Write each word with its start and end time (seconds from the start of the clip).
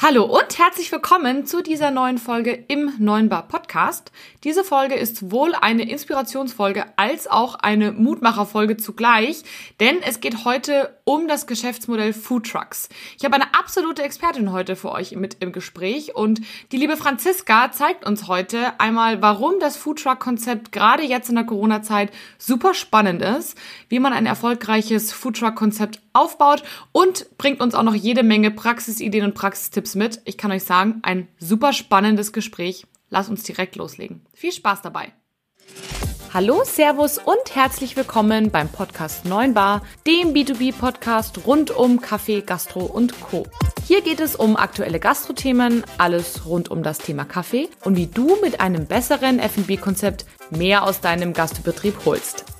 Hallo 0.00 0.24
und 0.24 0.58
herzlich 0.58 0.90
willkommen 0.90 1.46
zu 1.46 1.62
dieser 1.62 1.92
neuen 1.92 2.18
Folge 2.18 2.52
im 2.66 2.92
Neuen 2.98 3.28
Bar 3.28 3.46
Podcast. 3.46 4.10
Diese 4.42 4.64
Folge 4.64 4.96
ist 4.96 5.16
sowohl 5.16 5.54
eine 5.54 5.88
Inspirationsfolge 5.88 6.86
als 6.96 7.28
auch 7.28 7.54
eine 7.54 7.92
Mutmacherfolge 7.92 8.76
zugleich, 8.76 9.44
denn 9.78 10.02
es 10.02 10.20
geht 10.20 10.44
heute 10.44 10.98
um 11.04 11.28
das 11.28 11.46
Geschäftsmodell 11.46 12.14
Food 12.14 12.50
Trucks. 12.50 12.88
Ich 13.16 13.24
habe 13.24 13.36
eine 13.36 13.54
absolute 13.54 14.02
Expertin 14.02 14.50
heute 14.50 14.74
für 14.74 14.90
euch 14.90 15.14
mit 15.14 15.36
im 15.40 15.52
Gespräch 15.52 16.16
und 16.16 16.40
die 16.72 16.78
liebe 16.78 16.96
Franziska 16.96 17.70
zeigt 17.70 18.04
uns 18.04 18.26
heute 18.26 18.80
einmal, 18.80 19.22
warum 19.22 19.60
das 19.60 19.76
Food 19.76 20.02
Truck 20.02 20.18
Konzept 20.18 20.72
gerade 20.72 21.04
jetzt 21.04 21.28
in 21.28 21.36
der 21.36 21.44
Corona-Zeit 21.44 22.10
super 22.38 22.74
spannend 22.74 23.22
ist, 23.22 23.56
wie 23.88 24.00
man 24.00 24.12
ein 24.12 24.26
erfolgreiches 24.26 25.12
Food 25.12 25.38
Truck 25.38 25.54
Konzept 25.54 26.00
aufbaut 26.12 26.62
und 26.92 27.26
bringt 27.38 27.60
uns 27.60 27.74
auch 27.74 27.82
noch 27.82 27.94
jede 27.94 28.22
Menge 28.22 28.50
Praxisideen 28.50 29.24
und 29.24 29.34
Praxistipps 29.34 29.94
mit. 29.94 30.20
Ich 30.24 30.38
kann 30.38 30.52
euch 30.52 30.64
sagen, 30.64 31.00
ein 31.02 31.28
super 31.38 31.72
spannendes 31.72 32.32
Gespräch. 32.32 32.86
Lass 33.10 33.28
uns 33.28 33.42
direkt 33.42 33.76
loslegen. 33.76 34.24
Viel 34.32 34.52
Spaß 34.52 34.82
dabei. 34.82 35.12
Hallo, 36.34 36.62
Servus 36.64 37.18
und 37.18 37.54
herzlich 37.54 37.94
willkommen 37.94 38.50
beim 38.50 38.70
Podcast 38.70 39.26
9 39.26 39.52
Bar, 39.52 39.82
dem 40.06 40.32
B2B-Podcast 40.32 41.46
rund 41.46 41.70
um 41.70 42.00
Kaffee, 42.00 42.40
Gastro 42.40 42.86
und 42.86 43.20
Co. 43.20 43.46
Hier 43.86 44.00
geht 44.00 44.18
es 44.18 44.34
um 44.34 44.56
aktuelle 44.56 44.98
Gastrothemen, 44.98 45.84
alles 45.98 46.46
rund 46.46 46.70
um 46.70 46.82
das 46.82 46.96
Thema 46.96 47.26
Kaffee 47.26 47.68
und 47.84 47.96
wie 47.98 48.06
du 48.06 48.38
mit 48.40 48.62
einem 48.62 48.86
besseren 48.86 49.40
F&B-Konzept 49.40 50.24
mehr 50.48 50.84
aus 50.84 51.02
deinem 51.02 51.34
Gastbetrieb 51.34 52.06
holst. 52.06 52.51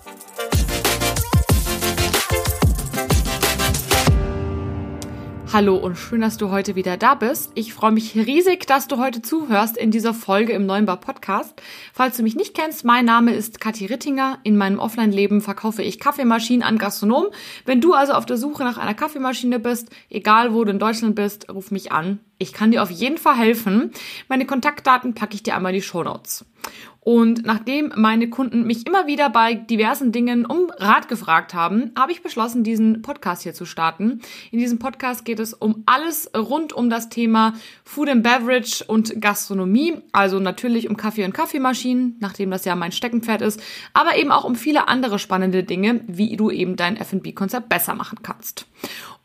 Hallo 5.53 5.77
und 5.77 5.97
schön, 5.97 6.23
dass 6.23 6.39
du 6.39 6.51
heute 6.51 6.77
wieder 6.77 6.97
da 6.97 7.15
bist. 7.15 7.53
Ich 7.55 7.75
freue 7.75 7.93
mich 7.93 8.15
riesig, 8.15 8.67
dass 8.67 8.89
du 8.89 8.97
heute 8.97 9.21
zuhörst 9.21 9.77
in 9.77 9.91
dieser 9.91 10.15
Folge 10.15 10.55
im 10.55 10.65
Neuen 10.65 10.87
Bar 10.87 10.97
Podcast. 10.97 11.61
Falls 11.93 12.17
du 12.17 12.23
mich 12.23 12.35
nicht 12.35 12.55
kennst, 12.55 12.87
mein 12.87 13.05
Name 13.05 13.35
ist 13.35 13.61
Kathi 13.61 13.85
Rittinger. 13.85 14.39
In 14.45 14.57
meinem 14.57 14.79
Offline-Leben 14.79 15.43
verkaufe 15.43 15.83
ich 15.83 16.01
Kaffeemaschinen 16.01 16.63
an 16.63 16.79
Gastronomen. 16.79 17.33
Wenn 17.67 17.83
du 17.83 17.93
also 17.93 18.15
auf 18.15 18.25
der 18.25 18.39
Suche 18.39 18.65
nach 18.65 18.79
einer 18.79 18.95
Kaffeemaschine 18.95 19.59
bist, 19.59 19.91
egal 20.09 20.55
wo 20.55 20.65
du 20.65 20.71
in 20.71 20.79
Deutschland 20.79 21.17
bist, 21.17 21.51
ruf 21.51 21.71
mich 21.71 21.93
an. 21.93 22.21
Ich 22.39 22.55
kann 22.55 22.71
dir 22.71 22.83
auf 22.83 22.91
jeden 22.91 23.19
Fall 23.19 23.37
helfen. 23.37 23.91
Meine 24.29 24.47
Kontaktdaten 24.47 25.13
packe 25.13 25.35
ich 25.35 25.43
dir 25.43 25.55
einmal 25.55 25.75
in 25.75 25.81
die 25.81 25.87
Show 25.87 26.03
Notes. 26.03 26.47
Und 27.05 27.45
nachdem 27.45 27.93
meine 27.97 28.31
Kunden 28.31 28.65
mich 28.65 28.87
immer 28.87 29.09
wieder 29.09 29.29
bei 29.29 29.55
diversen 29.55 30.13
Dingen 30.13 30.47
um 30.47 30.71
Rat 30.77 31.09
gefragt 31.09 31.53
haben, 31.53 31.91
habe 31.99 32.13
ich 32.13 32.23
beschlossen, 32.23 32.63
diesen 32.63 33.03
Podcast 33.03 33.43
hier 33.43 33.55
zu 33.55 33.65
starten. 33.65 34.21
In 34.53 34.61
diesem 34.61 34.79
Podcast 34.79 35.25
geht 35.25 35.41
es 35.41 35.53
um 35.53 35.83
alles 35.85 36.31
rund 36.33 36.73
um 36.73 36.91
das 36.91 37.09
Thema 37.09 37.55
Food 37.83 38.09
and 38.09 38.23
Beverage 38.23 38.85
und 38.87 39.21
Gastronomie. 39.21 39.95
Also 40.13 40.39
natürlich 40.39 40.89
um 40.89 40.97
Kaffee 40.97 41.25
und 41.25 41.35
Kaffeemaschinen, 41.35 42.19
nachdem 42.21 42.53
das 42.53 42.65
ja 42.65 42.77
mein 42.77 42.93
Steckenpferd 42.93 43.43
ist, 43.43 43.61
aber 43.95 44.17
eben 44.17 44.31
auch 44.31 44.45
um 44.45 44.55
viele 44.55 44.87
andere 44.87 45.19
spannende 45.19 45.65
Dinge, 45.65 46.03
wie 46.07 46.37
du 46.37 46.53
eben 46.53 46.77
dein 46.77 46.97
F&B-Konzept 46.97 47.69
besser 47.69 47.97
machen 47.97 48.21
kannst. 48.23 48.67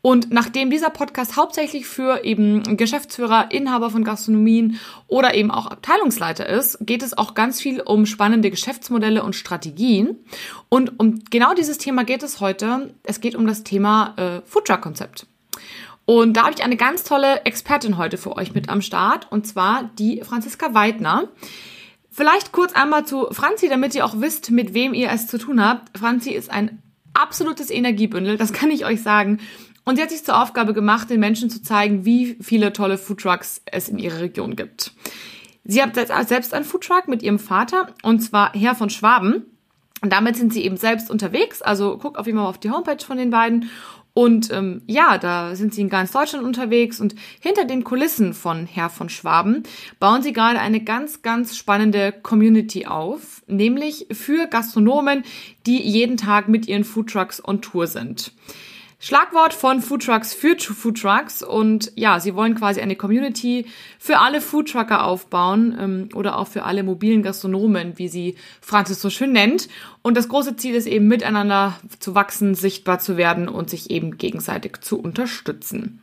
Und 0.00 0.30
nachdem 0.30 0.70
dieser 0.70 0.90
Podcast 0.90 1.36
hauptsächlich 1.36 1.86
für 1.86 2.24
eben 2.24 2.76
Geschäftsführer, 2.76 3.50
Inhaber 3.50 3.90
von 3.90 4.04
Gastronomien 4.04 4.78
oder 5.08 5.34
eben 5.34 5.50
auch 5.50 5.66
Abteilungsleiter 5.66 6.48
ist, 6.48 6.78
geht 6.80 7.02
es 7.02 7.18
auch 7.18 7.34
ganz 7.34 7.60
viel 7.60 7.80
um 7.80 8.06
spannende 8.06 8.50
Geschäftsmodelle 8.50 9.24
und 9.24 9.34
Strategien. 9.34 10.16
Und 10.68 11.00
um 11.00 11.24
genau 11.30 11.52
dieses 11.54 11.78
Thema 11.78 12.04
geht 12.04 12.22
es 12.22 12.40
heute. 12.40 12.94
Es 13.02 13.20
geht 13.20 13.34
um 13.34 13.46
das 13.46 13.64
Thema 13.64 14.14
äh, 14.16 14.40
Foodtruck-Konzept. 14.46 15.26
Und 16.04 16.38
da 16.38 16.44
habe 16.44 16.54
ich 16.56 16.64
eine 16.64 16.76
ganz 16.76 17.02
tolle 17.02 17.44
Expertin 17.44 17.98
heute 17.98 18.16
für 18.16 18.36
euch 18.36 18.54
mit 18.54 18.70
am 18.70 18.80
Start, 18.80 19.30
und 19.30 19.46
zwar 19.46 19.90
die 19.98 20.22
Franziska 20.22 20.72
Weidner. 20.72 21.28
Vielleicht 22.10 22.52
kurz 22.52 22.72
einmal 22.72 23.04
zu 23.04 23.26
Franzi, 23.30 23.68
damit 23.68 23.94
ihr 23.94 24.06
auch 24.06 24.18
wisst, 24.18 24.50
mit 24.50 24.72
wem 24.72 24.94
ihr 24.94 25.10
es 25.10 25.26
zu 25.26 25.36
tun 25.36 25.62
habt. 25.62 25.98
Franzi 25.98 26.30
ist 26.30 26.50
ein 26.50 26.82
absolutes 27.12 27.70
Energiebündel, 27.70 28.38
das 28.38 28.52
kann 28.52 28.70
ich 28.70 28.86
euch 28.86 29.02
sagen. 29.02 29.40
Und 29.88 29.96
sie 29.96 30.02
hat 30.02 30.10
sich 30.10 30.22
zur 30.22 30.42
Aufgabe 30.42 30.74
gemacht, 30.74 31.08
den 31.08 31.18
Menschen 31.18 31.48
zu 31.48 31.62
zeigen, 31.62 32.04
wie 32.04 32.36
viele 32.42 32.74
tolle 32.74 32.98
Foodtrucks 32.98 33.62
es 33.64 33.88
in 33.88 33.98
ihrer 33.98 34.20
Region 34.20 34.54
gibt. 34.54 34.92
Sie 35.64 35.82
hat 35.82 35.94
selbst 36.28 36.52
einen 36.52 36.66
Foodtruck 36.66 37.08
mit 37.08 37.22
ihrem 37.22 37.38
Vater, 37.38 37.94
und 38.02 38.20
zwar 38.20 38.52
Herr 38.52 38.74
von 38.74 38.90
Schwaben. 38.90 39.46
Und 40.02 40.12
damit 40.12 40.36
sind 40.36 40.52
sie 40.52 40.62
eben 40.62 40.76
selbst 40.76 41.10
unterwegs. 41.10 41.62
Also 41.62 41.96
guck 41.96 42.18
auf 42.18 42.26
jeden 42.26 42.36
Fall 42.36 42.48
auf 42.48 42.58
die 42.58 42.68
Homepage 42.70 43.02
von 43.02 43.16
den 43.16 43.30
beiden. 43.30 43.70
Und 44.12 44.52
ähm, 44.52 44.82
ja, 44.86 45.16
da 45.16 45.56
sind 45.56 45.72
sie 45.72 45.80
in 45.80 45.88
ganz 45.88 46.12
Deutschland 46.12 46.44
unterwegs 46.44 47.00
und 47.00 47.14
hinter 47.40 47.64
den 47.64 47.82
Kulissen 47.82 48.34
von 48.34 48.66
Herr 48.66 48.90
von 48.90 49.08
Schwaben 49.08 49.62
bauen 49.98 50.22
sie 50.22 50.34
gerade 50.34 50.60
eine 50.60 50.80
ganz, 50.80 51.22
ganz 51.22 51.56
spannende 51.56 52.12
Community 52.12 52.84
auf, 52.84 53.42
nämlich 53.46 54.06
für 54.12 54.48
Gastronomen, 54.48 55.24
die 55.64 55.80
jeden 55.80 56.18
Tag 56.18 56.46
mit 56.48 56.68
ihren 56.68 56.84
Foodtrucks 56.84 57.42
on 57.42 57.62
Tour 57.62 57.86
sind. 57.86 58.32
Schlagwort 59.00 59.54
von 59.54 59.80
Foodtrucks 59.80 60.34
für 60.34 60.56
Foodtrucks 60.58 61.44
und 61.44 61.92
ja, 61.94 62.18
sie 62.18 62.34
wollen 62.34 62.56
quasi 62.56 62.80
eine 62.80 62.96
Community 62.96 63.66
für 63.96 64.18
alle 64.18 64.40
Foodtrucker 64.40 65.04
aufbauen 65.04 65.76
ähm, 65.78 66.08
oder 66.14 66.36
auch 66.36 66.48
für 66.48 66.64
alle 66.64 66.82
mobilen 66.82 67.22
Gastronomen, 67.22 67.96
wie 67.96 68.08
sie 68.08 68.34
Franzis 68.60 69.00
so 69.00 69.08
schön 69.08 69.30
nennt. 69.30 69.68
Und 70.02 70.16
das 70.16 70.28
große 70.28 70.56
Ziel 70.56 70.74
ist 70.74 70.86
eben 70.86 71.06
miteinander 71.06 71.78
zu 72.00 72.16
wachsen, 72.16 72.56
sichtbar 72.56 72.98
zu 72.98 73.16
werden 73.16 73.48
und 73.48 73.70
sich 73.70 73.90
eben 73.90 74.18
gegenseitig 74.18 74.80
zu 74.80 74.98
unterstützen. 74.98 76.02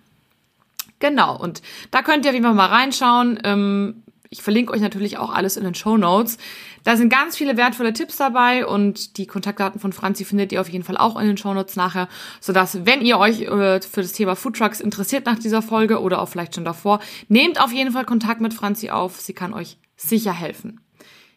Genau, 0.99 1.37
und 1.37 1.61
da 1.91 2.01
könnt 2.01 2.25
ihr 2.25 2.31
jeden 2.31 2.45
Fall 2.45 2.53
mal 2.53 2.67
reinschauen. 2.67 3.39
Ähm, 3.43 4.03
ich 4.35 4.43
verlinke 4.43 4.73
euch 4.73 4.81
natürlich 4.81 5.17
auch 5.17 5.33
alles 5.33 5.55
in 5.55 5.63
den 5.63 5.75
Show 5.75 5.95
Notes. 5.95 6.37
Da 6.83 6.97
sind 6.97 7.07
ganz 7.07 7.37
viele 7.37 7.55
wertvolle 7.55 7.93
Tipps 7.93 8.17
dabei 8.17 8.67
und 8.67 9.15
die 9.17 9.27
Kontaktdaten 9.27 9.79
von 9.79 9.93
Franzi 9.93 10.25
findet 10.25 10.51
ihr 10.51 10.59
auf 10.59 10.67
jeden 10.67 10.83
Fall 10.83 10.97
auch 10.97 11.17
in 11.17 11.25
den 11.25 11.37
Show 11.37 11.53
Notes 11.53 11.77
nachher, 11.77 12.09
sodass, 12.41 12.85
wenn 12.85 13.01
ihr 13.01 13.17
euch 13.17 13.43
äh, 13.43 13.79
für 13.79 14.01
das 14.01 14.11
Thema 14.11 14.35
Food 14.35 14.57
Trucks 14.57 14.81
interessiert 14.81 15.25
nach 15.25 15.39
dieser 15.39 15.61
Folge 15.61 16.01
oder 16.01 16.21
auch 16.21 16.27
vielleicht 16.27 16.55
schon 16.55 16.65
davor, 16.65 16.99
nehmt 17.29 17.61
auf 17.61 17.71
jeden 17.71 17.93
Fall 17.93 18.03
Kontakt 18.03 18.41
mit 18.41 18.53
Franzi 18.53 18.89
auf. 18.89 19.21
Sie 19.21 19.33
kann 19.33 19.53
euch 19.53 19.77
sicher 19.95 20.33
helfen. 20.33 20.81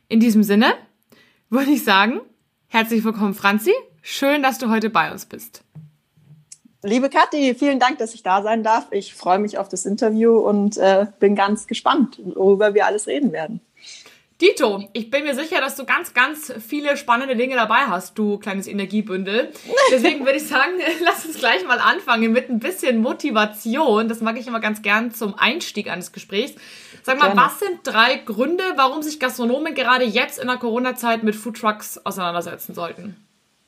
In 0.09 0.19
diesem 0.19 0.43
Sinne 0.43 0.75
würde 1.51 1.71
ich 1.71 1.85
sagen, 1.85 2.21
herzlich 2.67 3.05
willkommen 3.05 3.35
Franzi. 3.35 3.73
Schön, 4.03 4.43
dass 4.43 4.59
du 4.59 4.71
heute 4.71 4.91
bei 4.91 5.13
uns 5.13 5.27
bist. 5.27 5.63
Liebe 6.83 7.11
Kathi, 7.11 7.57
vielen 7.57 7.81
Dank, 7.81 7.99
dass 7.99 8.15
ich 8.15 8.23
da 8.23 8.41
sein 8.43 8.63
darf. 8.63 8.87
Ich 8.93 9.13
freue 9.15 9.41
mich 9.41 9.59
auf 9.59 9.69
das 9.69 9.85
Interview 9.85 10.39
und 10.39 10.77
äh, 10.77 11.07
bin 11.19 11.35
ganz 11.35 11.67
gespannt, 11.67 12.21
worüber 12.25 12.73
wir 12.73 12.87
alles 12.87 13.09
reden 13.09 13.33
werden. 13.33 13.61
Dito, 14.41 14.89
ich 14.93 15.11
bin 15.11 15.25
mir 15.25 15.35
sicher, 15.35 15.61
dass 15.61 15.75
du 15.75 15.85
ganz, 15.85 16.15
ganz 16.15 16.53
viele 16.65 16.97
spannende 16.97 17.35
Dinge 17.35 17.57
dabei 17.57 17.87
hast, 17.89 18.17
du 18.17 18.39
kleines 18.39 18.69
Energiebündel. 18.69 19.53
Deswegen 19.91 20.25
würde 20.25 20.39
ich 20.39 20.47
sagen, 20.47 20.75
lass 21.05 21.27
uns 21.27 21.39
gleich 21.39 21.67
mal 21.67 21.81
anfangen 21.81 22.31
mit 22.31 22.49
ein 22.49 22.61
bisschen 22.61 22.99
Motivation. 22.99 24.09
Das 24.09 24.21
mag 24.21 24.39
ich 24.39 24.47
immer 24.47 24.61
ganz 24.61 24.81
gern 24.81 25.13
zum 25.13 25.35
Einstieg 25.35 25.91
eines 25.91 26.13
Gesprächs. 26.13 26.55
Sag 27.03 27.19
mal, 27.19 27.33
Gerne. 27.33 27.41
was 27.41 27.59
sind 27.59 27.81
drei 27.83 28.15
Gründe, 28.19 28.63
warum 28.77 29.03
sich 29.03 29.19
Gastronomen 29.19 29.75
gerade 29.75 30.05
jetzt 30.05 30.39
in 30.39 30.47
der 30.47 30.59
Corona-Zeit 30.59 31.25
mit 31.25 31.35
Foodtrucks 31.35 31.99
auseinandersetzen 31.99 32.73
sollten? 32.75 33.17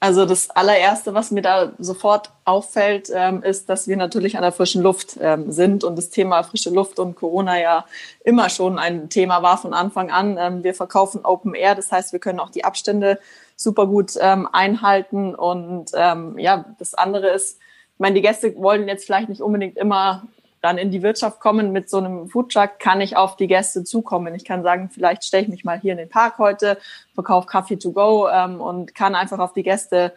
Also 0.03 0.25
das 0.25 0.49
allererste, 0.49 1.13
was 1.13 1.31
mir 1.31 1.43
da 1.43 1.73
sofort 1.79 2.31
auffällt, 2.47 3.11
ähm, 3.15 3.43
ist, 3.43 3.69
dass 3.69 3.87
wir 3.87 3.99
natürlich 3.99 4.37
an 4.37 4.43
der 4.43 4.51
frischen 4.51 4.83
Luft 4.83 5.19
ähm, 5.21 5.53
sind 5.53 5.85
und 5.85 5.95
das 5.97 6.09
Thema 6.09 6.43
frische 6.43 6.71
Luft 6.71 6.99
und 6.99 7.17
Corona 7.17 7.61
ja 7.61 7.85
immer 8.25 8.49
schon 8.49 8.79
ein 8.79 9.11
Thema 9.11 9.43
war 9.43 9.59
von 9.59 9.75
Anfang 9.75 10.11
an. 10.11 10.39
Ähm, 10.39 10.65
wir 10.65 10.73
verkaufen 10.73 11.27
Open 11.27 11.55
Air, 11.55 11.75
das 11.75 11.93
heißt, 11.93 12.13
wir 12.15 12.19
können 12.19 12.41
auch 12.41 12.49
die 12.49 12.65
Abstände 12.65 13.19
super 13.57 13.87
gut 13.87 14.13
ähm, 14.19 14.49
einhalten 14.51 15.35
und 15.35 15.91
ähm, 15.93 16.39
ja, 16.39 16.65
das 16.79 16.95
andere 16.95 17.29
ist, 17.29 17.59
ich 17.59 18.01
meine, 18.01 18.15
die 18.15 18.23
Gäste 18.23 18.57
wollen 18.57 18.89
jetzt 18.89 19.05
vielleicht 19.05 19.29
nicht 19.29 19.43
unbedingt 19.43 19.77
immer 19.77 20.23
dann 20.61 20.79
in 20.79 20.91
die 20.91 21.03
Wirtschaft 21.03 21.41
kommen 21.41 21.73
mit 21.73 21.89
so 21.89 21.99
einem 21.99 22.29
Foodtruck, 22.29 22.79
kann 22.79 23.01
ich 23.01 23.17
auf 23.17 23.37
die 23.37 23.47
Gäste 23.47 23.85
zukommen. 23.85 24.35
Ich 24.35 24.45
kann 24.45 24.63
sagen, 24.63 24.91
vielleicht 24.93 25.25
stelle 25.25 25.45
ich 25.45 25.49
mich 25.49 25.65
mal 25.65 25.81
hier 25.81 25.93
in 25.93 25.99
den 25.99 26.09
Park 26.09 26.39
heute, 26.39 26.79
verkaufe 27.15 27.47
Kaffee 27.47 27.77
to 27.77 27.93
go 27.93 28.29
ähm, 28.29 28.61
und 28.61 28.95
kann 28.95 29.15
einfach 29.15 29.39
auf 29.39 29.53
die 29.53 29.63
Gäste 29.63 30.13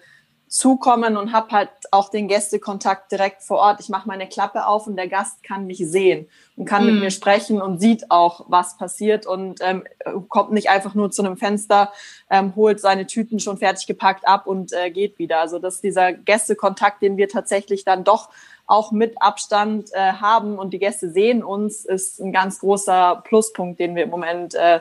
zukommen 0.53 1.17
und 1.17 1.33
habe 1.33 1.49
halt 1.49 1.69
auch 1.89 2.09
den 2.09 2.27
Gästekontakt 2.27 3.11
direkt 3.11 3.41
vor 3.41 3.57
Ort. 3.57 3.79
Ich 3.79 3.89
mache 3.89 4.07
meine 4.07 4.29
Klappe 4.29 4.67
auf 4.67 4.85
und 4.85 4.95
der 4.95 5.07
Gast 5.07 5.41
kann 5.41 5.65
mich 5.65 5.79
sehen 5.79 6.27
und 6.55 6.65
kann 6.65 6.83
mm. 6.83 6.85
mit 6.85 6.95
mhm. 6.95 7.01
mir 7.01 7.09
sprechen 7.09 7.59
und 7.59 7.79
sieht 7.79 8.11
auch, 8.11 8.45
was 8.49 8.77
passiert 8.77 9.25
und 9.25 9.61
ähm, 9.61 9.83
kommt 10.29 10.51
nicht 10.51 10.69
einfach 10.69 10.93
nur 10.93 11.09
zu 11.09 11.23
einem 11.23 11.37
Fenster, 11.37 11.91
ähm, 12.29 12.55
holt 12.55 12.79
seine 12.79 13.07
Tüten 13.07 13.39
schon 13.39 13.57
fertig 13.57 13.87
gepackt 13.87 14.27
ab 14.27 14.45
und 14.45 14.73
äh, 14.73 14.91
geht 14.91 15.17
wieder. 15.17 15.39
Also 15.39 15.57
das 15.57 15.75
ist 15.75 15.83
dieser 15.85 16.13
Gästekontakt, 16.13 17.01
den 17.01 17.17
wir 17.17 17.29
tatsächlich 17.29 17.83
dann 17.83 18.03
doch 18.03 18.29
auch 18.65 18.91
mit 18.91 19.21
Abstand 19.21 19.89
äh, 19.93 20.13
haben 20.13 20.57
und 20.57 20.71
die 20.71 20.79
Gäste 20.79 21.09
sehen 21.09 21.43
uns, 21.43 21.85
ist 21.85 22.19
ein 22.19 22.31
ganz 22.31 22.59
großer 22.59 23.21
Pluspunkt, 23.25 23.79
den 23.79 23.95
wir 23.95 24.03
im 24.03 24.09
Moment 24.09 24.55
äh, 24.55 24.79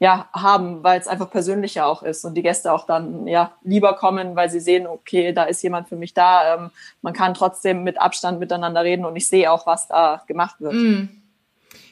ja, 0.00 0.28
haben, 0.32 0.84
weil 0.84 1.00
es 1.00 1.08
einfach 1.08 1.30
persönlicher 1.30 1.86
auch 1.86 2.02
ist 2.02 2.24
und 2.24 2.34
die 2.34 2.42
Gäste 2.42 2.72
auch 2.72 2.86
dann 2.86 3.26
ja 3.26 3.52
lieber 3.62 3.94
kommen, 3.94 4.36
weil 4.36 4.48
sie 4.48 4.60
sehen, 4.60 4.86
okay, 4.86 5.32
da 5.32 5.44
ist 5.44 5.62
jemand 5.62 5.88
für 5.88 5.96
mich 5.96 6.14
da. 6.14 6.54
Ähm, 6.54 6.70
man 7.02 7.12
kann 7.12 7.34
trotzdem 7.34 7.82
mit 7.82 8.00
Abstand 8.00 8.38
miteinander 8.38 8.84
reden 8.84 9.04
und 9.04 9.16
ich 9.16 9.26
sehe 9.26 9.50
auch, 9.50 9.66
was 9.66 9.88
da 9.88 10.22
gemacht 10.26 10.60
wird. 10.60 10.74
Mm. 10.74 11.08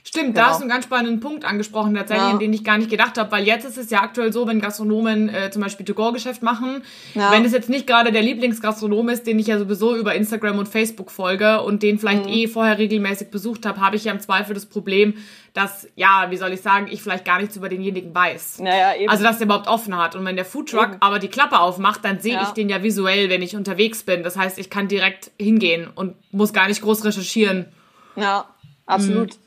Stimmt, 0.08 0.34
genau. 0.34 0.40
da 0.40 0.50
hast 0.50 0.58
du 0.58 0.62
einen 0.62 0.70
ganz 0.70 0.84
spannenden 0.84 1.18
Punkt 1.18 1.44
angesprochen, 1.44 1.92
tatsächlich, 1.96 2.28
ja. 2.28 2.32
an 2.34 2.38
den 2.38 2.52
ich 2.52 2.62
gar 2.62 2.78
nicht 2.78 2.88
gedacht 2.88 3.18
habe, 3.18 3.32
weil 3.32 3.44
jetzt 3.44 3.64
ist 3.64 3.76
es 3.76 3.90
ja 3.90 4.02
aktuell 4.02 4.32
so, 4.32 4.46
wenn 4.46 4.60
Gastronomen 4.60 5.28
äh, 5.28 5.50
zum 5.50 5.62
Beispiel 5.62 5.84
To-Go-Geschäft 5.84 6.44
machen, 6.44 6.84
ja. 7.14 7.32
wenn 7.32 7.44
es 7.44 7.50
jetzt 7.50 7.68
nicht 7.68 7.88
gerade 7.88 8.12
der 8.12 8.22
Lieblingsgastronom 8.22 9.08
ist, 9.08 9.26
den 9.26 9.40
ich 9.40 9.48
ja 9.48 9.58
sowieso 9.58 9.96
über 9.96 10.14
Instagram 10.14 10.60
und 10.60 10.68
Facebook 10.68 11.10
folge 11.10 11.60
und 11.60 11.82
den 11.82 11.98
vielleicht 11.98 12.26
mhm. 12.26 12.32
eh 12.32 12.46
vorher 12.46 12.78
regelmäßig 12.78 13.32
besucht 13.32 13.66
habe, 13.66 13.80
habe 13.80 13.96
ich 13.96 14.04
ja 14.04 14.12
im 14.12 14.20
Zweifel 14.20 14.54
das 14.54 14.66
Problem, 14.66 15.14
dass, 15.54 15.88
ja, 15.96 16.26
wie 16.30 16.36
soll 16.36 16.52
ich 16.52 16.60
sagen, 16.60 16.86
ich 16.88 17.02
vielleicht 17.02 17.24
gar 17.24 17.40
nichts 17.40 17.56
über 17.56 17.68
denjenigen 17.68 18.14
weiß. 18.14 18.60
Naja, 18.60 18.94
eben. 18.94 19.10
Also, 19.10 19.24
dass 19.24 19.38
der 19.38 19.46
überhaupt 19.46 19.66
offen 19.66 19.96
hat. 19.96 20.14
Und 20.14 20.24
wenn 20.24 20.36
der 20.36 20.44
Foodtruck 20.44 20.84
eben. 20.84 20.96
aber 21.00 21.18
die 21.18 21.28
Klappe 21.28 21.58
aufmacht, 21.58 22.04
dann 22.04 22.20
sehe 22.20 22.34
ja. 22.34 22.42
ich 22.42 22.50
den 22.50 22.68
ja 22.68 22.84
visuell, 22.84 23.28
wenn 23.28 23.42
ich 23.42 23.56
unterwegs 23.56 24.04
bin. 24.04 24.22
Das 24.22 24.36
heißt, 24.36 24.56
ich 24.58 24.70
kann 24.70 24.86
direkt 24.86 25.32
hingehen 25.36 25.88
und 25.92 26.14
muss 26.30 26.52
gar 26.52 26.68
nicht 26.68 26.80
groß 26.80 27.04
recherchieren. 27.04 27.66
Ja, 28.14 28.44
absolut. 28.86 29.34
Mhm. 29.34 29.45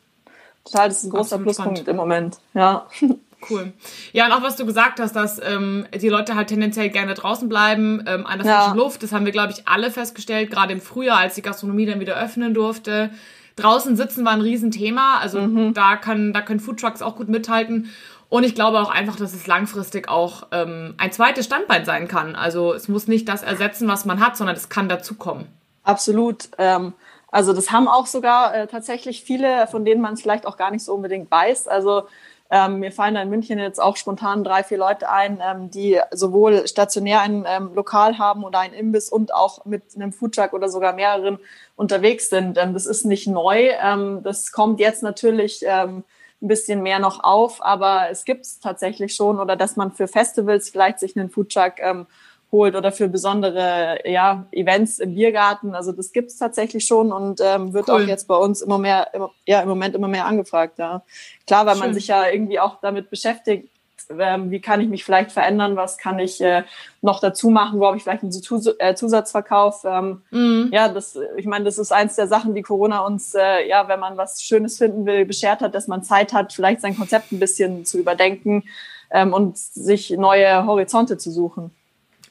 Total, 0.65 0.89
das 0.89 0.99
ist 0.99 1.05
ein 1.05 1.09
großer 1.09 1.35
Absolut 1.35 1.43
Pluspunkt 1.43 1.77
spannend. 1.79 1.87
im 1.87 1.95
Moment. 1.95 2.37
Ja. 2.53 2.87
Cool. 3.49 3.71
Ja, 4.11 4.25
und 4.25 4.33
auch 4.33 4.41
was 4.41 4.57
du 4.57 4.65
gesagt 4.65 4.99
hast, 4.99 5.15
dass 5.15 5.39
ähm, 5.41 5.87
die 5.93 6.09
Leute 6.09 6.35
halt 6.35 6.49
tendenziell 6.49 6.89
gerne 6.89 7.13
draußen 7.13 7.47
bleiben, 7.47 8.03
ähm, 8.05 8.25
an 8.25 8.39
der 8.39 8.47
ja. 8.47 8.61
frischen 8.61 8.77
Luft. 8.77 9.01
Das 9.01 9.13
haben 9.13 9.23
wir, 9.23 9.31
glaube 9.31 9.53
ich, 9.53 9.67
alle 9.67 9.91
festgestellt, 9.91 10.51
gerade 10.51 10.73
im 10.73 10.81
Frühjahr, 10.81 11.19
als 11.19 11.35
die 11.35 11.41
Gastronomie 11.41 11.85
dann 11.85 11.99
wieder 12.01 12.21
öffnen 12.21 12.53
durfte. 12.53 13.11
Draußen 13.55 13.95
sitzen 13.95 14.25
war 14.25 14.33
ein 14.33 14.41
Riesenthema. 14.41 15.19
Also 15.19 15.41
mhm. 15.41 15.73
da, 15.73 15.95
kann, 15.95 16.33
da 16.33 16.41
können 16.41 16.59
Foodtrucks 16.59 17.01
auch 17.01 17.15
gut 17.15 17.29
mithalten. 17.29 17.89
Und 18.29 18.43
ich 18.43 18.55
glaube 18.55 18.79
auch 18.79 18.91
einfach, 18.91 19.15
dass 19.15 19.33
es 19.33 19.47
langfristig 19.47 20.07
auch 20.07 20.47
ähm, 20.51 20.93
ein 20.97 21.11
zweites 21.11 21.45
Standbein 21.45 21.83
sein 21.83 22.07
kann. 22.07 22.35
Also 22.35 22.73
es 22.73 22.87
muss 22.87 23.07
nicht 23.07 23.27
das 23.27 23.41
ersetzen, 23.41 23.87
was 23.87 24.05
man 24.05 24.19
hat, 24.19 24.37
sondern 24.37 24.55
es 24.55 24.69
kann 24.69 24.87
dazukommen. 24.87 25.47
Absolut. 25.83 26.49
Ähm, 26.59 26.93
also 27.31 27.53
das 27.53 27.71
haben 27.71 27.87
auch 27.87 28.05
sogar 28.05 28.55
äh, 28.55 28.67
tatsächlich 28.67 29.23
viele, 29.23 29.67
von 29.67 29.85
denen 29.85 30.01
man 30.01 30.13
es 30.13 30.21
vielleicht 30.21 30.45
auch 30.45 30.57
gar 30.57 30.71
nicht 30.71 30.83
so 30.83 30.93
unbedingt 30.93 31.29
weiß. 31.29 31.67
Also 31.67 32.03
ähm, 32.51 32.79
mir 32.79 32.91
fallen 32.91 33.13
da 33.13 33.21
in 33.21 33.29
München 33.29 33.59
jetzt 33.59 33.79
auch 33.79 33.95
spontan 33.95 34.43
drei, 34.43 34.63
vier 34.63 34.79
Leute 34.79 35.09
ein, 35.09 35.39
ähm, 35.45 35.69
die 35.69 35.99
sowohl 36.11 36.67
stationär 36.67 37.21
ein 37.21 37.45
ähm, 37.47 37.75
Lokal 37.75 38.17
haben 38.17 38.43
oder 38.43 38.59
ein 38.59 38.73
Imbiss 38.73 39.09
und 39.09 39.33
auch 39.33 39.65
mit 39.65 39.83
einem 39.95 40.11
Foodtruck 40.11 40.53
oder 40.53 40.67
sogar 40.67 40.93
mehreren 40.93 41.37
unterwegs 41.75 42.29
sind. 42.29 42.57
Das 42.57 42.87
ist 42.87 43.05
nicht 43.05 43.27
neu. 43.27 43.69
Ähm, 43.81 44.21
das 44.23 44.51
kommt 44.51 44.79
jetzt 44.79 45.03
natürlich 45.03 45.63
ähm, 45.63 46.03
ein 46.41 46.47
bisschen 46.47 46.81
mehr 46.81 46.97
noch 46.97 47.23
auf, 47.23 47.63
aber 47.63 48.09
es 48.09 48.25
gibt 48.25 48.45
es 48.45 48.59
tatsächlich 48.59 49.13
schon 49.13 49.39
oder 49.39 49.55
dass 49.55 49.75
man 49.75 49.91
für 49.91 50.07
Festivals 50.07 50.69
vielleicht 50.69 50.99
sich 50.99 51.15
einen 51.15 51.29
Foodtruck 51.29 51.73
ähm, 51.79 52.07
holt 52.51 52.75
oder 52.75 52.91
für 52.91 53.07
besondere 53.07 53.99
ja, 54.05 54.45
Events 54.51 54.99
im 54.99 55.13
Biergarten. 55.13 55.75
Also 55.75 55.91
das 55.91 56.11
gibt 56.11 56.31
es 56.31 56.37
tatsächlich 56.37 56.85
schon 56.85 57.11
und 57.11 57.39
ähm, 57.43 57.73
wird 57.73 57.89
cool. 57.89 58.03
auch 58.03 58.07
jetzt 58.07 58.27
bei 58.27 58.35
uns 58.35 58.61
immer 58.61 58.77
mehr, 58.77 59.07
immer, 59.13 59.31
ja, 59.45 59.61
im 59.61 59.69
Moment 59.69 59.95
immer 59.95 60.07
mehr 60.07 60.25
angefragt. 60.25 60.79
Ja. 60.79 61.03
Klar, 61.45 61.65
weil 61.65 61.75
Schön. 61.75 61.85
man 61.85 61.93
sich 61.93 62.07
ja 62.07 62.27
irgendwie 62.27 62.59
auch 62.59 62.79
damit 62.81 63.09
beschäftigt, 63.09 63.69
ähm, 64.17 64.49
wie 64.49 64.59
kann 64.59 64.81
ich 64.81 64.89
mich 64.89 65.03
vielleicht 65.03 65.31
verändern, 65.31 65.75
was 65.75 65.97
kann 65.97 66.17
ich 66.17 66.41
äh, 66.41 66.63
noch 67.01 67.19
dazu 67.19 67.49
machen, 67.49 67.79
wo 67.79 67.85
habe 67.85 67.97
ich 67.97 68.03
vielleicht 68.03 68.23
einen 68.23 68.31
Zus 68.31 68.67
äh, 68.79 68.95
Zusatzverkauf. 68.95 69.83
Ähm, 69.85 70.23
mhm. 70.31 70.69
Ja, 70.73 70.89
das, 70.89 71.17
ich 71.37 71.45
meine, 71.45 71.65
das 71.65 71.77
ist 71.77 71.91
eins 71.91 72.15
der 72.15 72.27
Sachen, 72.27 72.55
die 72.55 72.63
Corona 72.63 73.05
uns, 73.05 73.35
äh, 73.35 73.67
ja, 73.67 73.87
wenn 73.87 73.99
man 73.99 74.17
was 74.17 74.41
Schönes 74.41 74.77
finden 74.77 75.05
will, 75.05 75.25
beschert 75.25 75.61
hat, 75.61 75.75
dass 75.75 75.87
man 75.87 76.03
Zeit 76.03 76.33
hat, 76.33 76.53
vielleicht 76.53 76.81
sein 76.81 76.97
Konzept 76.97 77.31
ein 77.31 77.39
bisschen 77.39 77.85
zu 77.85 77.99
überdenken 77.99 78.63
ähm, 79.11 79.33
und 79.33 79.57
sich 79.57 80.09
neue 80.11 80.65
Horizonte 80.65 81.17
zu 81.17 81.29
suchen. 81.31 81.71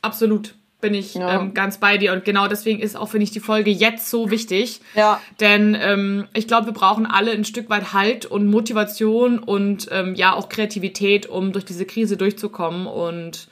Absolut 0.03 0.55
bin 0.81 0.95
ich 0.95 1.15
ja. 1.15 1.41
ähm, 1.41 1.55
ganz 1.55 1.79
bei 1.79 1.99
dir 1.99 2.13
und 2.13 2.25
genau 2.25 2.47
deswegen 2.47 2.81
ist 2.81 2.97
auch 2.97 3.09
finde 3.09 3.25
ich 3.25 3.33
die 3.33 3.41
Folge 3.41 3.71
jetzt 3.71 4.11
so 4.11 4.31
wichtig. 4.31 4.81
Ja. 4.95 5.21
Denn 5.41 5.77
ähm, 5.79 6.29
ich 6.35 6.47
glaube, 6.47 6.67
wir 6.67 6.73
brauchen 6.73 7.05
alle 7.05 7.33
ein 7.33 7.45
Stück 7.45 7.69
weit 7.69 7.93
Halt 7.93 8.27
und 8.27 8.47
Motivation 8.47 9.41
und 9.41 9.89
ähm, 9.91 10.15
ja 10.15 10.35
auch 10.35 10.49
Kreativität, 10.49 11.27
um 11.27 11.53
durch 11.53 11.65
diese 11.65 11.85
Krise 11.85 12.17
durchzukommen 12.17 12.87
und 12.87 13.49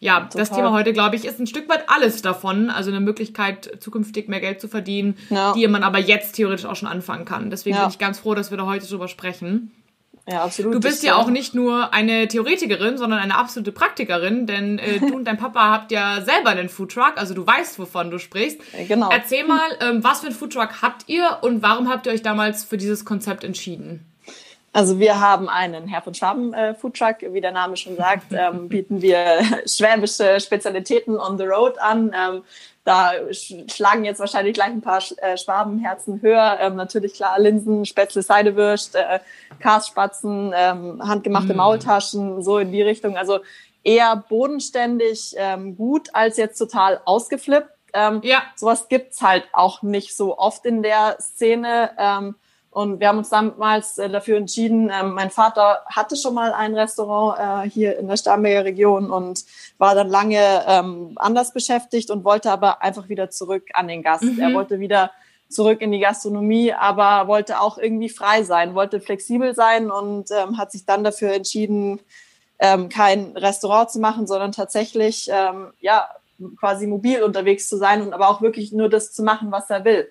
ja, 0.00 0.20
Total. 0.20 0.40
das 0.40 0.50
Thema 0.50 0.72
heute, 0.72 0.92
glaube 0.92 1.16
ich, 1.16 1.24
ist 1.24 1.40
ein 1.40 1.48
Stück 1.48 1.68
weit 1.68 1.88
alles 1.88 2.22
davon. 2.22 2.70
Also 2.70 2.90
eine 2.90 3.00
Möglichkeit, 3.00 3.78
zukünftig 3.80 4.28
mehr 4.28 4.38
Geld 4.38 4.60
zu 4.60 4.68
verdienen, 4.68 5.16
ja. 5.28 5.52
die 5.54 5.66
man 5.66 5.82
aber 5.82 5.98
jetzt 5.98 6.36
theoretisch 6.36 6.66
auch 6.66 6.76
schon 6.76 6.88
anfangen 6.88 7.24
kann. 7.24 7.50
Deswegen 7.50 7.74
ja. 7.74 7.82
bin 7.82 7.90
ich 7.90 7.98
ganz 7.98 8.20
froh, 8.20 8.36
dass 8.36 8.52
wir 8.52 8.58
da 8.58 8.66
heute 8.66 8.86
drüber 8.86 9.08
sprechen. 9.08 9.72
Ja, 10.30 10.44
absolut. 10.44 10.74
Du 10.74 10.80
bist 10.80 11.02
ja 11.02 11.16
auch 11.16 11.30
nicht 11.30 11.54
nur 11.54 11.94
eine 11.94 12.28
Theoretikerin, 12.28 12.98
sondern 12.98 13.18
eine 13.18 13.36
absolute 13.36 13.72
Praktikerin, 13.72 14.46
denn 14.46 14.78
äh, 14.78 14.98
du 15.00 15.14
und 15.14 15.24
dein 15.24 15.38
Papa 15.38 15.70
habt 15.70 15.90
ja 15.90 16.20
selber 16.20 16.50
einen 16.50 16.68
Foodtruck, 16.68 17.14
also 17.16 17.32
du 17.32 17.46
weißt, 17.46 17.78
wovon 17.78 18.10
du 18.10 18.18
sprichst. 18.18 18.60
Genau. 18.88 19.08
Erzähl 19.10 19.46
mal, 19.46 19.60
ähm, 19.80 20.04
was 20.04 20.20
für 20.20 20.26
einen 20.26 20.36
Foodtruck 20.36 20.82
habt 20.82 21.08
ihr 21.08 21.38
und 21.40 21.62
warum 21.62 21.88
habt 21.88 22.06
ihr 22.06 22.12
euch 22.12 22.22
damals 22.22 22.64
für 22.64 22.76
dieses 22.76 23.06
Konzept 23.06 23.42
entschieden? 23.42 24.07
Also 24.78 25.00
wir 25.00 25.18
haben 25.18 25.48
einen 25.48 25.88
Herr 25.88 26.02
von 26.02 26.14
Schwaben 26.14 26.54
äh, 26.54 26.72
Foodtruck, 26.72 27.16
wie 27.32 27.40
der 27.40 27.50
Name 27.50 27.76
schon 27.76 27.96
sagt, 27.96 28.26
ähm, 28.30 28.68
bieten 28.68 29.02
wir 29.02 29.40
schwäbische 29.66 30.38
Spezialitäten 30.38 31.18
on 31.18 31.36
the 31.36 31.42
road 31.42 31.76
an. 31.80 32.14
Ähm, 32.16 32.44
da 32.84 33.10
schlagen 33.32 34.04
jetzt 34.04 34.20
wahrscheinlich 34.20 34.54
gleich 34.54 34.68
ein 34.68 34.80
paar 34.80 35.02
äh, 35.16 35.36
Schwabenherzen 35.36 36.22
höher. 36.22 36.58
Ähm, 36.60 36.76
natürlich 36.76 37.14
klar 37.14 37.40
Linsen, 37.40 37.86
Spätzle, 37.86 38.22
Seidewürst, 38.22 38.94
äh, 38.94 39.18
Karsspatzen, 39.58 40.54
ähm, 40.54 41.02
handgemachte 41.04 41.54
mm. 41.54 41.56
Maultaschen, 41.56 42.44
so 42.44 42.58
in 42.58 42.70
die 42.70 42.82
Richtung. 42.82 43.16
Also 43.16 43.40
eher 43.82 44.14
bodenständig 44.28 45.34
ähm, 45.38 45.76
gut 45.76 46.10
als 46.12 46.36
jetzt 46.36 46.56
total 46.56 47.00
ausgeflippt. 47.04 47.70
Ähm, 47.94 48.20
ja. 48.22 48.44
Sowas 48.54 48.86
gibt's 48.88 49.22
halt 49.22 49.48
auch 49.52 49.82
nicht 49.82 50.16
so 50.16 50.38
oft 50.38 50.64
in 50.66 50.84
der 50.84 51.16
Szene. 51.20 51.90
Und 52.78 53.00
wir 53.00 53.08
haben 53.08 53.18
uns 53.18 53.30
damals 53.30 53.98
äh, 53.98 54.08
dafür 54.08 54.36
entschieden, 54.36 54.88
ähm, 54.88 55.12
mein 55.14 55.30
Vater 55.30 55.80
hatte 55.86 56.14
schon 56.14 56.32
mal 56.32 56.52
ein 56.52 56.76
Restaurant 56.76 57.66
äh, 57.66 57.68
hier 57.68 57.98
in 57.98 58.06
der 58.06 58.16
Starnberger 58.16 58.66
Region 58.66 59.10
und 59.10 59.44
war 59.78 59.96
dann 59.96 60.08
lange 60.08 60.64
ähm, 60.64 61.10
anders 61.16 61.52
beschäftigt 61.52 62.08
und 62.08 62.22
wollte 62.22 62.52
aber 62.52 62.80
einfach 62.80 63.08
wieder 63.08 63.30
zurück 63.30 63.64
an 63.74 63.88
den 63.88 64.04
Gast. 64.04 64.22
Mhm. 64.22 64.38
Er 64.38 64.54
wollte 64.54 64.78
wieder 64.78 65.10
zurück 65.48 65.80
in 65.80 65.90
die 65.90 65.98
Gastronomie, 65.98 66.72
aber 66.72 67.26
wollte 67.26 67.60
auch 67.60 67.78
irgendwie 67.78 68.10
frei 68.10 68.44
sein, 68.44 68.76
wollte 68.76 69.00
flexibel 69.00 69.56
sein 69.56 69.90
und 69.90 70.30
ähm, 70.30 70.56
hat 70.56 70.70
sich 70.70 70.86
dann 70.86 71.02
dafür 71.02 71.32
entschieden, 71.32 71.98
kein 72.60 73.36
Restaurant 73.36 73.88
zu 73.88 74.00
machen, 74.00 74.26
sondern 74.26 74.50
tatsächlich 74.50 75.26
ja 75.26 76.08
quasi 76.58 76.88
mobil 76.88 77.22
unterwegs 77.22 77.68
zu 77.68 77.76
sein 77.76 78.02
und 78.02 78.12
aber 78.12 78.28
auch 78.28 78.42
wirklich 78.42 78.72
nur 78.72 78.88
das 78.88 79.12
zu 79.12 79.22
machen, 79.22 79.52
was 79.52 79.70
er 79.70 79.84
will. 79.84 80.08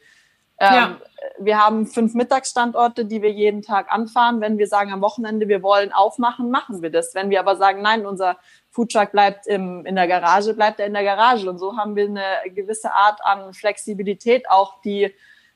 Ähm, 0.59 0.74
ja. 0.74 0.98
Wir 1.39 1.63
haben 1.63 1.86
fünf 1.86 2.13
Mittagsstandorte, 2.13 3.06
die 3.06 3.21
wir 3.21 3.31
jeden 3.31 3.62
Tag 3.62 3.92
anfahren. 3.92 4.42
Wenn 4.42 4.57
wir 4.57 4.68
sagen 4.68 4.92
am 4.92 5.01
Wochenende, 5.01 5.47
wir 5.47 5.61
wollen 5.61 5.92
aufmachen, 5.92 6.49
machen 6.49 6.81
wir 6.81 6.90
das. 6.90 7.14
Wenn 7.14 7.30
wir 7.30 7.40
aber 7.40 7.56
sagen, 7.56 7.81
nein, 7.81 8.06
unser 8.06 8.37
Foodtruck 8.71 9.11
bleibt 9.11 9.47
im, 9.47 9.85
in 9.85 9.95
der 9.95 10.07
Garage, 10.07 10.54
bleibt 10.54 10.80
er 10.80 10.87
in 10.87 10.94
der 10.94 11.04
Garage. 11.04 11.49
Und 11.49 11.59
so 11.59 11.78
haben 11.78 11.95
wir 11.95 12.06
eine 12.06 12.52
gewisse 12.54 12.94
Art 12.94 13.19
an 13.23 13.54
Flexibilität 13.54 14.49
auch, 14.49 14.81
die 14.81 15.14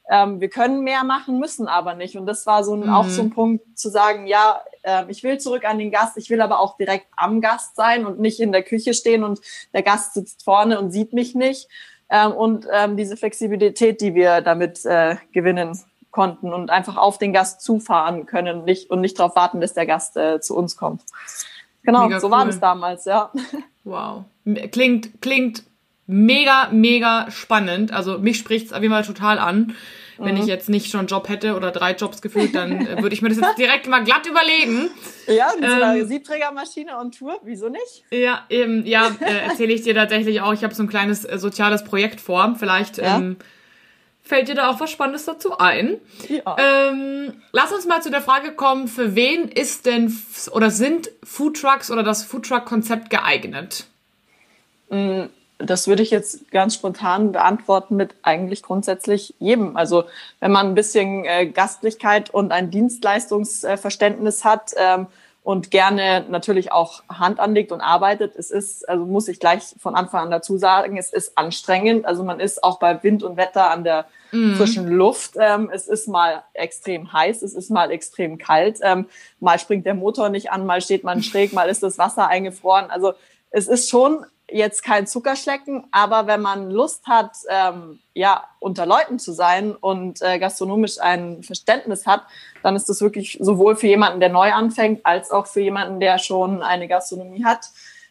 ähm, 0.09 0.41
wir 0.41 0.49
können 0.49 0.81
mehr 0.81 1.03
machen, 1.03 1.39
müssen 1.39 1.67
aber 1.67 1.93
nicht. 1.93 2.17
Und 2.17 2.25
das 2.25 2.45
war 2.45 2.63
so 2.63 2.75
ein, 2.75 2.81
mhm. 2.81 2.93
auch 2.93 3.07
so 3.07 3.21
ein 3.21 3.29
Punkt 3.29 3.77
zu 3.77 3.89
sagen, 3.89 4.27
ja, 4.27 4.61
äh, 4.83 5.05
ich 5.07 5.23
will 5.23 5.39
zurück 5.39 5.63
an 5.63 5.79
den 5.79 5.91
Gast, 5.91 6.17
ich 6.17 6.29
will 6.29 6.41
aber 6.41 6.59
auch 6.59 6.75
direkt 6.77 7.07
am 7.15 7.39
Gast 7.39 7.75
sein 7.75 8.05
und 8.05 8.19
nicht 8.19 8.39
in 8.39 8.51
der 8.51 8.63
Küche 8.63 8.93
stehen 8.93 9.23
und 9.23 9.39
der 9.73 9.83
Gast 9.83 10.13
sitzt 10.13 10.43
vorne 10.43 10.79
und 10.79 10.91
sieht 10.91 11.13
mich 11.13 11.35
nicht 11.35 11.69
ähm, 12.11 12.33
und 12.33 12.67
ähm, 12.71 12.97
diese 12.97 13.17
Flexibilität, 13.17 14.01
die 14.01 14.13
wir 14.13 14.41
damit 14.41 14.85
äh, 14.85 15.15
gewinnen 15.31 15.79
konnten 16.11 16.53
und 16.53 16.69
einfach 16.69 16.97
auf 16.97 17.17
den 17.17 17.31
Gast 17.31 17.61
zufahren 17.61 18.25
können 18.25 18.65
nicht, 18.65 18.89
und 18.91 19.01
nicht 19.01 19.17
darauf 19.17 19.35
warten, 19.35 19.61
dass 19.61 19.73
der 19.73 19.85
Gast 19.85 20.17
äh, 20.17 20.41
zu 20.41 20.55
uns 20.55 20.75
kommt. 20.75 21.01
Genau, 21.83 22.07
mega 22.07 22.19
so 22.19 22.27
cool. 22.27 22.31
war 22.31 22.45
das 22.45 22.59
damals, 22.59 23.05
ja. 23.05 23.31
Wow. 23.83 24.25
Klingt, 24.71 25.23
klingt 25.23 25.63
mega, 26.11 26.69
mega 26.71 27.31
spannend. 27.31 27.93
Also 27.93 28.19
mich 28.19 28.37
spricht 28.37 28.67
es 28.67 28.73
auf 28.73 28.81
jeden 28.81 28.93
Fall 28.93 29.05
total 29.05 29.39
an. 29.39 29.75
Wenn 30.17 30.35
mhm. 30.35 30.41
ich 30.41 30.47
jetzt 30.47 30.69
nicht 30.69 30.91
schon 30.91 30.99
einen 30.99 31.07
Job 31.07 31.29
hätte 31.29 31.55
oder 31.55 31.71
drei 31.71 31.93
Jobs 31.93 32.21
gefühlt, 32.21 32.53
dann 32.53 32.85
äh, 32.85 33.01
würde 33.01 33.15
ich 33.15 33.23
mir 33.23 33.29
das 33.29 33.39
jetzt 33.39 33.57
direkt 33.57 33.87
mal 33.87 34.03
glatt 34.03 34.27
überlegen. 34.27 34.91
Ja, 35.25 35.51
mit 35.55 35.63
ähm, 35.63 35.69
so 35.69 35.83
einer 35.83 36.05
Siebträgermaschine 36.05 36.95
on 36.97 37.11
Tour, 37.11 37.39
wieso 37.43 37.69
nicht? 37.69 38.03
Ja, 38.11 38.45
eben, 38.49 38.85
ja, 38.85 39.09
äh, 39.19 39.47
erzähle 39.49 39.73
ich 39.73 39.81
dir 39.81 39.95
tatsächlich 39.95 40.41
auch. 40.41 40.53
Ich 40.53 40.63
habe 40.63 40.75
so 40.75 40.83
ein 40.83 40.89
kleines 40.89 41.25
äh, 41.25 41.39
soziales 41.39 41.83
Projekt 41.83 42.21
vor. 42.21 42.55
Vielleicht 42.59 42.97
ja. 42.97 43.17
ähm, 43.17 43.37
fällt 44.21 44.47
dir 44.47 44.55
da 44.55 44.69
auch 44.69 44.79
was 44.79 44.91
Spannendes 44.91 45.25
dazu 45.25 45.57
ein. 45.57 45.97
Ja. 46.29 46.55
Ähm, 46.59 47.33
lass 47.51 47.71
uns 47.71 47.87
mal 47.87 48.03
zu 48.03 48.11
der 48.11 48.21
Frage 48.21 48.51
kommen, 48.51 48.87
für 48.87 49.15
wen 49.15 49.47
ist 49.47 49.87
denn 49.87 50.15
oder 50.51 50.69
sind 50.69 51.09
Foodtrucks 51.23 51.89
oder 51.89 52.03
das 52.03 52.23
Foodtruck-Konzept 52.25 53.09
geeignet? 53.09 53.85
Mhm 54.91 55.29
das 55.63 55.87
würde 55.87 56.03
ich 56.03 56.11
jetzt 56.11 56.51
ganz 56.51 56.75
spontan 56.75 57.31
beantworten 57.31 57.95
mit 57.95 58.15
eigentlich 58.21 58.63
grundsätzlich 58.63 59.35
jedem. 59.39 59.77
Also 59.77 60.05
wenn 60.39 60.51
man 60.51 60.67
ein 60.67 60.75
bisschen 60.75 61.25
äh, 61.25 61.47
Gastlichkeit 61.47 62.29
und 62.29 62.51
ein 62.51 62.71
Dienstleistungsverständnis 62.71 64.45
hat 64.45 64.71
ähm, 64.77 65.07
und 65.43 65.71
gerne 65.71 66.25
natürlich 66.29 66.71
auch 66.71 67.03
Hand 67.09 67.39
anlegt 67.39 67.71
und 67.71 67.81
arbeitet. 67.81 68.35
Es 68.35 68.51
ist, 68.51 68.87
also 68.87 69.05
muss 69.05 69.27
ich 69.27 69.39
gleich 69.39 69.75
von 69.79 69.95
Anfang 69.95 70.25
an 70.25 70.31
dazu 70.31 70.57
sagen, 70.57 70.97
es 70.97 71.11
ist 71.11 71.37
anstrengend. 71.37 72.05
Also 72.05 72.23
man 72.23 72.39
ist 72.39 72.63
auch 72.63 72.77
bei 72.77 73.01
Wind 73.01 73.23
und 73.23 73.37
Wetter 73.37 73.71
an 73.71 73.83
der 73.83 74.05
mhm. 74.31 74.55
frischen 74.55 74.87
Luft. 74.87 75.35
Ähm, 75.39 75.71
es 75.73 75.87
ist 75.87 76.07
mal 76.07 76.43
extrem 76.53 77.11
heiß, 77.11 77.41
es 77.41 77.55
ist 77.55 77.71
mal 77.71 77.89
extrem 77.91 78.37
kalt. 78.37 78.79
Ähm, 78.83 79.07
mal 79.39 79.57
springt 79.57 79.85
der 79.85 79.95
Motor 79.95 80.29
nicht 80.29 80.51
an, 80.51 80.65
mal 80.65 80.81
steht 80.81 81.03
man 81.03 81.23
schräg, 81.23 81.53
mal 81.53 81.69
ist 81.69 81.81
das 81.81 81.97
Wasser 81.97 82.27
eingefroren. 82.27 82.91
Also 82.91 83.13
es 83.49 83.67
ist 83.67 83.89
schon 83.89 84.25
jetzt 84.51 84.83
kein 84.83 85.07
Zuckerschlecken, 85.07 85.87
aber 85.91 86.27
wenn 86.27 86.41
man 86.41 86.69
Lust 86.69 87.07
hat, 87.07 87.37
ähm, 87.49 87.99
ja, 88.13 88.43
unter 88.59 88.85
Leuten 88.85 89.19
zu 89.19 89.31
sein 89.31 89.75
und 89.75 90.21
äh, 90.21 90.39
gastronomisch 90.39 90.99
ein 90.99 91.43
Verständnis 91.43 92.05
hat, 92.05 92.23
dann 92.61 92.75
ist 92.75 92.89
das 92.89 93.01
wirklich 93.01 93.37
sowohl 93.39 93.75
für 93.75 93.87
jemanden, 93.87 94.19
der 94.19 94.29
neu 94.29 94.51
anfängt, 94.51 95.05
als 95.05 95.31
auch 95.31 95.47
für 95.47 95.61
jemanden, 95.61 95.99
der 95.99 96.17
schon 96.17 96.61
eine 96.61 96.87
Gastronomie 96.87 97.43
hat, 97.43 97.67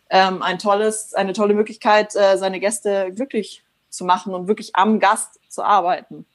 ähm, 0.08 0.42
ein 0.42 0.58
tolles, 0.58 1.14
eine 1.14 1.32
tolle 1.32 1.54
Möglichkeit, 1.54 2.16
äh, 2.16 2.36
seine 2.36 2.60
Gäste 2.60 3.12
glücklich 3.14 3.62
zu 3.88 4.04
machen 4.04 4.34
und 4.34 4.48
wirklich 4.48 4.74
am 4.76 4.98
Gast 4.98 5.38
zu 5.48 5.62
arbeiten. 5.62 6.26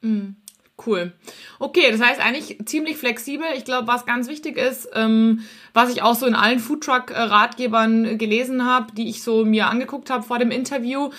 Mhm. 0.00 0.41
Cool. 0.86 1.12
Okay, 1.58 1.90
das 1.90 2.00
heißt 2.00 2.20
eigentlich 2.20 2.58
ziemlich 2.64 2.96
flexibel. 2.96 3.46
Ich 3.56 3.64
glaube, 3.64 3.86
was 3.86 4.06
ganz 4.06 4.28
wichtig 4.28 4.56
ist, 4.56 4.88
ähm, 4.94 5.44
was 5.74 5.90
ich 5.90 6.02
auch 6.02 6.14
so 6.14 6.26
in 6.26 6.34
allen 6.34 6.58
Foodtruck-Ratgebern 6.58 8.18
gelesen 8.18 8.64
habe, 8.64 8.92
die 8.92 9.08
ich 9.08 9.22
so 9.22 9.44
mir 9.44 9.68
angeguckt 9.68 10.10
habe 10.10 10.22
vor 10.22 10.38
dem 10.38 10.50
Interview, 10.50 11.10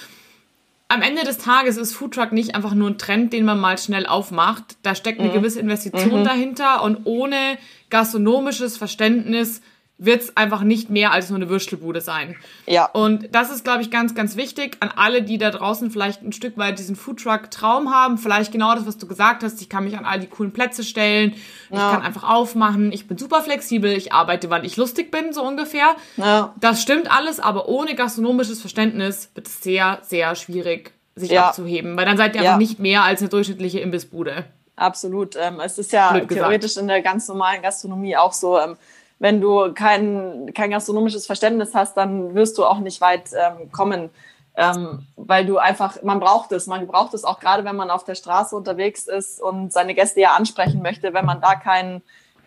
am 0.90 1.02
Ende 1.02 1.24
des 1.24 1.40
Tages 1.40 1.78
ist 1.78 1.94
Foodtruck 1.94 2.34
nicht 2.34 2.56
einfach 2.56 2.76
nur 2.76 2.90
ein 2.90 2.98
Trend, 3.00 3.34
den 3.34 3.46
man 3.46 3.60
mal 3.60 3.78
schnell 3.80 4.06
aufmacht. 4.06 4.78
Da 4.84 4.94
steckt 4.94 5.20
eine 5.20 5.30
mhm. 5.30 5.34
gewisse 5.34 5.60
Investition 5.60 6.20
mhm. 6.20 6.26
dahinter 6.26 6.84
und 6.84 7.06
ohne 7.06 7.58
gastronomisches 7.90 8.78
Verständnis 8.78 9.62
wird 9.98 10.22
es 10.22 10.36
einfach 10.36 10.62
nicht 10.62 10.90
mehr 10.90 11.12
als 11.12 11.30
nur 11.30 11.38
eine 11.38 11.50
Würstelbude 11.50 12.02
sein. 12.02 12.36
Ja. 12.66 12.86
Und 12.86 13.34
das 13.34 13.52
ist, 13.52 13.64
glaube 13.64 13.82
ich, 13.82 13.92
ganz, 13.92 14.16
ganz 14.16 14.36
wichtig 14.36 14.78
an 14.80 14.92
alle, 14.96 15.22
die 15.22 15.38
da 15.38 15.52
draußen 15.52 15.92
vielleicht 15.92 16.24
ein 16.24 16.34
Stück 16.34 16.58
weit 16.58 16.80
diesen 16.80 16.96
Foodtruck-Traum 16.96 17.94
haben. 17.94 18.18
Vielleicht 18.18 18.52
genau 18.52 18.74
das, 18.76 18.88
was 18.88 18.98
du 18.98 19.08
gesagt 19.08 19.44
hast. 19.44 19.62
Ich 19.62 19.70
kann 19.70 19.84
mich 19.84 19.98
an 19.98 20.06
all 20.06 20.20
die 20.20 20.28
coolen 20.28 20.52
Plätze 20.52 20.84
stellen. 20.84 21.36
Ja. 21.70 21.78
Ich 21.78 21.94
kann 21.94 22.02
einfach 22.02 22.24
aufmachen. 22.24 22.92
Ich 22.92 23.08
bin 23.08 23.18
super 23.18 23.42
flexibel. 23.42 23.92
Ich 23.92 24.12
arbeite, 24.12 24.50
wann 24.50 24.66
ich 24.66 24.78
lustig 24.78 25.12
bin, 25.12 25.32
so 25.32 25.44
ungefähr. 25.44 25.96
Ja. 26.18 26.54
Das 26.60 26.82
stimmt 26.82 27.12
alles, 27.12 27.40
aber 27.40 27.70
ohne 27.70 27.96
gastronomisches 27.96 28.60
Verständnis 28.60 29.30
wird 29.36 29.48
es 29.48 29.62
sehr, 29.62 30.00
sehr 30.02 30.36
schwierig, 30.36 30.92
sich 31.16 31.32
ja. 31.32 31.50
abzuheben. 31.50 31.96
Weil 31.96 32.06
dann 32.06 32.18
seid 32.18 32.36
ihr 32.36 32.42
einfach 32.42 32.58
nicht 32.58 32.80
mehr 32.80 33.04
als 33.04 33.22
eine 33.22 33.30
durchschnittliche 33.30 33.80
Imbissbude. 33.80 34.46
Absolut. 34.76 35.36
Ähm, 35.36 35.60
es 35.64 35.78
ist 35.78 35.92
ja 35.92 36.20
theoretisch 36.20 36.78
in 36.78 36.88
der 36.88 37.02
ganz 37.02 37.28
normalen 37.28 37.62
Gastronomie 37.62 38.18
auch 38.18 38.34
so, 38.34 38.60
ähm, 38.60 38.76
wenn 39.24 39.40
du 39.40 39.74
kein, 39.74 40.52
kein 40.54 40.72
gastronomisches 40.72 41.26
Verständnis 41.26 41.74
hast, 41.74 41.96
dann 41.96 42.36
wirst 42.36 42.58
du 42.58 42.66
auch 42.66 42.80
nicht 42.80 43.00
weit 43.00 43.30
ähm, 43.32 43.72
kommen. 43.72 44.10
Ähm, 44.58 45.08
weil 45.16 45.46
du 45.46 45.60
einfach, 45.60 46.04
man 46.04 46.20
braucht 46.20 46.52
es, 46.52 46.68
man 46.68 46.86
braucht 46.88 47.14
es 47.14 47.24
auch 47.24 47.40
gerade, 47.40 47.64
wenn 47.64 47.78
man 47.78 47.90
auf 47.90 48.04
der 48.04 48.16
Straße 48.16 48.54
unterwegs 48.54 49.08
ist 49.08 49.42
und 49.42 49.72
seine 49.72 49.96
Gäste 49.96 50.20
ja 50.20 50.34
ansprechen 50.34 50.82
möchte. 50.82 51.14
Wenn 51.14 51.24
man 51.24 51.40
da 51.40 51.56
kein, 51.56 52.02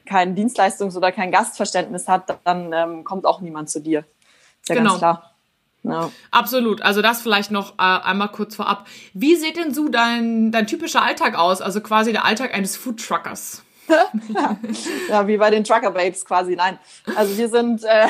kein 0.04 0.36
Dienstleistungs- 0.36 0.98
oder 0.98 1.12
kein 1.12 1.32
Gastverständnis 1.32 2.08
hat, 2.08 2.40
dann 2.44 2.74
ähm, 2.74 3.04
kommt 3.04 3.24
auch 3.24 3.40
niemand 3.40 3.70
zu 3.70 3.80
dir. 3.80 4.00
Ist 4.60 4.68
ja 4.68 4.74
genau. 4.74 4.90
ganz 4.90 4.98
klar. 4.98 5.34
Ja. 5.82 6.10
Absolut. 6.30 6.82
Also 6.82 7.00
das 7.00 7.22
vielleicht 7.22 7.50
noch 7.50 7.78
äh, 7.78 7.82
einmal 7.84 8.28
kurz 8.28 8.54
vorab. 8.54 8.86
Wie 9.14 9.36
sieht 9.36 9.56
denn 9.56 9.72
so 9.72 9.88
dein, 9.88 10.52
dein 10.52 10.66
typischer 10.66 11.02
Alltag 11.02 11.38
aus? 11.38 11.62
Also 11.62 11.80
quasi 11.80 12.12
der 12.12 12.26
Alltag 12.26 12.52
eines 12.52 12.76
Foodtruckers? 12.76 13.62
Ja, 15.08 15.26
wie 15.26 15.36
bei 15.36 15.50
den 15.50 15.64
Trucker 15.64 15.90
Babes 15.90 16.24
quasi. 16.24 16.56
Nein, 16.56 16.78
also 17.14 17.36
wir 17.36 17.48
sind, 17.48 17.84
äh, 17.84 18.06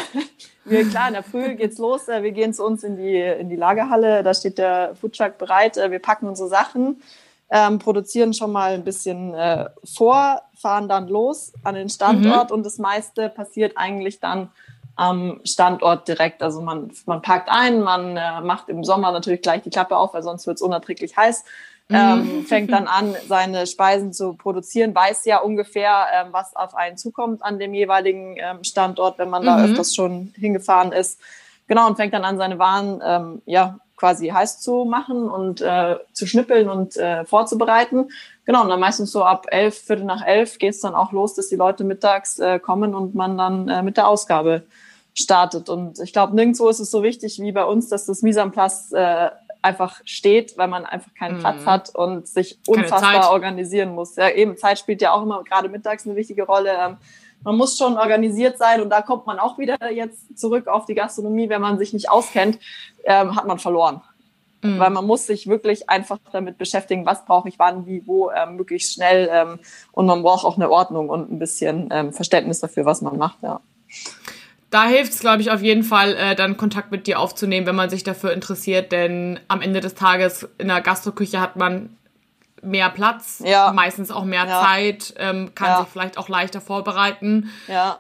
wir, 0.65 0.89
klar, 0.89 1.09
in 1.09 1.15
der 1.15 1.23
Früh 1.23 1.55
geht's 1.55 1.79
los. 1.79 2.09
Äh, 2.09 2.23
wir 2.23 2.33
gehen 2.33 2.55
zu 2.55 2.65
uns 2.65 2.85
in 2.85 2.97
die, 2.97 3.19
in 3.21 3.49
die 3.49 3.57
Lagerhalle. 3.57 4.23
Da 4.23 4.35
steht 4.35 4.59
der 4.59 4.95
Foodtruck 5.01 5.39
bereit. 5.39 5.77
Äh, 5.77 5.91
wir 5.91 5.99
packen 5.99 6.29
unsere 6.29 6.49
Sachen, 6.49 7.03
ähm, 7.51 7.79
produzieren 7.79 8.35
schon 8.35 8.53
mal 8.53 8.75
ein 8.75 8.85
bisschen 8.85 9.35
äh, 9.35 9.67
vor, 9.85 10.43
fahren 10.57 10.89
dann 10.89 11.09
los 11.09 11.53
an 11.63 11.75
den 11.75 11.89
Standort 11.89 12.51
mhm. 12.51 12.57
und 12.57 12.67
das 12.67 12.79
meiste 12.79 13.29
passiert 13.29 13.77
eigentlich 13.77 14.21
dann 14.21 14.51
am 14.97 15.41
Standort 15.45 16.09
direkt. 16.09 16.43
Also 16.43 16.63
man, 16.63 16.91
man 17.05 17.23
packt 17.23 17.51
ein, 17.51 17.83
man 17.83 18.17
äh, 18.17 18.41
macht 18.41 18.69
im 18.69 18.83
Sommer 18.83 19.13
natürlich 19.13 19.43
gleich 19.43 19.63
die 19.63 19.71
Klappe 19.71 19.97
auf, 19.97 20.15
weil 20.15 20.23
sonst 20.23 20.47
wird's 20.47 20.63
unerträglich 20.63 21.17
heiß 21.17 21.45
ähm, 21.91 22.39
mhm. 22.39 22.47
fängt 22.47 22.73
dann 22.73 22.89
an, 22.89 23.15
seine 23.29 23.67
Speisen 23.67 24.13
zu 24.13 24.35
produzieren, 24.35 24.95
weiß 24.95 25.25
ja 25.25 25.39
ungefähr, 25.39 26.07
ähm, 26.13 26.29
was 26.33 26.57
auf 26.57 26.75
einen 26.75 26.97
zukommt 26.97 27.43
an 27.45 27.59
dem 27.59 27.75
jeweiligen 27.75 28.37
ähm, 28.39 28.65
Standort, 28.65 29.19
wenn 29.19 29.31
man 29.31 29.45
da 29.45 29.57
mhm. 29.57 29.65
öfters 29.65 29.95
schon 29.95 30.33
hingefahren 30.37 30.93
ist. 30.93 31.21
Genau, 31.69 31.87
und 31.87 31.97
fängt 31.97 32.15
dann 32.15 32.25
an, 32.25 32.39
seine 32.39 32.59
Waren 32.59 33.01
ähm, 33.05 33.43
ja 33.47 33.79
quasi 33.97 34.29
heiß 34.29 34.61
zu 34.61 34.85
machen 34.85 35.29
und 35.29 35.61
äh, 35.61 35.97
zu 36.13 36.27
schnippeln 36.27 36.69
und 36.69 36.97
äh, 36.97 37.25
vorzubereiten. 37.25 38.11
Genau, 38.45 38.63
und 38.63 38.69
dann 38.69 38.81
meistens 38.81 39.11
so 39.11 39.25
ab 39.25 39.47
elf, 39.51 39.79
Viertel 39.79 40.05
nach 40.05 40.25
elf 40.25 40.59
geht's 40.59 40.81
dann 40.81 40.95
auch 40.95 41.13
los, 41.13 41.35
dass 41.35 41.49
die 41.49 41.57
Leute 41.57 41.83
mittags 41.83 42.39
äh, 42.39 42.59
kommen 42.59 42.95
und 42.95 43.15
man 43.15 43.39
dann 43.39 43.69
äh, 43.69 43.83
mit 43.83 43.97
der 43.97 44.09
Ausgabe 44.09 44.65
startet. 45.15 45.69
Und 45.69 45.99
ich 45.99 46.13
glaube, 46.13 46.35
nirgendwo 46.35 46.69
ist 46.69 46.79
es 46.79 46.91
so 46.91 47.03
wichtig 47.03 47.41
wie 47.41 47.53
bei 47.53 47.65
uns, 47.65 47.89
dass 47.89 48.05
das 48.05 48.23
Mise 48.23 48.41
en 48.41 48.53
place 48.53 48.93
äh, 48.93 49.31
einfach 49.67 50.01
steht, 50.05 50.57
weil 50.57 50.69
man 50.69 50.87
einfach 50.87 51.13
keinen 51.15 51.39
mhm. 51.39 51.41
Platz 51.41 51.67
hat 51.67 51.95
und 51.95 52.29
sich 52.29 52.59
unfassbar 52.67 53.33
organisieren 53.33 53.95
muss. 53.95 54.17
Ja, 54.17 54.31
eben 54.31 54.57
Zeit 54.57 54.79
spielt 54.79 55.03
ja 55.03 55.13
auch 55.13 55.23
immer 55.23 55.43
gerade 55.43 55.69
mittags 55.69 56.07
eine 56.07 56.15
wichtige 56.15 56.45
Rolle. 56.45 56.71
Ähm, 56.73 56.97
man 57.43 57.57
muss 57.57 57.77
schon 57.77 57.99
organisiert 57.99 58.59
sein 58.59 58.81
und 58.81 58.91
da 58.91 59.03
kommt 59.03 59.27
man 59.27 59.39
auch 59.39 59.59
wieder 59.59 59.91
jetzt 59.91 60.39
zurück 60.39 60.69
auf 60.69 60.87
die 60.87 60.95
Gastronomie. 60.95 61.49
Wenn 61.49 61.61
man 61.61 61.79
sich 61.79 61.93
nicht 61.93 62.09
auskennt, 62.09 62.59
ähm, 63.05 63.35
hat 63.35 63.47
man 63.47 63.59
verloren. 63.59 64.01
Mhm. 64.63 64.79
Weil 64.79 64.91
man 64.91 65.05
muss 65.05 65.27
sich 65.27 65.49
wirklich 65.49 65.91
einfach 65.91 66.19
damit 66.33 66.59
beschäftigen, 66.59 67.05
was 67.05 67.25
brauche 67.25 67.49
ich 67.49 67.59
wann, 67.59 67.87
wie, 67.87 68.07
wo, 68.07 68.31
ähm, 68.31 68.57
möglichst 68.57 68.95
schnell. 68.95 69.29
Ähm, 69.33 69.59
und 69.93 70.07
man 70.07 70.23
braucht 70.23 70.45
auch 70.45 70.57
eine 70.57 70.71
Ordnung 70.71 71.09
und 71.09 71.31
ein 71.31 71.39
bisschen 71.41 71.89
ähm, 71.91 72.13
Verständnis 72.13 72.61
dafür, 72.61 72.85
was 72.85 73.03
man 73.03 73.19
macht. 73.19 73.43
Ja 73.43 73.61
da 74.71 74.85
hilft 74.87 75.13
es, 75.13 75.21
glaube 75.21 75.43
ich, 75.43 75.51
auf 75.51 75.63
jeden 75.63 75.83
Fall, 75.83 76.15
äh, 76.15 76.35
dann 76.35 76.57
Kontakt 76.57 76.91
mit 76.91 77.07
dir 77.07 77.21
aufzunehmen, 77.21 77.67
wenn 77.67 77.77
man 77.77 77.91
sich 77.91 78.03
dafür 78.03 78.33
interessiert, 78.33 78.93
denn 78.93 79.39
am 79.49 79.63
Ende 79.63 79.81
des 79.81 79.95
Tages 79.95 80.49
in 80.59 80.69
der 80.69 80.81
Gastroküche 80.81 81.41
hat 81.41 81.57
man 81.57 81.91
mehr 82.63 82.91
Platz, 82.91 83.43
ja. 83.45 83.73
meistens 83.73 84.11
auch 84.11 84.25
mehr 84.25 84.45
ja. 84.47 84.61
Zeit, 84.61 85.15
ähm, 85.19 85.55
kann 85.55 85.69
ja. 85.69 85.81
sich 85.81 85.89
vielleicht 85.89 86.19
auch 86.19 86.29
leichter 86.29 86.61
vorbereiten. 86.61 87.51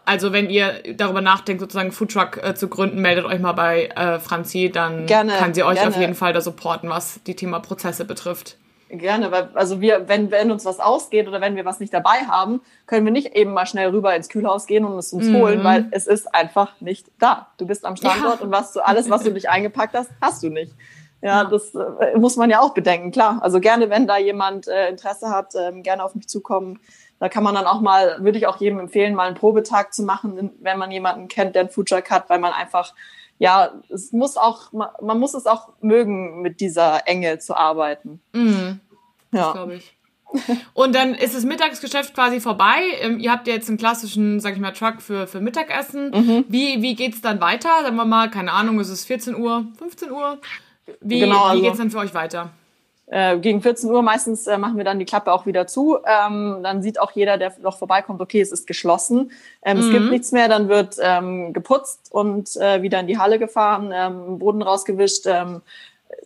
Also 0.04 0.32
wenn 0.32 0.50
ihr 0.50 0.82
darüber 0.96 1.20
nachdenkt, 1.20 1.60
sozusagen 1.60 1.92
Foodtruck 1.92 2.42
äh, 2.42 2.54
zu 2.54 2.68
gründen, 2.68 3.00
meldet 3.00 3.24
euch 3.26 3.38
mal 3.38 3.52
bei 3.52 3.86
äh, 3.86 4.18
Franzi, 4.18 4.70
dann 4.72 5.06
gerne, 5.06 5.34
kann 5.38 5.54
sie 5.54 5.62
euch 5.62 5.76
gerne. 5.76 5.90
auf 5.90 6.00
jeden 6.00 6.14
Fall 6.14 6.32
da 6.32 6.40
supporten, 6.40 6.88
was 6.88 7.20
die 7.26 7.36
Thema 7.36 7.60
Prozesse 7.60 8.04
betrifft. 8.04 8.56
Gerne, 8.88 9.32
weil 9.32 9.50
also 9.54 9.80
wir, 9.80 10.08
wenn, 10.08 10.30
wenn 10.30 10.52
uns 10.52 10.64
was 10.64 10.78
ausgeht 10.78 11.26
oder 11.26 11.40
wenn 11.40 11.56
wir 11.56 11.64
was 11.64 11.80
nicht 11.80 11.92
dabei 11.92 12.18
haben, 12.28 12.60
können 12.86 13.04
wir 13.04 13.12
nicht 13.12 13.34
eben 13.34 13.52
mal 13.52 13.66
schnell 13.66 13.90
rüber 13.90 14.14
ins 14.14 14.28
Kühlhaus 14.28 14.66
gehen 14.66 14.84
und 14.84 14.96
es 14.96 15.12
uns 15.12 15.26
mhm. 15.26 15.36
holen, 15.38 15.64
weil 15.64 15.88
es 15.90 16.06
ist 16.06 16.32
einfach 16.32 16.80
nicht 16.80 17.10
da. 17.18 17.48
Du 17.58 17.66
bist 17.66 17.84
am 17.84 17.96
Standort 17.96 18.38
ja. 18.38 18.44
und 18.44 18.52
was 18.52 18.72
du 18.72 18.80
alles, 18.80 19.10
was 19.10 19.24
du 19.24 19.32
nicht 19.32 19.48
eingepackt 19.48 19.94
hast, 19.94 20.10
hast 20.20 20.42
du 20.44 20.50
nicht. 20.50 20.72
Ja, 21.20 21.42
ja. 21.42 21.44
das 21.44 21.74
äh, 21.74 22.16
muss 22.16 22.36
man 22.36 22.48
ja 22.48 22.60
auch 22.60 22.74
bedenken, 22.74 23.10
klar. 23.10 23.40
Also 23.42 23.58
gerne, 23.58 23.90
wenn 23.90 24.06
da 24.06 24.18
jemand 24.18 24.68
äh, 24.68 24.88
Interesse 24.88 25.30
hat, 25.30 25.56
äh, 25.56 25.72
gerne 25.80 26.04
auf 26.04 26.14
mich 26.14 26.28
zukommen. 26.28 26.78
Da 27.18 27.28
kann 27.28 27.42
man 27.42 27.54
dann 27.54 27.66
auch 27.66 27.80
mal, 27.80 28.22
würde 28.22 28.38
ich 28.38 28.46
auch 28.46 28.58
jedem 28.58 28.78
empfehlen, 28.78 29.14
mal 29.14 29.26
einen 29.26 29.36
Probetag 29.36 29.94
zu 29.94 30.04
machen, 30.04 30.52
wenn 30.60 30.78
man 30.78 30.92
jemanden 30.92 31.26
kennt, 31.26 31.56
der 31.56 31.62
einen 31.62 31.70
Foodtruck 31.70 32.10
hat, 32.10 32.30
weil 32.30 32.38
man 32.38 32.52
einfach 32.52 32.94
ja, 33.38 33.72
es 33.88 34.12
muss 34.12 34.36
auch, 34.36 34.72
man 34.72 35.18
muss 35.18 35.34
es 35.34 35.46
auch 35.46 35.70
mögen, 35.80 36.42
mit 36.42 36.60
dieser 36.60 37.06
Enge 37.06 37.38
zu 37.38 37.56
arbeiten. 37.56 38.20
Mhm. 38.32 38.80
Ja. 39.32 39.52
glaube 39.52 39.74
ich. 39.74 39.96
Und 40.74 40.94
dann 40.94 41.14
ist 41.14 41.34
das 41.34 41.44
Mittagsgeschäft 41.44 42.14
quasi 42.14 42.40
vorbei. 42.40 42.82
Ähm, 43.00 43.18
ihr 43.20 43.30
habt 43.30 43.46
ja 43.46 43.54
jetzt 43.54 43.68
einen 43.68 43.78
klassischen, 43.78 44.40
sag 44.40 44.54
ich 44.54 44.60
mal, 44.60 44.72
Truck 44.72 45.00
für, 45.00 45.26
für 45.26 45.40
Mittagessen. 45.40 46.10
Mhm. 46.10 46.44
Wie, 46.48 46.82
wie 46.82 46.94
geht's 46.94 47.20
dann 47.20 47.40
weiter? 47.40 47.70
Sagen 47.82 47.96
wir 47.96 48.04
mal, 48.04 48.30
keine 48.30 48.52
Ahnung, 48.52 48.80
ist 48.80 48.88
es 48.88 49.04
14 49.04 49.36
Uhr, 49.36 49.66
15 49.78 50.10
Uhr? 50.10 50.38
Wie, 51.00 51.20
genau, 51.20 51.44
also, 51.44 51.62
wie 51.62 51.66
geht's 51.66 51.78
dann 51.78 51.90
für 51.90 51.98
euch 51.98 52.14
weiter? 52.14 52.50
Äh, 53.08 53.38
gegen 53.38 53.62
14 53.62 53.88
Uhr 53.88 54.02
meistens 54.02 54.48
äh, 54.48 54.58
machen 54.58 54.76
wir 54.76 54.84
dann 54.84 54.98
die 54.98 55.04
Klappe 55.04 55.32
auch 55.32 55.46
wieder 55.46 55.68
zu. 55.68 55.98
Ähm, 56.04 56.58
dann 56.62 56.82
sieht 56.82 56.98
auch 57.00 57.12
jeder, 57.12 57.38
der 57.38 57.52
noch 57.62 57.78
vorbeikommt, 57.78 58.20
okay, 58.20 58.40
es 58.40 58.50
ist 58.50 58.66
geschlossen. 58.66 59.30
Ähm, 59.62 59.76
mhm. 59.76 59.82
Es 59.82 59.90
gibt 59.90 60.04
mhm. 60.04 60.10
nichts 60.10 60.32
mehr, 60.32 60.48
dann 60.48 60.68
wird 60.68 60.96
ähm, 61.00 61.52
geputzt 61.52 62.08
und 62.10 62.56
äh, 62.56 62.82
wieder 62.82 62.98
in 62.98 63.06
die 63.06 63.18
Halle 63.18 63.38
gefahren, 63.38 63.92
ähm, 63.94 64.40
Boden 64.40 64.60
rausgewischt, 64.60 65.26
ähm, 65.26 65.62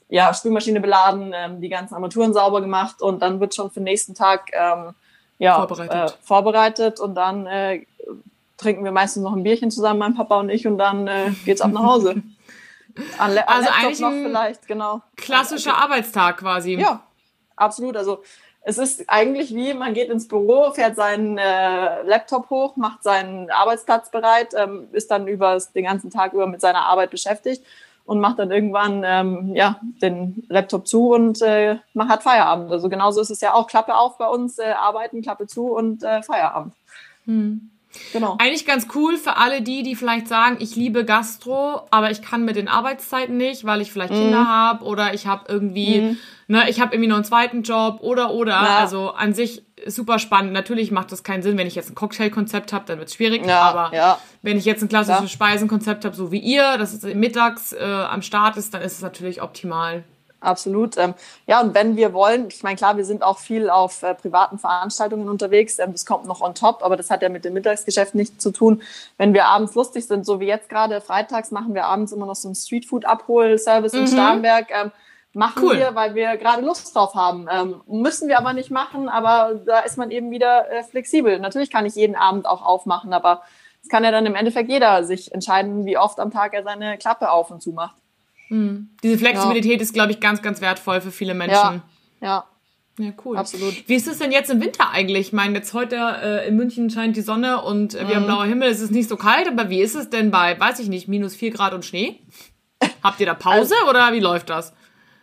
ja, 0.08 0.32
Spülmaschine 0.32 0.80
beladen, 0.80 1.32
ähm, 1.34 1.60
die 1.60 1.68
ganzen 1.68 1.94
Armaturen 1.94 2.32
sauber 2.32 2.62
gemacht 2.62 3.02
und 3.02 3.20
dann 3.20 3.40
wird 3.40 3.54
schon 3.54 3.70
für 3.70 3.80
den 3.80 3.84
nächsten 3.84 4.14
Tag 4.14 4.50
ähm, 4.54 4.94
ja, 5.38 5.56
vorbereitet. 5.56 6.10
Äh, 6.10 6.26
vorbereitet 6.26 7.00
und 7.00 7.14
dann 7.14 7.46
äh, 7.46 7.84
trinken 8.56 8.84
wir 8.84 8.92
meistens 8.92 9.22
noch 9.22 9.34
ein 9.34 9.42
Bierchen 9.42 9.70
zusammen, 9.70 9.98
mein 9.98 10.14
Papa 10.14 10.40
und 10.40 10.48
ich, 10.48 10.66
und 10.66 10.78
dann 10.78 11.06
äh, 11.08 11.30
geht's 11.44 11.60
ab 11.60 11.72
nach 11.72 11.84
Hause. 11.84 12.22
An, 13.18 13.36
an 13.36 13.44
also 13.46 13.68
eigentlich 13.70 14.00
noch 14.00 14.10
vielleicht, 14.10 14.66
genau. 14.66 15.02
Klassischer 15.16 15.76
Arbeitstag 15.76 16.38
quasi. 16.38 16.74
Ja, 16.74 17.02
absolut. 17.56 17.96
Also 17.96 18.22
es 18.62 18.78
ist 18.78 19.08
eigentlich 19.08 19.54
wie, 19.54 19.72
man 19.74 19.94
geht 19.94 20.10
ins 20.10 20.28
Büro, 20.28 20.70
fährt 20.72 20.96
seinen 20.96 21.38
äh, 21.38 22.02
Laptop 22.02 22.50
hoch, 22.50 22.76
macht 22.76 23.02
seinen 23.02 23.50
Arbeitsplatz 23.50 24.10
bereit, 24.10 24.48
ähm, 24.56 24.88
ist 24.92 25.10
dann 25.10 25.26
über 25.26 25.58
den 25.74 25.84
ganzen 25.84 26.10
Tag 26.10 26.34
über 26.34 26.46
mit 26.46 26.60
seiner 26.60 26.84
Arbeit 26.84 27.10
beschäftigt 27.10 27.64
und 28.04 28.20
macht 28.20 28.38
dann 28.38 28.50
irgendwann 28.50 29.02
ähm, 29.04 29.54
ja, 29.54 29.80
den 30.02 30.44
Laptop 30.48 30.86
zu 30.86 31.10
und 31.10 31.40
äh, 31.42 31.76
man 31.94 32.08
hat 32.08 32.22
Feierabend. 32.22 32.70
Also 32.70 32.88
genauso 32.88 33.20
ist 33.20 33.30
es 33.30 33.40
ja 33.40 33.54
auch. 33.54 33.66
Klappe 33.66 33.96
auf 33.96 34.18
bei 34.18 34.26
uns, 34.26 34.58
äh, 34.58 34.72
arbeiten, 34.72 35.22
Klappe 35.22 35.46
zu 35.46 35.68
und 35.68 36.02
äh, 36.02 36.22
Feierabend. 36.22 36.74
Hm. 37.24 37.70
Genau. 38.12 38.36
Eigentlich 38.38 38.66
ganz 38.66 38.86
cool 38.94 39.16
für 39.16 39.36
alle 39.36 39.62
die, 39.62 39.82
die 39.82 39.96
vielleicht 39.96 40.28
sagen, 40.28 40.56
ich 40.60 40.76
liebe 40.76 41.04
Gastro, 41.04 41.82
aber 41.90 42.10
ich 42.10 42.22
kann 42.22 42.44
mit 42.44 42.56
den 42.56 42.68
Arbeitszeiten 42.68 43.36
nicht, 43.36 43.64
weil 43.64 43.80
ich 43.80 43.90
vielleicht 43.90 44.12
mhm. 44.12 44.18
Kinder 44.18 44.46
habe 44.46 44.84
oder 44.84 45.12
ich 45.12 45.26
habe 45.26 45.44
irgendwie, 45.48 46.00
mhm. 46.00 46.16
ne, 46.46 46.70
ich 46.70 46.80
habe 46.80 46.94
irgendwie 46.94 47.08
noch 47.08 47.16
einen 47.16 47.24
zweiten 47.24 47.62
Job 47.62 47.98
oder 48.00 48.32
oder. 48.32 48.52
Ja. 48.52 48.78
Also 48.78 49.10
an 49.10 49.34
sich 49.34 49.64
super 49.86 50.18
spannend. 50.18 50.52
Natürlich 50.52 50.90
macht 50.90 51.10
das 51.10 51.24
keinen 51.24 51.42
Sinn, 51.42 51.58
wenn 51.58 51.66
ich 51.66 51.74
jetzt 51.74 51.90
ein 51.90 51.94
Cocktailkonzept 51.94 52.72
habe, 52.72 52.84
dann 52.86 52.98
wird 52.98 53.08
es 53.08 53.14
schwierig. 53.14 53.44
Ja, 53.44 53.62
aber 53.62 53.96
ja. 53.96 54.18
wenn 54.42 54.56
ich 54.56 54.64
jetzt 54.64 54.82
ein 54.82 54.88
klassisches. 54.88 55.30
Speisenkonzept 55.30 56.04
habe, 56.04 56.14
so 56.14 56.30
wie 56.30 56.38
ihr, 56.38 56.76
das 56.78 56.92
ist 56.92 57.04
mittags 57.14 57.72
äh, 57.72 57.82
am 57.82 58.22
Start 58.22 58.56
ist, 58.56 58.74
dann 58.74 58.82
ist 58.82 58.92
es 58.92 59.02
natürlich 59.02 59.42
optimal. 59.42 60.04
Absolut. 60.40 60.96
Ähm, 60.96 61.14
ja, 61.46 61.60
und 61.60 61.74
wenn 61.74 61.96
wir 61.96 62.14
wollen, 62.14 62.48
ich 62.48 62.62
meine, 62.62 62.76
klar, 62.76 62.96
wir 62.96 63.04
sind 63.04 63.22
auch 63.22 63.38
viel 63.38 63.68
auf 63.68 64.02
äh, 64.02 64.14
privaten 64.14 64.58
Veranstaltungen 64.58 65.28
unterwegs. 65.28 65.78
Ähm, 65.78 65.92
das 65.92 66.06
kommt 66.06 66.24
noch 66.24 66.40
on 66.40 66.54
top, 66.54 66.82
aber 66.82 66.96
das 66.96 67.10
hat 67.10 67.20
ja 67.20 67.28
mit 67.28 67.44
dem 67.44 67.52
Mittagsgeschäft 67.52 68.14
nichts 68.14 68.42
zu 68.42 68.50
tun. 68.50 68.82
Wenn 69.18 69.34
wir 69.34 69.46
abends 69.46 69.74
lustig 69.74 70.06
sind, 70.06 70.24
so 70.24 70.40
wie 70.40 70.46
jetzt 70.46 70.70
gerade 70.70 71.02
freitags, 71.02 71.50
machen 71.50 71.74
wir 71.74 71.84
abends 71.84 72.12
immer 72.12 72.24
noch 72.24 72.36
so 72.36 72.48
einen 72.48 72.54
Streetfood-Abhol-Service 72.54 73.92
mhm. 73.92 74.00
in 74.00 74.06
Starnberg. 74.06 74.66
Ähm, 74.70 74.92
machen 75.32 75.62
cool. 75.62 75.76
wir, 75.76 75.94
weil 75.94 76.14
wir 76.14 76.36
gerade 76.38 76.62
Lust 76.62 76.94
drauf 76.94 77.14
haben. 77.14 77.46
Ähm, 77.50 77.82
müssen 77.86 78.28
wir 78.28 78.38
aber 78.38 78.54
nicht 78.54 78.70
machen, 78.70 79.08
aber 79.08 79.60
da 79.66 79.80
ist 79.80 79.98
man 79.98 80.10
eben 80.10 80.30
wieder 80.30 80.70
äh, 80.70 80.82
flexibel. 80.82 81.38
Natürlich 81.38 81.70
kann 81.70 81.86
ich 81.86 81.94
jeden 81.94 82.16
Abend 82.16 82.46
auch 82.46 82.62
aufmachen, 82.62 83.12
aber 83.12 83.42
es 83.82 83.88
kann 83.88 84.04
ja 84.04 84.10
dann 84.10 84.26
im 84.26 84.34
Endeffekt 84.34 84.70
jeder 84.70 85.04
sich 85.04 85.32
entscheiden, 85.32 85.84
wie 85.84 85.98
oft 85.98 86.18
am 86.18 86.30
Tag 86.30 86.54
er 86.54 86.62
seine 86.62 86.98
Klappe 86.98 87.30
auf 87.30 87.50
und 87.50 87.62
zu 87.62 87.72
macht. 87.72 87.96
Mhm. 88.50 88.90
Diese 89.02 89.16
Flexibilität 89.16 89.76
ja. 89.76 89.82
ist, 89.82 89.94
glaube 89.94 90.12
ich, 90.12 90.20
ganz, 90.20 90.42
ganz 90.42 90.60
wertvoll 90.60 91.00
für 91.00 91.10
viele 91.10 91.34
Menschen. 91.34 91.82
Ja, 92.20 92.26
ja. 92.26 92.44
Ja, 92.98 93.12
cool. 93.24 93.38
Absolut. 93.38 93.88
Wie 93.88 93.94
ist 93.94 94.06
es 94.06 94.18
denn 94.18 94.30
jetzt 94.30 94.50
im 94.50 94.60
Winter 94.60 94.90
eigentlich? 94.90 95.28
Ich 95.28 95.32
meine, 95.32 95.54
jetzt 95.54 95.72
heute 95.72 95.96
äh, 95.96 96.48
in 96.48 96.56
München 96.56 96.90
scheint 96.90 97.16
die 97.16 97.22
Sonne 97.22 97.62
und 97.62 97.94
äh, 97.94 98.06
wir 98.06 98.16
haben 98.16 98.24
mhm. 98.24 98.26
blauer 98.26 98.44
Himmel. 98.44 98.68
Es 98.68 98.80
ist 98.80 98.90
nicht 98.90 99.08
so 99.08 99.16
kalt, 99.16 99.48
aber 99.48 99.70
wie 99.70 99.80
ist 99.80 99.94
es 99.94 100.10
denn 100.10 100.30
bei, 100.30 100.58
weiß 100.58 100.80
ich 100.80 100.88
nicht, 100.88 101.08
minus 101.08 101.34
vier 101.34 101.50
Grad 101.50 101.72
und 101.72 101.86
Schnee? 101.86 102.20
Habt 103.02 103.20
ihr 103.20 103.26
da 103.26 103.32
Pause 103.32 103.74
also, 103.74 103.88
oder 103.88 104.12
wie 104.12 104.20
läuft 104.20 104.50
das? 104.50 104.74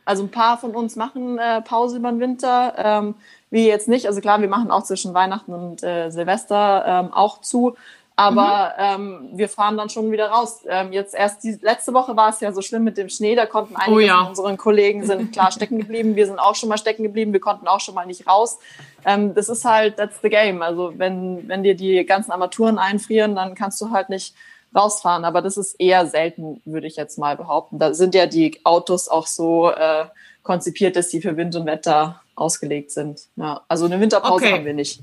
Also 0.05 0.24
ein 0.24 0.31
paar 0.31 0.57
von 0.57 0.74
uns 0.74 0.96
machen 0.96 1.38
äh, 1.38 1.62
Pause 1.62 1.98
über 1.98 2.10
den 2.10 2.19
Winter, 2.19 2.74
ähm, 2.77 3.15
wie 3.51 3.67
jetzt 3.67 3.89
nicht. 3.89 4.07
Also 4.07 4.22
klar, 4.22 4.41
wir 4.41 4.48
machen 4.48 4.72
auch 4.72 4.84
zwischen 4.84 5.13
Weihnachten 5.13 5.53
und 5.53 5.84
äh, 5.84 6.10
Silvester 6.10 6.84
ähm, 6.88 7.13
auch 7.13 7.41
zu. 7.41 7.75
Aber 8.19 8.74
mhm. 8.77 9.29
ähm, 9.29 9.29
wir 9.33 9.47
fahren 9.47 9.77
dann 9.77 9.89
schon 9.89 10.12
wieder 10.12 10.29
raus. 10.29 10.62
Ähm, 10.67 10.91
jetzt 10.91 11.13
erst 11.13 11.43
die 11.43 11.59
letzte 11.62 11.93
Woche 11.93 12.17
war 12.17 12.29
es 12.29 12.39
ja 12.39 12.51
so 12.51 12.63
schlimm 12.63 12.83
mit 12.83 12.97
dem 12.97 13.09
Schnee. 13.09 13.36
Da 13.36 13.45
konnten 13.45 13.75
einige 13.75 13.95
oh 13.95 14.00
ja. 14.00 14.17
von 14.17 14.29
unseren 14.29 14.57
Kollegen 14.57 15.05
sind 15.05 15.31
klar 15.33 15.51
stecken 15.51 15.77
geblieben. 15.77 16.15
Wir 16.15 16.25
sind 16.25 16.39
auch 16.39 16.55
schon 16.55 16.67
mal 16.67 16.79
stecken 16.79 17.03
geblieben. 17.03 17.31
Wir 17.31 17.39
konnten 17.39 17.67
auch 17.67 17.79
schon 17.79 17.93
mal 17.93 18.07
nicht 18.07 18.25
raus. 18.25 18.57
Ähm, 19.05 19.36
das 19.36 19.50
ist 19.50 19.63
halt 19.65 19.97
that's 19.97 20.19
the 20.24 20.29
game. 20.29 20.63
Also 20.63 20.93
wenn 20.97 21.47
wenn 21.47 21.62
dir 21.62 21.75
die 21.75 22.03
ganzen 22.07 22.31
Armaturen 22.31 22.79
einfrieren, 22.79 23.36
dann 23.36 23.53
kannst 23.53 23.79
du 23.81 23.91
halt 23.91 24.09
nicht 24.09 24.33
rausfahren. 24.75 25.24
Aber 25.24 25.43
das 25.43 25.55
ist 25.55 25.75
eher 25.79 26.07
selten, 26.07 26.59
würde 26.65 26.88
ich 26.88 26.95
jetzt 26.95 27.19
mal 27.19 27.38
behaupten. 27.38 27.77
Da 27.77 27.93
sind 27.93 28.15
ja 28.15 28.25
die 28.25 28.59
Autos 28.65 29.09
auch 29.09 29.27
so 29.27 29.69
äh, 29.69 30.05
konzipiert, 30.41 30.95
dass 30.95 31.12
sie 31.12 31.21
für 31.21 31.38
Wind 31.38 31.55
und 31.55 31.67
Wetter 31.67 32.19
ausgelegt 32.33 32.89
sind. 32.89 33.21
Ja, 33.36 33.62
also 33.67 33.86
eine 33.86 34.00
Winterpause 34.00 34.45
okay. 34.45 34.53
haben 34.53 34.65
wir 34.65 34.74
nicht. 34.74 35.01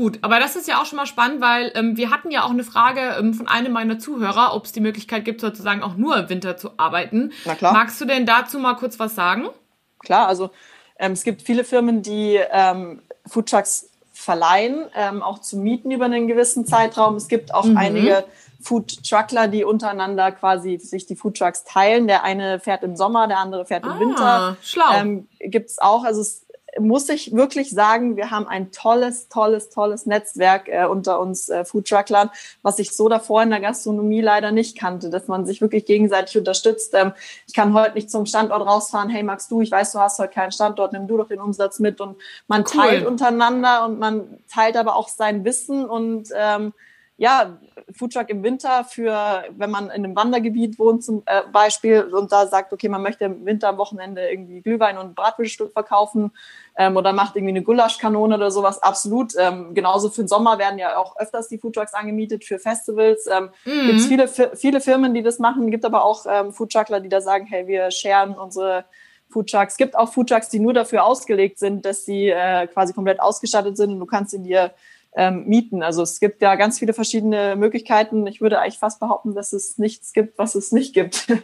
Gut, 0.00 0.18
aber 0.22 0.40
das 0.40 0.56
ist 0.56 0.66
ja 0.66 0.80
auch 0.80 0.86
schon 0.86 0.96
mal 0.96 1.04
spannend, 1.04 1.42
weil 1.42 1.72
ähm, 1.74 1.98
wir 1.98 2.08
hatten 2.08 2.30
ja 2.30 2.44
auch 2.44 2.50
eine 2.50 2.64
Frage 2.64 3.16
ähm, 3.18 3.34
von 3.34 3.48
einem 3.48 3.70
meiner 3.70 3.98
Zuhörer, 3.98 4.54
ob 4.54 4.64
es 4.64 4.72
die 4.72 4.80
Möglichkeit 4.80 5.26
gibt, 5.26 5.42
sozusagen 5.42 5.82
auch 5.82 5.94
nur 5.94 6.16
im 6.16 6.30
Winter 6.30 6.56
zu 6.56 6.70
arbeiten. 6.78 7.32
Na 7.44 7.54
klar. 7.54 7.74
Magst 7.74 8.00
du 8.00 8.06
denn 8.06 8.24
dazu 8.24 8.58
mal 8.58 8.76
kurz 8.76 8.98
was 8.98 9.14
sagen? 9.14 9.50
Klar, 9.98 10.26
also 10.26 10.52
ähm, 10.98 11.12
es 11.12 11.22
gibt 11.22 11.42
viele 11.42 11.64
Firmen, 11.64 12.00
die 12.00 12.40
ähm, 12.50 13.02
Foodtrucks 13.26 13.90
verleihen, 14.14 14.86
ähm, 14.96 15.22
auch 15.22 15.38
zu 15.40 15.58
mieten 15.58 15.90
über 15.90 16.06
einen 16.06 16.28
gewissen 16.28 16.64
Zeitraum. 16.64 17.16
Es 17.16 17.28
gibt 17.28 17.52
auch 17.52 17.66
mhm. 17.66 17.76
einige 17.76 18.24
Food 18.62 19.06
Truckler, 19.06 19.48
die 19.48 19.64
untereinander 19.64 20.32
quasi 20.32 20.78
sich 20.78 21.04
die 21.04 21.14
Food 21.14 21.36
Trucks 21.36 21.64
teilen. 21.64 22.06
Der 22.06 22.24
eine 22.24 22.58
fährt 22.58 22.84
im 22.84 22.96
Sommer, 22.96 23.28
der 23.28 23.36
andere 23.36 23.66
fährt 23.66 23.84
im 23.84 23.92
ah, 23.92 24.00
Winter. 24.00 24.56
Schlau. 24.62 24.94
Ähm, 24.94 25.28
Gibt 25.40 25.68
es 25.68 25.78
auch. 25.78 26.04
Also 26.04 26.22
es 26.22 26.46
muss 26.78 27.08
ich 27.08 27.34
wirklich 27.34 27.70
sagen, 27.70 28.16
wir 28.16 28.30
haben 28.30 28.46
ein 28.46 28.70
tolles, 28.70 29.28
tolles, 29.28 29.70
tolles 29.70 30.06
Netzwerk 30.06 30.68
äh, 30.68 30.84
unter 30.84 31.20
uns 31.20 31.48
äh, 31.48 31.64
Food 31.64 31.88
Trucklern, 31.88 32.30
was 32.62 32.78
ich 32.78 32.92
so 32.92 33.08
davor 33.08 33.42
in 33.42 33.50
der 33.50 33.60
Gastronomie 33.60 34.20
leider 34.20 34.52
nicht 34.52 34.78
kannte, 34.78 35.10
dass 35.10 35.26
man 35.26 35.46
sich 35.46 35.60
wirklich 35.60 35.84
gegenseitig 35.84 36.38
unterstützt. 36.38 36.94
Ähm, 36.94 37.12
ich 37.46 37.54
kann 37.54 37.74
heute 37.74 37.94
nicht 37.94 38.10
zum 38.10 38.26
Standort 38.26 38.66
rausfahren, 38.66 39.10
hey 39.10 39.22
magst 39.22 39.50
du, 39.50 39.60
ich 39.60 39.70
weiß, 39.70 39.92
du 39.92 39.98
hast 39.98 40.18
heute 40.18 40.32
keinen 40.32 40.52
Standort, 40.52 40.92
nimm 40.92 41.08
du 41.08 41.16
doch 41.16 41.28
den 41.28 41.40
Umsatz 41.40 41.78
mit 41.80 42.00
und 42.00 42.16
man 42.46 42.62
cool. 42.62 42.80
teilt 42.80 43.06
untereinander 43.06 43.84
und 43.86 43.98
man 43.98 44.38
teilt 44.52 44.76
aber 44.76 44.96
auch 44.96 45.08
sein 45.08 45.44
Wissen 45.44 45.84
und 45.84 46.28
ähm, 46.34 46.72
ja, 47.20 47.58
Foodtruck 47.94 48.30
im 48.30 48.42
Winter 48.42 48.82
für, 48.82 49.44
wenn 49.50 49.70
man 49.70 49.90
in 49.90 50.04
einem 50.04 50.16
Wandergebiet 50.16 50.78
wohnt 50.78 51.04
zum 51.04 51.22
äh, 51.26 51.42
Beispiel 51.52 52.00
und 52.00 52.32
da 52.32 52.46
sagt, 52.46 52.72
okay, 52.72 52.88
man 52.88 53.02
möchte 53.02 53.26
im 53.26 53.44
Winter 53.44 53.68
am 53.68 53.76
Wochenende 53.76 54.26
irgendwie 54.30 54.62
Glühwein 54.62 54.96
und 54.96 55.16
Bratwürststück 55.16 55.70
verkaufen 55.74 56.32
ähm, 56.78 56.96
oder 56.96 57.12
macht 57.12 57.36
irgendwie 57.36 57.50
eine 57.50 57.62
Gulaschkanone 57.62 58.36
oder 58.36 58.50
sowas, 58.50 58.82
absolut. 58.82 59.34
Ähm, 59.38 59.74
genauso 59.74 60.08
für 60.08 60.22
den 60.22 60.28
Sommer 60.28 60.58
werden 60.58 60.78
ja 60.78 60.96
auch 60.96 61.14
öfters 61.18 61.48
die 61.48 61.58
Foodtrucks 61.58 61.92
angemietet 61.92 62.42
für 62.42 62.58
Festivals. 62.58 63.26
Ähm, 63.26 63.50
mhm. 63.66 63.86
Gibt 63.88 64.00
es 64.00 64.06
viele, 64.06 64.56
viele 64.56 64.80
Firmen, 64.80 65.12
die 65.12 65.22
das 65.22 65.38
machen, 65.38 65.70
gibt 65.70 65.84
aber 65.84 66.04
auch 66.04 66.24
ähm, 66.26 66.54
Foodtruckler, 66.54 67.00
die 67.00 67.10
da 67.10 67.20
sagen, 67.20 67.44
hey, 67.44 67.66
wir 67.66 67.90
scheren 67.90 68.32
unsere 68.32 68.86
Foodtrucks. 69.28 69.74
Es 69.74 69.76
gibt 69.76 69.94
auch 69.94 70.10
Foodtrucks, 70.10 70.48
die 70.48 70.58
nur 70.58 70.72
dafür 70.72 71.04
ausgelegt 71.04 71.58
sind, 71.58 71.84
dass 71.84 72.06
sie 72.06 72.30
äh, 72.30 72.66
quasi 72.68 72.94
komplett 72.94 73.20
ausgestattet 73.20 73.76
sind 73.76 73.90
und 73.92 74.00
du 74.00 74.06
kannst 74.06 74.32
in 74.32 74.44
dir 74.44 74.72
ähm, 75.16 75.44
mieten. 75.46 75.82
Also 75.82 76.02
es 76.02 76.20
gibt 76.20 76.42
ja 76.42 76.54
ganz 76.54 76.78
viele 76.78 76.92
verschiedene 76.92 77.56
Möglichkeiten. 77.56 78.26
Ich 78.26 78.40
würde 78.40 78.60
eigentlich 78.60 78.78
fast 78.78 79.00
behaupten, 79.00 79.34
dass 79.34 79.52
es 79.52 79.78
nichts 79.78 80.12
gibt, 80.12 80.38
was 80.38 80.54
es 80.54 80.72
nicht 80.72 80.94
gibt. 80.94 81.26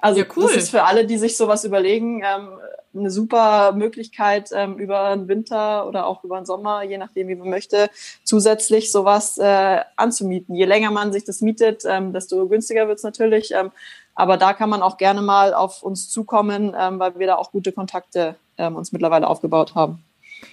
Also 0.00 0.20
ja, 0.20 0.26
cool. 0.36 0.44
das 0.44 0.54
ist 0.54 0.70
für 0.70 0.84
alle, 0.84 1.06
die 1.06 1.18
sich 1.18 1.36
sowas 1.36 1.64
überlegen, 1.64 2.22
ähm, 2.24 2.50
eine 2.94 3.10
super 3.10 3.72
Möglichkeit, 3.72 4.50
ähm, 4.54 4.78
über 4.78 5.14
den 5.14 5.28
Winter 5.28 5.86
oder 5.86 6.06
auch 6.06 6.22
über 6.24 6.36
den 6.40 6.46
Sommer, 6.46 6.82
je 6.82 6.98
nachdem, 6.98 7.28
wie 7.28 7.34
man 7.34 7.50
möchte, 7.50 7.90
zusätzlich 8.22 8.92
sowas 8.92 9.38
äh, 9.38 9.80
anzumieten. 9.96 10.54
Je 10.54 10.66
länger 10.66 10.90
man 10.90 11.12
sich 11.12 11.24
das 11.24 11.40
mietet, 11.40 11.82
ähm, 11.84 12.12
desto 12.12 12.46
günstiger 12.46 12.86
wird's 12.86 13.02
natürlich. 13.02 13.52
Ähm, 13.52 13.72
aber 14.14 14.36
da 14.36 14.52
kann 14.52 14.70
man 14.70 14.82
auch 14.82 14.96
gerne 14.98 15.22
mal 15.22 15.54
auf 15.54 15.82
uns 15.82 16.08
zukommen, 16.08 16.76
ähm, 16.78 16.98
weil 16.98 17.18
wir 17.18 17.26
da 17.26 17.36
auch 17.36 17.50
gute 17.50 17.72
Kontakte 17.72 18.36
ähm, 18.56 18.76
uns 18.76 18.92
mittlerweile 18.92 19.26
aufgebaut 19.26 19.74
haben. 19.74 20.04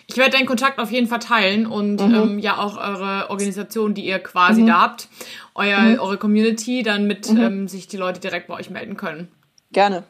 Ich 0.08 0.18
werde 0.18 0.38
deinen 0.38 0.46
Kontakt 0.46 0.80
auf 0.80 0.92
jeden 0.92 1.08
Fall 1.08 1.20
teilen 1.20 1.66
und 1.66 2.02
mhm. 2.02 2.16
ähm, 2.16 2.40
ja 2.40 2.58
auch 2.58 2.78
eure 2.78 3.30
Organisation, 3.30 3.94
die 3.94 4.06
ihr 4.06 4.20
quasi 4.20 4.62
mhm. 4.62 4.68
da 4.68 4.82
habt, 4.82 5.10
euer, 5.56 5.80
mhm. 5.80 6.00
eure 6.00 6.18
Community, 6.18 6.84
dann 6.84 7.08
mit 7.08 7.32
mhm. 7.32 7.42
ähm, 7.42 7.68
sich 7.68 7.88
die 7.88 7.98
Leute 7.98 8.20
direkt 8.20 8.48
bei 8.48 8.54
euch 8.56 8.70
melden 8.70 8.98
können. 8.98 9.30
Gerne. 9.72 10.04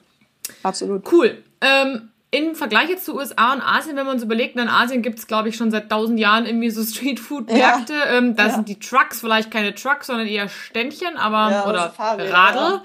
Absolut. 0.64 1.12
Cool. 1.12 1.44
Ähm, 1.62 2.10
im 2.36 2.56
Vergleich 2.56 2.90
jetzt 2.90 3.06
zu 3.06 3.16
USA 3.16 3.54
und 3.54 3.62
Asien, 3.62 3.96
wenn 3.96 4.06
man 4.06 4.16
uns 4.16 4.24
überlegt, 4.24 4.58
in 4.58 4.68
Asien 4.68 5.02
gibt 5.02 5.20
es, 5.20 5.28
glaube 5.28 5.50
ich, 5.50 5.56
schon 5.56 5.72
seit 5.72 5.90
tausend 5.90 6.20
Jahren 6.20 6.46
irgendwie 6.46 6.70
so 6.70 6.84
Streetfood-Märkte. 6.84 7.94
Ja. 7.94 8.18
Ähm, 8.18 8.36
da 8.36 8.48
ja. 8.48 8.54
sind 8.54 8.68
die 8.68 8.80
Trucks 8.80 9.20
vielleicht 9.20 9.52
keine 9.52 9.74
Trucks, 9.74 10.08
sondern 10.08 10.28
eher 10.28 10.50
Ständchen, 10.50 11.18
aber 11.18 11.52
ja, 11.52 11.66
oder 11.68 11.94
Radl 11.98 12.82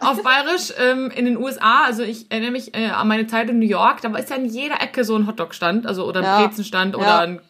auf 0.00 0.22
Bayerisch. 0.22 0.72
Ähm, 0.78 1.10
in 1.10 1.24
den 1.24 1.36
USA, 1.36 1.84
also 1.84 2.02
ich 2.02 2.30
erinnere 2.30 2.50
mich 2.50 2.76
äh, 2.76 2.88
an 2.88 3.08
meine 3.08 3.26
Zeit 3.26 3.48
in 3.48 3.58
New 3.58 3.66
York, 3.66 4.02
da 4.02 4.14
ist 4.16 4.30
ja 4.30 4.36
in 4.36 4.46
jeder 4.46 4.80
Ecke 4.80 5.04
so 5.04 5.16
ein 5.16 5.26
Hotdog-Stand, 5.26 5.86
also 5.86 6.06
oder 6.06 6.20
ein 6.20 6.44
Brezenstand 6.44 6.96
oder 6.96 7.20
ein 7.20 7.40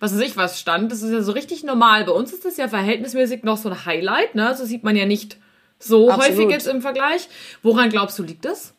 was 0.00 0.14
weiß 0.14 0.20
ich 0.20 0.36
was 0.36 0.60
stand. 0.60 0.92
Das 0.92 1.02
ist 1.02 1.12
ja 1.12 1.22
so 1.22 1.32
richtig 1.32 1.64
normal. 1.64 2.04
Bei 2.04 2.12
uns 2.12 2.32
ist 2.32 2.44
das 2.44 2.56
ja 2.56 2.68
verhältnismäßig 2.68 3.42
noch 3.42 3.56
so 3.56 3.70
ein 3.70 3.86
Highlight, 3.86 4.34
ne? 4.34 4.54
So 4.54 4.64
sieht 4.64 4.84
man 4.84 4.96
ja 4.96 5.06
nicht 5.06 5.38
so 5.78 6.10
Absolut. 6.10 6.38
häufig 6.38 6.50
jetzt 6.50 6.66
im 6.66 6.82
Vergleich. 6.82 7.28
Woran 7.62 7.88
glaubst 7.88 8.18
du, 8.18 8.22
liegt 8.22 8.44
das? 8.44 8.74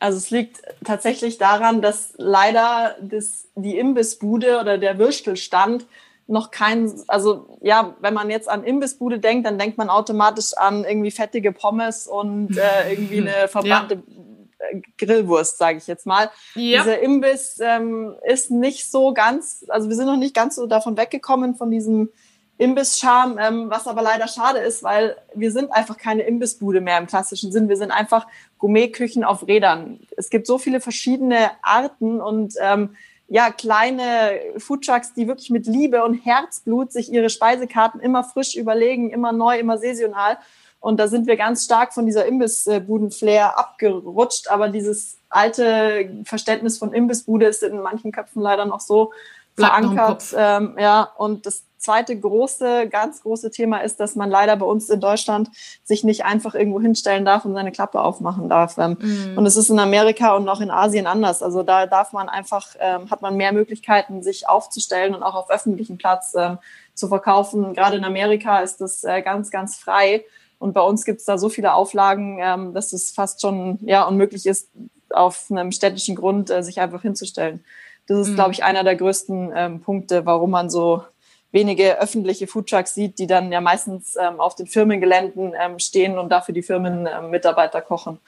Also 0.00 0.16
es 0.16 0.30
liegt 0.30 0.62
tatsächlich 0.82 1.38
daran, 1.38 1.82
dass 1.82 2.14
leider 2.16 2.96
das, 3.02 3.48
die 3.54 3.78
Imbissbude 3.78 4.58
oder 4.58 4.78
der 4.78 4.98
Würstelstand 4.98 5.86
noch 6.26 6.50
kein, 6.50 6.90
also 7.06 7.58
ja, 7.60 7.94
wenn 8.00 8.14
man 8.14 8.30
jetzt 8.30 8.48
an 8.48 8.64
Imbissbude 8.64 9.18
denkt, 9.18 9.46
dann 9.46 9.58
denkt 9.58 9.76
man 9.76 9.90
automatisch 9.90 10.56
an 10.56 10.84
irgendwie 10.84 11.10
fettige 11.10 11.52
Pommes 11.52 12.06
und 12.06 12.56
äh, 12.56 12.90
irgendwie 12.92 13.18
eine 13.28 13.48
verbrannte 13.48 13.96
ja. 13.96 14.80
Grillwurst, 14.96 15.58
sage 15.58 15.78
ich 15.78 15.86
jetzt 15.86 16.06
mal. 16.06 16.30
Ja. 16.54 16.82
Dieser 16.82 17.00
Imbiss 17.00 17.58
ähm, 17.60 18.14
ist 18.24 18.50
nicht 18.50 18.90
so 18.90 19.12
ganz, 19.12 19.66
also 19.68 19.88
wir 19.88 19.96
sind 19.96 20.06
noch 20.06 20.16
nicht 20.16 20.34
ganz 20.34 20.56
so 20.56 20.66
davon 20.66 20.96
weggekommen 20.96 21.56
von 21.56 21.70
diesem 21.70 22.10
Imbisscham, 22.58 23.38
ähm, 23.38 23.70
was 23.70 23.86
aber 23.86 24.02
leider 24.02 24.28
schade 24.28 24.58
ist, 24.58 24.82
weil 24.82 25.16
wir 25.34 25.50
sind 25.50 25.72
einfach 25.72 25.96
keine 25.96 26.22
Imbissbude 26.22 26.82
mehr 26.82 26.98
im 26.98 27.06
klassischen 27.06 27.52
Sinn. 27.52 27.70
Wir 27.70 27.78
sind 27.78 27.90
einfach 27.90 28.26
Gourmetküchen 28.60 29.24
auf 29.24 29.48
Rädern. 29.48 30.00
Es 30.16 30.30
gibt 30.30 30.46
so 30.46 30.58
viele 30.58 30.80
verschiedene 30.80 31.50
Arten 31.62 32.20
und 32.20 32.54
ähm, 32.60 32.94
ja, 33.26 33.50
kleine 33.50 34.40
Foodtrucks, 34.58 35.14
die 35.14 35.28
wirklich 35.28 35.50
mit 35.50 35.66
Liebe 35.66 36.04
und 36.04 36.14
Herzblut 36.14 36.92
sich 36.92 37.12
ihre 37.12 37.30
Speisekarten 37.30 38.00
immer 38.00 38.24
frisch 38.24 38.56
überlegen, 38.56 39.10
immer 39.10 39.32
neu, 39.32 39.58
immer 39.58 39.78
saisonal. 39.78 40.36
Und 40.80 40.98
da 40.98 41.08
sind 41.08 41.26
wir 41.26 41.36
ganz 41.36 41.64
stark 41.64 41.92
von 41.92 42.06
dieser 42.06 42.26
Imbissbuden-Flair 42.26 43.58
abgerutscht. 43.58 44.48
Aber 44.48 44.68
dieses 44.68 45.18
alte 45.28 46.10
Verständnis 46.24 46.78
von 46.78 46.92
Imbissbude 46.92 47.46
ist 47.46 47.62
in 47.62 47.80
manchen 47.80 48.12
Köpfen 48.12 48.42
leider 48.42 48.64
noch 48.64 48.80
so 48.80 49.12
verankert. 49.56 50.34
Ähm, 50.36 50.76
ja, 50.78 51.02
und 51.16 51.46
das 51.46 51.64
zweite 51.80 52.18
große, 52.18 52.88
ganz 52.88 53.22
große 53.22 53.50
Thema 53.50 53.78
ist, 53.78 53.98
dass 54.00 54.14
man 54.14 54.30
leider 54.30 54.54
bei 54.56 54.66
uns 54.66 54.88
in 54.90 55.00
Deutschland 55.00 55.48
sich 55.82 56.04
nicht 56.04 56.24
einfach 56.24 56.54
irgendwo 56.54 56.80
hinstellen 56.80 57.24
darf 57.24 57.44
und 57.44 57.54
seine 57.54 57.72
Klappe 57.72 58.00
aufmachen 58.00 58.48
darf. 58.48 58.76
Ähm, 58.78 58.98
mhm. 59.00 59.38
Und 59.38 59.46
es 59.46 59.56
ist 59.56 59.70
in 59.70 59.78
Amerika 59.78 60.36
und 60.36 60.48
auch 60.48 60.60
in 60.60 60.70
Asien 60.70 61.06
anders. 61.06 61.42
Also 61.42 61.62
da 61.62 61.86
darf 61.86 62.12
man 62.12 62.28
einfach, 62.28 62.76
ähm, 62.78 63.10
hat 63.10 63.22
man 63.22 63.36
mehr 63.36 63.52
Möglichkeiten, 63.52 64.22
sich 64.22 64.48
aufzustellen 64.48 65.14
und 65.14 65.22
auch 65.22 65.34
auf 65.34 65.50
öffentlichem 65.50 65.96
Platz 65.96 66.34
ähm, 66.36 66.58
zu 66.94 67.08
verkaufen. 67.08 67.72
Gerade 67.74 67.96
in 67.96 68.04
Amerika 68.04 68.60
ist 68.60 68.80
das 68.80 69.02
äh, 69.02 69.22
ganz, 69.22 69.50
ganz 69.50 69.76
frei. 69.76 70.24
Und 70.58 70.74
bei 70.74 70.82
uns 70.82 71.06
gibt 71.06 71.20
es 71.20 71.24
da 71.24 71.38
so 71.38 71.48
viele 71.48 71.72
Auflagen, 71.72 72.38
ähm, 72.40 72.74
dass 72.74 72.92
es 72.92 73.10
fast 73.10 73.40
schon 73.40 73.78
ja, 73.80 74.04
unmöglich 74.04 74.44
ist, 74.44 74.68
auf 75.08 75.46
einem 75.50 75.72
städtischen 75.72 76.14
Grund 76.14 76.50
äh, 76.50 76.62
sich 76.62 76.78
einfach 76.78 77.00
hinzustellen. 77.00 77.64
Das 78.06 78.18
ist, 78.18 78.28
mhm. 78.30 78.34
glaube 78.34 78.52
ich, 78.52 78.64
einer 78.64 78.84
der 78.84 78.96
größten 78.96 79.52
ähm, 79.54 79.80
Punkte, 79.80 80.26
warum 80.26 80.50
man 80.50 80.68
so 80.68 81.04
wenige 81.52 82.00
öffentliche 82.00 82.46
Foodtrucks 82.46 82.94
sieht, 82.94 83.18
die 83.18 83.26
dann 83.26 83.50
ja 83.52 83.60
meistens 83.60 84.16
ähm, 84.16 84.40
auf 84.40 84.54
den 84.54 84.66
Firmengeländen 84.66 85.52
ähm, 85.60 85.78
stehen 85.78 86.18
und 86.18 86.30
dafür 86.30 86.54
die 86.54 86.62
Firmenmitarbeiter 86.62 87.80
kochen. 87.80 88.18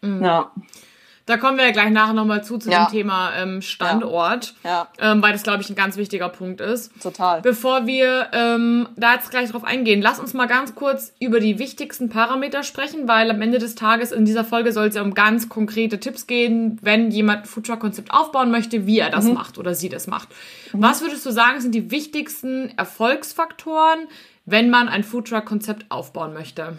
Mhm. 0.00 0.24
Ja. 0.24 0.52
Da 1.26 1.38
kommen 1.38 1.56
wir 1.56 1.64
ja 1.64 1.70
gleich 1.70 1.90
nachher 1.90 2.12
nochmal 2.12 2.44
zu, 2.44 2.58
zu 2.58 2.70
ja. 2.70 2.84
dem 2.84 2.92
Thema 2.92 3.32
ähm, 3.34 3.62
Standort, 3.62 4.54
ja. 4.62 4.88
ja. 5.00 5.12
Ähm, 5.12 5.22
weil 5.22 5.32
das, 5.32 5.42
glaube 5.42 5.62
ich, 5.62 5.70
ein 5.70 5.74
ganz 5.74 5.96
wichtiger 5.96 6.28
Punkt 6.28 6.60
ist. 6.60 6.92
Total. 7.00 7.40
Bevor 7.40 7.86
wir 7.86 8.28
ähm, 8.32 8.88
da 8.96 9.14
jetzt 9.14 9.30
gleich 9.30 9.50
drauf 9.50 9.64
eingehen, 9.64 10.02
lass 10.02 10.20
uns 10.20 10.34
mal 10.34 10.46
ganz 10.46 10.74
kurz 10.74 11.14
über 11.20 11.40
die 11.40 11.58
wichtigsten 11.58 12.10
Parameter 12.10 12.62
sprechen, 12.62 13.08
weil 13.08 13.30
am 13.30 13.40
Ende 13.40 13.58
des 13.58 13.74
Tages 13.74 14.12
in 14.12 14.26
dieser 14.26 14.44
Folge 14.44 14.72
soll 14.72 14.88
es 14.88 14.96
ja 14.96 15.02
um 15.02 15.14
ganz 15.14 15.48
konkrete 15.48 15.98
Tipps 15.98 16.26
gehen, 16.26 16.78
wenn 16.82 17.10
jemand 17.10 17.44
ein 17.44 17.46
Foodtruck-Konzept 17.46 18.10
aufbauen 18.10 18.50
möchte, 18.50 18.86
wie 18.86 18.98
er 18.98 19.08
das 19.08 19.24
mhm. 19.24 19.32
macht 19.32 19.56
oder 19.56 19.74
sie 19.74 19.88
das 19.88 20.06
macht. 20.06 20.28
Mhm. 20.74 20.82
Was 20.82 21.00
würdest 21.00 21.24
du 21.24 21.30
sagen, 21.30 21.58
sind 21.62 21.74
die 21.74 21.90
wichtigsten 21.90 22.76
Erfolgsfaktoren, 22.76 24.08
wenn 24.44 24.68
man 24.68 24.88
ein 24.88 25.02
Foodtruck-Konzept 25.02 25.90
aufbauen 25.90 26.34
möchte? 26.34 26.76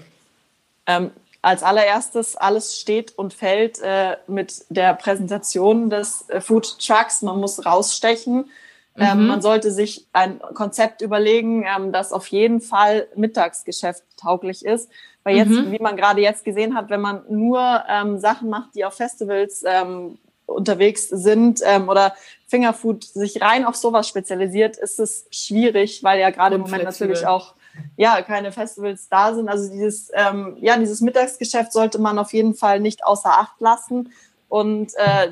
Ähm, 0.86 1.10
als 1.46 1.62
allererstes, 1.62 2.36
alles 2.36 2.80
steht 2.80 3.16
und 3.20 3.32
fällt 3.32 3.80
äh, 3.84 4.18
mit 4.26 4.66
der 4.70 4.96
Präsentation 4.96 5.92
des 5.92 6.28
äh, 6.28 6.42
Food 6.42 6.80
Trucks. 6.80 7.22
Man 7.22 7.40
muss 7.40 7.64
rausstechen. 7.68 8.50
Ähm, 8.98 9.22
mhm. 9.22 9.28
man 9.28 9.42
sollte 9.42 9.72
sich 9.72 10.08
ein 10.12 10.40
Konzept 10.40 11.02
überlegen, 11.02 11.64
ähm, 11.64 11.92
das 11.92 12.14
auf 12.14 12.28
jeden 12.28 12.62
Fall 12.62 13.08
Mittagsgeschäft 13.16 14.04
tauglich 14.18 14.66
ist. 14.66 14.90
Weil 15.24 15.36
jetzt, 15.36 15.52
mhm. 15.52 15.72
wie 15.72 15.80
man 15.80 15.96
gerade 15.98 16.22
jetzt 16.22 16.46
gesehen 16.46 16.76
hat, 16.76 16.90
wenn 16.90 17.02
man 17.02 17.22
nur 17.30 17.84
ähm, 17.90 18.18
Sachen 18.20 18.50
macht, 18.50 18.74
die 18.74 18.84
auf 18.84 18.96
Festivals 18.96 19.64
ähm, 19.68 20.18
unterwegs 20.48 21.10
sind 21.10 21.62
ähm, 21.64 21.90
oder 21.90 22.16
Fingerfood 22.48 23.04
sich 23.04 23.40
rein 23.42 23.66
auf 23.66 23.76
sowas 23.76 24.08
spezialisiert, 24.08 24.78
ist 24.78 25.00
es 25.00 25.28
schwierig, 25.30 26.04
weil 26.04 26.20
ja 26.20 26.32
gerade 26.32 26.56
im 26.56 26.62
Moment 26.62 26.86
natürlich 26.86 27.28
auch 27.28 27.54
ja, 27.98 28.22
keine 28.22 28.52
Festivals 28.52 29.10
da 29.10 29.34
sind. 29.34 29.50
Also 29.50 29.72
dieses, 29.72 30.12
ähm, 30.14 30.58
ja, 30.60 30.78
dieses 30.78 31.02
Mittagsgeschäft 31.02 31.72
sollte 31.72 32.00
man 32.00 32.20
auf 32.20 32.34
jeden 32.34 32.56
Fall 32.56 32.80
nicht 32.80 33.06
außer 33.06 33.32
Acht 33.32 33.60
lassen 33.60 34.12
und 34.50 34.92
äh, 34.96 35.30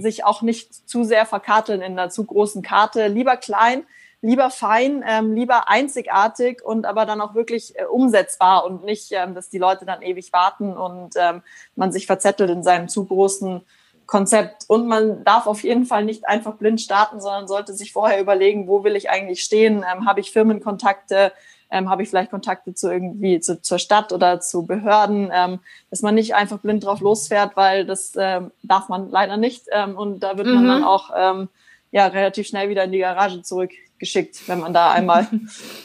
sich 0.00 0.24
auch 0.24 0.42
nicht 0.42 0.88
zu 0.88 1.04
sehr 1.04 1.26
verkarteln 1.26 1.82
in 1.82 1.98
einer 1.98 2.10
zu 2.10 2.24
großen 2.24 2.62
Karte. 2.62 3.08
Lieber 3.08 3.36
klein, 3.36 3.84
lieber 4.20 4.50
fein, 4.50 5.04
ähm, 5.06 5.34
lieber 5.34 5.68
einzigartig 5.68 6.64
und 6.64 6.86
aber 6.86 7.04
dann 7.04 7.20
auch 7.20 7.34
wirklich 7.34 7.78
äh, 7.78 7.84
umsetzbar 7.84 8.64
und 8.64 8.84
nicht, 8.84 9.12
ähm, 9.12 9.34
dass 9.34 9.50
die 9.50 9.58
Leute 9.58 9.84
dann 9.84 10.02
ewig 10.02 10.32
warten 10.32 10.76
und 10.76 11.14
ähm, 11.16 11.42
man 11.76 11.92
sich 11.92 12.06
verzettelt 12.06 12.50
in 12.50 12.62
seinem 12.62 12.88
zu 12.88 13.04
großen 13.04 13.62
Konzept. 14.06 14.64
Und 14.68 14.86
man 14.86 15.24
darf 15.24 15.46
auf 15.46 15.62
jeden 15.62 15.86
Fall 15.86 16.04
nicht 16.04 16.26
einfach 16.26 16.54
blind 16.54 16.80
starten, 16.80 17.20
sondern 17.20 17.48
sollte 17.48 17.74
sich 17.74 17.92
vorher 17.92 18.20
überlegen, 18.20 18.66
wo 18.66 18.84
will 18.84 18.96
ich 18.96 19.10
eigentlich 19.10 19.42
stehen? 19.42 19.84
Ähm, 19.90 20.06
Habe 20.06 20.20
ich 20.20 20.30
Firmenkontakte? 20.30 21.32
Ähm, 21.74 21.90
habe 21.90 22.04
ich 22.04 22.08
vielleicht 22.08 22.30
Kontakte 22.30 22.72
zu 22.72 22.90
irgendwie 22.90 23.40
zu, 23.40 23.60
zur 23.60 23.78
Stadt 23.78 24.12
oder 24.12 24.40
zu 24.40 24.64
Behörden, 24.64 25.30
ähm, 25.34 25.58
dass 25.90 26.02
man 26.02 26.14
nicht 26.14 26.34
einfach 26.34 26.58
blind 26.58 26.84
drauf 26.84 27.00
losfährt, 27.00 27.56
weil 27.56 27.84
das 27.84 28.12
ähm, 28.16 28.52
darf 28.62 28.88
man 28.88 29.10
leider 29.10 29.36
nicht 29.36 29.66
ähm, 29.72 29.98
und 29.98 30.20
da 30.20 30.38
wird 30.38 30.46
mhm. 30.46 30.54
man 30.54 30.66
dann 30.68 30.84
auch 30.84 31.10
ähm, 31.16 31.48
ja 31.90 32.06
relativ 32.06 32.46
schnell 32.46 32.68
wieder 32.68 32.84
in 32.84 32.92
die 32.92 33.00
Garage 33.00 33.42
zurückgeschickt, 33.42 34.48
wenn 34.48 34.60
man 34.60 34.72
da 34.72 34.92
einmal 34.92 35.26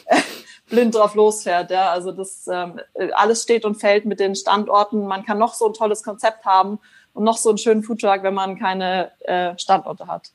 blind 0.69 0.93
drauf 0.93 1.15
losfährt. 1.15 1.71
Ja, 1.71 1.89
also 1.89 2.11
das 2.11 2.47
ähm, 2.47 2.79
alles 3.13 3.41
steht 3.41 3.65
und 3.65 3.75
fällt 3.75 4.05
mit 4.05 4.19
den 4.19 4.35
Standorten. 4.35 5.07
Man 5.07 5.25
kann 5.25 5.39
noch 5.39 5.55
so 5.55 5.65
ein 5.65 5.73
tolles 5.73 6.03
Konzept 6.03 6.45
haben 6.45 6.79
und 7.13 7.23
noch 7.23 7.37
so 7.37 7.49
einen 7.49 7.57
schönen 7.57 7.81
Foodtruck, 7.81 8.21
wenn 8.21 8.35
man 8.35 8.59
keine 8.59 9.11
äh, 9.21 9.57
Standorte 9.57 10.05
hat. 10.05 10.31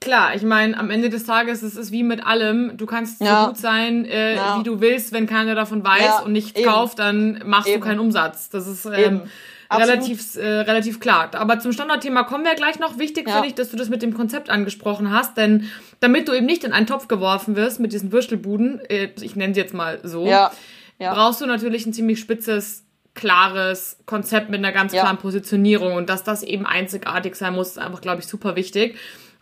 Klar, 0.00 0.36
ich 0.36 0.42
meine, 0.42 0.78
am 0.78 0.90
Ende 0.90 1.10
des 1.10 1.24
Tages 1.24 1.62
es 1.62 1.76
ist 1.76 1.90
wie 1.90 2.04
mit 2.04 2.24
allem. 2.24 2.76
Du 2.76 2.86
kannst 2.86 3.20
ja. 3.20 3.42
so 3.42 3.48
gut 3.48 3.56
sein, 3.56 4.04
äh, 4.04 4.36
ja. 4.36 4.58
wie 4.58 4.62
du 4.62 4.80
willst, 4.80 5.12
wenn 5.12 5.26
keiner 5.26 5.56
davon 5.56 5.84
weiß 5.84 6.02
ja, 6.02 6.18
und 6.20 6.32
nichts 6.32 6.58
eben. 6.58 6.70
kauft, 6.70 7.00
dann 7.00 7.42
machst 7.44 7.68
eben. 7.68 7.80
du 7.80 7.86
keinen 7.86 7.98
Umsatz. 7.98 8.48
Das 8.48 8.68
ist 8.68 8.86
ähm, 8.86 9.22
relativ, 9.72 10.36
äh, 10.36 10.46
relativ 10.46 11.00
klar. 11.00 11.30
Aber 11.34 11.58
zum 11.58 11.72
Standardthema 11.72 12.22
kommen 12.22 12.44
wir 12.44 12.54
gleich 12.54 12.78
noch. 12.78 12.98
Wichtig 12.98 13.28
finde 13.28 13.48
ich, 13.48 13.54
dass 13.54 13.70
du 13.70 13.76
das 13.76 13.88
mit 13.88 14.02
dem 14.02 14.14
Konzept 14.14 14.50
angesprochen 14.50 15.10
hast, 15.10 15.36
denn 15.36 15.68
damit 15.98 16.28
du 16.28 16.32
eben 16.32 16.46
nicht 16.46 16.62
in 16.62 16.72
einen 16.72 16.86
Topf 16.86 17.08
geworfen 17.08 17.56
wirst 17.56 17.80
mit 17.80 17.92
diesen 17.92 18.12
Würstelbuden, 18.12 18.80
äh, 18.88 19.10
ich 19.20 19.34
nenne 19.34 19.52
sie 19.52 19.60
jetzt 19.60 19.74
mal 19.74 19.98
so, 20.04 20.30
brauchst 20.98 21.40
du 21.40 21.46
natürlich 21.46 21.86
ein 21.86 21.92
ziemlich 21.92 22.20
spitzes 22.20 22.84
klares 23.14 23.98
Konzept 24.06 24.48
mit 24.48 24.58
einer 24.58 24.70
ganz 24.70 24.92
klaren 24.92 25.18
Positionierung 25.18 25.94
und 25.94 26.08
dass 26.08 26.22
das 26.22 26.44
eben 26.44 26.66
einzigartig 26.66 27.34
sein 27.34 27.52
muss, 27.52 27.70
ist 27.70 27.78
einfach, 27.78 28.00
glaube 28.00 28.20
ich, 28.20 28.28
super 28.28 28.54
wichtig. 28.54 28.96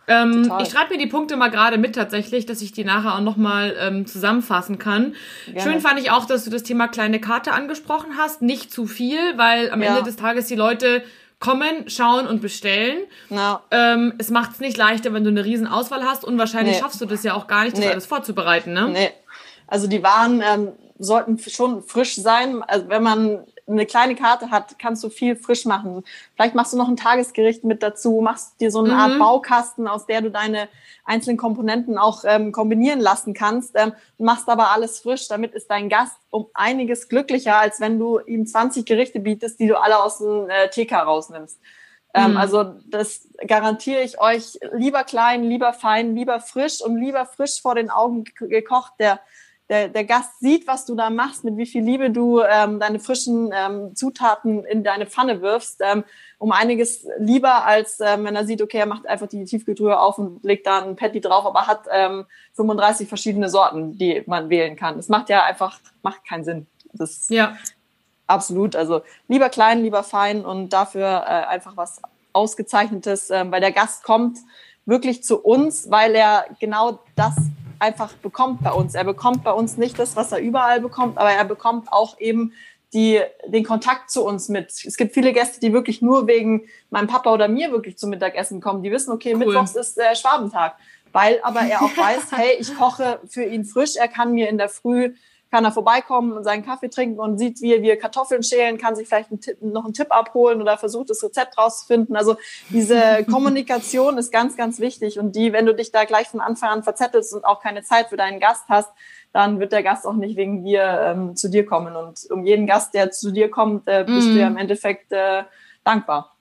Ähm, 0.07 0.51
ich 0.61 0.69
schreibe 0.69 0.93
mir 0.93 0.99
die 0.99 1.07
Punkte 1.07 1.35
mal 1.35 1.49
gerade 1.49 1.77
mit 1.77 1.95
tatsächlich, 1.95 2.45
dass 2.45 2.61
ich 2.61 2.71
die 2.71 2.85
nachher 2.85 3.15
auch 3.15 3.21
nochmal 3.21 3.75
ähm, 3.79 4.05
zusammenfassen 4.05 4.79
kann. 4.79 5.15
Gerne. 5.45 5.61
Schön 5.61 5.81
fand 5.81 5.99
ich 5.99 6.11
auch, 6.11 6.25
dass 6.25 6.45
du 6.45 6.49
das 6.49 6.63
Thema 6.63 6.87
kleine 6.87 7.19
Karte 7.19 7.51
angesprochen 7.51 8.17
hast. 8.17 8.41
Nicht 8.41 8.71
zu 8.71 8.87
viel, 8.87 9.19
weil 9.37 9.69
am 9.69 9.81
ja. 9.81 9.89
Ende 9.89 10.03
des 10.03 10.15
Tages 10.15 10.47
die 10.47 10.55
Leute 10.55 11.03
kommen, 11.39 11.89
schauen 11.89 12.25
und 12.25 12.41
bestellen. 12.41 12.99
No. 13.29 13.59
Ähm, 13.69 14.13
es 14.17 14.29
macht 14.29 14.53
es 14.53 14.59
nicht 14.59 14.77
leichter, 14.77 15.13
wenn 15.13 15.23
du 15.23 15.29
eine 15.29 15.43
riesen 15.43 15.67
Auswahl 15.67 16.03
hast 16.03 16.23
und 16.23 16.37
wahrscheinlich 16.37 16.75
nee. 16.75 16.81
schaffst 16.81 17.01
du 17.01 17.05
das 17.05 17.23
ja 17.23 17.33
auch 17.33 17.47
gar 17.47 17.63
nicht, 17.63 17.73
das 17.73 17.83
nee. 17.83 17.91
alles 17.91 18.05
vorzubereiten. 18.05 18.73
Ne? 18.73 18.89
Nee. 18.89 19.11
Also 19.67 19.87
die 19.87 20.01
Waren 20.01 20.41
ähm, 20.41 20.71
sollten 20.97 21.37
schon 21.37 21.83
frisch 21.83 22.15
sein. 22.15 22.63
Also 22.63 22.89
wenn 22.89 23.03
man 23.03 23.43
eine 23.67 23.85
kleine 23.85 24.15
Karte 24.15 24.49
hat, 24.49 24.79
kannst 24.79 25.03
du 25.03 25.09
viel 25.09 25.35
frisch 25.35 25.65
machen. 25.65 26.03
Vielleicht 26.35 26.55
machst 26.55 26.73
du 26.73 26.77
noch 26.77 26.87
ein 26.87 26.95
Tagesgericht 26.95 27.63
mit 27.63 27.83
dazu, 27.83 28.21
machst 28.21 28.59
dir 28.61 28.71
so 28.71 28.79
eine 28.79 28.93
mhm. 28.93 28.99
Art 28.99 29.19
Baukasten, 29.19 29.87
aus 29.87 30.05
der 30.05 30.21
du 30.21 30.31
deine 30.31 30.69
einzelnen 31.03 31.37
Komponenten 31.37 31.97
auch 31.97 32.23
ähm, 32.25 32.51
kombinieren 32.51 32.99
lassen 32.99 33.33
kannst, 33.33 33.71
ähm, 33.75 33.93
machst 34.17 34.47
aber 34.47 34.71
alles 34.71 34.99
frisch. 34.99 35.27
Damit 35.27 35.53
ist 35.53 35.69
dein 35.69 35.89
Gast 35.89 36.17
um 36.29 36.47
einiges 36.53 37.09
glücklicher, 37.09 37.57
als 37.57 37.79
wenn 37.81 37.99
du 37.99 38.19
ihm 38.19 38.45
20 38.45 38.85
Gerichte 38.85 39.19
bietest, 39.19 39.59
die 39.59 39.67
du 39.67 39.79
alle 39.79 40.01
aus 40.01 40.19
dem 40.19 40.49
äh, 40.49 40.69
TK 40.69 40.93
rausnimmst. 40.93 41.59
Ähm, 42.13 42.31
mhm. 42.31 42.37
Also 42.37 42.75
das 42.87 43.27
garantiere 43.45 44.01
ich 44.01 44.19
euch, 44.19 44.59
lieber 44.73 45.03
klein, 45.03 45.43
lieber 45.43 45.73
fein, 45.73 46.15
lieber 46.15 46.39
frisch 46.39 46.81
und 46.81 46.97
lieber 46.97 47.25
frisch 47.25 47.61
vor 47.61 47.75
den 47.75 47.89
Augen 47.89 48.23
gekocht. 48.23 48.93
Der 48.99 49.19
der, 49.69 49.89
der 49.89 50.05
Gast 50.05 50.39
sieht, 50.39 50.67
was 50.67 50.85
du 50.85 50.95
da 50.95 51.09
machst, 51.09 51.43
mit 51.43 51.57
wie 51.57 51.65
viel 51.65 51.83
Liebe 51.83 52.09
du 52.09 52.41
ähm, 52.41 52.79
deine 52.79 52.99
frischen 52.99 53.51
ähm, 53.53 53.95
Zutaten 53.95 54.63
in 54.65 54.83
deine 54.83 55.05
Pfanne 55.05 55.41
wirfst, 55.41 55.81
ähm, 55.81 56.03
um 56.37 56.51
einiges 56.51 57.05
lieber, 57.19 57.65
als 57.65 57.99
ähm, 57.99 58.23
wenn 58.23 58.35
er 58.35 58.45
sieht, 58.45 58.61
okay, 58.61 58.77
er 58.77 58.85
macht 58.85 59.07
einfach 59.07 59.27
die 59.27 59.43
Tiefkühltruhe 59.43 59.99
auf 59.99 60.17
und 60.17 60.43
legt 60.43 60.67
da 60.67 60.83
ein 60.83 60.95
Patty 60.95 61.19
drauf, 61.19 61.45
aber 61.45 61.67
hat 61.67 61.81
ähm, 61.91 62.25
35 62.53 63.09
verschiedene 63.09 63.49
Sorten, 63.49 63.97
die 63.97 64.23
man 64.25 64.49
wählen 64.49 64.75
kann. 64.75 64.95
Das 64.95 65.09
macht 65.09 65.29
ja 65.29 65.43
einfach, 65.43 65.79
macht 66.01 66.25
keinen 66.25 66.45
Sinn. 66.45 66.67
Das 66.93 67.27
ja. 67.29 67.57
absolut. 68.25 68.75
Also 68.75 69.01
lieber 69.27 69.49
klein, 69.49 69.81
lieber 69.81 70.03
fein 70.03 70.45
und 70.45 70.71
dafür 70.71 71.25
äh, 71.27 71.45
einfach 71.45 71.75
was 71.75 72.01
Ausgezeichnetes, 72.31 73.31
äh, 73.31 73.45
weil 73.49 73.59
der 73.59 73.71
Gast 73.73 74.03
kommt 74.03 74.37
wirklich 74.85 75.23
zu 75.23 75.39
uns, 75.39 75.91
weil 75.91 76.15
er 76.15 76.45
genau 76.59 76.99
das 77.15 77.35
einfach 77.79 78.13
bekommt 78.13 78.63
bei 78.63 78.71
uns. 78.71 78.95
Er 78.95 79.03
bekommt 79.03 79.43
bei 79.43 79.51
uns 79.51 79.77
nicht 79.77 79.97
das, 79.99 80.15
was 80.15 80.31
er 80.31 80.39
überall 80.39 80.81
bekommt, 80.81 81.17
aber 81.17 81.31
er 81.31 81.45
bekommt 81.45 81.91
auch 81.91 82.19
eben 82.19 82.53
die, 82.93 83.21
den 83.47 83.63
Kontakt 83.63 84.09
zu 84.09 84.25
uns 84.25 84.49
mit. 84.49 84.71
Es 84.85 84.97
gibt 84.97 85.13
viele 85.13 85.33
Gäste, 85.33 85.59
die 85.59 85.73
wirklich 85.73 86.01
nur 86.01 86.27
wegen 86.27 86.67
meinem 86.89 87.07
Papa 87.07 87.33
oder 87.33 87.47
mir 87.47 87.71
wirklich 87.71 87.97
zum 87.97 88.09
Mittagessen 88.09 88.61
kommen. 88.61 88.81
Die 88.83 88.91
wissen, 88.91 89.11
okay, 89.11 89.33
cool. 89.33 89.45
Mittwochs 89.45 89.75
ist 89.75 89.97
äh, 89.97 90.15
Schwabentag. 90.15 90.75
Weil 91.11 91.39
aber 91.43 91.61
er 91.61 91.81
auch 91.81 91.97
weiß, 91.97 92.31
hey, 92.31 92.57
ich 92.59 92.75
koche 92.77 93.19
für 93.27 93.43
ihn 93.43 93.65
frisch. 93.65 93.95
Er 93.95 94.07
kann 94.07 94.33
mir 94.33 94.49
in 94.49 94.57
der 94.57 94.69
Früh 94.69 95.13
kann 95.51 95.65
er 95.65 95.71
vorbeikommen 95.71 96.33
und 96.33 96.43
seinen 96.43 96.65
Kaffee 96.65 96.89
trinken 96.89 97.19
und 97.19 97.37
sieht, 97.37 97.61
wie 97.61 97.81
wir 97.81 97.97
Kartoffeln 97.97 98.43
schälen, 98.43 98.77
kann 98.77 98.95
sich 98.95 99.07
vielleicht 99.07 99.31
einen 99.31 99.39
Tipp, 99.39 99.61
noch 99.61 99.85
einen 99.85 99.93
Tipp 99.93 100.07
abholen 100.09 100.61
oder 100.61 100.77
versucht, 100.77 101.09
das 101.09 101.23
Rezept 101.23 101.57
rauszufinden. 101.57 102.15
Also 102.15 102.35
diese 102.69 103.25
Kommunikation 103.31 104.17
ist 104.17 104.31
ganz, 104.31 104.57
ganz 104.57 104.79
wichtig. 104.79 105.19
Und 105.19 105.35
die, 105.35 105.53
wenn 105.53 105.65
du 105.65 105.73
dich 105.73 105.91
da 105.91 106.05
gleich 106.05 106.27
von 106.27 106.41
Anfang 106.41 106.69
an 106.69 106.83
verzettelst 106.83 107.33
und 107.33 107.45
auch 107.45 107.61
keine 107.61 107.83
Zeit 107.83 108.09
für 108.09 108.17
deinen 108.17 108.39
Gast 108.39 108.65
hast, 108.67 108.89
dann 109.33 109.59
wird 109.59 109.71
der 109.71 109.83
Gast 109.83 110.05
auch 110.05 110.13
nicht 110.13 110.35
wegen 110.37 110.63
dir 110.63 110.83
ähm, 110.83 111.35
zu 111.35 111.49
dir 111.49 111.65
kommen. 111.65 111.95
Und 111.95 112.27
um 112.29 112.45
jeden 112.45 112.65
Gast, 112.65 112.93
der 112.93 113.11
zu 113.11 113.31
dir 113.31 113.49
kommt, 113.49 113.87
äh, 113.87 114.03
bist 114.05 114.29
mm. 114.29 114.33
du 114.33 114.39
ja 114.39 114.47
im 114.47 114.57
Endeffekt 114.57 115.11
äh, 115.11 115.43
dankbar. 115.83 116.36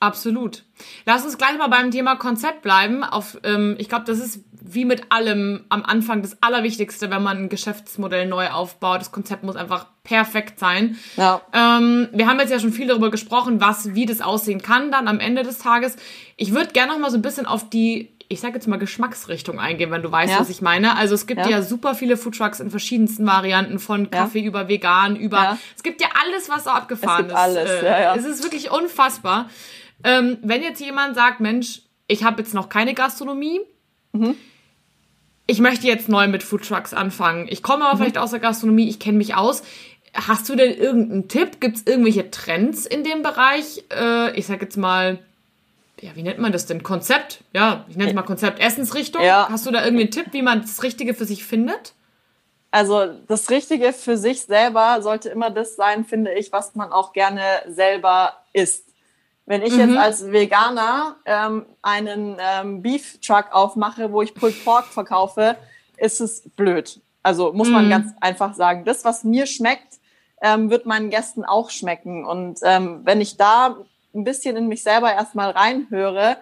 Absolut. 0.00 0.64
Lass 1.04 1.24
uns 1.26 1.36
gleich 1.36 1.58
mal 1.58 1.68
beim 1.68 1.90
Thema 1.90 2.16
Konzept 2.16 2.62
bleiben. 2.62 3.04
Auf, 3.04 3.38
ähm, 3.44 3.76
ich 3.78 3.90
glaube, 3.90 4.06
das 4.06 4.18
ist 4.18 4.40
wie 4.62 4.86
mit 4.86 5.12
allem 5.12 5.64
am 5.68 5.84
Anfang 5.84 6.22
das 6.22 6.42
Allerwichtigste, 6.42 7.10
wenn 7.10 7.22
man 7.22 7.36
ein 7.36 7.48
Geschäftsmodell 7.50 8.26
neu 8.26 8.48
aufbaut. 8.48 9.00
Das 9.00 9.12
Konzept 9.12 9.42
muss 9.42 9.56
einfach 9.56 9.86
perfekt 10.02 10.58
sein. 10.58 10.98
Ja. 11.16 11.42
Ähm, 11.52 12.08
wir 12.12 12.26
haben 12.26 12.40
jetzt 12.40 12.50
ja 12.50 12.58
schon 12.58 12.72
viel 12.72 12.86
darüber 12.86 13.10
gesprochen, 13.10 13.60
was, 13.60 13.94
wie 13.94 14.06
das 14.06 14.22
aussehen 14.22 14.62
kann 14.62 14.90
dann 14.90 15.06
am 15.06 15.20
Ende 15.20 15.42
des 15.42 15.58
Tages. 15.58 15.96
Ich 16.36 16.54
würde 16.54 16.72
gerne 16.72 16.92
noch 16.92 16.98
mal 16.98 17.10
so 17.10 17.18
ein 17.18 17.22
bisschen 17.22 17.44
auf 17.44 17.68
die 17.68 18.10
ich 18.32 18.40
sage 18.40 18.54
jetzt 18.54 18.68
mal 18.68 18.76
Geschmacksrichtung 18.76 19.58
eingehen, 19.58 19.90
wenn 19.90 20.02
du 20.02 20.12
weißt, 20.12 20.32
ja. 20.32 20.38
was 20.38 20.50
ich 20.50 20.62
meine. 20.62 20.96
Also 20.96 21.16
es 21.16 21.26
gibt 21.26 21.40
ja, 21.40 21.48
ja 21.50 21.62
super 21.62 21.96
viele 21.96 22.16
Foodtrucks 22.16 22.60
in 22.60 22.70
verschiedensten 22.70 23.26
Varianten, 23.26 23.80
von 23.80 24.08
Kaffee 24.08 24.38
ja. 24.38 24.46
über 24.46 24.68
vegan, 24.68 25.16
über 25.16 25.58
es 25.76 25.82
gibt 25.82 26.00
ja 26.00 26.06
alles, 26.22 26.48
was 26.48 26.62
so 26.62 26.70
abgefahren 26.70 27.26
es 27.26 27.26
gibt 27.26 27.32
ist. 27.32 27.36
Alles, 27.36 27.70
äh, 27.70 27.84
ja, 27.84 28.00
ja. 28.00 28.14
Es 28.14 28.24
ist 28.24 28.44
wirklich 28.44 28.70
unfassbar. 28.70 29.50
Ähm, 30.04 30.38
wenn 30.42 30.62
jetzt 30.62 30.80
jemand 30.80 31.14
sagt, 31.14 31.40
Mensch, 31.40 31.82
ich 32.06 32.24
habe 32.24 32.42
jetzt 32.42 32.54
noch 32.54 32.68
keine 32.68 32.94
Gastronomie, 32.94 33.60
mhm. 34.12 34.36
ich 35.46 35.60
möchte 35.60 35.86
jetzt 35.86 36.08
neu 36.08 36.28
mit 36.28 36.42
Foodtrucks 36.42 36.94
anfangen. 36.94 37.46
Ich 37.48 37.62
komme 37.62 37.84
aber 37.84 37.94
mhm. 37.94 37.98
vielleicht 37.98 38.18
aus 38.18 38.30
der 38.30 38.40
Gastronomie, 38.40 38.88
ich 38.88 38.98
kenne 38.98 39.18
mich 39.18 39.34
aus. 39.34 39.62
Hast 40.14 40.48
du 40.48 40.56
denn 40.56 40.74
irgendeinen 40.74 41.28
Tipp? 41.28 41.60
Gibt 41.60 41.76
es 41.76 41.86
irgendwelche 41.86 42.30
Trends 42.30 42.84
in 42.84 43.04
dem 43.04 43.22
Bereich? 43.22 43.84
Äh, 43.92 44.36
ich 44.36 44.46
sag 44.46 44.60
jetzt 44.60 44.76
mal, 44.76 45.20
ja, 46.00 46.10
wie 46.14 46.22
nennt 46.22 46.38
man 46.38 46.50
das 46.50 46.66
denn? 46.66 46.82
Konzept? 46.82 47.44
Ja, 47.52 47.84
ich 47.88 47.96
nenne 47.96 48.10
es 48.10 48.14
mal 48.14 48.22
Konzept 48.22 48.58
Essensrichtung. 48.58 49.22
Ja. 49.22 49.48
Hast 49.50 49.66
du 49.66 49.70
da 49.70 49.84
irgendwie 49.84 50.04
einen 50.04 50.10
Tipp, 50.10 50.26
wie 50.32 50.42
man 50.42 50.62
das 50.62 50.82
Richtige 50.82 51.14
für 51.14 51.26
sich 51.26 51.44
findet? 51.44 51.94
Also 52.70 53.06
das 53.26 53.50
Richtige 53.50 53.92
für 53.92 54.16
sich 54.16 54.42
selber 54.42 55.02
sollte 55.02 55.28
immer 55.28 55.50
das 55.50 55.76
sein, 55.76 56.04
finde 56.04 56.32
ich, 56.32 56.52
was 56.52 56.74
man 56.74 56.92
auch 56.92 57.12
gerne 57.12 57.42
selber 57.68 58.36
isst. 58.52 58.89
Wenn 59.50 59.62
ich 59.62 59.72
mhm. 59.72 59.80
jetzt 59.80 59.96
als 59.96 60.30
Veganer 60.30 61.16
ähm, 61.24 61.66
einen 61.82 62.36
ähm, 62.38 62.82
Beef 62.82 63.18
Truck 63.20 63.46
aufmache, 63.50 64.12
wo 64.12 64.22
ich 64.22 64.32
Pulled 64.32 64.64
Pork 64.64 64.84
verkaufe, 64.84 65.56
ist 65.96 66.20
es 66.20 66.48
blöd. 66.50 67.00
Also 67.24 67.52
muss 67.52 67.68
man 67.68 67.86
mhm. 67.86 67.90
ganz 67.90 68.12
einfach 68.20 68.54
sagen, 68.54 68.84
das, 68.84 69.04
was 69.04 69.24
mir 69.24 69.46
schmeckt, 69.46 69.98
ähm, 70.40 70.70
wird 70.70 70.86
meinen 70.86 71.10
Gästen 71.10 71.44
auch 71.44 71.70
schmecken. 71.70 72.24
Und 72.24 72.60
ähm, 72.62 73.00
wenn 73.02 73.20
ich 73.20 73.38
da 73.38 73.76
ein 74.14 74.22
bisschen 74.22 74.56
in 74.56 74.68
mich 74.68 74.84
selber 74.84 75.12
erstmal 75.12 75.50
reinhöre, 75.50 76.36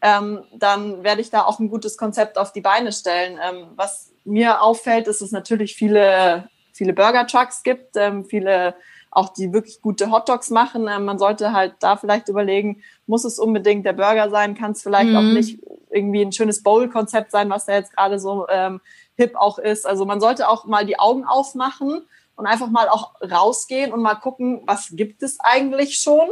ähm, 0.00 0.44
dann 0.54 1.02
werde 1.02 1.20
ich 1.20 1.30
da 1.30 1.42
auch 1.42 1.58
ein 1.58 1.68
gutes 1.68 1.96
Konzept 1.96 2.38
auf 2.38 2.52
die 2.52 2.60
Beine 2.60 2.92
stellen. 2.92 3.40
Ähm, 3.42 3.70
was 3.74 4.12
mir 4.24 4.62
auffällt, 4.62 5.08
ist, 5.08 5.20
dass 5.20 5.26
es 5.26 5.32
natürlich 5.32 5.74
viele, 5.74 6.48
viele 6.72 6.92
Burger 6.92 7.26
Trucks 7.26 7.64
gibt, 7.64 7.96
ähm, 7.96 8.24
viele 8.24 8.76
auch 9.12 9.28
die 9.28 9.52
wirklich 9.52 9.82
gute 9.82 10.10
Hotdogs 10.10 10.50
machen. 10.50 10.88
Ähm, 10.88 11.04
man 11.04 11.18
sollte 11.18 11.52
halt 11.52 11.74
da 11.80 11.96
vielleicht 11.96 12.28
überlegen, 12.28 12.82
muss 13.06 13.24
es 13.24 13.38
unbedingt 13.38 13.86
der 13.86 13.92
Burger 13.92 14.30
sein? 14.30 14.56
Kann 14.56 14.72
es 14.72 14.82
vielleicht 14.82 15.10
mhm. 15.10 15.16
auch 15.16 15.22
nicht 15.22 15.60
irgendwie 15.90 16.22
ein 16.22 16.32
schönes 16.32 16.62
Bowl-Konzept 16.62 17.30
sein, 17.30 17.50
was 17.50 17.66
da 17.66 17.74
jetzt 17.74 17.94
gerade 17.94 18.18
so 18.18 18.46
ähm, 18.48 18.80
hip 19.16 19.36
auch 19.36 19.58
ist. 19.58 19.86
Also 19.86 20.06
man 20.06 20.20
sollte 20.20 20.48
auch 20.48 20.64
mal 20.64 20.86
die 20.86 20.98
Augen 20.98 21.24
aufmachen 21.24 22.02
und 22.36 22.46
einfach 22.46 22.68
mal 22.68 22.88
auch 22.88 23.12
rausgehen 23.20 23.92
und 23.92 24.00
mal 24.00 24.14
gucken, 24.14 24.62
was 24.64 24.88
gibt 24.92 25.22
es 25.22 25.38
eigentlich 25.40 25.98
schon? 25.98 26.28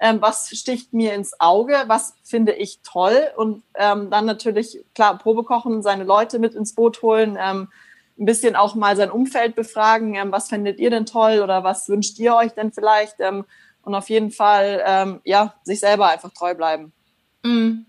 Ähm, 0.00 0.22
was 0.22 0.48
sticht 0.48 0.94
mir 0.94 1.12
ins 1.12 1.38
Auge? 1.38 1.84
Was 1.86 2.14
finde 2.24 2.52
ich 2.52 2.80
toll? 2.82 3.28
Und 3.36 3.62
ähm, 3.74 4.08
dann 4.08 4.24
natürlich, 4.24 4.82
klar, 4.94 5.18
Probe 5.18 5.44
kochen, 5.44 5.82
seine 5.82 6.04
Leute 6.04 6.38
mit 6.38 6.54
ins 6.54 6.74
Boot 6.74 7.02
holen, 7.02 7.36
ähm, 7.38 7.68
ein 8.22 8.26
bisschen 8.26 8.56
auch 8.56 8.74
mal 8.74 8.96
sein 8.96 9.10
Umfeld 9.10 9.54
befragen, 9.54 10.14
ähm, 10.14 10.32
was 10.32 10.48
findet 10.48 10.78
ihr 10.78 10.90
denn 10.90 11.06
toll 11.06 11.40
oder 11.40 11.64
was 11.64 11.88
wünscht 11.88 12.18
ihr 12.18 12.34
euch 12.34 12.52
denn 12.52 12.72
vielleicht? 12.72 13.16
Ähm, 13.18 13.44
und 13.82 13.94
auf 13.94 14.08
jeden 14.08 14.30
Fall, 14.30 14.82
ähm, 14.86 15.20
ja, 15.24 15.54
sich 15.64 15.80
selber 15.80 16.08
einfach 16.08 16.30
treu 16.32 16.54
bleiben. 16.54 16.92
Mm. 17.42 17.80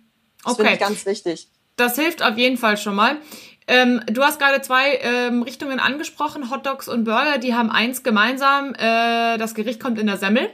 Okay. 0.44 0.46
Das 0.46 0.56
finde 0.56 0.74
ich 0.74 0.80
ganz 0.80 1.06
wichtig. 1.06 1.48
Das 1.76 1.96
hilft 1.96 2.24
auf 2.24 2.38
jeden 2.38 2.58
Fall 2.58 2.78
schon 2.78 2.96
mal. 2.96 3.18
Ähm, 3.66 4.02
du 4.08 4.24
hast 4.24 4.40
gerade 4.40 4.62
zwei 4.62 5.00
ähm, 5.02 5.44
Richtungen 5.44 5.80
angesprochen, 5.80 6.52
Hotdogs 6.52 6.90
und 6.90 7.06
Burger, 7.06 7.38
die 7.38 7.54
haben 7.54 7.72
eins 7.72 8.04
gemeinsam, 8.04 8.74
äh, 8.74 9.38
das 9.38 9.56
Gericht 9.56 9.80
kommt 9.80 10.00
in 10.00 10.08
der 10.08 10.18
Semmel. 10.18 10.50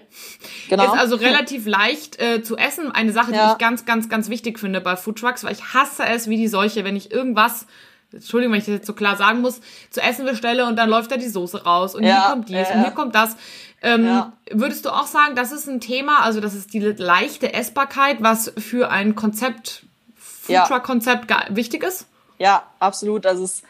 Genau. 0.69 0.83
Ist 0.83 0.99
also 0.99 1.15
relativ 1.15 1.65
leicht 1.65 2.21
äh, 2.21 2.43
zu 2.43 2.55
essen. 2.55 2.91
Eine 2.91 3.11
Sache, 3.11 3.31
ja. 3.31 3.47
die 3.47 3.51
ich 3.53 3.57
ganz, 3.57 3.85
ganz, 3.85 4.09
ganz 4.09 4.29
wichtig 4.29 4.59
finde 4.59 4.79
bei 4.79 4.95
Foodtrucks, 4.95 5.43
weil 5.43 5.53
ich 5.53 5.73
hasse 5.73 6.03
es 6.05 6.29
wie 6.29 6.37
die 6.37 6.47
Seuche, 6.47 6.83
wenn 6.83 6.95
ich 6.95 7.11
irgendwas 7.11 7.65
Entschuldigung, 8.12 8.54
wenn 8.54 8.60
ich 8.60 8.65
das 8.65 8.76
jetzt 8.76 8.88
so 8.88 8.93
klar 8.93 9.15
sagen 9.17 9.41
muss, 9.41 9.62
zu 9.91 10.02
essen 10.02 10.26
bestelle 10.26 10.65
und 10.65 10.76
dann 10.76 10.89
läuft 10.89 11.12
da 11.12 11.17
die 11.17 11.28
Soße 11.28 11.63
raus 11.63 11.95
und 11.95 12.04
ja, 12.04 12.24
hier 12.24 12.30
kommt 12.32 12.50
dies 12.50 12.69
ja, 12.69 12.76
und 12.76 12.82
hier 12.82 12.91
kommt 12.91 13.15
das. 13.15 13.36
Ähm, 13.82 14.06
ja. 14.06 14.34
Würdest 14.52 14.86
du 14.86 14.89
auch 14.89 15.08
sagen, 15.08 15.36
das 15.36 15.52
ist 15.52 15.67
ein 15.67 15.80
Thema, 15.80 16.22
also 16.24 16.41
das 16.41 16.54
ist 16.54 16.74
die 16.74 16.80
leichte 16.80 17.54
Essbarkeit, 17.54 18.17
was 18.19 18.52
für 18.58 18.89
ein 18.89 19.15
Konzept, 19.15 19.86
Foodtruck-Konzept 20.15 21.32
wichtig 21.50 21.84
ist? 21.84 22.08
Ja, 22.39 22.63
absolut. 22.80 23.26
Also 23.26 23.43
es 23.43 23.63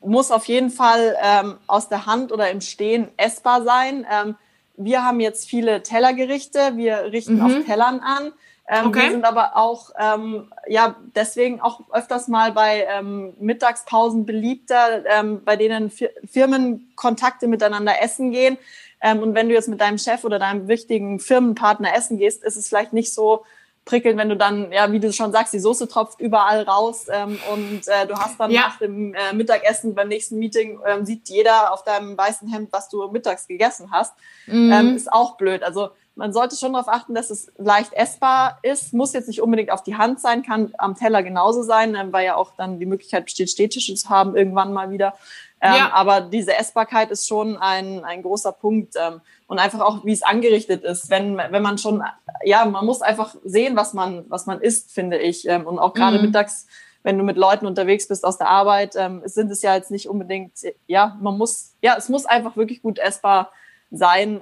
muss 0.00 0.30
auf 0.30 0.44
jeden 0.46 0.70
Fall 0.70 1.16
ähm, 1.22 1.56
aus 1.66 1.88
der 1.88 2.06
Hand 2.06 2.32
oder 2.32 2.50
im 2.50 2.60
Stehen 2.60 3.08
essbar 3.16 3.62
sein. 3.62 4.06
Ähm, 4.10 4.36
wir 4.76 5.04
haben 5.04 5.20
jetzt 5.20 5.48
viele 5.48 5.82
Tellergerichte, 5.82 6.76
wir 6.76 7.12
richten 7.12 7.36
mhm. 7.36 7.44
auf 7.44 7.64
Tellern 7.66 8.00
an. 8.00 8.32
Ähm, 8.72 8.86
okay. 8.86 9.02
Wir 9.02 9.10
sind 9.10 9.24
aber 9.24 9.56
auch, 9.56 9.90
ähm, 9.98 10.52
ja, 10.68 10.94
deswegen 11.16 11.60
auch 11.60 11.80
öfters 11.92 12.28
mal 12.28 12.52
bei 12.52 12.86
ähm, 12.88 13.34
Mittagspausen 13.40 14.24
beliebter, 14.24 15.04
ähm, 15.06 15.42
bei 15.44 15.56
denen 15.56 15.90
Firmenkontakte 15.90 17.48
miteinander 17.48 18.00
essen 18.00 18.30
gehen. 18.30 18.58
Ähm, 19.00 19.24
und 19.24 19.34
wenn 19.34 19.48
du 19.48 19.54
jetzt 19.54 19.68
mit 19.68 19.80
deinem 19.80 19.98
Chef 19.98 20.22
oder 20.22 20.38
deinem 20.38 20.68
wichtigen 20.68 21.18
Firmenpartner 21.18 21.96
essen 21.96 22.16
gehst, 22.18 22.44
ist 22.44 22.56
es 22.56 22.68
vielleicht 22.68 22.92
nicht 22.92 23.12
so 23.12 23.44
prickeln, 23.84 24.16
wenn 24.18 24.28
du 24.28 24.36
dann, 24.36 24.70
ja, 24.70 24.92
wie 24.92 25.00
du 25.00 25.12
schon 25.12 25.32
sagst, 25.32 25.52
die 25.52 25.58
Soße 25.58 25.88
tropft 25.88 26.20
überall 26.20 26.62
raus 26.62 27.06
ähm, 27.10 27.40
und 27.52 27.88
äh, 27.88 28.06
du 28.06 28.14
hast 28.14 28.38
dann 28.38 28.52
ja. 28.52 28.60
nach 28.60 28.78
dem 28.78 29.14
äh, 29.14 29.32
Mittagessen 29.32 29.96
beim 29.96 30.06
nächsten 30.06 30.38
Meeting 30.38 30.78
ähm, 30.86 31.04
sieht 31.04 31.28
jeder 31.28 31.72
auf 31.72 31.82
deinem 31.82 32.16
weißen 32.16 32.46
Hemd, 32.48 32.68
was 32.72 32.88
du 32.88 33.08
mittags 33.10 33.48
gegessen 33.48 33.90
hast. 33.90 34.14
Mhm. 34.46 34.72
Ähm, 34.72 34.96
ist 34.96 35.12
auch 35.12 35.36
blöd. 35.36 35.64
Also 35.64 35.90
man 36.20 36.34
sollte 36.34 36.54
schon 36.54 36.74
darauf 36.74 36.88
achten, 36.88 37.14
dass 37.14 37.30
es 37.30 37.50
leicht 37.56 37.94
essbar 37.94 38.58
ist. 38.62 38.92
Muss 38.92 39.14
jetzt 39.14 39.26
nicht 39.26 39.40
unbedingt 39.40 39.70
auf 39.70 39.82
die 39.82 39.96
Hand 39.96 40.20
sein, 40.20 40.42
kann 40.42 40.72
am 40.76 40.94
Teller 40.94 41.22
genauso 41.22 41.62
sein, 41.62 41.94
ähm, 41.94 42.12
weil 42.12 42.26
ja 42.26 42.36
auch 42.36 42.52
dann 42.56 42.78
die 42.78 42.84
Möglichkeit 42.84 43.24
besteht, 43.24 43.50
Städtische 43.50 43.94
zu 43.94 44.10
haben 44.10 44.36
irgendwann 44.36 44.72
mal 44.74 44.90
wieder. 44.90 45.14
Ähm, 45.62 45.74
ja. 45.74 45.92
Aber 45.94 46.20
diese 46.20 46.54
Essbarkeit 46.54 47.10
ist 47.10 47.26
schon 47.26 47.56
ein, 47.56 48.04
ein 48.04 48.22
großer 48.22 48.52
Punkt. 48.52 48.96
Ähm, 48.96 49.22
und 49.46 49.58
einfach 49.58 49.80
auch, 49.80 50.04
wie 50.04 50.12
es 50.12 50.22
angerichtet 50.22 50.84
ist. 50.84 51.08
Wenn, 51.08 51.38
wenn 51.38 51.62
man 51.62 51.78
schon, 51.78 52.04
ja, 52.44 52.66
man 52.66 52.84
muss 52.84 53.00
einfach 53.00 53.34
sehen, 53.42 53.74
was 53.74 53.94
man, 53.94 54.26
was 54.28 54.44
man 54.44 54.60
isst, 54.60 54.92
finde 54.92 55.18
ich. 55.18 55.48
Ähm, 55.48 55.66
und 55.66 55.78
auch 55.78 55.94
gerade 55.94 56.18
mhm. 56.18 56.26
mittags, 56.26 56.66
wenn 57.02 57.16
du 57.16 57.24
mit 57.24 57.38
Leuten 57.38 57.64
unterwegs 57.64 58.06
bist 58.08 58.26
aus 58.26 58.36
der 58.36 58.48
Arbeit, 58.48 58.94
ähm, 58.96 59.22
sind 59.24 59.50
es 59.50 59.62
ja 59.62 59.74
jetzt 59.74 59.90
nicht 59.90 60.06
unbedingt, 60.06 60.52
ja, 60.86 61.16
man 61.18 61.38
muss, 61.38 61.74
ja, 61.80 61.96
es 61.96 62.10
muss 62.10 62.26
einfach 62.26 62.56
wirklich 62.56 62.82
gut 62.82 62.98
essbar 62.98 63.44
sein. 63.44 63.56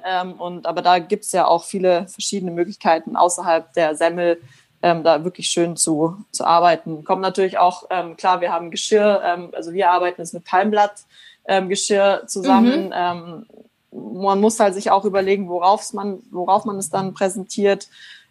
Ähm, 0.07 0.35
und 0.35 0.67
aber 0.67 0.83
da 0.83 0.99
gibt's 0.99 1.33
ja 1.33 1.47
auch 1.47 1.65
viele 1.65 2.07
verschiedene 2.09 2.51
Möglichkeiten 2.51 3.17
außerhalb 3.17 3.73
der 3.73 3.95
Semmel. 3.95 4.41
Ähm, 4.81 5.03
da 5.03 5.25
wirklich 5.25 5.49
schön 5.49 5.77
zu, 5.77 6.25
zu 6.31 6.45
arbeiten. 6.45 7.03
Kommt 7.03 7.21
natürlich 7.21 7.59
auch, 7.59 7.87
ähm, 7.91 8.17
klar, 8.17 8.41
wir 8.41 8.53
haben 8.53 8.71
Geschirr, 8.71 9.21
ähm, 9.25 9.51
also 9.53 9.73
wir 9.73 9.91
arbeiten 9.91 10.21
jetzt 10.21 10.35
mit 10.35 10.45
Palmblatt 10.45 11.03
ähm, 11.49 11.69
Geschirr 11.69 12.23
zusammen. 12.29 12.87
Mhm. 12.87 12.95
Ähm, 12.95 13.47
man 14.23 14.41
muss 14.41 14.61
halt 14.61 14.75
sich 14.75 14.93
auch 14.93 15.05
überlegen, 15.05 15.49
worauf 15.49 15.93
man, 15.95 16.21
worauf 16.31 16.65
man 16.65 16.77
es 16.77 16.91
dann 16.91 17.13
präsentiert 17.13 17.89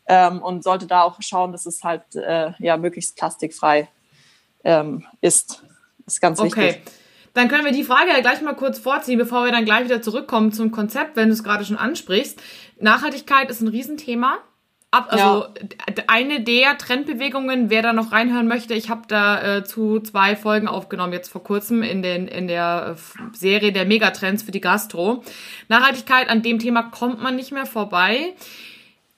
ähm, 0.08 0.42
und 0.42 0.64
sollte 0.64 0.88
da 0.88 1.02
auch 1.02 1.22
schauen, 1.22 1.52
dass 1.52 1.66
es 1.66 1.84
halt 1.84 2.16
äh, 2.16 2.52
ja 2.60 2.78
möglichst 2.78 3.18
plastikfrei 3.18 3.90
ist. 5.22 5.64
Das 6.06 6.16
ist 6.16 6.22
ganz 6.22 6.42
wichtig. 6.42 6.82
Dann 7.38 7.50
können 7.50 7.66
wir 7.66 7.72
die 7.72 7.84
Frage 7.84 8.10
ja 8.10 8.20
gleich 8.20 8.42
mal 8.42 8.56
kurz 8.56 8.80
vorziehen, 8.80 9.20
bevor 9.20 9.46
wir 9.46 9.52
dann 9.52 9.64
gleich 9.64 9.84
wieder 9.84 10.02
zurückkommen 10.02 10.52
zum 10.52 10.72
Konzept, 10.72 11.16
wenn 11.16 11.28
du 11.28 11.34
es 11.34 11.44
gerade 11.44 11.64
schon 11.64 11.78
ansprichst. 11.78 12.42
Nachhaltigkeit 12.80 13.52
ist 13.52 13.62
ein 13.62 13.68
Riesenthema. 13.68 14.40
Ab, 14.90 15.10
also 15.10 15.46
ja. 15.46 16.04
eine 16.08 16.42
der 16.42 16.80
Trendbewegungen, 16.80 17.70
wer 17.70 17.84
da 17.84 17.94
noch 17.94 18.12
reinhören 18.12 18.48
möchte, 18.48 18.74
ich 18.74 18.90
habe 18.90 19.04
da 19.08 19.58
äh, 19.58 19.64
zu 19.64 20.00
zwei 20.00 20.36
Folgen 20.36 20.68
aufgenommen, 20.68 21.14
jetzt 21.14 21.30
vor 21.30 21.44
kurzem 21.44 21.84
in, 21.84 22.02
den, 22.02 22.28
in 22.28 22.48
der 22.48 22.96
äh, 22.96 23.38
Serie 23.38 23.72
der 23.72 23.86
Megatrends 23.86 24.42
für 24.42 24.52
die 24.52 24.62
Gastro. 24.62 25.24
Nachhaltigkeit, 25.68 26.30
an 26.30 26.42
dem 26.42 26.58
Thema 26.58 26.82
kommt 26.90 27.22
man 27.22 27.36
nicht 27.36 27.52
mehr 27.52 27.68
vorbei. 27.68 28.34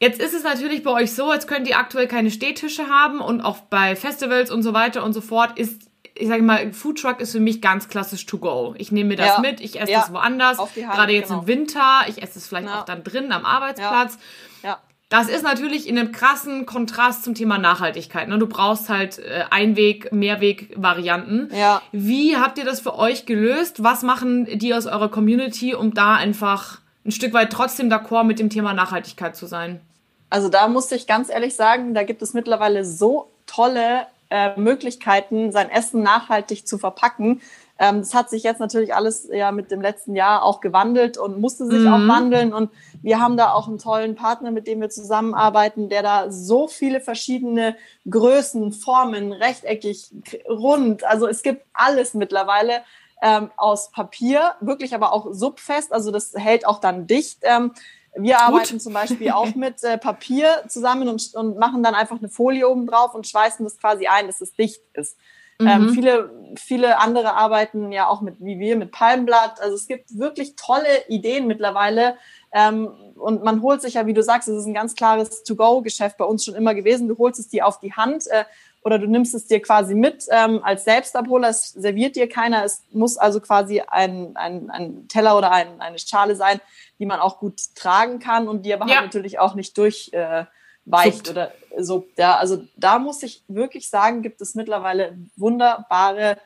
Jetzt 0.01 0.19
ist 0.19 0.33
es 0.33 0.43
natürlich 0.43 0.83
bei 0.83 0.91
euch 0.91 1.13
so, 1.13 1.31
als 1.31 1.47
könnt 1.47 1.69
ihr 1.69 1.77
aktuell 1.77 2.07
keine 2.07 2.31
Stehtische 2.31 2.89
haben 2.89 3.21
und 3.21 3.39
auch 3.39 3.59
bei 3.59 3.95
Festivals 3.95 4.51
und 4.51 4.61
so 4.61 4.73
weiter 4.73 5.05
und 5.05 5.13
so 5.13 5.21
fort 5.21 5.57
ist 5.57 5.88
ich 6.19 6.27
sage 6.27 6.43
mal, 6.43 6.73
Food 6.73 7.01
Truck 7.01 7.19
ist 7.19 7.31
für 7.31 7.39
mich 7.39 7.61
ganz 7.61 7.87
klassisch 7.87 8.25
to 8.25 8.37
go. 8.37 8.75
Ich 8.77 8.91
nehme 8.91 9.09
mir 9.09 9.15
das 9.15 9.27
ja. 9.27 9.39
mit, 9.39 9.61
ich 9.61 9.79
esse 9.79 9.91
ja. 9.91 10.01
das 10.01 10.13
woanders. 10.13 10.57
Gerade 10.75 11.13
jetzt 11.13 11.29
genau. 11.29 11.41
im 11.41 11.47
Winter, 11.47 12.01
ich 12.07 12.21
esse 12.21 12.39
es 12.39 12.47
vielleicht 12.47 12.67
ja. 12.67 12.81
auch 12.81 12.85
dann 12.85 13.03
drin 13.03 13.31
am 13.31 13.45
Arbeitsplatz. 13.45 14.17
Ja. 14.63 14.79
Das 15.09 15.27
ist 15.27 15.41
natürlich 15.41 15.87
in 15.87 15.97
einem 15.97 16.11
krassen 16.11 16.67
Kontrast 16.67 17.23
zum 17.23 17.33
Thema 17.33 17.57
Nachhaltigkeit. 17.57 18.27
Ne? 18.27 18.37
Du 18.37 18.45
brauchst 18.45 18.89
halt 18.89 19.17
äh, 19.17 19.43
Einweg-, 19.49 20.11
Mehrweg-Varianten. 20.11 21.49
Ja. 21.51 21.81
Wie 21.91 22.37
habt 22.37 22.59
ihr 22.59 22.65
das 22.65 22.79
für 22.79 22.95
euch 22.95 23.25
gelöst? 23.25 23.81
Was 23.83 24.03
machen 24.03 24.45
die 24.59 24.73
aus 24.73 24.85
eurer 24.85 25.09
Community, 25.09 25.73
um 25.73 25.95
da 25.95 26.13
einfach 26.13 26.79
ein 27.05 27.11
Stück 27.11 27.33
weit 27.33 27.51
trotzdem 27.51 27.89
d'accord 27.89 28.25
mit 28.25 28.37
dem 28.37 28.51
Thema 28.51 28.73
Nachhaltigkeit 28.73 29.35
zu 29.35 29.47
sein? 29.47 29.81
Also 30.29 30.47
da 30.47 30.67
muss 30.67 30.91
ich 30.91 31.07
ganz 31.07 31.29
ehrlich 31.29 31.55
sagen, 31.55 31.95
da 31.95 32.03
gibt 32.03 32.21
es 32.21 32.35
mittlerweile 32.35 32.85
so 32.85 33.31
tolle 33.47 34.05
äh, 34.29 34.59
Möglichkeiten, 34.59 35.51
sein 35.51 35.69
Essen 35.69 36.03
nachhaltig 36.03 36.67
zu 36.67 36.77
verpacken. 36.77 37.41
Ähm, 37.79 37.99
das 37.99 38.13
hat 38.13 38.29
sich 38.29 38.43
jetzt 38.43 38.59
natürlich 38.59 38.93
alles 38.93 39.27
ja 39.31 39.51
mit 39.51 39.71
dem 39.71 39.81
letzten 39.81 40.15
Jahr 40.15 40.43
auch 40.43 40.59
gewandelt 40.59 41.17
und 41.17 41.39
musste 41.39 41.65
sich 41.65 41.79
mhm. 41.79 41.87
auch 41.87 42.07
wandeln. 42.07 42.53
Und 42.53 42.71
wir 43.01 43.19
haben 43.19 43.37
da 43.37 43.53
auch 43.53 43.67
einen 43.67 43.79
tollen 43.79 44.15
Partner, 44.15 44.51
mit 44.51 44.67
dem 44.67 44.81
wir 44.81 44.89
zusammenarbeiten, 44.89 45.89
der 45.89 46.03
da 46.03 46.29
so 46.29 46.67
viele 46.67 46.99
verschiedene 46.99 47.75
Größen, 48.09 48.73
Formen, 48.73 49.31
rechteckig, 49.31 50.11
rund, 50.47 51.03
also 51.05 51.27
es 51.27 51.41
gibt 51.41 51.65
alles 51.73 52.13
mittlerweile. 52.13 52.83
Ähm, 53.21 53.51
aus 53.57 53.91
Papier, 53.91 54.53
wirklich 54.61 54.95
aber 54.95 55.11
auch 55.11 55.33
subfest, 55.33 55.91
also 55.91 56.09
das 56.09 56.31
hält 56.35 56.65
auch 56.65 56.79
dann 56.79 57.05
dicht. 57.05 57.39
Ähm, 57.41 57.73
wir 58.21 58.39
arbeiten 58.41 58.73
Gut. 58.73 58.81
zum 58.81 58.93
Beispiel 58.93 59.31
auch 59.31 59.55
mit 59.55 59.83
äh, 59.83 59.97
Papier 59.97 60.63
zusammen 60.67 61.07
und, 61.07 61.33
und 61.35 61.57
machen 61.57 61.83
dann 61.83 61.95
einfach 61.95 62.19
eine 62.19 62.29
Folie 62.29 62.67
oben 62.67 62.87
drauf 62.87 63.13
und 63.13 63.27
schweißen 63.27 63.63
das 63.63 63.77
quasi 63.77 64.07
ein, 64.07 64.27
dass 64.27 64.41
es 64.41 64.53
dicht 64.53 64.81
ist. 64.93 65.17
Ähm, 65.59 65.65
mhm. 65.65 65.87
Ähm, 65.87 65.89
viele, 65.93 66.31
viele 66.57 66.99
andere 66.99 67.33
arbeiten 67.33 67.91
ja 67.91 68.07
auch 68.07 68.21
mit, 68.21 68.35
wie 68.39 68.59
wir, 68.59 68.77
mit 68.77 68.91
Palmblatt. 68.91 69.61
Also 69.61 69.75
es 69.75 69.87
gibt 69.87 70.17
wirklich 70.17 70.55
tolle 70.55 71.07
Ideen 71.07 71.47
mittlerweile. 71.47 72.15
Ähm, 72.51 72.87
und 73.15 73.43
man 73.43 73.61
holt 73.61 73.81
sich 73.81 73.95
ja, 73.95 74.05
wie 74.05 74.13
du 74.13 74.23
sagst, 74.23 74.47
es 74.47 74.57
ist 74.57 74.65
ein 74.65 74.73
ganz 74.73 74.95
klares 74.95 75.43
To-Go-Geschäft 75.43 76.17
bei 76.17 76.25
uns 76.25 76.45
schon 76.45 76.55
immer 76.55 76.73
gewesen. 76.73 77.07
Du 77.07 77.17
holst 77.17 77.39
es 77.39 77.49
dir 77.49 77.67
auf 77.67 77.79
die 77.79 77.93
Hand 77.93 78.27
äh, 78.27 78.45
oder 78.81 78.97
du 78.97 79.07
nimmst 79.07 79.35
es 79.35 79.47
dir 79.47 79.61
quasi 79.61 79.93
mit 79.93 80.25
ähm, 80.31 80.61
als 80.63 80.85
Selbstabholer. 80.85 81.49
Es 81.49 81.69
serviert 81.71 82.15
dir 82.15 82.29
keiner. 82.29 82.63
Es 82.63 82.83
muss 82.91 83.17
also 83.17 83.41
quasi 83.41 83.81
ein, 83.81 84.35
ein, 84.35 84.69
ein 84.69 85.07
Teller 85.07 85.37
oder 85.37 85.51
ein, 85.51 85.81
eine 85.81 85.99
Schale 85.99 86.35
sein, 86.35 86.61
die 86.97 87.05
man 87.05 87.19
auch 87.19 87.39
gut 87.39 87.59
tragen 87.75 88.19
kann 88.19 88.47
und 88.47 88.65
die 88.65 88.73
aber 88.73 88.85
halt 88.85 88.91
ja. 88.91 88.97
halt 88.97 89.07
natürlich 89.07 89.39
auch 89.39 89.55
nicht 89.55 89.77
durchweicht 89.77 91.27
äh, 91.27 91.31
oder 91.31 91.51
so. 91.77 92.07
Ja, 92.17 92.37
also 92.37 92.63
da 92.77 92.99
muss 92.99 93.21
ich 93.23 93.43
wirklich 93.47 93.89
sagen, 93.89 94.21
gibt 94.21 94.39
es 94.41 94.55
mittlerweile 94.55 95.17
wunderbare 95.35 96.37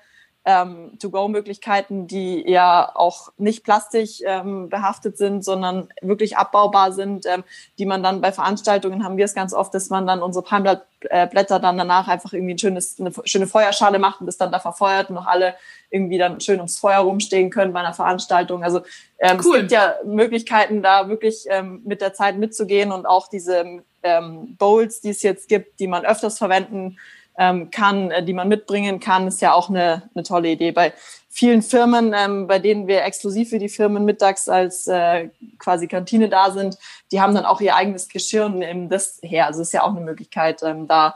ähm, 0.46 0.98
To-Go-Möglichkeiten, 1.00 2.08
die 2.08 2.44
ja 2.50 2.92
auch 2.94 3.32
nicht 3.38 3.64
plastisch 3.64 4.22
ähm, 4.26 4.70
behaftet 4.70 5.18
sind, 5.18 5.44
sondern 5.44 5.90
wirklich 6.02 6.38
abbaubar 6.38 6.92
sind, 6.92 7.26
ähm, 7.26 7.44
die 7.80 7.86
man 7.86 8.04
dann 8.04 8.20
bei 8.20 8.32
Veranstaltungen 8.34 9.06
haben 9.06 9.16
wir 9.16 9.26
es 9.26 9.36
ganz 9.36 9.54
oft, 9.54 9.74
dass 9.74 9.90
man 9.90 10.06
dann 10.06 10.22
unsere 10.22 10.44
Palmblätter 10.44 11.60
dann 11.60 11.78
danach 11.78 12.10
einfach 12.10 12.34
irgendwie 12.34 12.56
ein 12.56 12.60
schönes, 12.60 13.00
eine 13.00 13.14
schöne 13.24 13.48
Feuerschale 13.48 14.00
macht 14.00 14.20
und 14.20 14.28
das 14.28 14.38
dann 14.38 14.52
da 14.52 14.60
verfeuert 14.60 15.10
und 15.10 15.16
noch 15.16 15.28
alle 15.28 15.56
irgendwie 15.90 16.18
dann 16.18 16.42
schön 16.42 16.58
ums 16.58 16.78
Feuer 16.78 17.00
rumstehen 17.00 17.50
können 17.50 17.72
bei 17.72 17.80
einer 17.80 17.94
Veranstaltung. 17.94 18.64
Also 18.64 18.82
ähm, 19.20 19.40
cool. 19.46 19.56
es 19.56 19.60
gibt 19.62 19.72
ja 19.72 19.96
Möglichkeiten, 20.04 20.82
da 20.82 21.08
wirklich 21.08 21.46
ähm, 21.48 21.82
mit 21.86 22.02
der 22.02 22.14
Zeit 22.14 22.38
mitzugehen 22.38 22.92
und 22.92 23.06
auch 23.06 23.30
diese 23.30 23.84
ähm, 24.04 24.58
Bowls, 24.58 25.00
die 25.00 25.12
es 25.12 25.22
jetzt 25.22 25.48
gibt, 25.48 25.80
die 25.80 25.88
man 25.88 26.06
öfters 26.06 26.38
verwenden 26.38 26.98
ähm, 27.38 27.72
kann, 27.72 28.12
äh, 28.12 28.24
die 28.24 28.34
man 28.34 28.48
mitbringen 28.48 29.00
kann, 29.00 29.28
ist 29.28 29.42
ja 29.42 29.54
auch 29.54 29.70
eine, 29.70 30.10
eine 30.14 30.24
tolle 30.24 30.50
Idee. 30.50 30.72
Bei 30.72 30.94
vielen 31.30 31.62
Firmen, 31.62 32.14
ähm, 32.16 32.48
bei 32.48 32.60
denen 32.60 32.88
wir 32.88 33.04
exklusiv 33.04 33.50
für 33.50 33.60
die 33.60 33.70
Firmen 33.70 34.06
mittags 34.06 34.48
als 34.48 34.88
äh, 34.88 35.30
quasi 35.58 35.88
Kantine 35.88 36.30
da 36.30 36.52
sind, 36.52 36.78
die 37.12 37.22
haben 37.22 37.34
dann 37.34 37.46
auch 37.46 37.60
ihr 37.60 37.76
eigenes 37.76 38.08
Geschirr 38.08 38.46
und 38.46 38.60
nehmen 38.60 38.90
das 38.90 39.20
her. 39.24 39.48
Also 39.48 39.62
ist 39.62 39.74
ja 39.74 39.84
auch 39.84 39.96
eine 39.96 40.02
Möglichkeit, 40.02 40.62
ähm, 40.64 40.88
da 40.88 41.16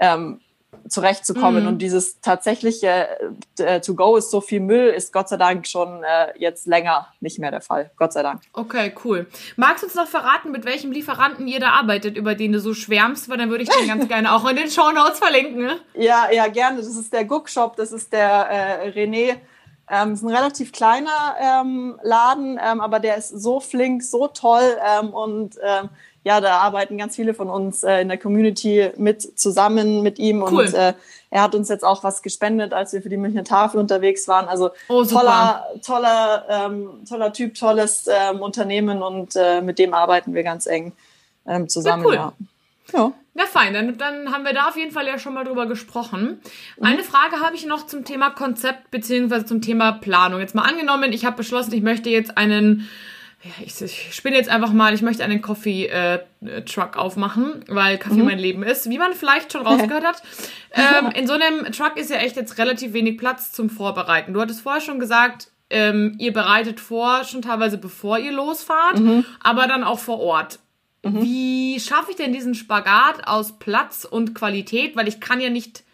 ähm, 0.00 0.40
zurechtzukommen. 0.88 1.62
Mhm. 1.62 1.68
Und 1.68 1.78
dieses 1.78 2.20
tatsächliche 2.20 3.08
äh, 3.58 3.80
To-Go 3.80 4.16
ist 4.16 4.30
so 4.30 4.40
viel 4.40 4.60
Müll, 4.60 4.88
ist 4.88 5.12
Gott 5.12 5.28
sei 5.28 5.36
Dank 5.36 5.66
schon 5.66 6.02
äh, 6.02 6.38
jetzt 6.38 6.66
länger 6.66 7.08
nicht 7.20 7.38
mehr 7.38 7.50
der 7.50 7.60
Fall. 7.60 7.90
Gott 7.96 8.12
sei 8.12 8.22
Dank. 8.22 8.42
Okay, 8.52 8.94
cool. 9.04 9.26
Magst 9.56 9.82
du 9.82 9.86
uns 9.86 9.94
noch 9.94 10.06
verraten, 10.06 10.50
mit 10.50 10.64
welchem 10.64 10.92
Lieferanten 10.92 11.46
ihr 11.46 11.60
da 11.60 11.70
arbeitet, 11.70 12.16
über 12.16 12.34
den 12.34 12.52
du 12.52 12.60
so 12.60 12.74
schwärmst? 12.74 13.28
Weil 13.28 13.38
dann 13.38 13.50
würde 13.50 13.64
ich 13.64 13.70
den 13.70 13.88
ganz 13.88 14.08
gerne 14.08 14.34
auch 14.34 14.48
in 14.48 14.56
den 14.56 14.70
Show 14.70 14.90
Notes 14.92 15.18
verlinken. 15.18 15.62
Ne? 15.62 15.76
Ja, 15.94 16.30
ja, 16.30 16.48
gerne. 16.48 16.78
Das 16.78 16.86
ist 16.86 17.12
der 17.12 17.26
Shop, 17.46 17.76
das 17.76 17.92
ist 17.92 18.12
der 18.12 18.28
äh, 18.28 18.90
René. 18.90 19.36
Ähm, 19.90 20.12
ist 20.12 20.22
ein 20.22 20.28
relativ 20.28 20.72
kleiner 20.72 21.36
ähm, 21.40 21.98
Laden, 22.02 22.60
ähm, 22.62 22.80
aber 22.80 23.00
der 23.00 23.16
ist 23.16 23.30
so 23.30 23.58
flink, 23.58 24.02
so 24.02 24.28
toll 24.28 24.76
ähm, 24.84 25.14
und 25.14 25.56
ähm, 25.62 25.88
ja, 26.28 26.42
da 26.42 26.58
arbeiten 26.58 26.98
ganz 26.98 27.16
viele 27.16 27.32
von 27.32 27.48
uns 27.48 27.82
äh, 27.82 28.02
in 28.02 28.08
der 28.08 28.18
Community 28.18 28.90
mit 28.98 29.38
zusammen 29.38 30.02
mit 30.02 30.18
ihm 30.18 30.42
cool. 30.42 30.66
und 30.66 30.74
äh, 30.74 30.92
er 31.30 31.42
hat 31.42 31.54
uns 31.54 31.70
jetzt 31.70 31.84
auch 31.84 32.04
was 32.04 32.20
gespendet, 32.20 32.74
als 32.74 32.92
wir 32.92 33.00
für 33.00 33.08
die 33.08 33.16
Münchner 33.16 33.44
Tafel 33.44 33.80
unterwegs 33.80 34.28
waren. 34.28 34.46
Also 34.46 34.68
oh, 34.90 35.04
toller, 35.04 35.64
toller, 35.82 36.44
ähm, 36.50 36.90
toller 37.08 37.32
Typ, 37.32 37.54
tolles 37.54 38.08
ähm, 38.08 38.42
Unternehmen 38.42 39.02
und 39.02 39.36
äh, 39.36 39.62
mit 39.62 39.78
dem 39.78 39.94
arbeiten 39.94 40.34
wir 40.34 40.42
ganz 40.42 40.66
eng 40.66 40.92
ähm, 41.46 41.66
zusammen. 41.66 42.02
Ja, 42.02 42.08
cool. 42.08 42.14
ja. 42.14 42.32
ja. 42.98 43.12
Na 43.32 43.46
fein, 43.46 43.72
dann, 43.72 43.96
dann 43.96 44.30
haben 44.30 44.44
wir 44.44 44.52
da 44.52 44.68
auf 44.68 44.76
jeden 44.76 44.90
Fall 44.92 45.06
ja 45.06 45.18
schon 45.18 45.32
mal 45.32 45.44
drüber 45.44 45.64
gesprochen. 45.64 46.42
Mhm. 46.76 46.84
Eine 46.84 47.04
Frage 47.04 47.40
habe 47.40 47.56
ich 47.56 47.64
noch 47.64 47.86
zum 47.86 48.04
Thema 48.04 48.28
Konzept 48.28 48.90
beziehungsweise 48.90 49.46
zum 49.46 49.62
Thema 49.62 49.92
Planung. 49.92 50.40
Jetzt 50.40 50.54
mal 50.54 50.68
angenommen, 50.68 51.10
ich 51.14 51.24
habe 51.24 51.38
beschlossen, 51.38 51.72
ich 51.72 51.82
möchte 51.82 52.10
jetzt 52.10 52.36
einen 52.36 52.86
ja, 53.42 53.52
ich, 53.64 53.80
ich 53.80 54.14
spinne 54.14 54.36
jetzt 54.36 54.48
einfach 54.48 54.72
mal, 54.72 54.94
ich 54.94 55.02
möchte 55.02 55.22
einen 55.22 55.40
Coffee-Truck 55.40 56.96
äh, 56.96 56.98
aufmachen, 56.98 57.64
weil 57.68 57.96
Kaffee 57.96 58.16
mhm. 58.16 58.24
mein 58.24 58.38
Leben 58.38 58.62
ist, 58.64 58.90
wie 58.90 58.98
man 58.98 59.12
vielleicht 59.12 59.52
schon 59.52 59.64
rausgehört 59.64 60.04
hat. 60.04 60.22
ähm, 60.72 61.10
in 61.14 61.28
so 61.28 61.34
einem 61.34 61.70
Truck 61.72 61.96
ist 61.96 62.10
ja 62.10 62.16
echt 62.16 62.34
jetzt 62.34 62.58
relativ 62.58 62.92
wenig 62.94 63.16
Platz 63.16 63.52
zum 63.52 63.70
Vorbereiten. 63.70 64.32
Du 64.32 64.40
hattest 64.40 64.62
vorher 64.62 64.80
schon 64.80 64.98
gesagt, 64.98 65.52
ähm, 65.70 66.16
ihr 66.18 66.32
bereitet 66.32 66.80
vor, 66.80 67.22
schon 67.24 67.42
teilweise 67.42 67.78
bevor 67.78 68.18
ihr 68.18 68.32
losfahrt, 68.32 68.98
mhm. 68.98 69.24
aber 69.40 69.68
dann 69.68 69.84
auch 69.84 70.00
vor 70.00 70.18
Ort. 70.18 70.58
Mhm. 71.04 71.22
Wie 71.22 71.78
schaffe 71.78 72.10
ich 72.10 72.16
denn 72.16 72.32
diesen 72.32 72.56
Spagat 72.56 73.28
aus 73.28 73.60
Platz 73.60 74.04
und 74.04 74.34
Qualität? 74.34 74.96
Weil 74.96 75.06
ich 75.06 75.20
kann 75.20 75.40
ja 75.40 75.50
nicht 75.50 75.84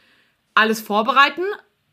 alles 0.55 0.81
vorbereiten, 0.81 1.43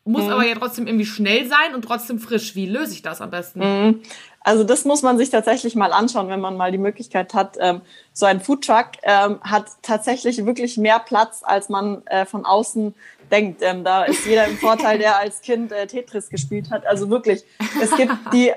muss 0.03 0.23
mhm. 0.23 0.31
aber 0.31 0.45
ja 0.45 0.55
trotzdem 0.55 0.87
irgendwie 0.87 1.05
schnell 1.05 1.47
sein 1.47 1.75
und 1.75 1.83
trotzdem 1.83 2.19
frisch. 2.19 2.55
Wie 2.55 2.65
löse 2.65 2.93
ich 2.93 3.01
das 3.01 3.21
am 3.21 3.29
besten? 3.29 3.59
Mhm. 3.59 4.01
Also 4.43 4.63
das 4.63 4.85
muss 4.85 5.03
man 5.03 5.17
sich 5.17 5.29
tatsächlich 5.29 5.75
mal 5.75 5.93
anschauen, 5.93 6.27
wenn 6.27 6.39
man 6.39 6.57
mal 6.57 6.71
die 6.71 6.79
Möglichkeit 6.79 7.33
hat. 7.35 7.57
Ähm, 7.59 7.81
so 8.11 8.25
ein 8.25 8.41
Foodtruck 8.41 8.87
ähm, 9.03 9.39
hat 9.41 9.65
tatsächlich 9.83 10.43
wirklich 10.45 10.77
mehr 10.77 10.99
Platz, 10.99 11.41
als 11.43 11.69
man 11.69 12.05
äh, 12.07 12.25
von 12.25 12.45
außen 12.45 12.95
denkt. 13.29 13.61
Ähm, 13.61 13.83
da 13.83 14.03
ist 14.03 14.25
jeder 14.25 14.47
im 14.47 14.57
Vorteil, 14.57 14.97
der 14.97 15.19
als 15.19 15.41
Kind 15.41 15.71
äh, 15.71 15.85
Tetris 15.85 16.29
gespielt 16.29 16.71
hat. 16.71 16.87
Also 16.87 17.09
wirklich, 17.11 17.43
es 17.81 17.95
gibt 17.95 18.13
die 18.33 18.51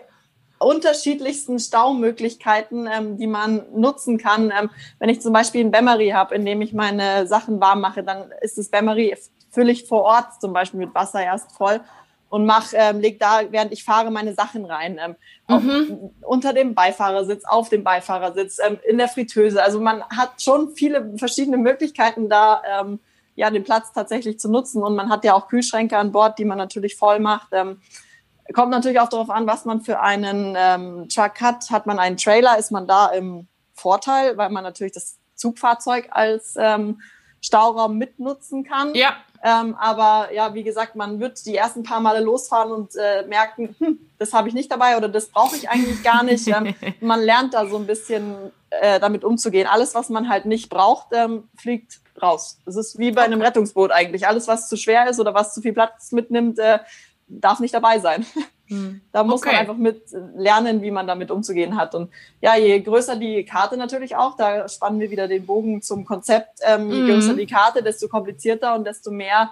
unterschiedlichsten 0.59 1.59
Staumöglichkeiten, 1.59 2.89
ähm, 2.91 3.19
die 3.19 3.27
man 3.27 3.63
nutzen 3.75 4.17
kann. 4.17 4.51
Ähm, 4.59 4.71
wenn 4.99 5.11
ich 5.11 5.21
zum 5.21 5.35
Beispiel 5.35 5.63
ein 5.63 5.71
Bemery 5.71 6.11
habe, 6.11 6.35
in 6.35 6.47
dem 6.47 6.63
ich 6.63 6.73
meine 6.73 7.27
Sachen 7.27 7.61
warm 7.61 7.81
mache, 7.81 8.03
dann 8.03 8.33
ist 8.41 8.57
das 8.57 8.69
Bemery 8.69 9.11
völlig 9.55 9.87
vor 9.87 10.03
Ort 10.03 10.41
zum 10.41 10.53
Beispiel 10.53 10.81
mit 10.81 10.95
Wasser 10.95 11.23
erst 11.23 11.53
voll 11.53 11.81
und 12.35 12.47
mach, 12.47 12.73
ähm, 12.73 12.99
leg 12.99 13.21
da, 13.21 13.43
während 13.51 13.73
ich 13.73 13.85
fahre, 13.85 14.11
meine 14.11 14.35
Sachen 14.35 14.65
rein. 14.65 14.99
Ähm, 15.01 15.15
mhm. 15.47 16.11
unter 16.23 16.53
dem 16.53 16.75
Beifahrersitz, 16.75 17.45
auf 17.45 17.69
dem 17.69 17.85
Beifahrersitz, 17.85 18.59
ähm, 18.59 18.81
in 18.89 18.99
der 18.99 19.07
Fritteuse. 19.07 19.63
Also 19.63 19.81
man 19.81 20.03
hat 20.09 20.43
schon 20.43 20.71
viele 20.71 21.17
verschiedene 21.17 21.59
Möglichkeiten 21.59 22.29
da, 22.29 22.61
ähm, 22.81 22.99
ja, 23.37 23.51
den 23.51 23.63
Platz 23.63 23.93
tatsächlich 23.93 24.41
zu 24.41 24.51
nutzen. 24.51 24.83
Und 24.83 24.97
man 24.97 25.11
hat 25.11 25.25
ja 25.25 25.35
auch 25.35 25.47
Kühlschränke 25.47 25.97
an 25.97 26.11
Bord, 26.11 26.37
die 26.41 26.45
man 26.45 26.59
natürlich 26.59 26.97
voll 26.97 27.21
macht. 27.21 27.51
Ähm, 27.53 27.81
kommt 28.53 28.73
natürlich 28.73 28.99
auch 28.99 29.09
darauf 29.09 29.31
an, 29.31 29.47
was 29.47 29.65
man 29.65 29.83
für 29.83 30.01
einen 30.01 30.57
ähm, 30.59 31.09
Truck 31.09 31.41
hat. 31.41 31.71
Hat 31.71 31.87
man 31.87 32.01
einen 32.01 32.17
Trailer, 32.17 32.59
ist 32.59 32.73
man 32.73 32.89
da 32.89 33.07
im 33.11 33.47
Vorteil, 33.75 34.37
weil 34.37 34.51
man 34.51 34.65
natürlich 34.65 34.93
das 34.93 35.19
Zugfahrzeug 35.37 36.09
als 36.11 36.55
ähm, 36.59 37.01
Stauraum 37.45 37.99
mitnutzen 37.99 38.65
kann. 38.65 38.95
Ja. 38.95 39.17
Ähm, 39.43 39.77
aber 39.79 40.33
ja, 40.33 40.55
wie 40.55 40.63
gesagt, 40.63 40.97
man 40.97 41.21
wird 41.21 41.45
die 41.45 41.55
ersten 41.55 41.83
paar 41.83 42.01
Male 42.01 42.21
losfahren 42.21 42.73
und 42.73 42.97
äh, 42.97 43.27
merken, 43.27 43.77
hm, 43.79 43.99
das 44.19 44.33
habe 44.33 44.49
ich 44.49 44.55
nicht 44.55 44.73
dabei 44.73 44.97
oder 44.97 45.11
das 45.11 45.29
brauche 45.29 45.55
ich 45.55 45.69
eigentlich 45.69 46.03
gar 46.03 46.23
nicht. 46.23 46.49
Ähm, 46.49 46.75
man 47.01 47.21
lernt 47.21 47.53
da 47.53 47.67
so 47.67 47.77
ein 47.77 47.87
bisschen 47.87 48.51
äh, 48.71 48.99
damit 48.99 49.25
umzugehen. 49.25 49.67
Alles, 49.67 49.95
was 49.95 50.09
man 50.09 50.31
halt 50.31 50.47
nicht 50.47 50.71
braucht, 50.71 51.09
ähm, 51.13 51.49
fliegt 51.59 52.01
raus. 52.23 52.61
Es 52.65 52.77
ist 52.77 52.99
wie 52.99 53.13
bei 53.13 53.23
einem 53.23 53.43
Rettungsboot 53.43 53.91
eigentlich. 53.91 54.27
Alles, 54.27 54.49
was 54.49 54.71
zu 54.71 54.79
schwer 54.79 55.11
ist 55.11 55.21
oder 55.21 55.35
was 55.35 55.53
zu 55.53 55.61
viel 55.61 55.75
Platz 55.75 56.13
mitnimmt, 56.13 56.59
äh, 56.59 56.79
darf 57.27 57.61
nicht 57.61 57.75
dabei 57.75 57.99
sein. 57.99 58.27
Hm. 58.69 59.03
Da 59.13 59.25
muss 59.25 59.43
okay. 59.43 59.51
man 59.51 59.61
einfach 59.61 59.77
mit 59.77 60.05
lernen, 60.35 60.81
wie 60.81 60.91
man 60.91 61.07
damit 61.07 61.31
umzugehen 61.31 61.77
hat. 61.77 61.95
Und 61.95 62.11
ja, 62.41 62.57
je 62.57 62.81
größer 62.81 63.17
die 63.17 63.45
Karte 63.45 63.77
natürlich 63.77 64.17
auch, 64.17 64.39
da 64.39 64.67
spannen 64.71 65.01
wir 65.01 65.11
wieder 65.11 65.29
den 65.29 65.45
Bogen 65.45 65.83
zum 65.83 66.07
Konzept. 66.07 66.61
Ähm, 66.63 66.91
je 66.91 67.03
mhm. 67.03 67.09
größer 67.09 67.35
die 67.35 67.47
Karte, 67.47 67.83
desto 67.83 68.09
komplizierter 68.09 68.75
und 68.75 68.87
desto 68.87 69.11
mehr 69.11 69.51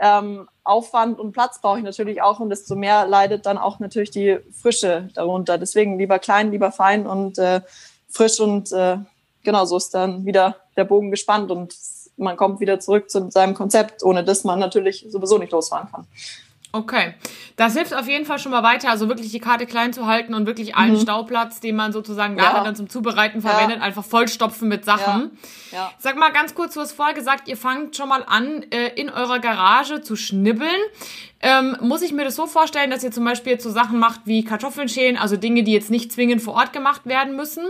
ähm, 0.00 0.48
Aufwand 0.64 1.20
und 1.20 1.32
Platz 1.32 1.60
brauche 1.60 1.78
ich 1.78 1.84
natürlich 1.84 2.22
auch 2.22 2.40
und 2.40 2.50
desto 2.50 2.74
mehr 2.74 3.06
leidet 3.06 3.46
dann 3.46 3.58
auch 3.58 3.80
natürlich 3.80 4.10
die 4.10 4.38
Frische 4.52 5.08
darunter. 5.14 5.58
Deswegen 5.58 5.98
lieber 5.98 6.18
klein, 6.18 6.50
lieber 6.50 6.72
fein 6.72 7.06
und 7.06 7.38
äh, 7.38 7.60
frisch 8.08 8.40
und 8.40 8.72
äh, 8.72 8.96
genau 9.42 9.64
so 9.66 9.76
ist 9.76 9.94
dann 9.94 10.24
wieder 10.24 10.56
der 10.76 10.84
Bogen 10.84 11.10
gespannt 11.10 11.50
und 11.50 11.74
man 12.16 12.36
kommt 12.36 12.60
wieder 12.60 12.80
zurück 12.80 13.10
zu 13.10 13.30
seinem 13.30 13.54
Konzept, 13.54 14.02
ohne 14.02 14.24
dass 14.24 14.44
man 14.44 14.58
natürlich 14.58 15.06
sowieso 15.08 15.38
nicht 15.38 15.52
losfahren 15.52 15.90
kann. 15.90 16.06
Okay, 16.74 17.14
das 17.54 17.74
hilft 17.74 17.94
auf 17.94 18.08
jeden 18.08 18.26
Fall 18.26 18.40
schon 18.40 18.50
mal 18.50 18.64
weiter, 18.64 18.90
also 18.90 19.06
wirklich 19.08 19.30
die 19.30 19.38
Karte 19.38 19.64
klein 19.64 19.92
zu 19.92 20.06
halten 20.06 20.34
und 20.34 20.44
wirklich 20.46 20.74
allen 20.74 20.94
mhm. 20.94 21.00
Stauplatz, 21.00 21.60
den 21.60 21.76
man 21.76 21.92
sozusagen 21.92 22.34
nachher 22.34 22.58
ja. 22.58 22.64
dann 22.64 22.74
zum 22.74 22.88
Zubereiten 22.88 23.42
verwendet, 23.42 23.76
ja. 23.76 23.84
einfach 23.84 24.04
vollstopfen 24.04 24.66
mit 24.68 24.84
Sachen. 24.84 25.38
Ja. 25.70 25.78
ja. 25.78 25.92
Sag 25.98 26.16
mal 26.16 26.32
ganz 26.32 26.56
kurz, 26.56 26.74
du 26.74 26.80
hast 26.80 26.90
vorher 26.90 27.14
gesagt, 27.14 27.46
ihr 27.46 27.56
fangt 27.56 27.94
schon 27.94 28.08
mal 28.08 28.24
an, 28.26 28.64
äh, 28.72 28.88
in 28.96 29.08
eurer 29.08 29.38
Garage 29.38 30.02
zu 30.02 30.16
schnibbeln. 30.16 30.68
Ähm, 31.40 31.76
muss 31.80 32.02
ich 32.02 32.12
mir 32.12 32.24
das 32.24 32.34
so 32.34 32.48
vorstellen, 32.48 32.90
dass 32.90 33.04
ihr 33.04 33.12
zum 33.12 33.24
Beispiel 33.24 33.52
jetzt 33.52 33.62
so 33.62 33.70
Sachen 33.70 34.00
macht 34.00 34.22
wie 34.24 34.44
Kartoffeln 34.44 34.88
schälen, 34.88 35.16
also 35.16 35.36
Dinge, 35.36 35.62
die 35.62 35.72
jetzt 35.72 35.92
nicht 35.92 36.10
zwingend 36.10 36.42
vor 36.42 36.54
Ort 36.54 36.72
gemacht 36.72 37.06
werden 37.06 37.36
müssen? 37.36 37.66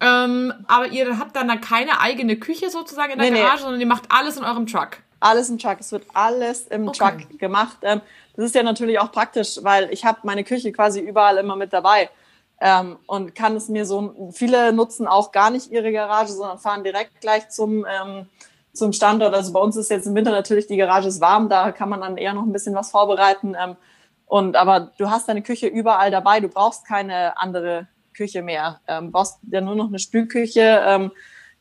Ähm, 0.00 0.52
aber 0.66 0.88
ihr 0.88 1.18
habt 1.18 1.36
dann 1.36 1.48
da 1.48 1.56
keine 1.56 2.00
eigene 2.00 2.36
Küche 2.36 2.68
sozusagen 2.68 3.12
in 3.12 3.18
der 3.18 3.30
nee, 3.30 3.38
Garage, 3.38 3.56
nee. 3.56 3.62
sondern 3.62 3.80
ihr 3.80 3.86
macht 3.86 4.04
alles 4.10 4.36
in 4.36 4.44
eurem 4.44 4.66
Truck. 4.66 4.98
Alles 5.22 5.48
im 5.48 5.58
Truck. 5.58 5.76
Es 5.80 5.92
wird 5.92 6.04
alles 6.14 6.66
im 6.66 6.88
okay. 6.88 6.98
Truck 6.98 7.38
gemacht. 7.38 7.78
Ähm, 7.82 8.00
das 8.36 8.46
ist 8.46 8.54
ja 8.54 8.62
natürlich 8.62 8.98
auch 8.98 9.12
praktisch, 9.12 9.58
weil 9.62 9.92
ich 9.92 10.04
habe 10.04 10.18
meine 10.22 10.44
Küche 10.44 10.72
quasi 10.72 11.00
überall 11.00 11.38
immer 11.38 11.56
mit 11.56 11.72
dabei. 11.72 12.10
Ähm, 12.60 12.96
und 13.06 13.34
kann 13.34 13.56
es 13.56 13.68
mir 13.68 13.84
so, 13.84 14.32
viele 14.32 14.72
nutzen 14.72 15.06
auch 15.06 15.32
gar 15.32 15.50
nicht 15.50 15.70
ihre 15.70 15.92
Garage, 15.92 16.32
sondern 16.32 16.58
fahren 16.58 16.84
direkt 16.84 17.20
gleich 17.20 17.48
zum, 17.48 17.84
ähm, 17.86 18.26
zum 18.72 18.92
Standort. 18.92 19.34
Also 19.34 19.52
bei 19.52 19.60
uns 19.60 19.76
ist 19.76 19.90
jetzt 19.90 20.06
im 20.06 20.14
Winter 20.14 20.30
natürlich 20.30 20.66
die 20.66 20.76
Garage 20.76 21.08
ist 21.08 21.20
warm, 21.20 21.48
da 21.48 21.72
kann 21.72 21.88
man 21.88 22.00
dann 22.00 22.16
eher 22.16 22.34
noch 22.34 22.44
ein 22.44 22.52
bisschen 22.52 22.74
was 22.74 22.90
vorbereiten. 22.90 23.56
Ähm, 23.60 23.76
und 24.26 24.56
aber 24.56 24.92
du 24.96 25.10
hast 25.10 25.28
deine 25.28 25.42
Küche 25.42 25.66
überall 25.66 26.10
dabei, 26.10 26.40
du 26.40 26.48
brauchst 26.48 26.86
keine 26.86 27.38
andere 27.38 27.88
Küche 28.14 28.42
mehr. 28.42 28.80
Ähm, 28.86 29.12
brauchst 29.12 29.38
ja 29.50 29.60
nur 29.60 29.74
noch 29.74 29.88
eine 29.88 29.98
Spülküche. 29.98 30.82
Ähm, 30.86 31.10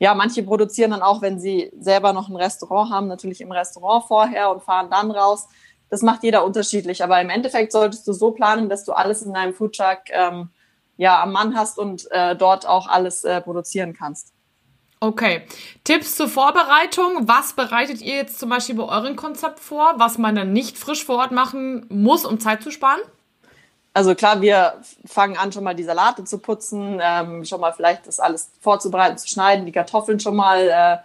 ja, 0.02 0.16
manche 0.16 0.44
produzieren 0.44 0.92
dann 0.92 1.02
auch, 1.02 1.22
wenn 1.22 1.40
sie 1.40 1.72
selber 1.80 2.12
noch 2.12 2.28
ein 2.28 2.36
Restaurant 2.36 2.92
haben, 2.92 3.08
natürlich 3.08 3.40
im 3.40 3.52
Restaurant 3.52 4.06
vorher 4.06 4.52
und 4.52 4.64
fahren 4.64 4.90
dann 4.90 5.12
raus 5.12 5.48
das 5.92 6.02
macht 6.02 6.24
jeder 6.24 6.44
unterschiedlich. 6.44 7.04
Aber 7.04 7.22
im 7.22 7.30
Endeffekt 7.30 7.74
solltest 7.74 8.08
du 8.08 8.14
so 8.14 8.32
planen, 8.32 8.70
dass 8.70 8.86
du 8.86 8.94
alles 8.94 9.22
in 9.22 9.34
deinem 9.34 9.54
Foodtruck 9.54 10.00
ähm, 10.10 10.50
ja, 10.98 11.22
am 11.22 11.34
Mann 11.34 11.56
hast 11.56 11.78
und 11.78 12.10
äh, 12.12 12.36
dort 12.36 12.66
auch 12.66 12.88
alles 12.88 13.24
äh, 13.24 13.42
produzieren 13.42 13.94
kannst. 13.94 14.34
Okay. 15.02 15.42
Tipps 15.84 16.16
zur 16.16 16.30
Vorbereitung. 16.30 17.28
Was 17.28 17.54
bereitet 17.54 18.02
ihr 18.02 18.16
jetzt 18.16 18.40
zum 18.40 18.50
Beispiel 18.50 18.76
bei 18.76 18.84
eurem 18.84 19.16
Konzept 19.16 19.60
vor, 19.60 19.96
was 19.98 20.18
man 20.18 20.36
dann 20.36 20.54
nicht 20.54 20.78
frisch 20.78 21.04
vor 21.04 21.18
Ort 21.18 21.32
machen 21.32 21.86
muss, 21.90 22.24
um 22.24 22.40
Zeit 22.40 22.64
zu 22.64 22.72
sparen? 22.72 23.02
Also 23.94 24.16
klar, 24.16 24.42
wir 24.42 24.82
fangen 25.06 25.38
an, 25.38 25.52
schon 25.52 25.66
mal 25.66 25.76
die 25.76 25.84
Salate 25.84 26.24
zu 26.24 26.40
putzen, 26.40 27.00
ähm, 27.02 27.44
schon 27.44 27.60
mal 27.60 27.74
vielleicht 27.74 28.08
das 28.08 28.22
alles 28.22 28.52
vorzubereiten, 28.62 29.18
zu 29.18 29.28
schneiden, 29.28 29.66
die 29.66 29.74
Kartoffeln 29.74 30.20
schon 30.20 30.36
mal 30.38 30.70
äh, 30.70 30.98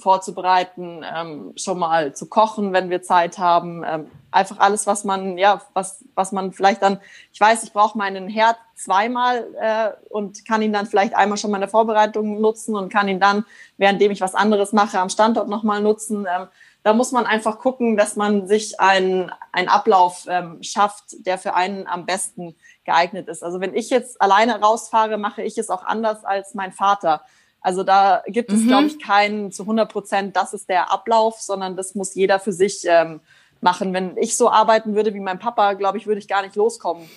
vorzubereiten, 0.00 1.04
ähm, 1.04 1.52
schon 1.56 1.78
mal 1.78 2.12
zu 2.14 2.26
kochen, 2.26 2.72
wenn 2.72 2.90
wir 2.90 3.02
Zeit 3.02 3.38
haben. 3.38 3.84
Ähm, 3.86 4.10
einfach 4.32 4.58
alles, 4.58 4.88
was 4.88 5.04
man, 5.04 5.38
ja, 5.38 5.60
was, 5.74 6.04
was 6.16 6.32
man 6.32 6.52
vielleicht 6.52 6.82
dann, 6.82 7.00
ich 7.32 7.40
weiß, 7.40 7.62
ich 7.62 7.72
brauche 7.72 7.96
meinen 7.96 8.28
Herd 8.28 8.56
zweimal 8.74 9.46
äh, 9.60 9.90
und 10.10 10.44
kann 10.44 10.62
ihn 10.62 10.72
dann 10.72 10.86
vielleicht 10.86 11.14
einmal 11.14 11.38
schon 11.38 11.52
mal 11.52 11.58
in 11.58 11.62
der 11.62 11.70
Vorbereitung 11.70 12.40
nutzen 12.40 12.74
und 12.74 12.92
kann 12.92 13.06
ihn 13.06 13.20
dann, 13.20 13.44
währenddem 13.76 14.10
ich 14.10 14.20
was 14.20 14.34
anderes 14.34 14.72
mache, 14.72 14.98
am 14.98 15.08
Standort 15.08 15.48
nochmal 15.48 15.80
nutzen. 15.80 16.26
Ähm, 16.28 16.48
da 16.84 16.92
muss 16.92 17.12
man 17.12 17.24
einfach 17.24 17.58
gucken, 17.58 17.96
dass 17.96 18.14
man 18.14 18.46
sich 18.46 18.78
einen, 18.78 19.32
einen 19.52 19.68
Ablauf 19.68 20.26
ähm, 20.28 20.62
schafft, 20.62 21.26
der 21.26 21.38
für 21.38 21.54
einen 21.54 21.86
am 21.86 22.04
besten 22.04 22.54
geeignet 22.84 23.26
ist. 23.28 23.42
Also 23.42 23.58
wenn 23.58 23.74
ich 23.74 23.88
jetzt 23.88 24.20
alleine 24.20 24.60
rausfahre, 24.60 25.16
mache 25.16 25.42
ich 25.42 25.56
es 25.56 25.70
auch 25.70 25.82
anders 25.82 26.26
als 26.26 26.54
mein 26.54 26.72
Vater. 26.72 27.22
Also 27.62 27.84
da 27.84 28.22
gibt 28.26 28.52
es, 28.52 28.60
mhm. 28.60 28.68
glaube 28.68 28.86
ich, 28.88 29.02
keinen 29.02 29.50
zu 29.50 29.62
100 29.62 29.90
Prozent, 29.90 30.36
das 30.36 30.52
ist 30.52 30.68
der 30.68 30.92
Ablauf, 30.92 31.40
sondern 31.40 31.74
das 31.74 31.94
muss 31.94 32.14
jeder 32.14 32.38
für 32.38 32.52
sich 32.52 32.82
ähm, 32.84 33.20
machen. 33.62 33.94
Wenn 33.94 34.18
ich 34.18 34.36
so 34.36 34.50
arbeiten 34.50 34.94
würde 34.94 35.14
wie 35.14 35.20
mein 35.20 35.38
Papa, 35.38 35.72
glaube 35.72 35.96
ich, 35.96 36.06
würde 36.06 36.18
ich 36.18 36.28
gar 36.28 36.42
nicht 36.42 36.54
loskommen. 36.54 37.08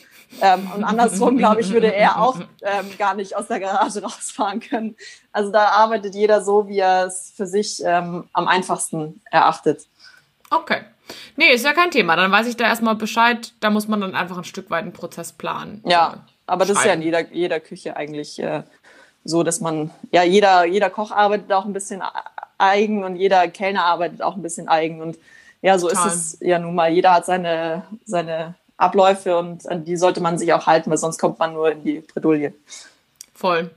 Ähm, 0.41 0.71
und 0.75 0.83
andersrum, 0.83 1.37
glaube 1.37 1.61
ich, 1.61 1.71
würde 1.71 1.93
er 1.93 2.21
auch 2.21 2.39
ähm, 2.61 2.97
gar 2.97 3.15
nicht 3.15 3.35
aus 3.35 3.47
der 3.47 3.59
Garage 3.59 4.01
rausfahren 4.03 4.59
können. 4.59 4.95
Also 5.31 5.51
da 5.51 5.69
arbeitet 5.69 6.15
jeder 6.15 6.41
so, 6.41 6.67
wie 6.67 6.79
er 6.79 7.05
es 7.05 7.33
für 7.35 7.47
sich 7.47 7.81
ähm, 7.83 8.27
am 8.33 8.47
einfachsten 8.47 9.21
erachtet. 9.31 9.87
Okay. 10.49 10.81
Nee, 11.35 11.53
ist 11.53 11.65
ja 11.65 11.73
kein 11.73 11.91
Thema. 11.91 12.15
Dann 12.15 12.31
weiß 12.31 12.47
ich 12.47 12.57
da 12.57 12.65
erstmal 12.65 12.95
Bescheid. 12.95 13.53
Da 13.59 13.69
muss 13.69 13.87
man 13.87 14.01
dann 14.01 14.15
einfach 14.15 14.37
ein 14.37 14.43
Stück 14.43 14.69
weit 14.69 14.83
einen 14.83 14.93
Prozess 14.93 15.31
planen. 15.31 15.81
Ja, 15.85 16.25
aber 16.45 16.65
das 16.65 16.77
ist 16.77 16.85
ja 16.85 16.93
in 16.93 17.01
jeder, 17.01 17.31
jeder 17.31 17.59
Küche 17.59 17.95
eigentlich 17.95 18.39
äh, 18.39 18.63
so, 19.23 19.43
dass 19.43 19.59
man, 19.59 19.91
ja, 20.11 20.23
jeder, 20.23 20.65
jeder 20.65 20.89
Koch 20.89 21.11
arbeitet 21.11 21.51
auch 21.51 21.65
ein 21.65 21.73
bisschen 21.73 22.01
eigen 22.57 23.03
und 23.03 23.15
jeder 23.15 23.47
Kellner 23.47 23.85
arbeitet 23.85 24.21
auch 24.21 24.35
ein 24.35 24.41
bisschen 24.41 24.67
eigen. 24.67 25.01
Und 25.01 25.17
ja, 25.61 25.77
so 25.77 25.87
Total. 25.87 26.07
ist 26.07 26.15
es 26.15 26.37
ja 26.41 26.59
nun 26.59 26.75
mal. 26.75 26.91
Jeder 26.91 27.13
hat 27.13 27.25
seine, 27.25 27.83
seine 28.05 28.55
Abläufe 28.77 29.37
und 29.37 29.67
an 29.67 29.83
die 29.83 29.97
sollte 29.97 30.21
man 30.21 30.37
sich 30.37 30.53
auch 30.53 30.67
halten, 30.67 30.89
weil 30.89 30.97
sonst 30.97 31.19
kommt 31.19 31.39
man 31.39 31.53
nur 31.53 31.71
in 31.71 31.83
die 31.83 31.99
Bredouille. 31.99 32.53
Voll. 33.33 33.71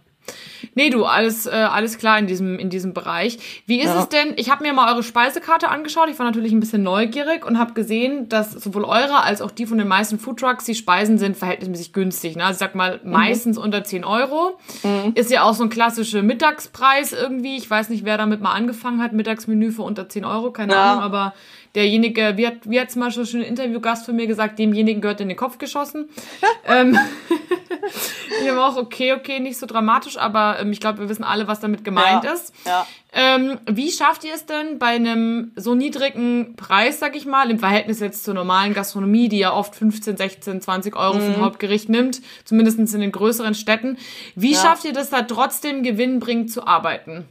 Nee, 0.74 0.90
du, 0.90 1.04
alles, 1.04 1.46
äh, 1.46 1.50
alles 1.50 1.98
klar 1.98 2.18
in 2.18 2.26
diesem, 2.26 2.58
in 2.58 2.70
diesem 2.70 2.94
Bereich. 2.94 3.62
Wie 3.66 3.80
ist 3.80 3.86
ja. 3.86 4.00
es 4.00 4.08
denn? 4.08 4.34
Ich 4.36 4.50
habe 4.50 4.62
mir 4.62 4.72
mal 4.72 4.92
eure 4.92 5.02
Speisekarte 5.02 5.68
angeschaut. 5.68 6.08
Ich 6.08 6.18
war 6.18 6.26
natürlich 6.26 6.52
ein 6.52 6.60
bisschen 6.60 6.82
neugierig 6.82 7.44
und 7.44 7.58
habe 7.58 7.72
gesehen, 7.72 8.28
dass 8.28 8.52
sowohl 8.52 8.84
eure 8.84 9.22
als 9.22 9.40
auch 9.40 9.50
die 9.50 9.66
von 9.66 9.78
den 9.78 9.88
meisten 9.88 10.18
Foodtrucks, 10.18 10.64
die 10.64 10.74
Speisen 10.74 11.18
sind 11.18 11.36
verhältnismäßig 11.36 11.92
günstig. 11.92 12.36
Ne? 12.36 12.44
Also 12.44 12.56
ich 12.56 12.58
sag 12.58 12.74
mal, 12.74 13.00
mhm. 13.02 13.10
meistens 13.10 13.58
unter 13.58 13.82
10 13.82 14.04
Euro. 14.04 14.58
Mhm. 14.82 15.12
Ist 15.14 15.30
ja 15.30 15.42
auch 15.42 15.54
so 15.54 15.64
ein 15.64 15.70
klassischer 15.70 16.22
Mittagspreis 16.22 17.12
irgendwie. 17.12 17.56
Ich 17.56 17.68
weiß 17.68 17.88
nicht, 17.88 18.04
wer 18.04 18.18
damit 18.18 18.40
mal 18.40 18.52
angefangen 18.52 19.02
hat. 19.02 19.12
Mittagsmenü 19.12 19.72
für 19.72 19.82
unter 19.82 20.08
10 20.08 20.24
Euro, 20.24 20.50
keine 20.52 20.74
ja. 20.74 20.92
Ahnung, 20.92 21.02
aber 21.02 21.34
derjenige, 21.74 22.36
wie 22.36 22.46
hat, 22.46 22.54
wie 22.64 22.80
hat 22.80 22.90
zum 22.90 23.02
Beispiel 23.02 23.26
schon 23.26 23.40
ein 23.40 23.46
Interviewgast 23.46 24.06
von 24.06 24.16
mir 24.16 24.26
gesagt, 24.26 24.58
demjenigen 24.58 25.00
gehört 25.00 25.20
in 25.20 25.28
den 25.28 25.36
Kopf 25.36 25.58
geschossen. 25.58 26.08
ähm, 26.66 26.98
ich 28.42 28.48
habe 28.48 28.64
auch, 28.64 28.76
okay, 28.76 29.12
okay, 29.12 29.40
nicht 29.40 29.58
so 29.58 29.66
dramatisch, 29.66 30.18
aber 30.18 30.58
ähm, 30.60 30.72
ich 30.72 30.80
glaube, 30.80 31.00
wir 31.00 31.08
wissen 31.08 31.24
alle, 31.24 31.46
was 31.46 31.60
damit 31.60 31.84
gemeint 31.84 32.24
ja, 32.24 32.32
ist. 32.32 32.52
Ja. 32.66 32.86
Ähm, 33.12 33.58
wie 33.66 33.90
schafft 33.90 34.24
ihr 34.24 34.34
es 34.34 34.46
denn 34.46 34.78
bei 34.78 34.86
einem 34.86 35.52
so 35.56 35.74
niedrigen 35.74 36.54
Preis, 36.56 37.00
sag 37.00 37.16
ich 37.16 37.26
mal, 37.26 37.50
im 37.50 37.58
Verhältnis 37.58 38.00
jetzt 38.00 38.24
zur 38.24 38.34
normalen 38.34 38.74
Gastronomie, 38.74 39.28
die 39.28 39.38
ja 39.38 39.52
oft 39.52 39.74
15, 39.74 40.16
16, 40.16 40.60
20 40.60 40.96
Euro 40.96 41.14
mhm. 41.14 41.20
für 41.20 41.34
ein 41.34 41.40
Hauptgericht 41.40 41.88
nimmt, 41.88 42.20
zumindest 42.44 42.78
in 42.78 43.00
den 43.00 43.12
größeren 43.12 43.54
Städten, 43.54 43.96
wie 44.34 44.52
ja. 44.52 44.60
schafft 44.60 44.84
ihr 44.84 44.92
das 44.92 45.10
da 45.10 45.22
trotzdem 45.22 45.82
gewinnbringend 45.82 46.50
zu 46.50 46.66
arbeiten? 46.66 47.28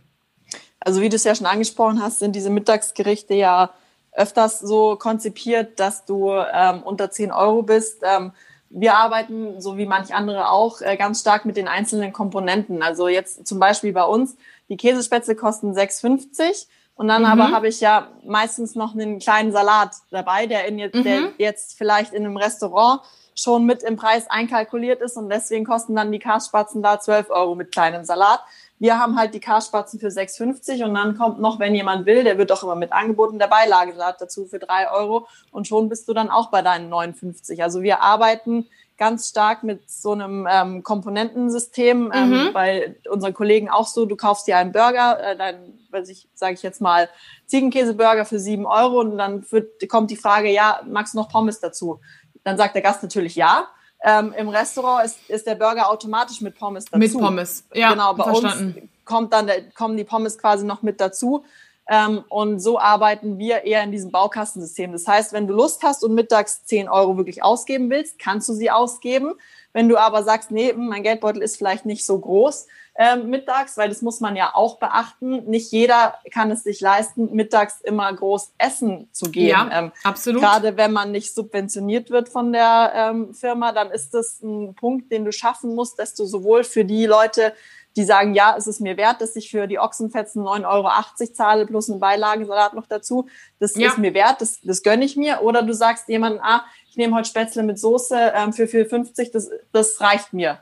Also 0.79 1.01
wie 1.01 1.09
du 1.09 1.17
es 1.17 1.25
ja 1.25 1.35
schon 1.35 1.45
angesprochen 1.45 2.01
hast, 2.01 2.19
sind 2.19 2.35
diese 2.35 2.49
Mittagsgerichte 2.49 3.33
ja 3.33 3.71
öfters 4.19 4.59
so 4.59 4.97
konzipiert, 4.97 5.79
dass 5.79 6.05
du 6.05 6.31
ähm, 6.31 6.83
unter 6.83 7.09
10 7.09 7.31
Euro 7.31 7.63
bist. 7.63 8.01
Ähm, 8.03 8.33
wir 8.69 8.95
arbeiten, 8.95 9.61
so 9.61 9.77
wie 9.77 9.85
manch 9.85 10.13
andere 10.13 10.49
auch, 10.49 10.81
äh, 10.81 10.97
ganz 10.97 11.21
stark 11.21 11.45
mit 11.45 11.57
den 11.57 11.67
einzelnen 11.67 12.13
Komponenten. 12.13 12.83
Also 12.83 13.07
jetzt 13.07 13.47
zum 13.47 13.59
Beispiel 13.59 13.93
bei 13.93 14.03
uns, 14.03 14.35
die 14.67 14.77
Käsespätzle 14.77 15.35
kosten 15.35 15.73
6,50 15.73 16.67
und 16.95 17.07
dann 17.07 17.21
mhm. 17.21 17.29
aber 17.29 17.51
habe 17.51 17.69
ich 17.69 17.79
ja 17.79 18.09
meistens 18.25 18.75
noch 18.75 18.93
einen 18.93 19.19
kleinen 19.19 19.53
Salat 19.53 19.95
dabei, 20.11 20.47
der, 20.47 20.65
in 20.65 20.77
jetzt, 20.77 20.95
mhm. 20.95 21.03
der 21.03 21.31
jetzt 21.37 21.77
vielleicht 21.77 22.13
in 22.13 22.25
einem 22.25 22.35
Restaurant 22.35 23.01
schon 23.35 23.65
mit 23.65 23.83
im 23.83 23.95
Preis 23.95 24.29
einkalkuliert 24.29 25.01
ist 25.01 25.15
und 25.15 25.29
deswegen 25.29 25.63
kosten 25.63 25.95
dann 25.95 26.11
die 26.11 26.19
Karspatzen 26.19 26.83
da 26.83 26.99
12 26.99 27.29
Euro 27.29 27.55
mit 27.55 27.71
kleinem 27.71 28.03
Salat. 28.03 28.41
Wir 28.79 28.97
haben 28.97 29.17
halt 29.17 29.33
die 29.33 29.39
Karspatzen 29.39 29.99
für 29.99 30.07
6,50 30.07 30.85
und 30.85 30.93
dann 30.93 31.17
kommt 31.17 31.39
noch, 31.39 31.59
wenn 31.59 31.75
jemand 31.75 32.05
will, 32.05 32.23
der 32.23 32.37
wird 32.37 32.49
doch 32.49 32.63
immer 32.63 32.75
mit 32.75 32.93
angeboten, 32.93 33.37
der 33.37 33.47
Beilagesalat 33.47 34.21
dazu 34.21 34.45
für 34.45 34.59
3 34.59 34.89
Euro 34.91 35.27
und 35.51 35.67
schon 35.67 35.89
bist 35.89 36.07
du 36.07 36.13
dann 36.13 36.29
auch 36.29 36.49
bei 36.49 36.61
deinen 36.61 36.89
59. 36.89 37.61
Also 37.61 37.81
wir 37.81 38.01
arbeiten 38.01 38.67
ganz 38.99 39.29
stark 39.29 39.63
mit 39.63 39.89
so 39.89 40.11
einem 40.11 40.47
ähm, 40.51 40.83
Komponentensystem, 40.83 42.11
ähm, 42.13 42.29
mhm. 42.29 42.53
bei 42.53 42.95
unseren 43.09 43.33
Kollegen 43.33 43.69
auch 43.69 43.87
so, 43.87 44.05
du 44.05 44.15
kaufst 44.15 44.45
dir 44.45 44.57
einen 44.57 44.71
Burger, 44.71 45.19
äh, 45.23 45.37
dein, 45.37 45.79
weiß 45.89 46.09
ich, 46.09 46.27
sage 46.35 46.53
ich 46.53 46.61
jetzt 46.61 46.81
mal, 46.81 47.09
Ziegenkäseburger 47.47 48.25
für 48.25 48.39
7 48.39 48.65
Euro 48.65 48.99
und 48.99 49.17
dann 49.17 49.49
wird, 49.51 49.89
kommt 49.89 50.11
die 50.11 50.17
Frage, 50.17 50.51
ja, 50.51 50.81
magst 50.85 51.13
du 51.13 51.17
noch 51.17 51.29
Pommes 51.29 51.59
dazu? 51.59 52.01
Dann 52.43 52.57
sagt 52.57 52.75
der 52.75 52.81
Gast 52.81 53.01
natürlich 53.01 53.35
ja. 53.35 53.67
Ähm, 54.03 54.33
Im 54.37 54.49
Restaurant 54.49 55.05
ist, 55.05 55.17
ist 55.29 55.45
der 55.45 55.55
Burger 55.55 55.89
automatisch 55.89 56.41
mit 56.41 56.57
Pommes 56.57 56.85
dazu. 56.85 56.97
Mit 56.97 57.13
Pommes, 57.13 57.63
ja. 57.73 57.91
Genau, 57.91 58.13
bei 58.13 58.23
verstanden. 58.23 58.81
uns 58.81 58.89
kommt 59.05 59.33
dann 59.33 59.49
kommen 59.75 59.97
die 59.97 60.03
Pommes 60.03 60.37
quasi 60.37 60.65
noch 60.65 60.81
mit 60.81 61.01
dazu. 61.01 61.43
Ähm, 61.91 62.23
und 62.29 62.59
so 62.59 62.79
arbeiten 62.79 63.39
wir 63.39 63.63
eher 63.65 63.83
in 63.83 63.91
diesem 63.91 64.11
Baukastensystem. 64.11 64.91
Das 64.91 65.07
heißt, 65.07 65.33
wenn 65.33 65.47
du 65.47 65.55
Lust 65.55 65.81
hast 65.81 66.03
und 66.03 66.13
mittags 66.13 66.63
10 66.65 66.87
Euro 66.87 67.17
wirklich 67.17 67.41
ausgeben 67.41 67.89
willst, 67.89 68.19
kannst 68.19 68.47
du 68.47 68.53
sie 68.53 68.69
ausgeben. 68.69 69.33
Wenn 69.73 69.89
du 69.89 69.97
aber 69.97 70.23
sagst, 70.23 70.51
nee, 70.51 70.71
hm, 70.71 70.87
mein 70.87 71.03
Geldbeutel 71.03 71.41
ist 71.41 71.57
vielleicht 71.57 71.85
nicht 71.85 72.05
so 72.05 72.19
groß 72.19 72.67
ähm, 73.01 73.29
mittags, 73.29 73.77
weil 73.77 73.87
das 73.87 74.01
muss 74.01 74.19
man 74.19 74.35
ja 74.35 74.51
auch 74.53 74.77
beachten. 74.77 75.45
Nicht 75.49 75.71
jeder 75.71 76.15
kann 76.33 76.51
es 76.51 76.63
sich 76.63 76.81
leisten, 76.81 77.33
mittags 77.33 77.79
immer 77.79 78.13
groß 78.13 78.53
Essen 78.57 79.07
zu 79.13 79.31
geben. 79.31 79.47
Ja, 79.47 79.69
ähm, 79.71 79.91
absolut. 80.03 80.41
Gerade 80.41 80.75
wenn 80.75 80.91
man 80.91 81.11
nicht 81.11 81.33
subventioniert 81.33 82.09
wird 82.09 82.27
von 82.27 82.51
der 82.51 82.91
ähm, 82.93 83.33
Firma, 83.33 83.71
dann 83.71 83.89
ist 83.89 84.13
das 84.13 84.41
ein 84.41 84.75
Punkt, 84.75 85.13
den 85.13 85.23
du 85.23 85.31
schaffen 85.31 85.75
musst, 85.75 85.97
dass 85.97 86.13
du 86.13 86.25
sowohl 86.25 86.65
für 86.65 86.83
die 86.83 87.05
Leute 87.05 87.53
die 87.95 88.03
sagen, 88.03 88.35
ja, 88.35 88.55
es 88.55 88.67
ist 88.67 88.81
mir 88.81 88.97
wert, 88.97 89.19
dass 89.19 89.35
ich 89.35 89.49
für 89.49 89.65
die 89.65 89.79
Ochsenfetzen 89.79 90.43
9,80 90.43 90.67
Euro 90.67 91.33
zahle 91.33 91.65
plus 91.65 91.89
einen 91.89 91.99
Beilagensalat 91.99 92.73
noch 92.73 92.85
dazu. 92.85 93.27
Das 93.59 93.75
ja. 93.75 93.89
ist 93.89 93.97
mir 93.97 94.13
wert, 94.13 94.41
das, 94.41 94.59
das 94.61 94.83
gönne 94.83 95.03
ich 95.03 95.17
mir. 95.17 95.41
Oder 95.41 95.63
du 95.63 95.73
sagst 95.73 96.07
jemandem, 96.07 96.41
ah, 96.43 96.63
ich 96.87 96.97
nehme 96.97 97.15
heute 97.15 97.27
Spätzle 97.27 97.63
mit 97.63 97.79
Soße 97.79 98.33
ähm, 98.35 98.53
für 98.53 98.65
4,50, 98.65 99.31
das, 99.31 99.49
das 99.71 99.99
reicht 100.01 100.33
mir. 100.33 100.59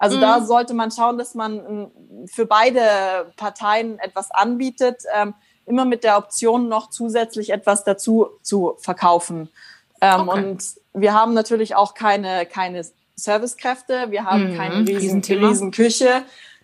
Also 0.00 0.16
mhm. 0.16 0.22
da 0.22 0.40
sollte 0.40 0.72
man 0.74 0.90
schauen, 0.90 1.18
dass 1.18 1.34
man 1.34 1.58
ähm, 1.58 2.26
für 2.26 2.46
beide 2.46 3.32
Parteien 3.36 3.98
etwas 3.98 4.30
anbietet, 4.30 5.02
ähm, 5.14 5.34
immer 5.66 5.84
mit 5.84 6.02
der 6.02 6.16
Option 6.16 6.68
noch 6.68 6.88
zusätzlich 6.88 7.50
etwas 7.50 7.84
dazu 7.84 8.28
zu 8.42 8.76
verkaufen. 8.78 9.50
Ähm, 10.00 10.28
okay. 10.28 10.42
Und 10.42 10.64
wir 10.94 11.12
haben 11.12 11.34
natürlich 11.34 11.76
auch 11.76 11.92
keine, 11.92 12.46
keine 12.46 12.82
Servicekräfte, 13.14 14.06
wir 14.08 14.24
haben 14.24 14.52
mhm. 14.52 14.56
keine 14.56 14.88
riesen, 14.88 15.22
riesen 15.22 15.70
Küche. 15.70 16.22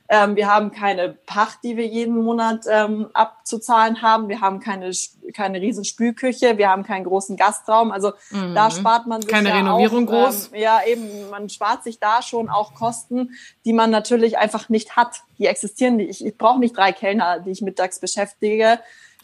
Ähm, 0.08 0.36
wir 0.36 0.52
haben 0.52 0.70
keine 0.70 1.10
Pacht, 1.26 1.58
die 1.64 1.76
wir 1.76 1.86
jeden 1.86 2.22
Monat 2.22 2.64
ähm, 2.70 3.08
abzuzahlen 3.12 4.02
haben. 4.02 4.28
Wir 4.28 4.40
haben 4.40 4.60
keine, 4.60 4.92
keine 5.34 5.60
riesen 5.60 5.84
Spülküche. 5.84 6.58
Wir 6.58 6.70
haben 6.70 6.84
keinen 6.84 7.04
großen 7.04 7.36
Gastraum. 7.36 7.90
Also 7.90 8.12
mhm. 8.30 8.54
da 8.54 8.70
spart 8.70 9.06
man 9.06 9.22
sich 9.22 9.30
keine 9.30 9.48
ja 9.48 9.56
Renovierung 9.56 10.08
auch, 10.08 10.26
groß. 10.26 10.50
Ähm, 10.52 10.60
ja, 10.60 10.80
eben, 10.86 11.30
man 11.30 11.48
spart 11.48 11.82
sich 11.82 11.98
da 11.98 12.22
schon 12.22 12.48
auch 12.48 12.74
Kosten, 12.74 13.30
die 13.64 13.72
man 13.72 13.90
natürlich 13.90 14.38
einfach 14.38 14.68
nicht 14.68 14.96
hat. 14.96 15.22
Die 15.38 15.46
existieren 15.46 15.96
nicht. 15.96 16.10
Ich, 16.10 16.26
ich 16.26 16.38
brauche 16.38 16.60
nicht 16.60 16.76
drei 16.76 16.92
Kellner, 16.92 17.40
die 17.40 17.50
ich 17.50 17.62
mittags 17.62 17.98
beschäftige, 17.98 18.78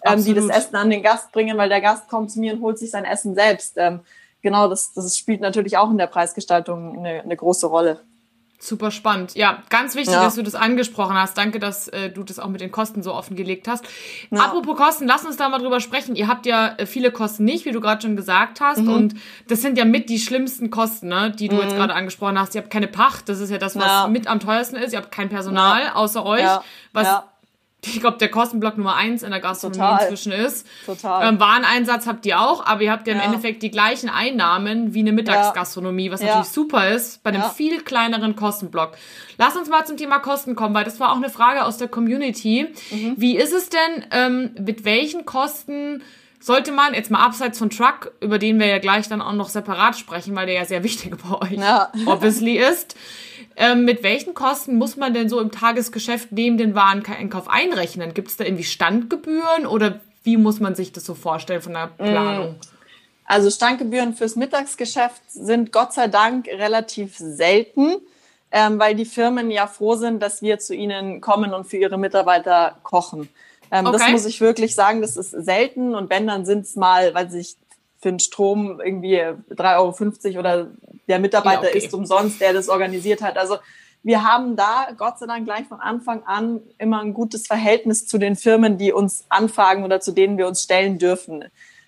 ähm, 0.04 0.24
die 0.24 0.34
das 0.34 0.48
Essen 0.48 0.74
an 0.74 0.90
den 0.90 1.02
Gast 1.02 1.30
bringen, 1.30 1.56
weil 1.58 1.68
der 1.68 1.80
Gast 1.80 2.08
kommt 2.08 2.32
zu 2.32 2.40
mir 2.40 2.54
und 2.54 2.60
holt 2.62 2.78
sich 2.78 2.90
sein 2.90 3.04
Essen 3.04 3.36
selbst. 3.36 3.74
Ähm, 3.76 4.00
genau, 4.42 4.68
das, 4.68 4.92
das 4.94 5.16
spielt 5.16 5.40
natürlich 5.40 5.76
auch 5.76 5.90
in 5.90 5.98
der 5.98 6.08
Preisgestaltung 6.08 6.98
eine, 6.98 7.22
eine 7.22 7.36
große 7.36 7.66
Rolle. 7.66 8.00
Super 8.64 8.92
spannend. 8.92 9.34
Ja, 9.34 9.60
ganz 9.70 9.96
wichtig, 9.96 10.14
ja. 10.14 10.22
dass 10.22 10.36
du 10.36 10.42
das 10.44 10.54
angesprochen 10.54 11.16
hast. 11.16 11.36
Danke, 11.36 11.58
dass 11.58 11.88
äh, 11.88 12.10
du 12.10 12.22
das 12.22 12.38
auch 12.38 12.46
mit 12.46 12.60
den 12.60 12.70
Kosten 12.70 13.02
so 13.02 13.12
offengelegt 13.12 13.66
hast. 13.66 13.84
Ja. 14.30 14.38
Apropos 14.38 14.76
Kosten, 14.76 15.08
lass 15.08 15.24
uns 15.24 15.36
da 15.36 15.48
mal 15.48 15.58
drüber 15.58 15.80
sprechen. 15.80 16.14
Ihr 16.14 16.28
habt 16.28 16.46
ja 16.46 16.76
äh, 16.76 16.86
viele 16.86 17.10
Kosten 17.10 17.44
nicht, 17.44 17.64
wie 17.64 17.72
du 17.72 17.80
gerade 17.80 18.02
schon 18.02 18.14
gesagt 18.14 18.60
hast. 18.60 18.78
Mhm. 18.78 18.92
Und 18.92 19.14
das 19.48 19.62
sind 19.62 19.78
ja 19.78 19.84
mit 19.84 20.08
die 20.08 20.20
schlimmsten 20.20 20.70
Kosten, 20.70 21.08
ne, 21.08 21.32
die 21.32 21.48
du 21.48 21.56
mhm. 21.56 21.62
jetzt 21.62 21.74
gerade 21.74 21.92
angesprochen 21.92 22.38
hast. 22.38 22.54
Ihr 22.54 22.60
habt 22.60 22.70
keine 22.70 22.86
Pacht, 22.86 23.28
das 23.28 23.40
ist 23.40 23.50
ja 23.50 23.58
das, 23.58 23.74
was 23.74 23.84
ja. 23.84 24.06
mit 24.06 24.28
am 24.28 24.38
teuersten 24.38 24.76
ist. 24.76 24.92
Ihr 24.92 25.00
habt 25.00 25.10
kein 25.10 25.28
Personal 25.28 25.90
außer 25.94 26.24
euch, 26.24 26.46
was 26.92 27.08
ich 27.84 28.00
glaube, 28.00 28.18
der 28.18 28.30
Kostenblock 28.30 28.78
Nummer 28.78 28.94
eins 28.94 29.22
in 29.22 29.30
der 29.30 29.40
Gastronomie 29.40 29.78
Total. 29.80 30.02
inzwischen 30.02 30.32
ist. 30.32 30.66
Total. 30.86 31.28
Ähm, 31.28 31.40
Wareneinsatz 31.40 32.06
habt 32.06 32.24
ihr 32.26 32.40
auch, 32.40 32.64
aber 32.64 32.82
ihr 32.82 32.92
habt 32.92 33.08
ja, 33.08 33.14
ja, 33.14 33.20
im 33.20 33.26
Endeffekt 33.26 33.62
die 33.62 33.72
gleichen 33.72 34.08
Einnahmen 34.08 34.94
wie 34.94 35.00
eine 35.00 35.12
Mittagsgastronomie, 35.12 36.10
was 36.10 36.20
ja. 36.20 36.28
natürlich 36.28 36.48
super 36.48 36.90
ist, 36.90 37.22
bei 37.24 37.30
einem 37.30 37.42
ja. 37.42 37.48
viel 37.48 37.80
kleineren 37.82 38.36
Kostenblock. 38.36 38.92
Lass 39.36 39.56
uns 39.56 39.68
mal 39.68 39.84
zum 39.84 39.96
Thema 39.96 40.20
Kosten 40.20 40.54
kommen, 40.54 40.74
weil 40.74 40.84
das 40.84 41.00
war 41.00 41.10
auch 41.10 41.16
eine 41.16 41.28
Frage 41.28 41.64
aus 41.64 41.76
der 41.76 41.88
Community. 41.88 42.68
Mhm. 42.90 43.14
Wie 43.16 43.36
ist 43.36 43.52
es 43.52 43.68
denn, 43.68 44.06
ähm, 44.12 44.50
mit 44.60 44.84
welchen 44.84 45.24
Kosten 45.24 46.02
sollte 46.38 46.72
man, 46.72 46.94
jetzt 46.94 47.10
mal 47.10 47.24
abseits 47.24 47.58
von 47.58 47.70
Truck, 47.70 48.12
über 48.20 48.38
den 48.38 48.58
wir 48.58 48.66
ja 48.66 48.78
gleich 48.78 49.08
dann 49.08 49.22
auch 49.22 49.32
noch 49.32 49.48
separat 49.48 49.96
sprechen, 49.96 50.34
weil 50.34 50.46
der 50.46 50.56
ja 50.56 50.64
sehr 50.64 50.82
wichtig 50.84 51.14
bei 51.16 51.40
euch 51.40 51.58
obviously 52.06 52.58
ist, 52.58 52.96
ähm, 53.56 53.84
mit 53.84 54.02
welchen 54.02 54.34
Kosten 54.34 54.76
muss 54.76 54.96
man 54.96 55.14
denn 55.14 55.28
so 55.28 55.40
im 55.40 55.50
Tagesgeschäft 55.50 56.32
neben 56.32 56.58
den 56.58 56.74
Wareneinkauf 56.74 57.48
einrechnen? 57.48 58.14
Gibt 58.14 58.28
es 58.28 58.36
da 58.36 58.44
irgendwie 58.44 58.64
Standgebühren 58.64 59.66
oder 59.66 60.00
wie 60.24 60.36
muss 60.36 60.60
man 60.60 60.74
sich 60.74 60.92
das 60.92 61.04
so 61.04 61.14
vorstellen 61.14 61.62
von 61.62 61.72
der 61.72 61.88
Planung? 61.98 62.56
Also 63.24 63.50
Standgebühren 63.50 64.14
fürs 64.14 64.36
Mittagsgeschäft 64.36 65.22
sind 65.28 65.72
Gott 65.72 65.92
sei 65.92 66.08
Dank 66.08 66.46
relativ 66.48 67.16
selten, 67.16 67.96
ähm, 68.50 68.78
weil 68.78 68.94
die 68.94 69.04
Firmen 69.04 69.50
ja 69.50 69.66
froh 69.66 69.94
sind, 69.96 70.20
dass 70.22 70.42
wir 70.42 70.58
zu 70.58 70.74
ihnen 70.74 71.20
kommen 71.20 71.54
und 71.54 71.64
für 71.64 71.78
ihre 71.78 71.98
Mitarbeiter 71.98 72.76
kochen. 72.82 73.28
Ähm, 73.70 73.86
okay. 73.86 73.98
Das 73.98 74.10
muss 74.10 74.26
ich 74.26 74.40
wirklich 74.40 74.74
sagen, 74.74 75.00
das 75.00 75.16
ist 75.16 75.30
selten 75.30 75.94
und 75.94 76.10
wenn, 76.10 76.26
dann 76.26 76.44
sind 76.44 76.66
es 76.66 76.76
mal, 76.76 77.14
weil 77.14 77.30
sich 77.30 77.56
für 78.02 78.10
den 78.10 78.18
Strom 78.18 78.80
irgendwie 78.84 79.20
3,50 79.20 80.26
Euro 80.26 80.40
oder 80.40 80.70
der 81.08 81.20
Mitarbeiter 81.20 81.62
ja, 81.62 81.68
okay. 81.68 81.78
ist 81.78 81.94
umsonst, 81.94 82.40
der 82.40 82.52
das 82.52 82.68
organisiert 82.68 83.22
hat. 83.22 83.38
Also 83.38 83.56
wir 84.02 84.24
haben 84.24 84.56
da 84.56 84.88
Gott 84.98 85.20
sei 85.20 85.26
Dank 85.26 85.44
gleich 85.44 85.66
von 85.68 85.80
Anfang 85.80 86.24
an 86.24 86.60
immer 86.78 87.00
ein 87.00 87.14
gutes 87.14 87.46
Verhältnis 87.46 88.06
zu 88.06 88.18
den 88.18 88.34
Firmen, 88.34 88.76
die 88.76 88.92
uns 88.92 89.24
anfragen 89.28 89.84
oder 89.84 90.00
zu 90.00 90.10
denen 90.10 90.36
wir 90.36 90.48
uns 90.48 90.62
stellen 90.64 90.98
dürfen. 90.98 91.44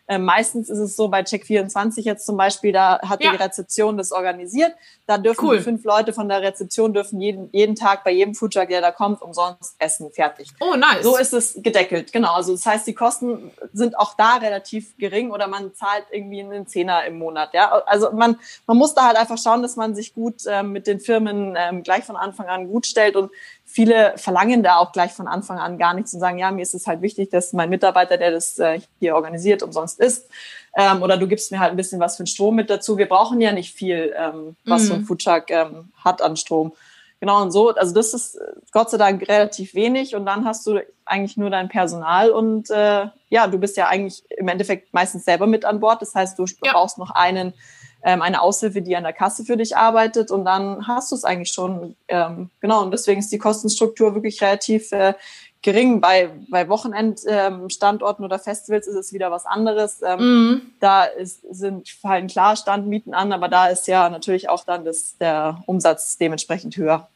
Äh, 0.06 0.18
meistens 0.18 0.68
ist 0.68 0.78
es 0.78 0.96
so 0.96 1.08
bei 1.08 1.20
Check24 1.20 2.02
jetzt 2.02 2.26
zum 2.26 2.36
Beispiel, 2.36 2.72
da 2.72 3.00
hat 3.00 3.22
ja. 3.22 3.30
die 3.30 3.36
Rezeption 3.36 3.96
das 3.96 4.12
organisiert. 4.12 4.72
Da 5.06 5.18
dürfen 5.18 5.46
cool. 5.46 5.60
fünf 5.60 5.84
Leute 5.84 6.12
von 6.12 6.28
der 6.28 6.42
Rezeption 6.42 6.92
dürfen 6.92 7.20
jeden, 7.20 7.48
jeden 7.52 7.74
Tag 7.74 8.04
bei 8.04 8.10
jedem 8.10 8.34
Foodtruck, 8.34 8.68
der 8.68 8.80
da 8.80 8.90
kommt, 8.90 9.22
umsonst 9.22 9.76
essen. 9.78 10.10
Fertig. 10.12 10.50
Oh, 10.60 10.76
nice. 10.76 11.02
So 11.02 11.16
ist 11.16 11.32
es 11.32 11.54
gedeckelt. 11.62 12.12
Genau. 12.12 12.34
Also 12.34 12.52
das 12.52 12.64
heißt, 12.66 12.86
die 12.86 12.94
Kosten 12.94 13.50
sind 13.72 13.98
auch 13.98 14.14
da 14.14 14.36
relativ 14.36 14.96
gering 14.98 15.30
oder 15.30 15.46
man 15.46 15.74
zahlt 15.74 16.04
irgendwie 16.10 16.40
einen 16.40 16.66
Zehner 16.66 17.04
im 17.04 17.18
Monat. 17.18 17.54
Ja, 17.54 17.70
also 17.86 18.12
man, 18.12 18.38
man 18.66 18.76
muss 18.76 18.94
da 18.94 19.06
halt 19.06 19.16
einfach 19.16 19.38
schauen, 19.38 19.62
dass 19.62 19.76
man 19.76 19.94
sich 19.94 20.14
gut 20.14 20.42
ähm, 20.46 20.72
mit 20.72 20.86
den 20.86 21.00
Firmen 21.00 21.54
ähm, 21.56 21.82
gleich 21.82 22.04
von 22.04 22.16
Anfang 22.16 22.46
an 22.46 22.68
gut 22.68 22.86
stellt 22.86 23.16
und 23.16 23.30
viele 23.74 24.14
verlangen 24.16 24.62
da 24.62 24.76
auch 24.76 24.92
gleich 24.92 25.10
von 25.10 25.26
Anfang 25.26 25.58
an 25.58 25.78
gar 25.78 25.94
nichts 25.94 26.14
und 26.14 26.20
sagen, 26.20 26.38
ja, 26.38 26.52
mir 26.52 26.62
ist 26.62 26.74
es 26.74 26.86
halt 26.86 27.02
wichtig, 27.02 27.30
dass 27.30 27.52
mein 27.52 27.68
Mitarbeiter, 27.70 28.16
der 28.16 28.30
das 28.30 28.56
äh, 28.60 28.78
hier 29.00 29.16
organisiert, 29.16 29.64
umsonst 29.64 29.98
ist. 29.98 30.30
Ähm, 30.76 31.02
oder 31.02 31.16
du 31.16 31.26
gibst 31.26 31.50
mir 31.50 31.58
halt 31.58 31.72
ein 31.72 31.76
bisschen 31.76 31.98
was 31.98 32.16
für 32.16 32.22
den 32.22 32.28
Strom 32.28 32.54
mit 32.54 32.70
dazu. 32.70 32.98
Wir 32.98 33.08
brauchen 33.08 33.40
ja 33.40 33.50
nicht 33.50 33.74
viel, 33.74 34.14
ähm, 34.16 34.54
was 34.64 34.82
mhm. 34.82 34.86
so 34.86 34.94
ein 34.94 35.00
mhm. 35.00 35.04
Foodtruck 35.06 35.50
ähm, 35.50 35.88
hat 35.96 36.22
an 36.22 36.36
Strom. 36.36 36.72
Genau, 37.18 37.42
und 37.42 37.50
so, 37.50 37.70
also 37.70 37.92
das 37.92 38.14
ist 38.14 38.38
Gott 38.70 38.90
sei 38.90 38.96
Dank 38.96 39.28
relativ 39.28 39.74
wenig 39.74 40.14
und 40.14 40.24
dann 40.24 40.44
hast 40.44 40.64
du 40.68 40.78
eigentlich 41.04 41.36
nur 41.36 41.50
dein 41.50 41.68
Personal 41.68 42.30
und 42.30 42.70
äh, 42.70 43.06
ja, 43.28 43.46
du 43.48 43.58
bist 43.58 43.76
ja 43.76 43.88
eigentlich 43.88 44.22
im 44.30 44.46
Endeffekt 44.46 44.94
meistens 44.94 45.24
selber 45.24 45.48
mit 45.48 45.64
an 45.64 45.80
Bord. 45.80 46.00
Das 46.00 46.14
heißt, 46.14 46.38
du 46.38 46.44
ja. 46.62 46.72
brauchst 46.72 46.98
noch 46.98 47.10
einen 47.10 47.54
ähm, 48.04 48.22
eine 48.22 48.42
Aushilfe, 48.42 48.82
die 48.82 48.94
an 48.96 49.02
der 49.02 49.14
Kasse 49.14 49.44
für 49.44 49.56
dich 49.56 49.76
arbeitet 49.76 50.30
und 50.30 50.44
dann 50.44 50.86
hast 50.86 51.10
du 51.10 51.16
es 51.16 51.24
eigentlich 51.24 51.52
schon. 51.52 51.96
Ähm, 52.06 52.50
genau, 52.60 52.82
und 52.82 52.90
deswegen 52.90 53.20
ist 53.20 53.32
die 53.32 53.38
Kostenstruktur 53.38 54.14
wirklich 54.14 54.40
relativ 54.42 54.92
äh, 54.92 55.14
gering. 55.62 56.02
Bei, 56.02 56.30
bei 56.50 56.68
Wochenendstandorten 56.68 58.22
ähm, 58.22 58.26
oder 58.26 58.38
Festivals 58.38 58.86
ist 58.86 58.96
es 58.96 59.12
wieder 59.14 59.30
was 59.30 59.46
anderes. 59.46 60.02
Ähm, 60.02 60.20
mhm. 60.20 60.62
Da 60.80 61.04
ist, 61.04 61.40
sind, 61.50 61.88
fallen 61.88 62.26
klar 62.28 62.56
Standmieten 62.56 63.14
an, 63.14 63.32
aber 63.32 63.48
da 63.48 63.68
ist 63.68 63.88
ja 63.88 64.10
natürlich 64.10 64.50
auch 64.50 64.64
dann 64.64 64.84
das, 64.84 65.16
der 65.18 65.62
Umsatz 65.64 66.18
dementsprechend 66.18 66.76
höher. 66.76 67.08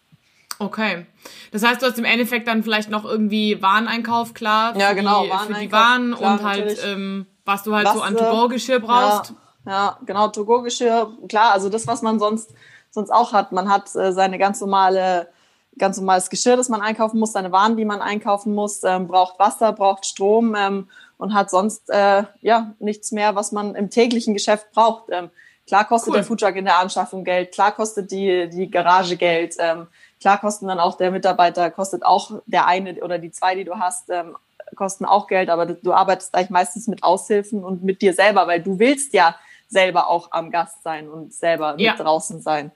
Okay. 0.59 1.07
Das 1.53 1.63
heißt, 1.63 1.83
du 1.83 1.87
hast 1.87 1.99
im 1.99 2.05
Endeffekt 2.07 2.49
dann 2.49 2.63
vielleicht 2.63 2.91
noch 2.91 3.05
irgendwie 3.05 3.61
Wareneinkauf, 3.63 4.33
klar. 4.33 4.77
Ja, 4.77 4.95
genau. 4.95 5.25
Die, 5.25 5.31
für 5.31 5.61
die 5.61 5.71
Waren 5.71 6.15
klar, 6.17 6.33
und 6.33 6.43
halt, 6.43 6.83
ähm, 6.85 7.27
was 7.45 7.63
du 7.63 7.75
halt 7.75 7.87
was, 7.87 7.95
so 7.95 8.01
an 8.01 8.17
To-Go-Geschirr 8.17 8.81
brauchst. 8.81 9.31
Ja. 9.31 9.37
Ja, 9.69 9.99
genau, 10.07 10.29
Togo-Geschirr, 10.29 11.13
klar, 11.29 11.53
also 11.53 11.69
das, 11.69 11.87
was 11.87 12.01
man 12.01 12.19
sonst, 12.19 12.55
sonst 12.91 13.11
auch 13.11 13.35
hat. 13.35 13.53
Man 13.53 13.69
hat 13.69 13.95
äh, 13.95 14.13
seine 14.13 14.39
ganz 14.39 14.63
normale, 14.63 15.29
ganz 15.77 15.99
normales 15.99 16.31
Geschirr, 16.31 16.57
das 16.57 16.71
man 16.71 16.81
einkaufen 16.81 17.21
muss, 17.21 17.33
seine 17.33 17.53
Waren, 17.53 17.77
die 17.77 17.85
man 17.85 18.01
einkaufen 18.01 18.55
muss, 18.55 18.83
ähm, 18.83 19.07
braucht 19.07 19.39
Wasser, 19.39 19.75
braucht 19.75 20.07
Strom 20.07 20.55
ähm, 20.57 20.89
und 21.19 21.35
hat 21.35 21.51
sonst 21.51 21.91
äh, 21.91 22.23
ja 22.41 22.73
nichts 22.79 23.13
mehr, 23.13 23.35
was 23.35 23.53
man 23.53 23.75
im 23.75 23.91
täglichen 23.91 24.33
Geschäft 24.33 24.73
braucht. 24.73 25.11
Ähm, 25.11 25.29
klar 25.67 25.87
kostet 25.87 26.13
cool. 26.13 26.17
der 26.17 26.25
Foodtruck 26.25 26.57
in 26.57 26.65
der 26.65 26.79
Anschaffung 26.79 27.23
Geld, 27.23 27.53
klar 27.53 27.73
kostet 27.73 28.11
die, 28.11 28.49
die 28.49 28.71
Garage 28.71 29.19
Geld, 29.19 29.57
ähm, 29.59 29.87
klar 30.19 30.41
kosten 30.41 30.67
dann 30.67 30.81
auch 30.81 30.97
der 30.97 31.11
Mitarbeiter, 31.11 31.71
kostet 31.71 32.07
auch 32.07 32.41
der 32.47 32.67
eine 32.67 32.95
oder 33.05 33.19
die 33.19 33.33
zwei, 33.33 33.55
die 33.55 33.65
du 33.65 33.79
hast, 33.79 34.09
ähm, 34.09 34.35
kosten 34.77 35.05
auch 35.05 35.27
Geld, 35.27 35.51
aber 35.51 35.67
du 35.67 35.93
arbeitest 35.93 36.35
eigentlich 36.35 36.51
meistens 36.51 36.89
mit 36.89 37.03
Aushilfen 37.03 37.65
und 37.65 37.85
mit 37.85 38.01
dir 38.01 38.15
selber, 38.15 38.47
weil 38.47 38.63
du 38.63 38.79
willst 38.79 39.13
ja 39.13 39.35
selber 39.69 40.09
auch 40.09 40.33
am 40.33 40.51
Gast 40.51 40.83
sein 40.83 41.09
und 41.09 41.33
selber 41.33 41.75
ja. 41.79 41.93
mit 41.93 42.01
draußen 42.01 42.41
sein. 42.41 42.73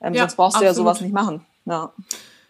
Ähm, 0.00 0.14
ja, 0.14 0.22
sonst 0.22 0.36
brauchst 0.36 0.56
du 0.56 0.58
absolut. 0.58 0.70
ja 0.70 0.74
sowas 0.74 1.00
nicht 1.00 1.12
machen. 1.12 1.44
Ja. 1.64 1.92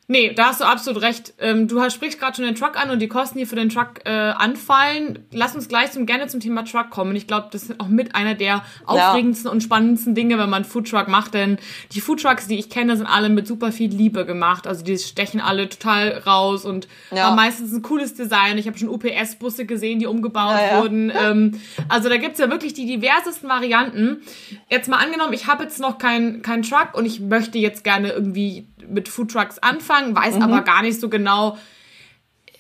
Nee, 0.09 0.33
da 0.35 0.47
hast 0.47 0.61
du 0.61 0.65
absolut 0.65 1.03
recht. 1.03 1.35
Ähm, 1.41 1.67
du 1.67 1.91
sprichst 1.91 2.21
gerade 2.21 2.37
schon 2.37 2.45
den 2.45 2.55
Truck 2.55 2.81
an 2.81 2.91
und 2.91 3.01
die 3.01 3.09
Kosten, 3.09 3.39
die 3.39 3.47
für 3.47 3.57
den 3.57 3.71
Truck 3.71 4.01
äh, 4.05 4.11
anfallen. 4.11 5.27
Lass 5.33 5.57
uns 5.57 5.67
gleich 5.67 5.91
zum, 5.91 6.07
gerne 6.07 6.29
zum 6.29 6.39
Thema 6.39 6.65
Truck 6.65 6.91
kommen. 6.91 7.17
Ich 7.17 7.27
glaube, 7.27 7.49
das 7.51 7.65
ist 7.65 7.81
auch 7.81 7.89
mit 7.89 8.15
einer 8.15 8.35
der 8.35 8.63
aufregendsten 8.85 9.49
ja. 9.49 9.53
und 9.53 9.63
spannendsten 9.63 10.15
Dinge, 10.15 10.39
wenn 10.39 10.49
man 10.49 10.65
Foodtruck 10.65 11.09
macht. 11.09 11.35
Denn 11.35 11.59
die 11.91 12.01
Foodtrucks, 12.01 12.47
die 12.47 12.57
ich 12.57 12.71
kenne, 12.71 12.97
sind 12.97 13.07
alle 13.07 13.29
mit 13.31 13.49
super 13.49 13.73
viel 13.73 13.91
Liebe 13.91 14.25
gemacht. 14.25 14.69
Also 14.69 14.85
die 14.85 14.97
stechen 14.97 15.41
alle 15.41 15.69
total 15.69 16.23
raus 16.25 16.65
und 16.65 16.87
ja. 17.11 17.25
haben 17.25 17.37
meistens 17.37 17.73
ein 17.73 17.83
cooles 17.83 18.15
Design. 18.15 18.59
Ich 18.59 18.69
habe 18.69 18.79
schon 18.79 18.89
UPS-Busse 18.89 19.67
gesehen, 19.67 19.99
die 19.99 20.07
umgebaut 20.07 20.57
ja, 20.71 20.81
wurden. 20.81 21.13
Ähm, 21.17 21.61
also 21.89 22.09
da 22.09 22.17
gibt's 22.17 22.39
ja 22.39 22.49
wirklich 22.49 22.75
die 22.75 22.87
diversesten 22.87 23.49
Varianten. 23.49 24.23
Jetzt 24.71 24.89
mal 24.89 24.99
angenommen, 24.99 25.33
ich 25.33 25.49
habe 25.49 25.65
jetzt 25.65 25.81
noch 25.81 25.99
keinen 25.99 26.43
kein 26.43 26.63
Truck 26.63 26.91
und 26.95 27.07
ich 27.07 27.19
möchte 27.19 27.59
jetzt 27.59 27.83
gerne 27.83 28.11
irgendwie 28.11 28.69
mit 28.89 29.09
Foodtrucks 29.09 29.59
anfangen, 29.59 30.15
weiß 30.15 30.37
mhm. 30.37 30.43
aber 30.43 30.63
gar 30.63 30.83
nicht 30.83 31.01
so 31.01 31.09
genau, 31.09 31.57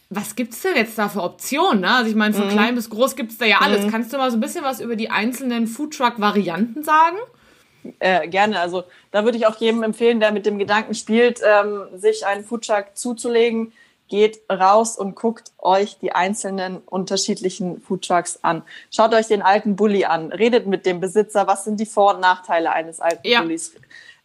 was 0.08 0.36
gibt 0.36 0.52
es 0.52 0.62
denn 0.62 0.76
jetzt 0.76 0.96
da 0.98 1.08
für 1.08 1.22
Optionen? 1.22 1.80
Ne? 1.80 1.94
Also 1.94 2.10
ich 2.10 2.16
meine, 2.16 2.34
von 2.34 2.46
mhm. 2.46 2.50
klein 2.50 2.74
bis 2.74 2.90
groß 2.90 3.16
gibt 3.16 3.32
es 3.32 3.38
da 3.38 3.44
ja 3.44 3.58
alles. 3.60 3.84
Mhm. 3.84 3.90
Kannst 3.90 4.12
du 4.12 4.18
mal 4.18 4.30
so 4.30 4.36
ein 4.36 4.40
bisschen 4.40 4.64
was 4.64 4.80
über 4.80 4.96
die 4.96 5.10
einzelnen 5.10 5.66
Foodtruck-Varianten 5.66 6.84
sagen? 6.84 7.16
Äh, 7.98 8.28
gerne. 8.28 8.60
Also 8.60 8.84
da 9.10 9.24
würde 9.24 9.38
ich 9.38 9.46
auch 9.46 9.56
jedem 9.56 9.82
empfehlen, 9.82 10.20
der 10.20 10.32
mit 10.32 10.46
dem 10.46 10.58
Gedanken 10.58 10.94
spielt, 10.94 11.40
ähm, 11.44 11.84
sich 11.94 12.26
einen 12.26 12.44
Foodtruck 12.44 12.94
zuzulegen. 12.94 13.72
Geht 14.08 14.38
raus 14.48 14.96
und 14.96 15.16
guckt 15.16 15.50
euch 15.58 15.98
die 15.98 16.12
einzelnen 16.12 16.78
unterschiedlichen 16.78 17.80
Foodtrucks 17.80 18.38
an. 18.42 18.62
Schaut 18.92 19.12
euch 19.12 19.26
den 19.26 19.42
alten 19.42 19.74
Bulli 19.74 20.04
an. 20.04 20.30
Redet 20.30 20.68
mit 20.68 20.86
dem 20.86 21.00
Besitzer. 21.00 21.48
Was 21.48 21.64
sind 21.64 21.80
die 21.80 21.86
Vor- 21.86 22.14
und 22.14 22.20
Nachteile 22.20 22.70
eines 22.70 23.00
alten 23.00 23.26
ja. 23.26 23.42
Bullis? 23.42 23.74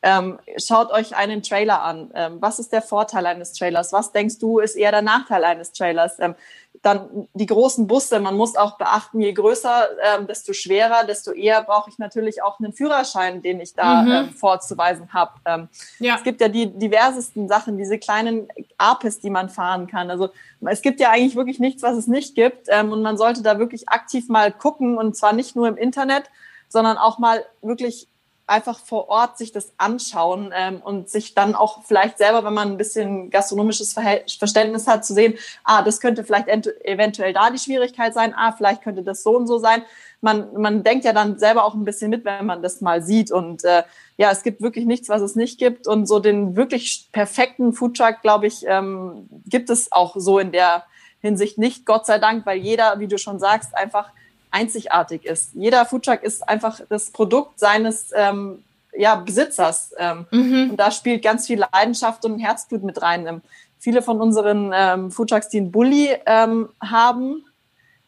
Ähm, 0.04 0.40
schaut 0.58 0.92
euch 0.92 1.16
einen 1.16 1.44
Trailer 1.44 1.84
an. 1.84 2.10
Ähm, 2.16 2.38
was 2.40 2.58
ist 2.58 2.74
der 2.74 2.82
Vorteil 2.82 3.26
eines 3.28 3.54
Trailers? 3.54 3.94
Was 3.94 4.12
denkst 4.12 4.40
du, 4.40 4.60
ist 4.60 4.76
eher 4.76 4.92
der 4.92 5.04
Nachteil 5.04 5.44
eines 5.44 5.74
Trailers? 5.74 6.18
Ähm, 6.20 6.36
dann 6.82 7.28
die 7.36 7.46
großen 7.46 7.86
Busse. 7.86 8.20
Man 8.20 8.36
muss 8.36 8.56
auch 8.56 8.78
beachten, 8.78 9.22
je 9.22 9.34
größer, 9.34 9.90
ähm, 10.04 10.26
desto 10.26 10.54
schwerer, 10.54 11.04
desto 11.06 11.32
eher 11.32 11.62
brauche 11.62 11.92
ich 11.92 12.00
natürlich 12.00 12.42
auch 12.42 12.60
einen 12.60 12.74
Führerschein, 12.74 13.44
den 13.44 13.60
ich 13.60 13.76
da 13.76 14.02
mhm. 14.02 14.12
ähm, 14.12 14.30
vorzuweisen 14.32 15.14
habe. 15.14 15.34
Ähm, 15.46 15.70
ja. 16.00 16.16
Es 16.16 16.24
gibt 16.24 16.42
ja 16.42 16.48
die 16.48 16.68
diversesten 16.68 17.48
Sachen, 17.48 17.78
diese 17.78 18.00
kleinen 18.00 18.48
APIs, 18.80 19.20
die 19.20 19.30
man 19.30 19.50
fahren 19.50 19.86
kann. 19.86 20.10
Also 20.10 20.30
es 20.62 20.82
gibt 20.82 21.00
ja 21.00 21.12
eigentlich 21.12 21.36
wirklich 21.36 21.60
nichts, 21.60 21.84
was 21.84 21.96
es 21.96 22.08
nicht 22.08 22.34
gibt. 22.34 22.70
Und 22.70 23.02
man 23.02 23.18
sollte 23.18 23.44
da 23.44 23.60
wirklich 23.60 23.90
aktiv 23.90 24.30
mal 24.30 24.52
gucken 24.52 24.98
und 24.98 25.16
zwar 25.16 25.34
nicht 25.34 25.56
nur 25.56 25.68
im 25.68 25.78
Internet, 25.78 26.32
sondern 26.68 26.98
auch 26.98 27.20
mal 27.20 27.46
wirklich 27.62 28.08
einfach 28.48 28.80
vor 28.80 29.10
Ort 29.10 29.38
sich 29.38 29.52
das 29.52 29.72
anschauen 29.78 30.52
ähm, 30.56 30.82
und 30.84 31.10
sich 31.10 31.34
dann 31.34 31.56
auch 31.56 31.84
vielleicht 31.84 32.18
selber, 32.18 32.44
wenn 32.44 32.54
man 32.54 32.72
ein 32.72 32.78
bisschen 32.78 33.30
gastronomisches 33.30 33.94
Verständnis 33.94 34.88
hat, 34.88 35.06
zu 35.06 35.14
sehen, 35.14 35.36
ah, 35.64 35.82
das 35.82 36.02
könnte 36.02 36.24
vielleicht 36.24 36.48
eventuell 36.48 37.34
da 37.34 37.50
die 37.50 37.60
Schwierigkeit 37.60 38.14
sein, 38.14 38.34
ah, 38.36 38.52
vielleicht 38.52 38.82
könnte 38.82 39.04
das 39.04 39.24
so 39.24 39.36
und 39.38 39.48
so 39.48 39.58
sein. 39.58 39.84
Man, 40.20 40.54
man 40.54 40.84
denkt 40.84 41.06
ja 41.06 41.14
dann 41.14 41.40
selber 41.40 41.64
auch 41.64 41.74
ein 41.74 41.86
bisschen 41.86 42.10
mit, 42.10 42.26
wenn 42.26 42.46
man 42.46 42.62
das 42.62 42.82
mal 42.82 43.02
sieht. 43.02 43.32
Und 43.32 43.64
äh, 43.64 43.84
ja, 44.18 44.30
es 44.32 44.44
gibt 44.44 44.62
wirklich 44.62 44.86
nichts, 44.86 45.10
was 45.10 45.22
es 45.22 45.36
nicht 45.36 45.58
gibt. 45.58 45.88
Und 45.88 46.06
so 46.06 46.20
den 46.20 46.56
wirklich 46.56 47.10
perfekten 47.12 47.74
Foodtruck, 47.74 48.22
glaube 48.22 48.48
ich, 48.48 48.66
ähm, 48.68 49.28
gibt 49.46 49.70
es 49.70 49.92
auch 49.92 50.16
so 50.18 50.38
in 50.38 50.52
der 50.52 50.84
Hinsicht 51.22 51.58
nicht, 51.58 51.86
Gott 51.86 52.06
sei 52.06 52.20
Dank, 52.20 52.46
weil 52.46 52.58
jeder, 52.58 53.00
wie 53.00 53.08
du 53.08 53.18
schon 53.18 53.40
sagst, 53.40 53.76
einfach 53.76 54.12
einzigartig 54.52 55.26
ist. 55.26 55.52
Jeder 55.54 55.86
Foodtruck 55.86 56.24
ist 56.24 56.48
einfach 56.48 56.82
das 56.90 57.10
Produkt 57.10 57.60
seines 57.60 58.12
ähm, 58.14 58.64
ja, 58.96 59.16
Besitzers. 59.16 59.94
Ähm, 59.98 60.26
mhm. 60.32 60.72
Und 60.72 60.78
da 60.78 60.92
spielt 60.92 61.24
ganz 61.24 61.48
viel 61.48 61.64
Leidenschaft 61.74 62.26
und 62.26 62.40
Herzblut 62.40 62.84
mit 62.84 63.02
rein. 63.02 63.26
Ähm, 63.28 63.42
viele 63.80 64.02
von 64.02 64.22
unseren 64.22 64.72
ähm, 64.74 65.12
Foodtrucks, 65.12 65.50
die 65.50 65.58
einen 65.58 65.72
Bulli 65.72 66.10
ähm, 66.26 66.70
haben, 66.82 67.46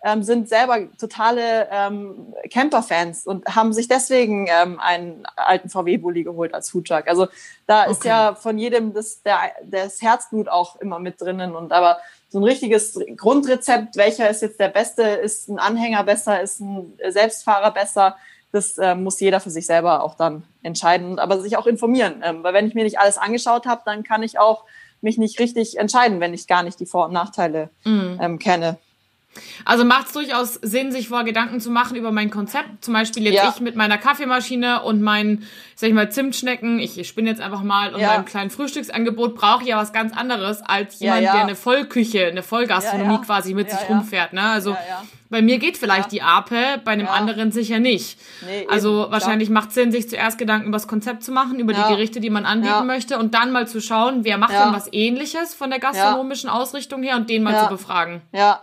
ähm, 0.04 0.22
sind 0.22 0.50
selber 0.50 0.80
totale 0.98 1.70
ähm, 1.72 2.34
Camper-Fans 2.52 3.26
und 3.26 3.46
haben 3.56 3.72
sich 3.72 3.88
deswegen 3.88 4.48
ähm, 4.50 4.80
einen 4.80 5.26
alten 5.38 5.70
VW-Bulli 5.70 6.24
geholt 6.24 6.54
als 6.54 6.70
Foodtruck. 6.70 7.08
Also 7.08 7.28
da 7.68 7.84
okay. 7.84 7.92
ist 7.92 8.04
ja 8.04 8.36
von 8.36 8.58
jedem 8.58 8.94
das, 8.94 9.24
der, 9.24 9.40
das 9.64 10.02
Herzblut 10.02 10.50
auch 10.50 10.76
immer 10.82 11.00
mit 11.00 11.22
drinnen. 11.22 11.56
Und 11.56 11.72
aber 11.72 12.00
so 12.34 12.40
ein 12.40 12.46
richtiges 12.46 13.00
Grundrezept, 13.16 13.96
welcher 13.96 14.28
ist 14.28 14.42
jetzt 14.42 14.60
der 14.60 14.70
beste, 14.70 15.04
ist 15.04 15.50
ein 15.50 15.60
Anhänger 15.60 16.04
besser, 16.04 16.42
ist 16.42 16.62
ein 16.62 16.94
Selbstfahrer 17.08 17.70
besser, 17.70 18.16
das 18.52 18.80
äh, 18.80 18.96
muss 18.96 19.20
jeder 19.20 19.40
für 19.40 19.52
sich 19.52 19.68
selber 19.68 20.04
auch 20.04 20.16
dann 20.16 20.44
entscheiden, 20.64 21.20
aber 21.20 21.40
sich 21.40 21.58
auch 21.58 21.68
informieren. 21.68 22.24
Ähm, 22.24 22.42
weil 22.42 22.56
wenn 22.56 22.66
ich 22.66 22.74
mir 22.74 22.86
nicht 22.86 22.98
alles 22.98 23.20
angeschaut 23.20 23.68
habe, 23.68 23.84
dann 23.86 24.02
kann 24.02 24.24
ich 24.24 24.40
auch 24.40 24.64
mich 25.00 25.20
nicht 25.20 25.40
richtig 25.40 25.78
entscheiden, 25.78 26.20
wenn 26.22 26.34
ich 26.34 26.48
gar 26.48 26.64
nicht 26.64 26.80
die 26.80 26.88
Vor- 26.88 27.06
und 27.06 27.14
Nachteile 27.14 27.70
mm. 27.84 28.18
ähm, 28.20 28.40
kenne. 28.40 28.80
Also 29.66 29.86
macht 29.86 30.08
es 30.08 30.14
durchaus 30.14 30.54
Sinn, 30.56 30.92
sich 30.92 31.10
vor 31.10 31.24
Gedanken 31.24 31.60
zu 31.60 31.70
machen 31.72 31.96
über 31.96 32.12
mein 32.12 32.30
Konzept. 32.30 32.84
Zum 32.84 32.94
Beispiel 32.94 33.24
jetzt 33.24 33.36
ja. 33.36 33.54
ich 33.54 33.62
mit 33.62 33.76
meiner 33.76 33.98
Kaffeemaschine 33.98 34.84
und 34.84 35.02
meinen, 35.02 35.48
sag 35.76 35.90
ich 35.90 35.96
mal, 35.96 36.12
Zimtschnecken. 36.12 36.80
Ich 36.80 37.08
spinne 37.08 37.30
jetzt 37.30 37.42
einfach 37.42 37.64
mal 37.64 37.94
und 37.94 38.02
ja. 38.02 38.08
meinem 38.10 38.26
kleinen 38.26 38.50
Frühstücksangebot 38.50 39.36
brauche 39.36 39.64
ich 39.64 39.70
ja 39.70 39.78
was 39.78 39.94
ganz 39.94 40.16
anderes 40.16 40.62
als 40.62 41.00
jemand, 41.00 41.24
ja, 41.24 41.34
der 41.34 41.42
eine 41.42 41.56
Vollküche, 41.56 42.28
eine 42.28 42.44
Vollgastronomie 42.44 43.20
quasi 43.26 43.54
mit 43.54 43.70
sich 43.70 43.90
rumfährt. 43.90 44.34
Ne? 44.34 44.42
Also 44.42 44.76
bei 45.34 45.42
mir 45.42 45.58
geht 45.58 45.78
vielleicht 45.78 46.12
die 46.12 46.22
Ape, 46.22 46.80
bei 46.86 46.92
einem 46.92 47.08
anderen 47.08 47.52
sicher 47.52 47.80
nicht. 47.80 48.20
Nee, 48.46 48.68
also 48.70 49.06
eben, 49.06 49.12
wahrscheinlich 49.12 49.50
macht 49.50 49.70
es 49.70 49.74
Sinn, 49.74 49.92
sich 49.92 50.08
zuerst 50.08 50.38
Gedanken 50.38 50.68
über 50.68 50.78
das 50.78 50.88
Konzept 50.88 51.24
zu 51.24 51.32
machen, 51.32 51.60
über 51.60 51.74
die 51.74 51.82
Gerichte, 51.82 52.20
die 52.20 52.30
man 52.30 52.46
anbieten 52.46 52.86
möchte 52.86 53.18
und 53.18 53.34
dann 53.34 53.52
mal 53.52 53.68
zu 53.68 53.82
schauen, 53.82 54.24
wer 54.26 54.38
macht 54.38 54.54
denn 54.54 54.74
was 54.74 54.88
ähnliches 54.92 55.56
von 55.56 55.72
der 55.72 55.80
gastronomischen 55.80 56.52
Ausrichtung 56.52 57.02
her 57.02 57.16
und 57.16 57.32
den 57.32 57.42
mal 57.42 57.60
zu 57.64 57.68
befragen. 57.68 58.22
Ja, 58.32 58.62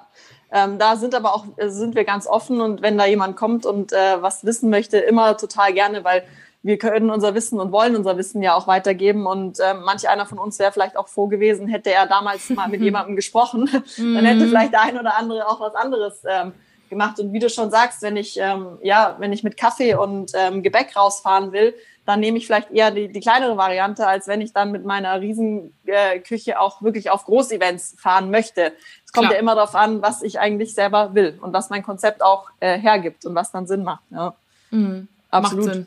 ähm, 0.53 0.79
da 0.79 0.97
sind 0.97 1.15
aber 1.15 1.35
auch, 1.35 1.45
äh, 1.57 1.69
sind 1.69 1.95
wir 1.95 2.05
ganz 2.05 2.27
offen 2.27 2.61
und 2.61 2.83
wenn 2.83 2.99
da 2.99 3.07
jemand 3.07 3.37
kommt 3.37 3.67
und 3.67 3.93
äh, 3.93 4.21
was 4.21 4.45
wissen 4.45 4.71
möchte, 4.71 4.99
immer 4.99 5.37
total 5.37 5.73
gerne, 5.73 6.05
weil 6.05 6.25
wir 6.63 6.77
können 6.77 7.11
unser 7.11 7.35
Wissen 7.35 7.59
und 7.59 7.73
wollen 7.73 7.97
unser 7.97 8.19
Wissen 8.19 8.43
ja 8.43 8.55
auch 8.55 8.67
weitergeben. 8.67 9.27
Und 9.27 9.61
äh, 9.61 9.75
manch 9.75 10.09
einer 10.09 10.27
von 10.27 10.39
uns 10.39 10.59
wäre 10.59 10.73
vielleicht 10.73 10.97
auch 10.97 11.09
froh 11.09 11.27
gewesen, 11.27 11.69
hätte 11.69 11.91
er 11.91 12.07
damals 12.07 12.51
mal 12.51 12.69
mit 12.69 12.81
jemandem 12.83 13.17
gesprochen. 13.17 13.69
Dann 13.97 14.25
hätte 14.25 14.45
mhm. 14.45 14.49
vielleicht 14.49 14.73
der 14.73 14.83
ein 14.83 14.99
oder 14.99 15.17
andere 15.17 15.49
auch 15.49 15.61
was 15.61 15.75
anderes 15.75 16.23
ähm, 16.29 16.53
gemacht. 16.91 17.19
Und 17.19 17.33
wie 17.33 17.39
du 17.39 17.49
schon 17.49 17.71
sagst, 17.71 18.03
wenn 18.03 18.17
ich, 18.17 18.39
ähm, 18.39 18.79
ja, 18.83 19.17
wenn 19.19 19.33
ich 19.33 19.43
mit 19.43 19.57
Kaffee 19.57 19.95
und 19.95 20.33
ähm, 20.35 20.63
Gebäck 20.63 20.95
rausfahren 20.95 21.53
will, 21.53 21.75
dann 22.11 22.21
nehme 22.21 22.39
ich 22.39 22.47
vielleicht 22.47 22.73
eher 22.73 22.91
die, 22.91 23.09
die 23.09 23.21
kleinere 23.21 23.57
Variante, 23.57 24.07
als 24.07 24.27
wenn 24.27 24.41
ich 24.41 24.53
dann 24.53 24.73
mit 24.73 24.85
meiner 24.85 25.21
Riesenküche 25.21 26.51
äh, 26.51 26.57
auch 26.57 26.83
wirklich 26.83 27.11
auf 27.11 27.25
Großevents 27.25 27.95
fahren 27.99 28.31
möchte. 28.31 28.73
Es 29.05 29.13
kommt 29.13 29.29
Klar. 29.29 29.35
ja 29.35 29.41
immer 29.41 29.55
darauf 29.55 29.77
an, 29.77 30.03
was 30.03 30.23
ich 30.23 30.41
eigentlich 30.41 30.75
selber 30.75 31.15
will 31.15 31.39
und 31.41 31.53
was 31.53 31.71
mein 31.71 31.83
Konzept 31.83 32.23
auch 32.23 32.51
äh, 32.59 32.79
hergibt 32.79 33.25
und 33.25 33.35
was 33.35 33.53
dann 33.53 33.67
Sinn 33.67 33.85
macht. 33.85 34.03
Ja. 34.11 34.35
Mhm. 34.71 35.09
Absolut. 35.31 35.65
Macht 35.65 35.75
Sinn. 35.75 35.87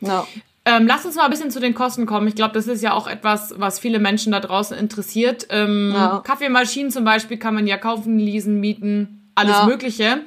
Ja. 0.00 0.26
Ähm, 0.66 0.86
lass 0.86 1.04
uns 1.04 1.16
mal 1.16 1.24
ein 1.24 1.30
bisschen 1.30 1.50
zu 1.50 1.60
den 1.60 1.74
Kosten 1.74 2.06
kommen. 2.06 2.26
Ich 2.28 2.36
glaube, 2.36 2.54
das 2.54 2.68
ist 2.68 2.82
ja 2.82 2.94
auch 2.94 3.06
etwas, 3.06 3.54
was 3.58 3.78
viele 3.78 3.98
Menschen 3.98 4.32
da 4.32 4.40
draußen 4.40 4.78
interessiert. 4.78 5.48
Ähm, 5.50 5.92
ja. 5.94 6.22
Kaffeemaschinen 6.24 6.90
zum 6.90 7.04
Beispiel 7.04 7.36
kann 7.36 7.54
man 7.54 7.66
ja 7.66 7.76
kaufen, 7.76 8.18
leasen, 8.18 8.60
mieten, 8.60 9.30
alles 9.34 9.56
ja. 9.56 9.66
Mögliche. 9.66 10.22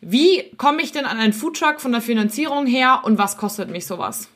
Wie 0.00 0.50
komme 0.56 0.82
ich 0.82 0.92
denn 0.92 1.04
an 1.04 1.18
einen 1.18 1.32
Foodtruck 1.32 1.80
von 1.80 1.92
der 1.92 2.00
Finanzierung 2.00 2.66
her 2.66 3.00
und 3.04 3.18
was 3.18 3.36
kostet 3.36 3.70
mich 3.70 3.86
sowas? 3.86 4.28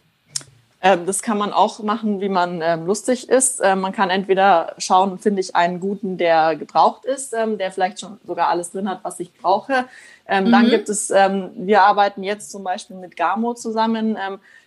Ähm, 0.81 1.07
das 1.07 1.23
kann 1.23 1.39
man 1.39 1.53
auch 1.53 1.81
machen, 1.83 2.21
wie 2.21 2.29
man 2.29 2.63
ähm, 2.63 2.87
lustig 2.87 3.29
ist. 3.29 3.61
Ähm, 3.63 3.81
man 3.81 3.93
kann 3.93 4.11
entweder 4.11 4.75
schauen, 4.79 5.19
finde 5.19 5.41
ich 5.41 5.57
einen 5.57 5.81
guten, 5.81 6.19
der 6.19 6.55
gebraucht 6.55 7.05
ist, 7.05 7.35
ähm, 7.35 7.59
der 7.59 7.73
vielleicht 7.73 7.99
schon 7.99 8.19
sogar 8.25 8.49
alles 8.49 8.71
drin 8.71 8.89
hat, 8.89 9.01
was 9.03 9.19
ich 9.19 9.33
brauche. 9.33 9.87
Ähm, 10.29 10.45
mhm. 10.45 10.53
Dann 10.53 10.71
gibt 10.71 10.89
es, 10.89 11.11
ähm, 11.11 11.51
wir 11.57 11.83
arbeiten 11.83 12.23
jetzt 12.23 12.53
zum 12.53 12.63
Beispiel 12.63 12.97
mit 12.97 13.17
Gamo 13.17 13.55
zusammen. 13.55 14.17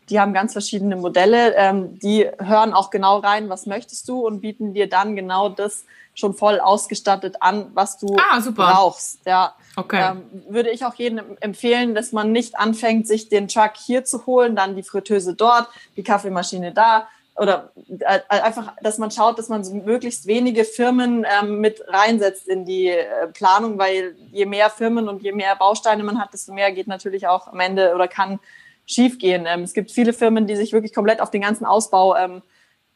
die 0.09 0.19
haben 0.19 0.33
ganz 0.33 0.51
verschiedene 0.51 0.97
Modelle. 0.97 1.73
die 2.01 2.27
hören 2.39 2.73
auch 2.73 2.89
genau 2.89 3.19
rein, 3.19 3.47
was 3.47 3.65
möchtest 3.65 4.09
du 4.09 4.25
und 4.25 4.41
bieten 4.41 4.73
dir 4.73 4.89
dann 4.89 5.15
genau 5.15 5.47
das 5.47 5.85
schon 6.13 6.33
voll 6.33 6.59
ausgestattet 6.59 7.37
an, 7.39 7.71
was 7.73 7.97
du 7.97 8.15
ah, 8.17 8.41
brauchst. 8.53 9.25
Ja. 9.25 9.55
Okay. 9.75 10.11
Ähm, 10.11 10.23
würde 10.49 10.69
ich 10.69 10.85
auch 10.85 10.95
jedem 10.95 11.37
empfehlen, 11.39 11.95
dass 11.95 12.11
man 12.11 12.31
nicht 12.31 12.57
anfängt, 12.57 13.07
sich 13.07 13.29
den 13.29 13.47
Truck 13.47 13.71
hier 13.77 14.03
zu 14.03 14.25
holen, 14.25 14.55
dann 14.55 14.75
die 14.75 14.83
Fritteuse 14.83 15.33
dort, 15.33 15.67
die 15.95 16.03
Kaffeemaschine 16.03 16.73
da 16.73 17.07
oder 17.37 17.71
äh, 17.99 18.19
einfach, 18.27 18.73
dass 18.81 18.97
man 18.97 19.09
schaut, 19.09 19.39
dass 19.39 19.47
man 19.47 19.63
so 19.63 19.73
möglichst 19.73 20.27
wenige 20.27 20.65
Firmen 20.65 21.25
ähm, 21.41 21.59
mit 21.59 21.81
reinsetzt 21.87 22.47
in 22.47 22.65
die 22.65 22.89
äh, 22.89 23.27
Planung, 23.33 23.79
weil 23.79 24.15
je 24.31 24.45
mehr 24.45 24.69
Firmen 24.69 25.07
und 25.07 25.23
je 25.23 25.31
mehr 25.31 25.55
Bausteine 25.55 26.03
man 26.03 26.19
hat, 26.19 26.33
desto 26.33 26.53
mehr 26.53 26.71
geht 26.71 26.87
natürlich 26.87 27.27
auch 27.27 27.47
am 27.47 27.59
Ende 27.61 27.95
oder 27.95 28.07
kann 28.07 28.39
schiefgehen. 28.85 29.45
Ähm, 29.47 29.63
es 29.63 29.73
gibt 29.73 29.91
viele 29.91 30.11
Firmen, 30.11 30.45
die 30.45 30.57
sich 30.57 30.73
wirklich 30.73 30.93
komplett 30.93 31.21
auf 31.21 31.31
den 31.31 31.41
ganzen 31.41 31.65
Ausbau 31.65 32.15
ähm, 32.17 32.41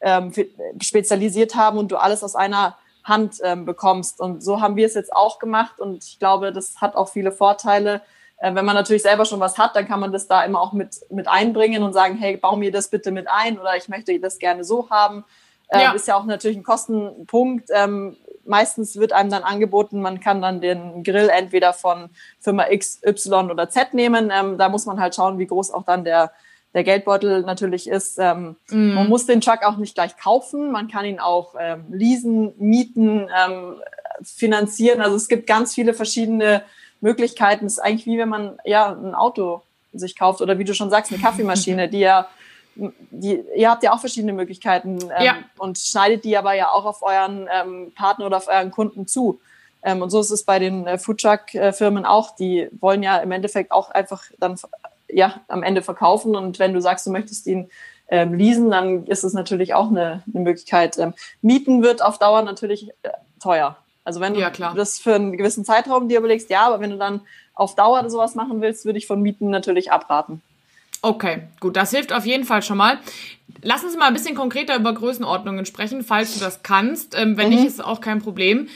ähm, 0.00 0.32
spezialisiert 0.82 1.54
haben 1.54 1.78
und 1.78 1.90
du 1.90 1.96
alles 1.96 2.22
aus 2.22 2.36
einer 2.36 2.76
Hand 3.06 3.36
ähm, 3.42 3.64
bekommst. 3.64 4.20
Und 4.20 4.42
so 4.42 4.60
haben 4.60 4.76
wir 4.76 4.86
es 4.86 4.94
jetzt 4.94 5.14
auch 5.14 5.38
gemacht 5.38 5.80
und 5.80 6.04
ich 6.04 6.18
glaube, 6.18 6.52
das 6.52 6.80
hat 6.80 6.96
auch 6.96 7.08
viele 7.08 7.30
Vorteile. 7.30 8.02
Äh, 8.38 8.54
wenn 8.54 8.64
man 8.64 8.74
natürlich 8.74 9.02
selber 9.02 9.24
schon 9.24 9.40
was 9.40 9.58
hat, 9.58 9.76
dann 9.76 9.86
kann 9.86 10.00
man 10.00 10.12
das 10.12 10.26
da 10.26 10.44
immer 10.44 10.60
auch 10.60 10.72
mit, 10.72 10.96
mit 11.10 11.28
einbringen 11.28 11.82
und 11.84 11.92
sagen, 11.92 12.16
hey, 12.16 12.36
bau 12.36 12.56
mir 12.56 12.72
das 12.72 12.88
bitte 12.88 13.12
mit 13.12 13.28
ein 13.28 13.58
oder 13.58 13.76
ich 13.76 13.88
möchte 13.88 14.18
das 14.18 14.38
gerne 14.38 14.64
so 14.64 14.90
haben. 14.90 15.24
Äh, 15.68 15.82
ja. 15.82 15.92
Ist 15.92 16.08
ja 16.08 16.16
auch 16.16 16.24
natürlich 16.24 16.56
ein 16.56 16.64
Kostenpunkt. 16.64 17.70
Ähm, 17.72 18.16
meistens 18.44 18.96
wird 18.96 19.12
einem 19.12 19.30
dann 19.30 19.44
angeboten, 19.44 20.00
man 20.00 20.20
kann 20.20 20.42
dann 20.42 20.60
den 20.60 21.02
Grill 21.04 21.28
entweder 21.28 21.72
von 21.72 22.10
Firma 22.40 22.66
X, 22.70 23.00
Y 23.04 23.50
oder 23.50 23.68
Z 23.68 23.94
nehmen. 23.94 24.32
Ähm, 24.32 24.58
da 24.58 24.68
muss 24.68 24.86
man 24.86 25.00
halt 25.00 25.14
schauen, 25.14 25.38
wie 25.38 25.46
groß 25.46 25.70
auch 25.70 25.84
dann 25.84 26.04
der, 26.04 26.32
der 26.76 26.84
Geldbeutel 26.84 27.40
natürlich 27.40 27.88
ist. 27.88 28.18
Ähm, 28.18 28.54
mm. 28.68 28.92
Man 28.94 29.08
muss 29.08 29.24
den 29.24 29.40
Truck 29.40 29.64
auch 29.64 29.78
nicht 29.78 29.94
gleich 29.94 30.18
kaufen. 30.18 30.70
Man 30.70 30.88
kann 30.88 31.06
ihn 31.06 31.18
auch 31.18 31.54
ähm, 31.58 31.86
leasen, 31.88 32.52
mieten, 32.58 33.28
ähm, 33.34 33.76
finanzieren. 34.22 35.00
Also 35.00 35.16
es 35.16 35.26
gibt 35.26 35.46
ganz 35.46 35.74
viele 35.74 35.94
verschiedene 35.94 36.62
Möglichkeiten. 37.00 37.64
Es 37.64 37.74
ist 37.74 37.78
eigentlich 37.78 38.04
wie 38.04 38.18
wenn 38.18 38.28
man 38.28 38.58
ja 38.66 38.92
ein 38.92 39.14
Auto 39.14 39.62
sich 39.94 40.16
kauft 40.16 40.42
oder 40.42 40.58
wie 40.58 40.64
du 40.64 40.74
schon 40.74 40.90
sagst, 40.90 41.10
eine 41.10 41.20
Kaffeemaschine, 41.20 41.88
die 41.88 42.00
ja 42.00 42.28
die, 42.74 43.42
ihr 43.56 43.70
habt 43.70 43.82
ja 43.82 43.94
auch 43.94 44.00
verschiedene 44.00 44.34
Möglichkeiten 44.34 44.98
ähm, 45.16 45.24
ja. 45.24 45.36
und 45.56 45.78
schneidet 45.78 46.24
die 46.24 46.36
aber 46.36 46.52
ja 46.52 46.70
auch 46.70 46.84
auf 46.84 47.02
euren 47.02 47.48
ähm, 47.50 47.92
Partner 47.94 48.26
oder 48.26 48.36
auf 48.36 48.48
euren 48.48 48.70
Kunden 48.70 49.06
zu. 49.06 49.40
Ähm, 49.82 50.02
und 50.02 50.10
so 50.10 50.20
ist 50.20 50.30
es 50.30 50.42
bei 50.42 50.58
den 50.58 50.86
äh, 50.86 50.98
Foodtruck-Firmen 50.98 52.04
auch. 52.04 52.36
Die 52.36 52.68
wollen 52.80 53.02
ja 53.02 53.16
im 53.16 53.32
Endeffekt 53.32 53.72
auch 53.72 53.88
einfach 53.90 54.24
dann 54.38 54.58
ja 55.08 55.40
am 55.48 55.62
Ende 55.62 55.82
verkaufen. 55.82 56.36
Und 56.36 56.58
wenn 56.58 56.74
du 56.74 56.80
sagst, 56.80 57.06
du 57.06 57.10
möchtest 57.10 57.46
ihn 57.46 57.70
ähm, 58.08 58.34
leasen, 58.34 58.70
dann 58.70 59.06
ist 59.06 59.24
es 59.24 59.32
natürlich 59.32 59.74
auch 59.74 59.88
eine, 59.88 60.22
eine 60.32 60.42
Möglichkeit. 60.42 60.98
Ähm, 60.98 61.14
Mieten 61.42 61.82
wird 61.82 62.02
auf 62.02 62.18
Dauer 62.18 62.42
natürlich 62.42 62.90
äh, 63.02 63.10
teuer. 63.40 63.76
Also 64.04 64.20
wenn 64.20 64.34
du 64.34 64.40
ja, 64.40 64.50
das 64.50 65.00
für 65.00 65.16
einen 65.16 65.36
gewissen 65.36 65.64
Zeitraum 65.64 66.08
dir 66.08 66.18
überlegst, 66.20 66.48
ja, 66.48 66.66
aber 66.66 66.80
wenn 66.80 66.90
du 66.90 66.96
dann 66.96 67.22
auf 67.54 67.74
Dauer 67.74 68.08
sowas 68.08 68.36
machen 68.36 68.60
willst, 68.60 68.84
würde 68.84 68.98
ich 68.98 69.06
von 69.08 69.20
Mieten 69.20 69.50
natürlich 69.50 69.90
abraten. 69.90 70.42
Okay, 71.02 71.42
gut, 71.58 71.76
das 71.76 71.90
hilft 71.90 72.12
auf 72.12 72.24
jeden 72.24 72.44
Fall 72.44 72.62
schon 72.62 72.76
mal. 72.76 72.98
Lass 73.62 73.82
uns 73.82 73.96
mal 73.96 74.06
ein 74.06 74.14
bisschen 74.14 74.36
konkreter 74.36 74.76
über 74.76 74.92
Größenordnungen 74.92 75.66
sprechen, 75.66 76.02
falls 76.02 76.34
du 76.34 76.40
das 76.40 76.62
kannst. 76.62 77.16
Ähm, 77.16 77.36
wenn 77.36 77.48
mhm. 77.48 77.56
nicht, 77.56 77.66
ist 77.66 77.84
auch 77.84 78.00
kein 78.00 78.20
Problem. 78.20 78.68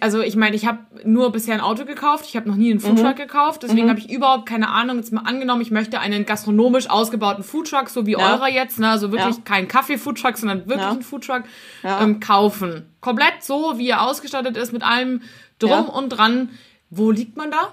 Also 0.00 0.20
ich 0.20 0.36
meine, 0.36 0.54
ich 0.54 0.66
habe 0.66 0.78
nur 1.04 1.32
bisher 1.32 1.54
ein 1.54 1.60
Auto 1.60 1.84
gekauft, 1.84 2.26
ich 2.28 2.36
habe 2.36 2.48
noch 2.48 2.54
nie 2.54 2.70
einen 2.70 2.78
Foodtruck 2.78 3.14
mhm. 3.14 3.22
gekauft, 3.22 3.64
deswegen 3.64 3.86
mhm. 3.86 3.90
habe 3.90 3.98
ich 3.98 4.10
überhaupt 4.10 4.46
keine 4.46 4.68
Ahnung. 4.68 4.98
Jetzt 4.98 5.12
mal 5.12 5.22
angenommen, 5.22 5.62
ich 5.62 5.72
möchte 5.72 5.98
einen 5.98 6.26
gastronomisch 6.26 6.88
ausgebauten 6.88 7.42
Foodtruck, 7.42 7.88
so 7.88 8.06
wie 8.06 8.12
ja. 8.12 8.18
eurer 8.18 8.48
jetzt, 8.48 8.78
ne? 8.78 8.88
also 8.88 9.10
wirklich 9.10 9.36
ja. 9.36 9.42
kein 9.44 9.66
Kaffee-Foodtruck, 9.66 10.36
sondern 10.36 10.60
wirklich 10.66 10.82
ja. 10.82 10.90
einen 10.90 11.02
Foodtruck 11.02 11.42
ähm, 11.82 12.20
kaufen. 12.20 12.94
Komplett 13.00 13.42
so, 13.42 13.78
wie 13.78 13.88
er 13.88 14.02
ausgestattet 14.02 14.56
ist, 14.56 14.72
mit 14.72 14.84
allem 14.84 15.22
drum 15.58 15.88
und 15.88 16.10
dran. 16.10 16.50
Wo 16.90 17.10
liegt 17.10 17.36
man 17.36 17.50
da? 17.50 17.72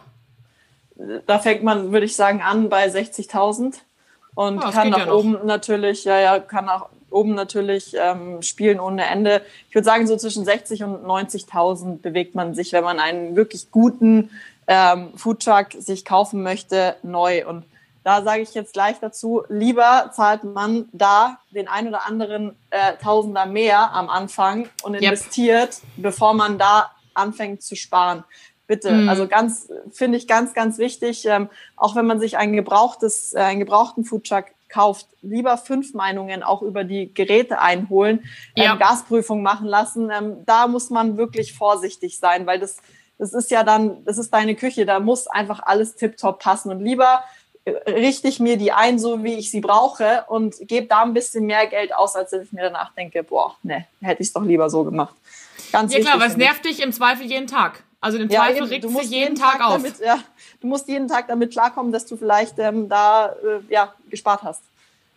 da 1.25 1.39
fängt 1.39 1.63
man, 1.63 1.91
würde 1.91 2.05
ich 2.05 2.15
sagen, 2.15 2.41
an 2.41 2.69
bei 2.69 2.87
60.000 2.87 3.75
und 4.33 4.57
oh, 4.57 4.71
kann 4.71 4.89
nach 4.89 5.07
oben 5.07 5.37
natürlich, 5.45 6.05
ja, 6.05 6.19
ja, 6.19 6.39
kann 6.39 6.65
nach 6.65 6.87
oben 7.15 7.33
natürlich 7.33 7.95
ähm, 7.97 8.41
spielen 8.41 8.79
ohne 8.79 9.05
Ende. 9.05 9.41
Ich 9.69 9.75
würde 9.75 9.85
sagen, 9.85 10.05
so 10.05 10.17
zwischen 10.17 10.45
60 10.45 10.83
und 10.83 11.05
90.000 11.05 12.01
bewegt 12.01 12.35
man 12.35 12.53
sich, 12.53 12.73
wenn 12.73 12.83
man 12.83 12.99
einen 12.99 13.35
wirklich 13.35 13.71
guten 13.71 14.29
ähm, 14.67 15.13
Foodtruck 15.15 15.67
sich 15.77 16.05
kaufen 16.05 16.43
möchte, 16.43 16.97
neu. 17.03 17.47
Und 17.47 17.65
da 18.03 18.21
sage 18.21 18.41
ich 18.41 18.53
jetzt 18.53 18.73
gleich 18.73 18.99
dazu, 18.99 19.43
lieber 19.49 20.11
zahlt 20.13 20.43
man 20.43 20.89
da 20.91 21.39
den 21.51 21.67
ein 21.67 21.87
oder 21.87 22.05
anderen 22.05 22.55
äh, 22.69 22.93
Tausender 23.01 23.45
mehr 23.45 23.93
am 23.93 24.09
Anfang 24.09 24.67
und 24.83 24.93
investiert, 24.93 25.69
yep. 25.69 25.81
bevor 25.97 26.33
man 26.33 26.59
da 26.59 26.91
anfängt 27.13 27.63
zu 27.63 27.75
sparen. 27.75 28.23
Bitte. 28.67 28.91
Mhm. 28.91 29.09
Also 29.09 29.27
ganz, 29.27 29.69
finde 29.91 30.17
ich 30.17 30.27
ganz, 30.27 30.53
ganz 30.53 30.79
wichtig, 30.79 31.25
ähm, 31.25 31.49
auch 31.75 31.95
wenn 31.95 32.05
man 32.05 32.19
sich 32.19 32.37
ein 32.37 32.53
gebrauchtes, 32.53 33.33
äh, 33.33 33.39
einen 33.39 33.59
gebrauchten 33.59 34.03
Foodtruck 34.03 34.45
kauft, 34.69 35.07
lieber 35.21 35.57
fünf 35.57 35.93
Meinungen 35.93 36.43
auch 36.43 36.61
über 36.61 36.83
die 36.83 37.13
Geräte 37.13 37.59
einholen, 37.59 38.19
ähm, 38.55 38.63
ja. 38.63 38.75
Gasprüfung 38.75 39.41
machen 39.41 39.67
lassen. 39.67 40.09
Ähm, 40.11 40.37
da 40.45 40.67
muss 40.67 40.89
man 40.89 41.17
wirklich 41.17 41.53
vorsichtig 41.53 42.19
sein, 42.19 42.45
weil 42.45 42.59
das, 42.59 42.77
das 43.17 43.33
ist 43.33 43.51
ja 43.51 43.63
dann, 43.63 44.03
das 44.05 44.17
ist 44.17 44.33
deine 44.33 44.55
Küche, 44.55 44.85
da 44.85 44.99
muss 44.99 45.27
einfach 45.27 45.61
alles 45.63 45.95
tiptop 45.95 46.39
passen 46.39 46.71
und 46.71 46.81
lieber 46.81 47.23
äh, 47.65 47.71
richte 47.89 48.27
ich 48.27 48.39
mir 48.39 48.57
die 48.57 48.71
ein, 48.71 48.99
so 48.99 49.23
wie 49.23 49.35
ich 49.35 49.51
sie 49.51 49.61
brauche 49.61 50.25
und 50.27 50.55
gebe 50.61 50.87
da 50.87 51.03
ein 51.03 51.13
bisschen 51.13 51.45
mehr 51.45 51.67
Geld 51.67 51.93
aus, 51.95 52.15
als 52.15 52.31
wenn 52.31 52.43
ich 52.43 52.51
mir 52.51 52.63
danach 52.63 52.93
denke, 52.93 53.23
boah, 53.23 53.55
ne, 53.63 53.85
hätte 54.01 54.21
ich 54.21 54.27
es 54.27 54.33
doch 54.33 54.43
lieber 54.43 54.69
so 54.69 54.83
gemacht. 54.83 55.15
Ganz 55.71 55.93
ja 55.93 55.99
klar, 55.99 56.19
was 56.19 56.37
nervt 56.37 56.65
dich 56.65 56.81
im 56.81 56.91
Zweifel 56.91 57.25
jeden 57.25 57.47
Tag? 57.47 57.83
Also 58.05 58.19
im 58.19 58.29
Zweifel 58.29 58.57
ja, 58.57 58.63
regt 58.65 58.83
du 58.83 58.89
musst 58.91 59.05
jeden, 59.05 59.13
jeden 59.13 59.35
Tag, 59.35 59.53
Tag 59.53 59.67
auf. 59.67 59.77
Damit, 59.77 59.99
ja, 59.99 60.19
du 60.65 60.69
musst 60.69 60.87
jeden 60.87 61.07
Tag 61.07 61.27
damit 61.27 61.51
klarkommen, 61.51 61.91
dass 61.91 62.07
du 62.07 62.17
vielleicht 62.17 62.57
ähm, 62.57 62.89
da 62.89 63.27
äh, 63.27 63.61
ja, 63.69 63.93
gespart 64.09 64.41
hast. 64.41 64.63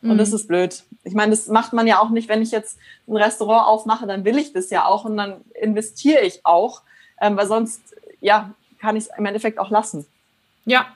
Und 0.03 0.11
mhm. 0.11 0.19
das 0.19 0.33
ist 0.35 0.47
blöd. 0.47 0.85
Ich 1.05 1.15
meine, 1.15 1.31
das 1.31 1.49
macht 1.49 1.73
man 1.73 1.87
ja 1.87 2.01
auch 2.01 2.11
nicht, 2.11 2.29
wenn 2.29 2.43
ich 2.43 2.51
jetzt 2.51 2.79
ein 3.09 3.17
Restaurant 3.17 3.67
aufmache, 3.67 4.07
dann 4.07 4.27
will 4.27 4.37
ich 4.37 4.53
das 4.53 4.69
ja 4.69 4.85
auch 4.85 5.07
und 5.07 5.17
dann 5.17 5.41
investiere 5.55 6.21
ich 6.21 6.45
auch, 6.45 6.83
ähm, 7.21 7.37
weil 7.39 7.47
sonst 7.47 7.81
ja 8.21 8.51
kann 8.79 8.95
ich 8.95 9.05
es 9.05 9.11
im 9.17 9.25
Endeffekt 9.25 9.59
auch 9.59 9.71
lassen. 9.71 10.07
Ja, 10.67 10.87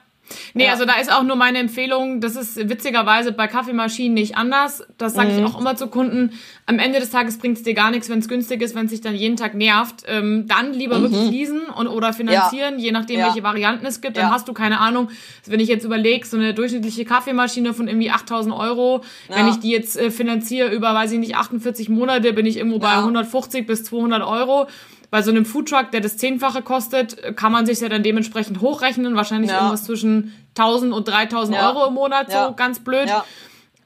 Nee, 0.53 0.65
ja. 0.65 0.71
also 0.71 0.85
da 0.85 0.93
ist 0.95 1.11
auch 1.11 1.23
nur 1.23 1.35
meine 1.35 1.59
Empfehlung, 1.59 2.21
das 2.21 2.35
ist 2.35 2.69
witzigerweise 2.69 3.31
bei 3.31 3.47
Kaffeemaschinen 3.47 4.13
nicht 4.13 4.37
anders. 4.37 4.83
Das 4.97 5.13
sage 5.13 5.29
mhm. 5.29 5.39
ich 5.39 5.45
auch 5.45 5.59
immer 5.59 5.75
zu 5.75 5.87
Kunden. 5.87 6.31
Am 6.65 6.79
Ende 6.79 6.99
des 6.99 7.09
Tages 7.09 7.37
bringt 7.37 7.57
es 7.57 7.63
dir 7.63 7.73
gar 7.73 7.91
nichts, 7.91 8.09
wenn 8.09 8.19
es 8.19 8.27
günstig 8.27 8.61
ist, 8.61 8.75
wenn 8.75 8.85
es 8.85 8.91
sich 8.91 9.01
dann 9.01 9.15
jeden 9.15 9.35
Tag 9.35 9.53
nervt. 9.53 10.03
Ähm, 10.07 10.45
dann 10.47 10.73
lieber 10.73 10.99
mhm. 10.99 11.03
wirklich 11.03 11.29
leasen 11.29 11.61
und, 11.63 11.87
oder 11.87 12.13
finanzieren, 12.13 12.79
ja. 12.79 12.85
je 12.85 12.91
nachdem, 12.91 13.19
ja. 13.19 13.27
welche 13.27 13.43
Varianten 13.43 13.85
es 13.85 14.01
gibt. 14.01 14.17
Dann 14.17 14.31
hast 14.31 14.47
du 14.47 14.53
keine 14.53 14.79
Ahnung, 14.79 15.09
wenn 15.45 15.59
ich 15.59 15.67
jetzt 15.67 15.83
überlege, 15.83 16.25
so 16.25 16.37
eine 16.37 16.53
durchschnittliche 16.53 17.05
Kaffeemaschine 17.05 17.73
von 17.73 17.87
irgendwie 17.87 18.11
8000 18.11 18.55
Euro, 18.55 19.01
wenn 19.29 19.47
ich 19.47 19.57
die 19.57 19.71
jetzt 19.71 19.97
äh, 19.97 20.09
finanziere 20.09 20.69
über, 20.73 20.93
weiß 20.93 21.11
ich 21.11 21.19
nicht, 21.19 21.35
48 21.35 21.89
Monate, 21.89 22.33
bin 22.33 22.45
ich 22.45 22.57
irgendwo 22.57 22.79
bei 22.79 22.93
150 22.93 23.67
bis 23.67 23.83
200 23.83 24.23
Euro 24.23 24.67
bei 25.13 25.21
so 25.21 25.29
einem 25.29 25.45
Foodtruck, 25.45 25.91
der 25.91 26.01
das 26.01 26.17
Zehnfache 26.17 26.63
kostet, 26.63 27.37
kann 27.37 27.51
man 27.51 27.67
sich 27.67 27.79
ja 27.81 27.87
dann 27.87 28.01
dementsprechend 28.01 28.61
hochrechnen. 28.61 29.15
Wahrscheinlich 29.15 29.51
ja. 29.51 29.57
irgendwas 29.57 29.83
zwischen 29.83 30.33
1000 30.57 30.91
und 30.91 31.07
3000 31.07 31.55
ja. 31.55 31.69
Euro 31.69 31.87
im 31.89 31.93
Monat, 31.93 32.31
ja. 32.33 32.47
so 32.47 32.55
ganz 32.55 32.79
blöd. 32.79 33.11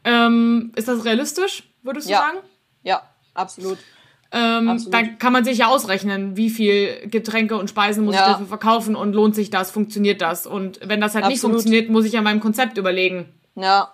Ähm, 0.05 0.71
ist 0.77 0.87
das 0.87 1.03
realistisch, 1.03 1.63
würdest 1.83 2.07
du 2.07 2.13
sagen? 2.13 2.37
Ja, 2.83 3.01
absolut. 3.33 3.77
Ähm. 4.31 4.81
Dann 4.89 5.17
kann 5.17 5.33
man 5.33 5.43
sich 5.43 5.57
ja 5.57 5.67
ausrechnen, 5.67 6.37
wie 6.37 6.49
viel 6.49 7.09
Getränke 7.09 7.57
und 7.57 7.69
Speisen 7.69 8.05
muss 8.05 8.15
ich 8.15 8.21
dafür 8.21 8.47
verkaufen 8.47 8.95
und 8.95 9.11
lohnt 9.11 9.35
sich 9.35 9.49
das, 9.49 9.69
funktioniert 9.69 10.21
das. 10.21 10.47
Und 10.47 10.79
wenn 10.81 11.01
das 11.01 11.13
halt 11.13 11.25
absolut. 11.25 11.33
nicht 11.33 11.41
funktioniert, 11.41 11.89
muss 11.89 12.05
ich 12.05 12.13
ja 12.13 12.21
meinem 12.21 12.39
Konzept 12.39 12.77
überlegen. 12.77 13.25
Ja, 13.55 13.91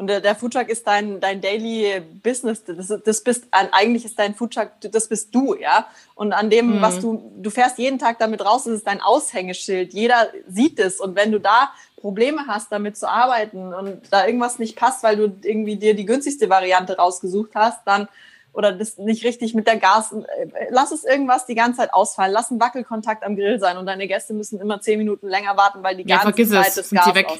und 0.00 0.06
der, 0.06 0.22
der 0.22 0.34
Foodtruck 0.34 0.70
ist 0.70 0.86
dein, 0.86 1.20
dein 1.20 1.42
Daily 1.42 2.00
Business. 2.22 2.64
Das, 2.64 2.90
das 3.04 3.20
bist, 3.20 3.48
eigentlich 3.50 4.06
ist 4.06 4.18
dein 4.18 4.34
Foodtruck, 4.34 4.70
das 4.80 5.08
bist 5.08 5.34
du, 5.34 5.54
ja. 5.54 5.88
Und 6.14 6.32
an 6.32 6.48
dem, 6.48 6.78
mhm. 6.78 6.80
was 6.80 7.00
du, 7.00 7.30
du 7.36 7.50
fährst 7.50 7.76
jeden 7.76 7.98
Tag 7.98 8.18
damit 8.18 8.42
raus, 8.42 8.64
das 8.64 8.76
ist 8.76 8.86
dein 8.86 9.02
Aushängeschild. 9.02 9.92
Jeder 9.92 10.30
sieht 10.48 10.78
es. 10.78 11.00
Und 11.00 11.16
wenn 11.16 11.30
du 11.30 11.38
da 11.38 11.70
Probleme 11.98 12.46
hast, 12.46 12.72
damit 12.72 12.96
zu 12.96 13.10
arbeiten 13.10 13.74
und 13.74 14.00
da 14.10 14.24
irgendwas 14.24 14.58
nicht 14.58 14.74
passt, 14.74 15.02
weil 15.02 15.16
du 15.16 15.36
irgendwie 15.42 15.76
dir 15.76 15.94
die 15.94 16.06
günstigste 16.06 16.48
Variante 16.48 16.96
rausgesucht 16.96 17.50
hast, 17.54 17.80
dann 17.84 18.08
oder 18.54 18.72
das 18.72 18.96
nicht 18.96 19.22
richtig 19.24 19.54
mit 19.54 19.66
der 19.66 19.76
Gas. 19.76 20.12
Äh, 20.12 20.48
lass 20.70 20.92
es 20.92 21.04
irgendwas 21.04 21.44
die 21.44 21.54
ganze 21.54 21.80
Zeit 21.80 21.92
ausfallen. 21.92 22.32
Lass 22.32 22.50
einen 22.50 22.58
Wackelkontakt 22.58 23.22
am 23.22 23.36
Grill 23.36 23.60
sein 23.60 23.76
und 23.76 23.84
deine 23.84 24.08
Gäste 24.08 24.32
müssen 24.32 24.58
immer 24.60 24.80
zehn 24.80 24.98
Minuten 24.98 25.28
länger 25.28 25.58
warten, 25.58 25.82
weil 25.82 25.96
die 25.96 26.08
ja, 26.08 26.22
ganze 26.22 26.48
Zeit 26.48 26.68
es. 26.68 26.74
das 26.74 26.90
Gas 26.90 27.06
aus. 27.26 27.38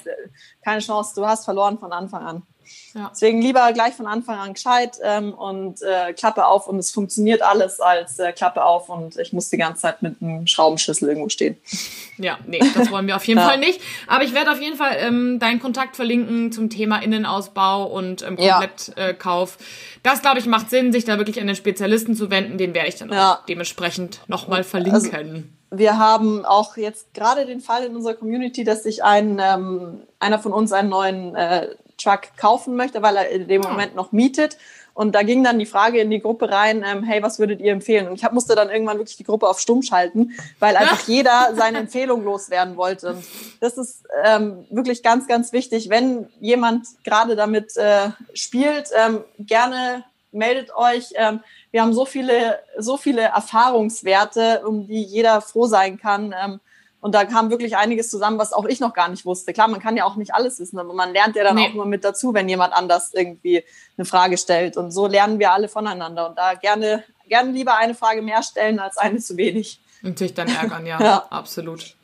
Keine 0.62 0.80
Chance, 0.80 1.14
du 1.14 1.26
hast 1.26 1.46
verloren 1.46 1.78
von 1.78 1.90
Anfang 1.92 2.22
an. 2.22 2.42
Ja. 2.94 3.10
Deswegen 3.12 3.40
lieber 3.40 3.72
gleich 3.72 3.94
von 3.94 4.06
Anfang 4.06 4.38
an 4.38 4.54
gescheit 4.54 4.98
ähm, 5.02 5.32
und 5.32 5.80
äh, 5.82 6.12
Klappe 6.12 6.46
auf 6.46 6.66
und 6.66 6.78
es 6.78 6.90
funktioniert 6.90 7.40
alles 7.40 7.80
als 7.80 8.18
äh, 8.18 8.32
Klappe 8.32 8.64
auf 8.64 8.88
und 8.88 9.16
ich 9.16 9.32
muss 9.32 9.48
die 9.48 9.58
ganze 9.58 9.82
Zeit 9.82 10.02
mit 10.02 10.20
einem 10.20 10.46
Schraubenschlüssel 10.46 11.08
irgendwo 11.08 11.28
stehen. 11.28 11.56
Ja, 12.18 12.38
nee, 12.46 12.60
das 12.74 12.90
wollen 12.90 13.06
wir 13.06 13.16
auf 13.16 13.24
jeden 13.24 13.40
ja. 13.40 13.46
Fall 13.46 13.58
nicht. 13.58 13.80
Aber 14.08 14.24
ich 14.24 14.34
werde 14.34 14.50
auf 14.50 14.60
jeden 14.60 14.76
Fall 14.76 14.96
ähm, 14.98 15.38
deinen 15.38 15.60
Kontakt 15.60 15.96
verlinken 15.96 16.50
zum 16.50 16.68
Thema 16.68 16.98
Innenausbau 16.98 17.84
und 17.84 18.22
ähm, 18.22 18.36
Komplettkauf. 18.36 19.58
Ja. 19.58 19.64
Äh, 19.64 20.00
das, 20.02 20.22
glaube 20.22 20.38
ich, 20.38 20.46
macht 20.46 20.70
Sinn, 20.70 20.92
sich 20.92 21.04
da 21.04 21.18
wirklich 21.18 21.40
an 21.40 21.46
den 21.46 21.56
Spezialisten 21.56 22.16
zu 22.16 22.30
wenden. 22.30 22.58
Den 22.58 22.74
werde 22.74 22.88
ich 22.88 22.96
dann 22.96 23.12
auch 23.12 23.44
dementsprechend 23.46 24.20
nochmal 24.26 24.64
verlinken. 24.64 25.12
Also, 25.14 25.42
wir 25.70 25.98
haben 25.98 26.44
auch 26.44 26.76
jetzt 26.76 27.14
gerade 27.14 27.46
den 27.46 27.60
Fall 27.60 27.84
in 27.84 27.94
unserer 27.94 28.14
Community, 28.14 28.64
dass 28.64 28.82
sich 28.82 29.04
ein 29.04 29.40
ähm, 29.40 30.00
einer 30.18 30.38
von 30.38 30.52
uns 30.52 30.72
einen 30.72 30.88
neuen 30.88 31.36
äh, 31.36 31.68
Truck 32.00 32.36
kaufen 32.36 32.76
möchte, 32.76 33.02
weil 33.02 33.16
er 33.16 33.28
in 33.28 33.48
dem 33.48 33.64
ah. 33.64 33.70
Moment 33.70 33.94
noch 33.94 34.12
mietet. 34.12 34.56
Und 34.92 35.14
da 35.14 35.22
ging 35.22 35.44
dann 35.44 35.58
die 35.58 35.66
Frage 35.66 36.00
in 36.00 36.10
die 36.10 36.20
Gruppe 36.20 36.50
rein, 36.50 36.84
ähm, 36.86 37.04
hey, 37.04 37.22
was 37.22 37.38
würdet 37.38 37.60
ihr 37.60 37.72
empfehlen? 37.72 38.08
Und 38.08 38.14
ich 38.14 38.24
hab, 38.24 38.32
musste 38.32 38.54
dann 38.54 38.70
irgendwann 38.70 38.98
wirklich 38.98 39.16
die 39.16 39.24
Gruppe 39.24 39.48
auf 39.48 39.60
Stumm 39.60 39.82
schalten, 39.82 40.32
weil 40.58 40.76
einfach 40.78 41.06
jeder 41.06 41.54
seine 41.54 41.78
Empfehlung 41.78 42.24
loswerden 42.24 42.76
wollte. 42.76 43.14
Und 43.14 43.24
das 43.60 43.78
ist 43.78 44.04
ähm, 44.24 44.66
wirklich 44.70 45.02
ganz, 45.02 45.26
ganz 45.26 45.52
wichtig. 45.52 45.88
Wenn 45.88 46.28
jemand 46.40 46.86
gerade 47.04 47.36
damit 47.36 47.76
äh, 47.76 48.10
spielt, 48.34 48.90
ähm, 48.94 49.24
gerne 49.38 50.04
meldet 50.32 50.74
euch. 50.74 51.12
Ähm, 51.14 51.40
wir 51.70 51.82
haben 51.82 51.92
so 51.92 52.04
viele, 52.04 52.58
so 52.76 52.96
viele 52.96 53.22
Erfahrungswerte, 53.22 54.62
um 54.66 54.86
die 54.86 55.02
jeder 55.02 55.40
froh 55.40 55.66
sein 55.66 55.98
kann. 55.98 56.34
Ähm, 56.38 56.60
Und 57.00 57.14
da 57.14 57.24
kam 57.24 57.50
wirklich 57.50 57.76
einiges 57.76 58.10
zusammen, 58.10 58.38
was 58.38 58.52
auch 58.52 58.66
ich 58.66 58.78
noch 58.78 58.92
gar 58.92 59.08
nicht 59.08 59.24
wusste. 59.24 59.52
Klar, 59.52 59.68
man 59.68 59.80
kann 59.80 59.96
ja 59.96 60.04
auch 60.04 60.16
nicht 60.16 60.34
alles 60.34 60.60
wissen, 60.60 60.78
aber 60.78 60.92
man 60.92 61.12
lernt 61.12 61.34
ja 61.34 61.44
dann 61.44 61.56
nee. 61.56 61.68
auch 61.68 61.74
immer 61.74 61.86
mit 61.86 62.04
dazu, 62.04 62.34
wenn 62.34 62.48
jemand 62.48 62.74
anders 62.74 63.12
irgendwie 63.14 63.64
eine 63.96 64.04
Frage 64.04 64.36
stellt. 64.36 64.76
Und 64.76 64.90
so 64.90 65.06
lernen 65.06 65.38
wir 65.38 65.52
alle 65.52 65.68
voneinander. 65.68 66.28
Und 66.28 66.36
da 66.36 66.54
gerne, 66.54 67.04
gerne 67.28 67.52
lieber 67.52 67.76
eine 67.76 67.94
Frage 67.94 68.20
mehr 68.20 68.42
stellen 68.42 68.78
als 68.78 68.98
eine 68.98 69.18
zu 69.18 69.36
wenig. 69.38 69.80
Natürlich 70.02 70.34
dann 70.34 70.48
ärgern, 70.48 70.84
ja, 70.86 71.00
ja. 71.02 71.26
absolut. 71.30 71.96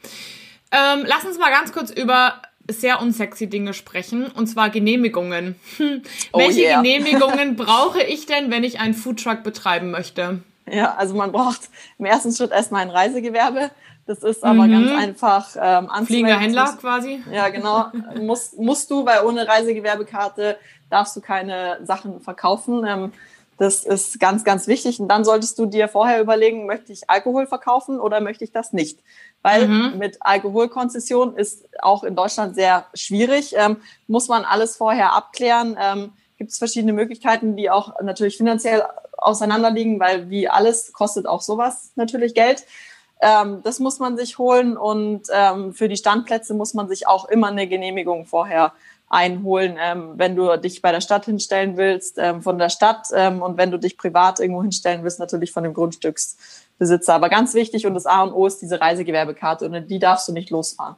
Ähm, 0.72 1.04
lass 1.06 1.24
uns 1.24 1.38
mal 1.38 1.50
ganz 1.50 1.72
kurz 1.72 1.90
über 1.90 2.40
sehr 2.68 3.00
unsexy 3.00 3.48
Dinge 3.48 3.74
sprechen, 3.74 4.26
und 4.26 4.46
zwar 4.46 4.70
Genehmigungen. 4.70 5.56
Hm. 5.76 6.02
Oh 6.32 6.38
Welche 6.38 6.62
yeah. 6.62 6.82
Genehmigungen 6.82 7.56
brauche 7.56 8.02
ich 8.02 8.26
denn, 8.26 8.50
wenn 8.50 8.64
ich 8.64 8.80
einen 8.80 8.94
Foodtruck 8.94 9.42
betreiben 9.42 9.90
möchte? 9.90 10.42
Ja, 10.68 10.94
also 10.96 11.14
man 11.14 11.30
braucht 11.30 11.60
im 11.98 12.06
ersten 12.06 12.32
Schritt 12.32 12.50
erstmal 12.50 12.82
ein 12.82 12.90
Reisegewerbe. 12.90 13.70
Das 14.06 14.22
ist 14.22 14.44
aber 14.44 14.66
mhm. 14.66 14.72
ganz 14.72 15.02
einfach 15.02 15.56
ähm, 15.56 15.90
anzumelden. 15.90 16.06
Fliegender 16.06 16.38
Händler 16.38 16.78
quasi? 16.80 17.22
Ja, 17.32 17.48
genau. 17.48 17.86
musst, 18.20 18.58
musst 18.58 18.90
du, 18.90 19.04
weil 19.04 19.24
ohne 19.24 19.46
Reisegewerbekarte 19.48 20.56
darfst 20.90 21.16
du 21.16 21.20
keine 21.20 21.80
Sachen 21.84 22.20
verkaufen. 22.20 22.84
Ähm, 22.86 23.12
das 23.58 23.84
ist 23.84 24.20
ganz, 24.20 24.44
ganz 24.44 24.68
wichtig. 24.68 25.00
Und 25.00 25.08
dann 25.08 25.24
solltest 25.24 25.58
du 25.58 25.66
dir 25.66 25.88
vorher 25.88 26.20
überlegen, 26.20 26.66
möchte 26.66 26.92
ich 26.92 27.08
Alkohol 27.10 27.46
verkaufen 27.46 27.98
oder 27.98 28.20
möchte 28.20 28.44
ich 28.44 28.52
das 28.52 28.72
nicht? 28.72 29.00
Weil 29.42 29.66
mhm. 29.66 29.98
mit 29.98 30.18
Alkoholkonzession 30.20 31.36
ist 31.36 31.66
auch 31.80 32.04
in 32.04 32.14
Deutschland 32.14 32.54
sehr 32.54 32.86
schwierig. 32.94 33.54
Ähm, 33.56 33.78
muss 34.06 34.28
man 34.28 34.44
alles 34.44 34.76
vorher 34.76 35.14
abklären. 35.14 35.76
Ähm, 35.80 36.12
Gibt 36.38 36.52
es 36.52 36.58
verschiedene 36.58 36.92
Möglichkeiten, 36.92 37.56
die 37.56 37.70
auch 37.70 38.00
natürlich 38.02 38.36
finanziell 38.36 38.84
auseinanderliegen, 39.16 39.98
weil 39.98 40.28
wie 40.28 40.48
alles 40.48 40.92
kostet 40.92 41.26
auch 41.26 41.40
sowas 41.40 41.92
natürlich 41.96 42.34
Geld. 42.34 42.66
Ähm, 43.20 43.62
das 43.62 43.80
muss 43.80 43.98
man 43.98 44.16
sich 44.16 44.38
holen 44.38 44.76
und 44.76 45.22
ähm, 45.32 45.72
für 45.72 45.88
die 45.88 45.96
Standplätze 45.96 46.52
muss 46.52 46.74
man 46.74 46.88
sich 46.88 47.08
auch 47.08 47.24
immer 47.26 47.48
eine 47.48 47.66
Genehmigung 47.66 48.26
vorher 48.26 48.72
einholen, 49.08 49.78
ähm, 49.80 50.14
wenn 50.16 50.36
du 50.36 50.56
dich 50.58 50.82
bei 50.82 50.92
der 50.92 51.00
Stadt 51.00 51.24
hinstellen 51.24 51.76
willst, 51.76 52.18
ähm, 52.18 52.42
von 52.42 52.58
der 52.58 52.68
Stadt 52.68 53.06
ähm, 53.14 53.40
und 53.40 53.56
wenn 53.56 53.70
du 53.70 53.78
dich 53.78 53.96
privat 53.96 54.40
irgendwo 54.40 54.62
hinstellen 54.62 55.02
willst, 55.04 55.18
natürlich 55.20 55.52
von 55.52 55.62
dem 55.62 55.74
Grundstücksbesitzer. 55.74 57.14
Aber 57.14 57.28
ganz 57.28 57.54
wichtig 57.54 57.86
und 57.86 57.94
das 57.94 58.06
A 58.06 58.22
und 58.22 58.32
O 58.32 58.46
ist 58.46 58.60
diese 58.60 58.80
Reisegewerbekarte 58.80 59.66
und 59.66 59.88
die 59.88 59.98
darfst 59.98 60.28
du 60.28 60.32
nicht 60.32 60.50
losfahren. 60.50 60.96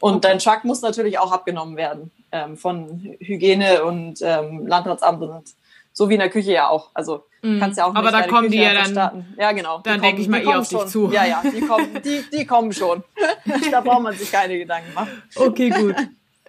Und 0.00 0.16
okay. 0.16 0.28
dein 0.28 0.38
Truck 0.40 0.64
muss 0.64 0.82
natürlich 0.82 1.18
auch 1.18 1.30
abgenommen 1.30 1.76
werden 1.76 2.10
ähm, 2.32 2.56
von 2.56 3.16
Hygiene 3.20 3.84
und 3.84 4.20
Landratsamt 4.20 5.22
und 5.22 5.44
so 5.92 6.08
wie 6.08 6.14
in 6.14 6.20
der 6.20 6.30
Küche 6.30 6.52
ja 6.52 6.68
auch. 6.68 6.90
Also 6.94 7.24
mm. 7.42 7.58
kannst 7.58 7.78
ja 7.78 7.86
auch 7.86 7.94
Aber 7.94 8.10
da 8.10 8.22
kommen 8.22 8.48
Küche 8.48 8.58
die 8.58 8.62
ja 8.62 8.74
dann. 8.74 8.92
Starten. 8.92 9.34
Ja, 9.38 9.52
genau. 9.52 9.80
Dann 9.84 10.00
denke 10.00 10.22
ich 10.22 10.28
mal 10.28 10.42
eh 10.42 10.54
auf 10.54 10.68
dich 10.68 10.84
zu. 10.86 11.10
Ja, 11.12 11.24
ja, 11.24 11.42
die 11.44 11.60
kommen, 11.60 12.00
die, 12.04 12.24
die 12.32 12.46
kommen 12.46 12.72
schon. 12.72 13.04
da 13.70 13.80
braucht 13.80 14.02
man 14.02 14.16
sich 14.16 14.30
keine 14.30 14.58
Gedanken 14.58 14.94
machen. 14.94 15.22
Okay, 15.36 15.70
gut. 15.70 15.96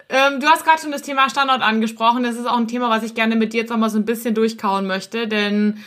Ähm, 0.08 0.40
du 0.40 0.46
hast 0.46 0.64
gerade 0.64 0.80
schon 0.80 0.92
das 0.92 1.02
Thema 1.02 1.30
Standort 1.30 1.62
angesprochen. 1.62 2.24
Das 2.24 2.36
ist 2.36 2.46
auch 2.46 2.58
ein 2.58 2.68
Thema, 2.68 2.90
was 2.90 3.02
ich 3.02 3.14
gerne 3.14 3.36
mit 3.36 3.52
dir 3.52 3.60
jetzt 3.62 3.70
nochmal 3.70 3.90
so 3.90 3.98
ein 3.98 4.04
bisschen 4.04 4.34
durchkauen 4.34 4.86
möchte, 4.86 5.28
denn 5.28 5.82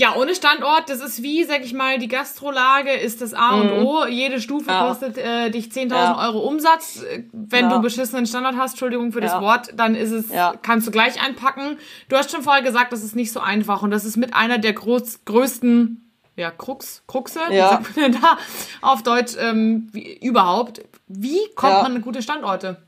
ja, 0.00 0.16
ohne 0.16 0.34
Standort, 0.34 0.88
das 0.88 1.00
ist 1.00 1.22
wie, 1.22 1.44
sag 1.44 1.62
ich 1.62 1.74
mal, 1.74 1.98
die 1.98 2.08
Gastrolage 2.08 2.90
ist 2.90 3.20
das 3.20 3.34
A 3.34 3.60
und 3.60 3.66
mhm. 3.66 3.84
O. 3.84 4.06
Jede 4.06 4.40
Stufe 4.40 4.70
ja. 4.70 4.88
kostet 4.88 5.18
äh, 5.18 5.50
dich 5.50 5.66
10.000 5.66 5.90
ja. 5.90 6.26
Euro 6.26 6.38
Umsatz. 6.38 7.04
Wenn 7.32 7.68
ja. 7.68 7.76
du 7.76 7.82
beschissenen 7.82 8.24
Standort 8.24 8.56
hast, 8.56 8.72
Entschuldigung 8.72 9.12
für 9.12 9.20
das 9.20 9.38
Wort, 9.42 9.74
dann 9.76 9.94
ist 9.94 10.10
es, 10.10 10.30
kannst 10.62 10.86
du 10.86 10.90
gleich 10.90 11.22
einpacken. 11.22 11.76
Du 12.08 12.16
hast 12.16 12.30
schon 12.30 12.42
vorher 12.42 12.62
gesagt, 12.62 12.94
das 12.94 13.02
ist 13.02 13.14
nicht 13.14 13.30
so 13.30 13.40
einfach 13.40 13.82
und 13.82 13.90
das 13.90 14.06
ist 14.06 14.16
mit 14.16 14.32
einer 14.32 14.56
der 14.56 14.72
groß, 14.72 15.26
größten 15.26 16.10
ja, 16.36 16.50
Krux, 16.50 17.02
Kruxe, 17.06 17.40
ja. 17.50 17.50
wie 17.50 17.58
sagt 17.58 17.96
man 17.96 18.12
denn 18.12 18.22
da 18.22 18.38
auf 18.80 19.02
Deutsch 19.02 19.34
ähm, 19.38 19.90
wie, 19.92 20.16
überhaupt. 20.26 20.80
Wie 21.08 21.40
kommt 21.54 21.82
man 21.82 21.96
an 21.96 22.00
gute 22.00 22.22
Standorte? 22.22 22.80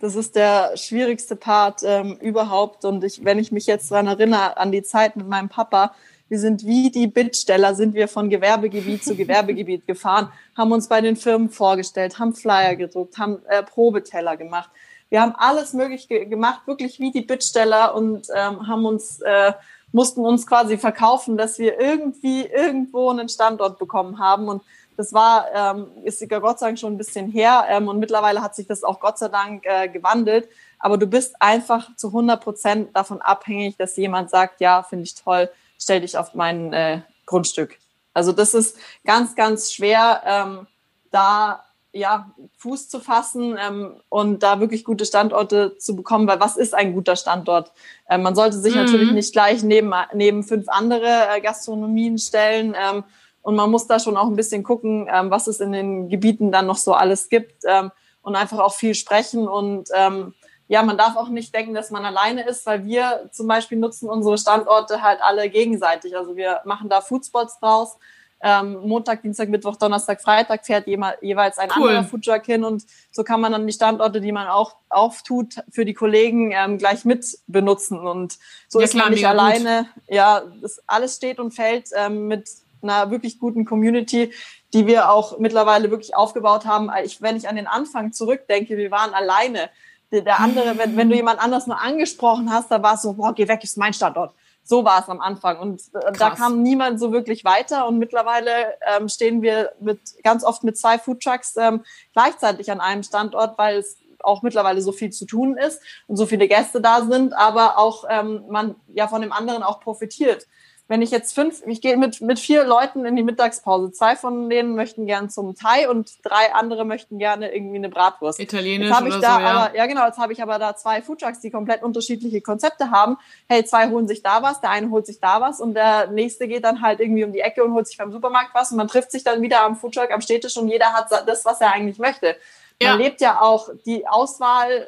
Das 0.00 0.16
ist 0.16 0.34
der 0.34 0.76
schwierigste 0.76 1.36
Part 1.36 1.82
ähm, 1.84 2.16
überhaupt. 2.20 2.84
Und 2.84 3.04
ich, 3.04 3.24
wenn 3.24 3.38
ich 3.38 3.52
mich 3.52 3.66
jetzt 3.66 3.92
daran 3.92 4.08
erinnere, 4.08 4.56
an 4.56 4.72
die 4.72 4.82
Zeit 4.82 5.14
mit 5.14 5.28
meinem 5.28 5.48
Papa, 5.48 5.94
wir 6.28 6.38
sind 6.38 6.64
wie 6.64 6.90
die 6.90 7.06
Bittsteller, 7.06 7.74
sind 7.74 7.94
wir 7.94 8.08
von 8.08 8.28
Gewerbegebiet 8.28 9.04
zu 9.04 9.16
Gewerbegebiet 9.16 9.86
gefahren, 9.86 10.30
haben 10.56 10.72
uns 10.72 10.88
bei 10.88 11.00
den 11.00 11.16
Firmen 11.16 11.50
vorgestellt, 11.50 12.18
haben 12.18 12.34
Flyer 12.34 12.76
gedruckt, 12.76 13.18
haben 13.18 13.38
äh, 13.48 13.62
Probeteller 13.62 14.36
gemacht. 14.36 14.70
Wir 15.10 15.22
haben 15.22 15.34
alles 15.36 15.72
möglich 15.72 16.06
ge 16.08 16.26
gemacht, 16.26 16.66
wirklich 16.66 17.00
wie 17.00 17.10
die 17.10 17.22
Bittsteller 17.22 17.94
und 17.94 18.28
ähm, 18.34 18.66
haben 18.68 18.84
uns, 18.84 19.20
äh, 19.20 19.52
mussten 19.90 20.20
uns 20.20 20.46
quasi 20.46 20.76
verkaufen, 20.76 21.38
dass 21.38 21.58
wir 21.58 21.80
irgendwie 21.80 22.42
irgendwo 22.42 23.08
einen 23.08 23.30
Standort 23.30 23.78
bekommen 23.78 24.18
haben. 24.18 24.48
Und 24.48 24.62
das 24.98 25.14
war, 25.14 25.46
ähm, 25.54 25.86
ist 26.04 26.20
ja 26.20 26.38
Gott 26.38 26.58
sei 26.58 26.66
Dank 26.66 26.78
schon 26.78 26.92
ein 26.92 26.98
bisschen 26.98 27.30
her 27.30 27.64
ähm, 27.70 27.88
und 27.88 27.98
mittlerweile 27.98 28.42
hat 28.42 28.54
sich 28.54 28.66
das 28.66 28.84
auch 28.84 29.00
Gott 29.00 29.16
sei 29.16 29.28
Dank 29.28 29.64
äh, 29.64 29.88
gewandelt. 29.88 30.48
Aber 30.78 30.98
du 30.98 31.06
bist 31.06 31.40
einfach 31.40 31.94
zu 31.96 32.08
100 32.08 32.42
Prozent 32.42 32.96
davon 32.96 33.22
abhängig, 33.22 33.78
dass 33.78 33.96
jemand 33.96 34.28
sagt, 34.28 34.60
ja, 34.60 34.82
finde 34.82 35.04
ich 35.04 35.14
toll, 35.14 35.48
stell 35.78 36.00
dich 36.00 36.16
auf 36.16 36.34
mein 36.34 36.72
äh, 36.72 37.00
Grundstück. 37.26 37.78
Also 38.14 38.32
das 38.32 38.54
ist 38.54 38.76
ganz, 39.04 39.34
ganz 39.36 39.72
schwer, 39.72 40.22
ähm, 40.24 40.66
da 41.10 41.64
ja, 41.92 42.30
Fuß 42.58 42.88
zu 42.88 43.00
fassen 43.00 43.56
ähm, 43.58 43.94
und 44.08 44.42
da 44.42 44.60
wirklich 44.60 44.84
gute 44.84 45.06
Standorte 45.06 45.78
zu 45.78 45.96
bekommen, 45.96 46.28
weil 46.28 46.38
was 46.38 46.56
ist 46.56 46.74
ein 46.74 46.92
guter 46.92 47.16
Standort? 47.16 47.72
Ähm, 48.10 48.22
man 48.22 48.34
sollte 48.34 48.58
sich 48.58 48.74
mhm. 48.74 48.82
natürlich 48.82 49.12
nicht 49.12 49.32
gleich 49.32 49.62
neben, 49.62 49.92
neben 50.12 50.44
fünf 50.44 50.68
andere 50.68 51.06
äh, 51.06 51.40
Gastronomien 51.40 52.18
stellen 52.18 52.76
ähm, 52.78 53.04
und 53.42 53.56
man 53.56 53.70
muss 53.70 53.86
da 53.86 53.98
schon 53.98 54.18
auch 54.18 54.26
ein 54.26 54.36
bisschen 54.36 54.62
gucken, 54.62 55.08
ähm, 55.10 55.30
was 55.30 55.46
es 55.46 55.60
in 55.60 55.72
den 55.72 56.08
Gebieten 56.10 56.52
dann 56.52 56.66
noch 56.66 56.76
so 56.76 56.92
alles 56.92 57.30
gibt 57.30 57.64
ähm, 57.66 57.90
und 58.20 58.36
einfach 58.36 58.58
auch 58.58 58.74
viel 58.74 58.94
sprechen. 58.94 59.48
Und 59.48 59.88
ähm, 59.94 60.34
ja, 60.68 60.82
man 60.82 60.98
darf 60.98 61.16
auch 61.16 61.30
nicht 61.30 61.54
denken, 61.54 61.74
dass 61.74 61.90
man 61.90 62.04
alleine 62.04 62.46
ist, 62.46 62.66
weil 62.66 62.84
wir 62.84 63.28
zum 63.32 63.48
Beispiel 63.48 63.78
nutzen 63.78 64.08
unsere 64.08 64.36
Standorte 64.36 65.02
halt 65.02 65.20
alle 65.22 65.48
gegenseitig. 65.48 66.16
Also 66.16 66.36
wir 66.36 66.60
machen 66.64 66.90
da 66.90 67.00
Foodspots 67.00 67.58
draus. 67.58 67.96
Ähm, 68.40 68.78
Montag, 68.86 69.22
Dienstag, 69.22 69.48
Mittwoch, 69.48 69.76
Donnerstag, 69.76 70.20
Freitag 70.20 70.64
fährt 70.64 70.86
jeweils 70.86 71.58
ein 71.58 71.70
cool. 71.76 71.88
anderer 71.88 72.04
Foodtruck 72.04 72.44
hin 72.44 72.62
und 72.62 72.84
so 73.10 73.24
kann 73.24 73.40
man 73.40 73.50
dann 73.50 73.66
die 73.66 73.72
Standorte, 73.72 74.20
die 74.20 74.30
man 74.30 74.46
auch 74.46 74.76
auftut, 74.90 75.56
für 75.70 75.84
die 75.84 75.94
Kollegen 75.94 76.52
ähm, 76.52 76.78
gleich 76.78 77.04
mit 77.04 77.26
benutzen 77.48 77.98
und 77.98 78.38
so 78.68 78.78
ja, 78.78 78.84
ist 78.84 78.94
man 78.94 79.10
nicht 79.10 79.26
alleine. 79.26 79.88
Gut. 79.92 80.14
Ja, 80.14 80.42
das 80.62 80.80
alles 80.86 81.16
steht 81.16 81.40
und 81.40 81.52
fällt 81.52 81.88
ähm, 81.96 82.28
mit 82.28 82.48
einer 82.80 83.10
wirklich 83.10 83.40
guten 83.40 83.64
Community, 83.64 84.32
die 84.72 84.86
wir 84.86 85.10
auch 85.10 85.38
mittlerweile 85.40 85.90
wirklich 85.90 86.14
aufgebaut 86.14 86.64
haben. 86.64 86.90
Ich, 87.02 87.20
wenn 87.20 87.36
ich 87.36 87.48
an 87.48 87.56
den 87.56 87.66
Anfang 87.66 88.12
zurückdenke, 88.12 88.76
wir 88.76 88.92
waren 88.92 89.14
alleine. 89.14 89.68
Der 90.10 90.40
andere, 90.40 90.78
wenn, 90.78 90.96
wenn 90.96 91.10
du 91.10 91.16
jemand 91.16 91.40
anders 91.40 91.66
nur 91.66 91.80
angesprochen 91.80 92.50
hast, 92.50 92.70
da 92.70 92.82
war 92.82 92.94
es 92.94 93.02
so, 93.02 93.12
boah, 93.12 93.34
geh 93.34 93.46
weg, 93.46 93.62
ist 93.62 93.76
mein 93.76 93.92
Standort. 93.92 94.34
So 94.64 94.84
war 94.84 95.02
es 95.02 95.08
am 95.08 95.20
Anfang. 95.20 95.58
Und 95.58 95.82
äh, 95.94 96.12
da 96.12 96.30
kam 96.30 96.62
niemand 96.62 96.98
so 97.00 97.12
wirklich 97.12 97.44
weiter. 97.44 97.86
Und 97.86 97.98
mittlerweile 97.98 98.50
ähm, 98.96 99.08
stehen 99.08 99.42
wir 99.42 99.72
mit 99.80 100.00
ganz 100.22 100.44
oft 100.44 100.64
mit 100.64 100.78
zwei 100.78 100.98
Foodtrucks 100.98 101.56
ähm, 101.56 101.84
gleichzeitig 102.12 102.70
an 102.70 102.80
einem 102.80 103.02
Standort, 103.02 103.58
weil 103.58 103.78
es 103.78 103.98
auch 104.20 104.42
mittlerweile 104.42 104.80
so 104.80 104.92
viel 104.92 105.10
zu 105.10 105.26
tun 105.26 105.56
ist 105.56 105.80
und 106.06 106.16
so 106.16 106.26
viele 106.26 106.48
Gäste 106.48 106.80
da 106.80 107.02
sind, 107.02 107.32
aber 107.34 107.78
auch 107.78 108.04
ähm, 108.08 108.44
man 108.48 108.74
ja 108.88 109.08
von 109.08 109.22
dem 109.22 109.32
anderen 109.32 109.62
auch 109.62 109.80
profitiert 109.80 110.46
wenn 110.88 111.02
ich 111.02 111.10
jetzt 111.10 111.34
fünf, 111.34 111.62
ich 111.66 111.82
gehe 111.82 111.98
mit, 111.98 112.22
mit 112.22 112.38
vier 112.38 112.64
Leuten 112.64 113.04
in 113.04 113.14
die 113.14 113.22
Mittagspause. 113.22 113.92
Zwei 113.92 114.16
von 114.16 114.48
denen 114.48 114.74
möchten 114.74 115.06
gern 115.06 115.28
zum 115.28 115.54
Thai 115.54 115.88
und 115.88 116.10
drei 116.22 116.54
andere 116.54 116.86
möchten 116.86 117.18
gerne 117.18 117.54
irgendwie 117.54 117.76
eine 117.76 117.90
Bratwurst. 117.90 118.40
Italienisch 118.40 118.88
jetzt 118.88 118.96
habe 118.96 119.08
ich 119.08 119.14
oder 119.14 119.22
da 119.22 119.34
so, 119.34 119.40
ja. 119.40 119.50
aber, 119.50 119.76
ja 119.76 119.86
genau, 119.86 120.06
jetzt 120.06 120.18
habe 120.18 120.32
ich 120.32 120.42
aber 120.42 120.58
da 120.58 120.74
zwei 120.76 121.02
Foodtrucks, 121.02 121.40
die 121.40 121.50
komplett 121.50 121.82
unterschiedliche 121.82 122.40
Konzepte 122.40 122.90
haben. 122.90 123.18
Hey, 123.48 123.66
zwei 123.66 123.90
holen 123.90 124.08
sich 124.08 124.22
da 124.22 124.42
was, 124.42 124.62
der 124.62 124.70
eine 124.70 124.88
holt 124.88 125.04
sich 125.04 125.20
da 125.20 125.42
was 125.42 125.60
und 125.60 125.74
der 125.74 126.06
nächste 126.06 126.48
geht 126.48 126.64
dann 126.64 126.80
halt 126.80 127.00
irgendwie 127.00 127.24
um 127.24 127.34
die 127.34 127.40
Ecke 127.40 127.62
und 127.62 127.74
holt 127.74 127.86
sich 127.86 127.98
beim 127.98 128.10
Supermarkt 128.10 128.54
was 128.54 128.70
und 128.70 128.78
man 128.78 128.88
trifft 128.88 129.12
sich 129.12 129.22
dann 129.22 129.42
wieder 129.42 129.62
am 129.62 129.76
Foodtruck 129.76 130.10
am 130.10 130.22
Städtisch 130.22 130.56
und 130.56 130.68
jeder 130.68 130.94
hat 130.94 131.10
das, 131.26 131.44
was 131.44 131.60
er 131.60 131.72
eigentlich 131.72 131.98
möchte. 131.98 132.34
Ja. 132.80 132.92
Man 132.92 133.00
lebt 133.00 133.20
ja 133.20 133.42
auch, 133.42 133.68
die 133.84 134.08
Auswahl 134.08 134.86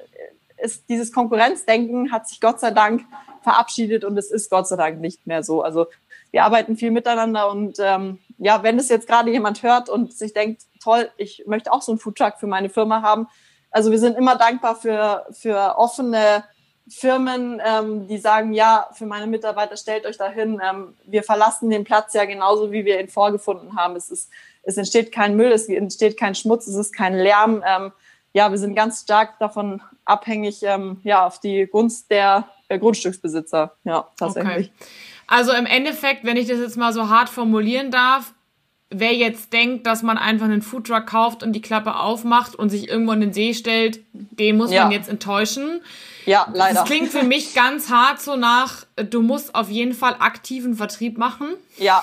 ist, 0.57 0.89
dieses 0.89 1.13
Konkurrenzdenken 1.13 2.11
hat 2.11 2.27
sich 2.27 2.41
Gott 2.41 2.59
sei 2.61 2.71
Dank 2.71 3.03
verabschiedet 3.43 4.05
und 4.05 4.17
es 4.17 4.31
ist 4.31 4.51
Gott 4.51 4.69
sei 4.69 4.77
Dank 4.77 5.01
nicht 5.01 5.27
mehr 5.27 5.43
so. 5.43 5.63
Also 5.63 5.87
wir 6.31 6.45
arbeiten 6.45 6.77
viel 6.77 6.91
miteinander 6.91 7.51
und 7.51 7.79
ähm, 7.81 8.19
ja, 8.39 8.63
wenn 8.63 8.79
es 8.79 8.89
jetzt 8.89 9.07
gerade 9.07 9.31
jemand 9.31 9.63
hört 9.63 9.89
und 9.89 10.13
sich 10.13 10.33
denkt, 10.33 10.63
toll, 10.83 11.11
ich 11.17 11.45
möchte 11.47 11.73
auch 11.73 11.83
so 11.83 11.93
einen 11.93 11.99
Foodtruck 11.99 12.35
für 12.39 12.47
meine 12.47 12.71
Firma 12.71 13.03
haben. 13.03 13.29
Also 13.71 13.91
wir 13.91 13.99
sind 13.99 14.17
immer 14.17 14.37
dankbar 14.37 14.77
für, 14.77 15.27
für 15.33 15.77
offene 15.77 16.45
Firmen, 16.89 17.61
ähm, 17.65 18.09
die 18.09 18.19
sagen, 18.19 18.53
ja, 18.53 18.89
für 18.93 19.07
meine 19.07 19.27
Mitarbeiter 19.27 19.77
stellt 19.77 20.07
euch 20.07 20.19
dahin. 20.19 20.61
Ähm, 20.63 20.95
wir 21.05 21.23
verlassen 21.23 21.71
den 21.71 21.85
Platz 21.85 22.15
ja 22.15 22.25
genauso, 22.25 22.73
wie 22.73 22.85
wir 22.85 23.01
ihn 23.01 23.09
vorgefunden 23.09 23.77
haben. 23.77 23.95
Es 23.95 24.11
ist, 24.11 24.31
es 24.63 24.77
entsteht 24.77 25.13
kein 25.13 25.37
Müll, 25.37 25.53
es 25.53 25.69
entsteht 25.69 26.19
kein 26.19 26.35
Schmutz, 26.35 26.67
es 26.67 26.75
ist 26.75 26.93
kein 26.93 27.15
Lärm. 27.15 27.63
Ähm, 27.65 27.93
ja, 28.33 28.51
wir 28.51 28.59
sind 28.59 28.75
ganz 28.75 29.03
stark 29.03 29.39
davon 29.39 29.83
abhängig, 30.05 30.63
ähm, 30.63 31.01
ja, 31.05 31.27
auf 31.27 31.39
die 31.39 31.67
Gunst 31.67 32.11
der 32.11 32.49
äh, 32.71 32.79
Grundstücksbesitzer. 32.79 33.77
Ja, 33.85 34.09
tatsächlich. 34.17 34.71
Okay. 34.79 34.87
Also 35.27 35.53
im 35.53 35.67
Endeffekt, 35.67 36.25
wenn 36.25 36.37
ich 36.37 36.49
das 36.49 36.59
jetzt 36.59 36.77
mal 36.77 36.93
so 36.93 37.09
hart 37.09 37.29
formulieren 37.29 37.91
darf, 37.91 38.33
wer 38.91 39.15
jetzt 39.15 39.53
denkt, 39.53 39.87
dass 39.87 40.03
man 40.03 40.19
einfach 40.19 40.47
einen 40.47 40.63
Foodtruck 40.63 41.07
kauft 41.07 41.43
und 41.43 41.53
die 41.53 41.61
Klappe 41.61 41.97
aufmacht 41.97 42.57
und 42.57 42.71
sich 42.71 42.89
irgendwo 42.89 43.13
in 43.13 43.21
den 43.21 43.33
See 43.33 43.55
stellt, 43.55 44.01
den 44.13 44.57
muss 44.57 44.73
ja. 44.73 44.85
man 44.85 44.93
jetzt 44.93 45.09
enttäuschen. 45.09 45.81
Ja, 46.27 46.49
leider. 46.53 46.75
Das 46.75 46.85
klingt 46.85 47.11
für 47.11 47.23
mich 47.23 47.55
ganz 47.55 47.91
hart 47.91 48.21
so 48.21 48.37
nach, 48.37 48.85
du 48.97 49.23
musst 49.23 49.55
auf 49.55 49.71
jeden 49.71 49.95
Fall 49.95 50.17
aktiven 50.19 50.75
Vertrieb 50.75 51.19
machen. 51.19 51.49
Ja. 51.79 52.03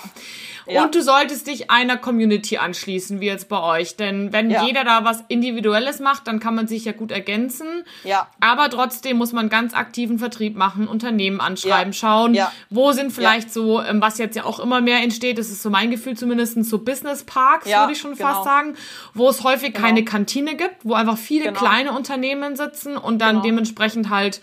Ja. 0.69 0.83
Und 0.83 0.95
du 0.95 1.01
solltest 1.01 1.47
dich 1.47 1.71
einer 1.71 1.97
Community 1.97 2.57
anschließen, 2.57 3.21
wie 3.21 3.27
jetzt 3.27 3.47
bei 3.47 3.61
euch. 3.61 3.95
Denn 3.95 4.33
wenn 4.33 4.49
ja. 4.49 4.65
jeder 4.65 4.83
da 4.83 5.05
was 5.05 5.23
Individuelles 5.29 5.99
macht, 5.99 6.27
dann 6.27 6.39
kann 6.39 6.55
man 6.55 6.67
sich 6.67 6.85
ja 6.85 6.91
gut 6.91 7.11
ergänzen. 7.11 7.85
Ja. 8.03 8.27
Aber 8.41 8.69
trotzdem 8.69 9.17
muss 9.17 9.31
man 9.31 9.49
ganz 9.49 9.73
aktiven 9.73 10.19
Vertrieb 10.19 10.57
machen, 10.57 10.87
Unternehmen 10.87 11.39
anschreiben, 11.39 11.93
ja. 11.93 11.97
schauen, 11.97 12.33
ja. 12.33 12.51
wo 12.69 12.91
sind 12.91 13.11
vielleicht 13.11 13.53
so, 13.53 13.81
ähm, 13.81 14.01
was 14.01 14.17
jetzt 14.17 14.35
ja 14.35 14.43
auch 14.43 14.59
immer 14.59 14.81
mehr 14.81 15.01
entsteht, 15.01 15.37
das 15.37 15.49
ist 15.49 15.61
so 15.61 15.69
mein 15.69 15.89
Gefühl 15.89 16.17
zumindest, 16.17 16.63
so 16.65 16.79
Business 16.79 17.23
Parks, 17.23 17.67
würde 17.67 17.93
ich 17.93 17.99
schon 17.99 18.15
genau. 18.15 18.33
fast 18.33 18.43
sagen, 18.43 18.75
wo 19.13 19.29
es 19.29 19.43
häufig 19.43 19.73
genau. 19.73 19.85
keine 19.85 20.03
Kantine 20.03 20.55
gibt, 20.55 20.75
wo 20.83 20.93
einfach 20.93 21.17
viele 21.17 21.45
genau. 21.45 21.59
kleine 21.59 21.91
Unternehmen 21.93 22.55
sitzen 22.55 22.97
und 22.97 23.19
dann 23.19 23.35
genau. 23.35 23.47
Halt 24.09 24.41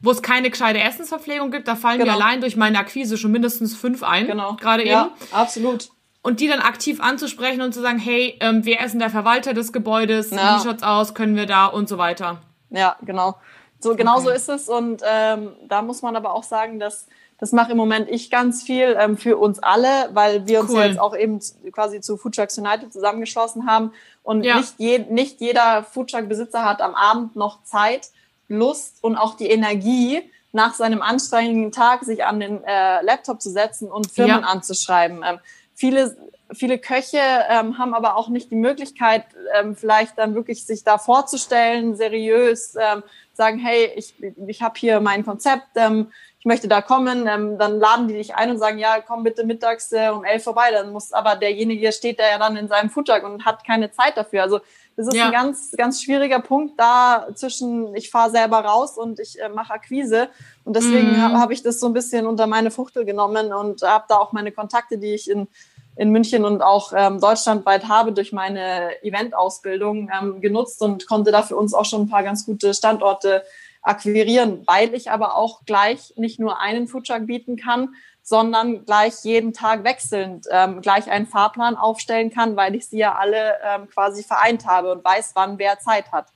wo 0.00 0.10
es 0.10 0.22
keine 0.22 0.50
gescheite 0.50 0.80
Essensverpflegung 0.80 1.50
gibt, 1.50 1.68
da 1.68 1.76
fallen 1.76 1.98
genau. 1.98 2.12
mir 2.12 2.24
allein 2.24 2.40
durch 2.40 2.56
meine 2.56 2.78
Akquise 2.78 3.18
schon 3.18 3.32
mindestens 3.32 3.76
fünf 3.76 4.02
ein. 4.02 4.26
Genau. 4.26 4.56
Gerade 4.56 4.86
ja, 4.86 5.06
eben. 5.06 5.32
Absolut. 5.32 5.90
Und 6.22 6.40
die 6.40 6.48
dann 6.48 6.60
aktiv 6.60 7.00
anzusprechen 7.00 7.62
und 7.62 7.72
zu 7.72 7.80
sagen, 7.80 7.98
hey, 7.98 8.36
ähm, 8.40 8.64
wer 8.64 8.84
ist 8.84 8.92
denn 8.92 9.00
der 9.00 9.10
Verwalter 9.10 9.54
des 9.54 9.72
Gebäudes? 9.72 10.30
Ja. 10.30 10.56
Wie 10.56 10.64
schaut's 10.64 10.82
aus? 10.82 11.14
Können 11.14 11.36
wir 11.36 11.46
da 11.46 11.66
und 11.66 11.88
so 11.88 11.98
weiter. 11.98 12.40
Ja, 12.70 12.96
genau. 13.02 13.36
So 13.78 13.94
genau 13.94 14.16
okay. 14.16 14.24
so 14.24 14.30
ist 14.30 14.48
es. 14.48 14.68
Und 14.68 15.02
ähm, 15.06 15.52
da 15.66 15.82
muss 15.82 16.02
man 16.02 16.16
aber 16.16 16.34
auch 16.34 16.44
sagen, 16.44 16.78
dass 16.78 17.06
das 17.38 17.52
mache 17.52 17.72
im 17.72 17.78
Moment 17.78 18.10
ich 18.10 18.30
ganz 18.30 18.62
viel 18.62 18.96
ähm, 19.00 19.16
für 19.16 19.38
uns 19.38 19.62
alle, 19.62 20.10
weil 20.12 20.46
wir 20.46 20.60
uns 20.60 20.70
cool. 20.70 20.80
ja 20.80 20.86
jetzt 20.86 21.00
auch 21.00 21.16
eben 21.16 21.40
quasi 21.72 22.02
zu 22.02 22.18
Food 22.18 22.34
Trucks 22.34 22.58
United 22.58 22.92
zusammengeschlossen 22.92 23.66
haben. 23.66 23.92
Und 24.22 24.44
ja. 24.44 24.58
nicht, 24.58 24.74
je, 24.76 24.98
nicht 25.08 25.40
jeder 25.40 25.82
Food 25.84 26.10
Truck 26.10 26.28
Besitzer 26.28 26.66
hat 26.66 26.82
am 26.82 26.94
Abend 26.94 27.36
noch 27.36 27.62
Zeit, 27.64 28.10
Lust 28.50 29.02
und 29.02 29.16
auch 29.16 29.36
die 29.36 29.48
Energie, 29.48 30.22
nach 30.52 30.74
seinem 30.74 31.02
anstrengenden 31.02 31.72
Tag 31.72 32.04
sich 32.04 32.24
an 32.24 32.40
den 32.40 32.64
äh, 32.64 33.02
Laptop 33.02 33.40
zu 33.40 33.50
setzen 33.50 33.90
und 33.90 34.10
Firmen 34.10 34.42
ja. 34.42 34.48
anzuschreiben. 34.48 35.22
Ähm, 35.24 35.38
viele, 35.74 36.16
viele 36.52 36.78
Köche 36.78 37.20
ähm, 37.48 37.78
haben 37.78 37.94
aber 37.94 38.16
auch 38.16 38.28
nicht 38.28 38.50
die 38.50 38.56
Möglichkeit, 38.56 39.24
ähm, 39.54 39.76
vielleicht 39.76 40.18
dann 40.18 40.34
wirklich 40.34 40.66
sich 40.66 40.82
da 40.82 40.98
vorzustellen, 40.98 41.94
seriös, 41.94 42.74
ähm, 42.74 43.02
sagen, 43.34 43.58
hey, 43.58 43.92
ich, 43.94 44.14
ich 44.46 44.62
habe 44.62 44.74
hier 44.76 45.00
mein 45.00 45.24
Konzept, 45.24 45.68
ähm, 45.76 46.10
ich 46.40 46.46
möchte 46.46 46.68
da 46.68 46.80
kommen, 46.80 47.26
ähm, 47.26 47.58
dann 47.58 47.78
laden 47.78 48.08
die 48.08 48.14
dich 48.14 48.34
ein 48.34 48.50
und 48.50 48.58
sagen, 48.58 48.78
ja, 48.78 49.00
komm 49.06 49.22
bitte 49.22 49.44
mittags 49.44 49.92
äh, 49.92 50.08
um 50.08 50.24
elf 50.24 50.42
vorbei. 50.42 50.70
Dann 50.72 50.90
muss 50.90 51.12
aber 51.12 51.36
derjenige 51.36 51.92
steht 51.92 52.18
da 52.18 52.26
ja 52.26 52.38
dann 52.38 52.56
in 52.56 52.66
seinem 52.66 52.88
Foodtruck 52.88 53.24
und 53.24 53.44
hat 53.44 53.64
keine 53.64 53.92
Zeit 53.92 54.16
dafür. 54.16 54.42
Also 54.42 54.60
das 55.00 55.08
ist 55.08 55.14
ja. 55.14 55.26
ein 55.26 55.32
ganz, 55.32 55.70
ganz 55.78 56.02
schwieriger 56.02 56.40
Punkt 56.40 56.78
da 56.78 57.28
zwischen, 57.34 57.94
ich 57.94 58.10
fahre 58.10 58.30
selber 58.30 58.58
raus 58.58 58.98
und 58.98 59.18
ich 59.18 59.40
äh, 59.40 59.48
mache 59.48 59.72
Akquise. 59.72 60.28
Und 60.64 60.76
deswegen 60.76 61.12
mhm. 61.12 61.22
habe 61.22 61.38
hab 61.38 61.50
ich 61.50 61.62
das 61.62 61.80
so 61.80 61.86
ein 61.86 61.94
bisschen 61.94 62.26
unter 62.26 62.46
meine 62.46 62.70
Fuchtel 62.70 63.06
genommen 63.06 63.50
und 63.54 63.80
habe 63.80 64.04
da 64.08 64.18
auch 64.18 64.32
meine 64.32 64.52
Kontakte, 64.52 64.98
die 64.98 65.14
ich 65.14 65.30
in, 65.30 65.48
in 65.96 66.10
München 66.10 66.44
und 66.44 66.60
auch 66.60 66.92
ähm, 66.94 67.18
deutschlandweit 67.18 67.88
habe 67.88 68.12
durch 68.12 68.32
meine 68.32 69.02
Eventausbildung 69.02 70.10
ähm, 70.20 70.42
genutzt 70.42 70.82
und 70.82 71.06
konnte 71.06 71.32
da 71.32 71.42
für 71.42 71.56
uns 71.56 71.72
auch 71.72 71.86
schon 71.86 72.02
ein 72.02 72.10
paar 72.10 72.22
ganz 72.22 72.44
gute 72.44 72.74
Standorte 72.74 73.42
akquirieren, 73.80 74.64
weil 74.66 74.94
ich 74.94 75.10
aber 75.10 75.34
auch 75.34 75.64
gleich 75.64 76.12
nicht 76.16 76.38
nur 76.38 76.60
einen 76.60 76.88
Foodtruck 76.88 77.26
bieten 77.26 77.56
kann, 77.56 77.94
sondern 78.30 78.84
gleich 78.84 79.24
jeden 79.24 79.52
Tag 79.52 79.82
wechselnd 79.82 80.46
ähm, 80.52 80.82
gleich 80.82 81.10
einen 81.10 81.26
Fahrplan 81.26 81.74
aufstellen 81.74 82.30
kann, 82.30 82.54
weil 82.54 82.76
ich 82.76 82.86
sie 82.86 82.98
ja 82.98 83.16
alle 83.16 83.54
ähm, 83.66 83.88
quasi 83.88 84.22
vereint 84.22 84.66
habe 84.66 84.92
und 84.92 85.04
weiß, 85.04 85.32
wann 85.34 85.58
wer 85.58 85.80
Zeit 85.80 86.12
hat. 86.12 86.28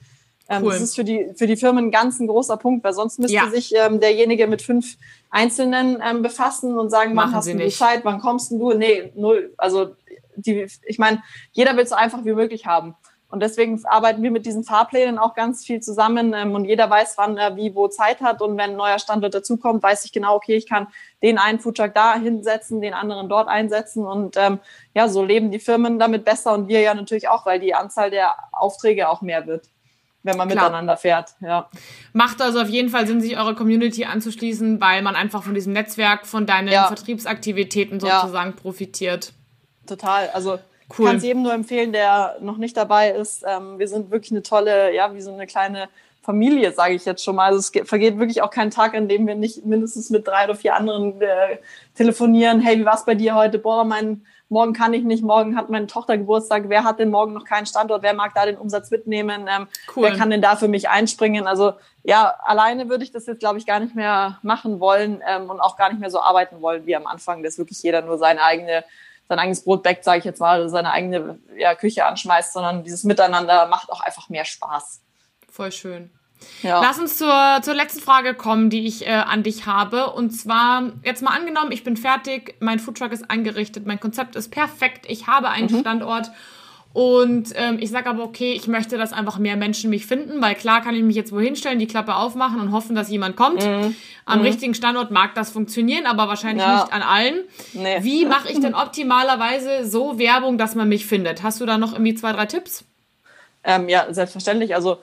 Ähm, 0.49 0.65
cool. 0.65 0.73
Das 0.73 0.83
ist 0.83 0.97
für 0.97 1.05
die, 1.05 1.31
für 1.37 1.47
die 1.47 1.57
Firmen 1.57 1.93
ganz 1.93 2.19
ein 2.19 2.27
großer 2.27 2.57
Punkt, 2.57 2.83
weil 2.83 2.95
sonst 2.95 3.21
müsste 3.21 3.37
ja. 3.37 3.49
sich 3.49 3.73
ähm, 3.77 4.01
derjenige 4.01 4.49
mit 4.49 4.61
fünf 4.61 4.97
Einzelnen 5.31 6.03
ähm, 6.05 6.23
befassen 6.23 6.77
und 6.77 6.91
sagen, 6.91 7.15
wann 7.15 7.33
hast 7.33 7.47
du 7.47 7.69
Zeit, 7.69 8.05
wann 8.05 8.19
kommst 8.19 8.51
du? 8.51 8.73
Nee, 8.73 9.13
null. 9.15 9.55
Also 9.57 9.95
die, 10.35 10.67
ich 10.87 10.99
meine, 10.99 11.23
jeder 11.53 11.77
will 11.77 11.85
es 11.85 11.91
so 11.91 11.95
einfach 11.95 12.25
wie 12.25 12.33
möglich 12.33 12.67
haben. 12.67 12.97
Und 13.35 13.41
deswegen 13.41 13.85
arbeiten 13.87 14.23
wir 14.23 14.31
mit 14.31 14.47
diesen 14.47 14.63
Fahrplänen 14.63 15.19
auch 15.19 15.35
ganz 15.35 15.65
viel 15.65 15.81
zusammen 15.81 16.33
ähm, 16.35 16.55
und 16.55 16.67
jeder 16.67 16.89
weiß, 16.89 17.15
wann 17.19 17.37
er 17.37 17.57
wie 17.57 17.75
wo 17.75 17.89
Zeit 17.89 18.21
hat. 18.21 18.41
Und 18.41 18.57
wenn 18.57 18.71
ein 18.71 18.77
neuer 18.77 19.01
Standort 19.01 19.35
dazukommt, 19.35 19.83
weiß 19.83 20.05
ich 20.05 20.13
genau, 20.13 20.37
okay, 20.37 20.55
ich 20.55 20.69
kann 20.69 20.87
den 21.21 21.37
einen 21.39 21.59
Foodtruck 21.59 21.93
da 21.95 22.15
hinsetzen, 22.15 22.81
den 22.81 22.95
anderen 22.95 23.29
dort 23.29 23.49
einsetzen. 23.49 24.07
Und 24.07 24.37
ähm, 24.37 24.61
ja, 24.95 25.09
so 25.09 25.25
leben 25.25 25.51
die 25.51 25.59
Firmen 25.59 25.99
damit 25.99 26.25
besser 26.25 26.53
und 26.53 26.69
wir 26.69 26.81
ja 26.81 26.95
natürlich 26.95 27.27
auch, 27.27 27.45
weil 27.45 27.59
die 27.59 27.75
Anzahl 27.75 28.09
der 28.09 28.37
Aufträge 28.53 29.09
auch 29.09 29.21
mehr 29.21 29.49
wird 29.49 29.69
wenn 30.27 30.39
man 30.39 30.49
Klar. 30.49 30.65
miteinander 30.65 30.97
fährt. 30.97 31.35
Ja. 31.41 31.69
Macht 32.15 32.41
also 32.41 32.59
auf 32.59 32.71
jeden 32.71 32.89
Fall 32.89 33.07
Sinn, 33.07 33.21
sich 33.21 33.37
eurer 33.37 33.55
Community 33.55 34.07
anzuschließen, 34.07 34.81
weil 34.81 35.03
man 35.03 35.17
einfach 35.17 35.43
von 35.43 35.53
diesem 35.53 35.75
Netzwerk, 35.75 36.27
von 36.27 36.47
deinen 36.47 36.69
ja. 36.69 36.87
Vertriebsaktivitäten 36.87 38.01
sozusagen 38.01 38.53
ja. 38.53 38.57
profitiert. 38.57 39.35
Total. 39.87 40.31
Also 40.31 40.59
Cool. 40.97 41.07
Kann 41.07 41.17
es 41.17 41.25
jedem 41.25 41.43
nur 41.43 41.55
empfehlen, 41.55 41.93
der 41.93 42.37
noch 42.41 42.57
nicht 42.57 42.77
dabei 42.77 43.11
ist. 43.11 43.45
Ähm, 43.47 43.79
wir 43.79 43.89
sind 43.89 44.11
wirklich 44.11 44.33
eine 44.33 44.43
tolle, 44.43 44.95
ja, 44.95 45.15
wie 45.15 45.21
so 45.21 45.33
eine 45.33 45.47
kleine 45.47 45.89
Familie, 46.23 46.73
sage 46.73 46.95
ich 46.95 47.05
jetzt 47.05 47.23
schon 47.23 47.37
mal. 47.37 47.47
Also 47.47 47.59
es 47.59 47.89
vergeht 47.89 48.19
wirklich 48.19 48.43
auch 48.43 48.51
kein 48.51 48.71
Tag, 48.71 48.95
an 48.95 49.09
dem 49.09 49.27
wir 49.27 49.35
nicht 49.35 49.65
mindestens 49.65 50.11
mit 50.11 50.27
drei 50.27 50.45
oder 50.45 50.55
vier 50.55 50.75
anderen 50.75 51.21
äh, 51.21 51.59
telefonieren. 51.95 52.61
Hey, 52.61 52.79
wie 52.79 52.85
war's 52.85 53.05
bei 53.05 53.15
dir 53.15 53.35
heute? 53.35 53.59
Boah, 53.59 53.85
mein 53.85 54.25
morgen 54.49 54.73
kann 54.73 54.95
ich 54.95 55.05
nicht, 55.05 55.23
morgen 55.23 55.57
hat 55.57 55.69
meine 55.69 55.87
Tochter 55.87 56.17
Geburtstag. 56.17 56.69
Wer 56.69 56.85
hat 56.85 56.99
denn 56.99 57.11
morgen 57.11 57.33
noch 57.33 57.45
keinen 57.45 57.67
Standort? 57.67 58.03
Wer 58.03 58.15
mag 58.15 58.33
da 58.35 58.47
den 58.47 58.57
Umsatz 58.57 58.91
mitnehmen? 58.91 59.47
Ähm, 59.49 59.67
cool. 59.95 60.05
Wer 60.05 60.17
kann 60.17 60.31
denn 60.31 60.43
da 60.43 60.57
für 60.57 60.69
mich 60.69 60.89
einspringen? 60.89 61.47
Also 61.47 61.73
ja, 62.05 62.35
alleine 62.45 62.89
würde 62.89 63.05
ich 63.05 63.11
das 63.11 63.27
jetzt, 63.27 63.41
glaube 63.41 63.59
ich, 63.59 63.67
gar 63.67 63.81
nicht 63.81 63.95
mehr 63.95 64.39
machen 64.43 64.81
wollen 64.81 65.23
ähm, 65.27 65.51
und 65.51 65.61
auch 65.61 65.77
gar 65.77 65.91
nicht 65.91 66.01
mehr 66.01 66.11
so 66.11 66.21
arbeiten 66.21 66.63
wollen 66.63 66.87
wie 66.87 66.97
am 66.97 67.07
Anfang, 67.07 67.43
dass 67.43 67.59
wirklich 67.59 67.83
jeder 67.83 68.03
nur 68.03 68.17
seine 68.17 68.43
eigene 68.43 68.85
sein 69.29 69.39
eigenes 69.39 69.65
Brot 69.65 69.83
backt, 69.83 70.05
sage 70.05 70.19
ich 70.19 70.25
jetzt 70.25 70.41
mal, 70.41 70.69
seine 70.69 70.93
eigene 70.93 71.39
ja, 71.57 71.75
Küche 71.75 72.05
anschmeißt, 72.05 72.53
sondern 72.53 72.85
dieses 72.85 73.05
Miteinander 73.05 73.67
macht 73.67 73.91
auch 73.91 74.01
einfach 74.01 74.29
mehr 74.29 74.45
Spaß. 74.45 75.01
Voll 75.51 75.73
schön. 75.73 76.11
Ja. 76.63 76.81
Lass 76.81 76.99
uns 76.99 77.17
zur, 77.17 77.61
zur 77.63 77.75
letzten 77.75 78.01
Frage 78.01 78.35
kommen, 78.35 78.71
die 78.71 78.87
ich 78.87 79.07
äh, 79.07 79.13
an 79.13 79.43
dich 79.43 79.67
habe. 79.67 80.11
Und 80.13 80.31
zwar, 80.31 80.93
jetzt 81.03 81.23
mal 81.23 81.31
angenommen, 81.31 81.73
ich 81.73 81.85
bin 81.85 81.97
fertig, 81.97 82.57
mein 82.61 82.79
Foodtruck 82.79 83.13
ist 83.13 83.31
eingerichtet, 83.31 83.87
mein 83.87 84.01
Konzept 84.01 84.37
ist 84.37 84.51
perfekt, 84.51 85.07
ich 85.09 85.27
habe 85.27 85.49
einen 85.49 85.73
mhm. 85.73 85.81
Standort 85.81 86.31
und 86.95 87.49
ähm, 87.57 87.79
ich 87.81 87.91
sage 87.91 88.09
aber, 88.09 88.23
okay, 88.23 88.53
ich 88.53 88.69
möchte, 88.69 88.97
dass 88.97 89.13
einfach 89.13 89.41
mehr 89.41 89.57
Menschen 89.57 89.91
mich 89.91 90.07
finden, 90.07 90.41
weil 90.41 90.55
klar 90.55 90.81
kann 90.81 90.95
ich 90.95 91.03
mich 91.03 91.17
jetzt 91.17 91.33
wohin 91.33 91.57
stellen, 91.57 91.81
die 91.81 91.89
Klappe 91.89 92.15
aufmachen 92.15 92.61
und 92.61 92.71
hoffen, 92.71 92.95
dass 92.95 93.11
jemand 93.11 93.35
kommt. 93.35 93.67
Mhm. 93.67 93.97
Am 94.25 94.39
mhm. 94.39 94.45
richtigen 94.45 94.75
Standort 94.75 95.11
mag 95.11 95.35
das 95.35 95.51
funktionieren, 95.51 96.07
aber 96.07 96.29
wahrscheinlich 96.29 96.65
ja. 96.65 96.83
nicht 96.83 96.93
an 96.93 97.03
allen. 97.03 97.41
Nee. 97.73 97.99
Wie 98.03 98.25
mache 98.25 98.49
ich 98.49 98.61
denn 98.61 98.77
optimalerweise 98.77 99.85
so 99.85 100.21
Werbung, 100.21 100.57
dass 100.57 100.77
man 100.77 100.89
mich 100.89 101.05
findet? 101.05 101.43
Hast 101.43 101.61
du 101.61 101.67
da 101.67 101.79
noch 101.79 101.95
irgendwie 101.95 102.15
zwei, 102.15 102.33
drei 102.33 102.47
Tipps? 102.47 102.85
Ähm, 103.65 103.89
ja, 103.89 104.07
selbstverständlich. 104.15 104.77
Also 104.77 104.99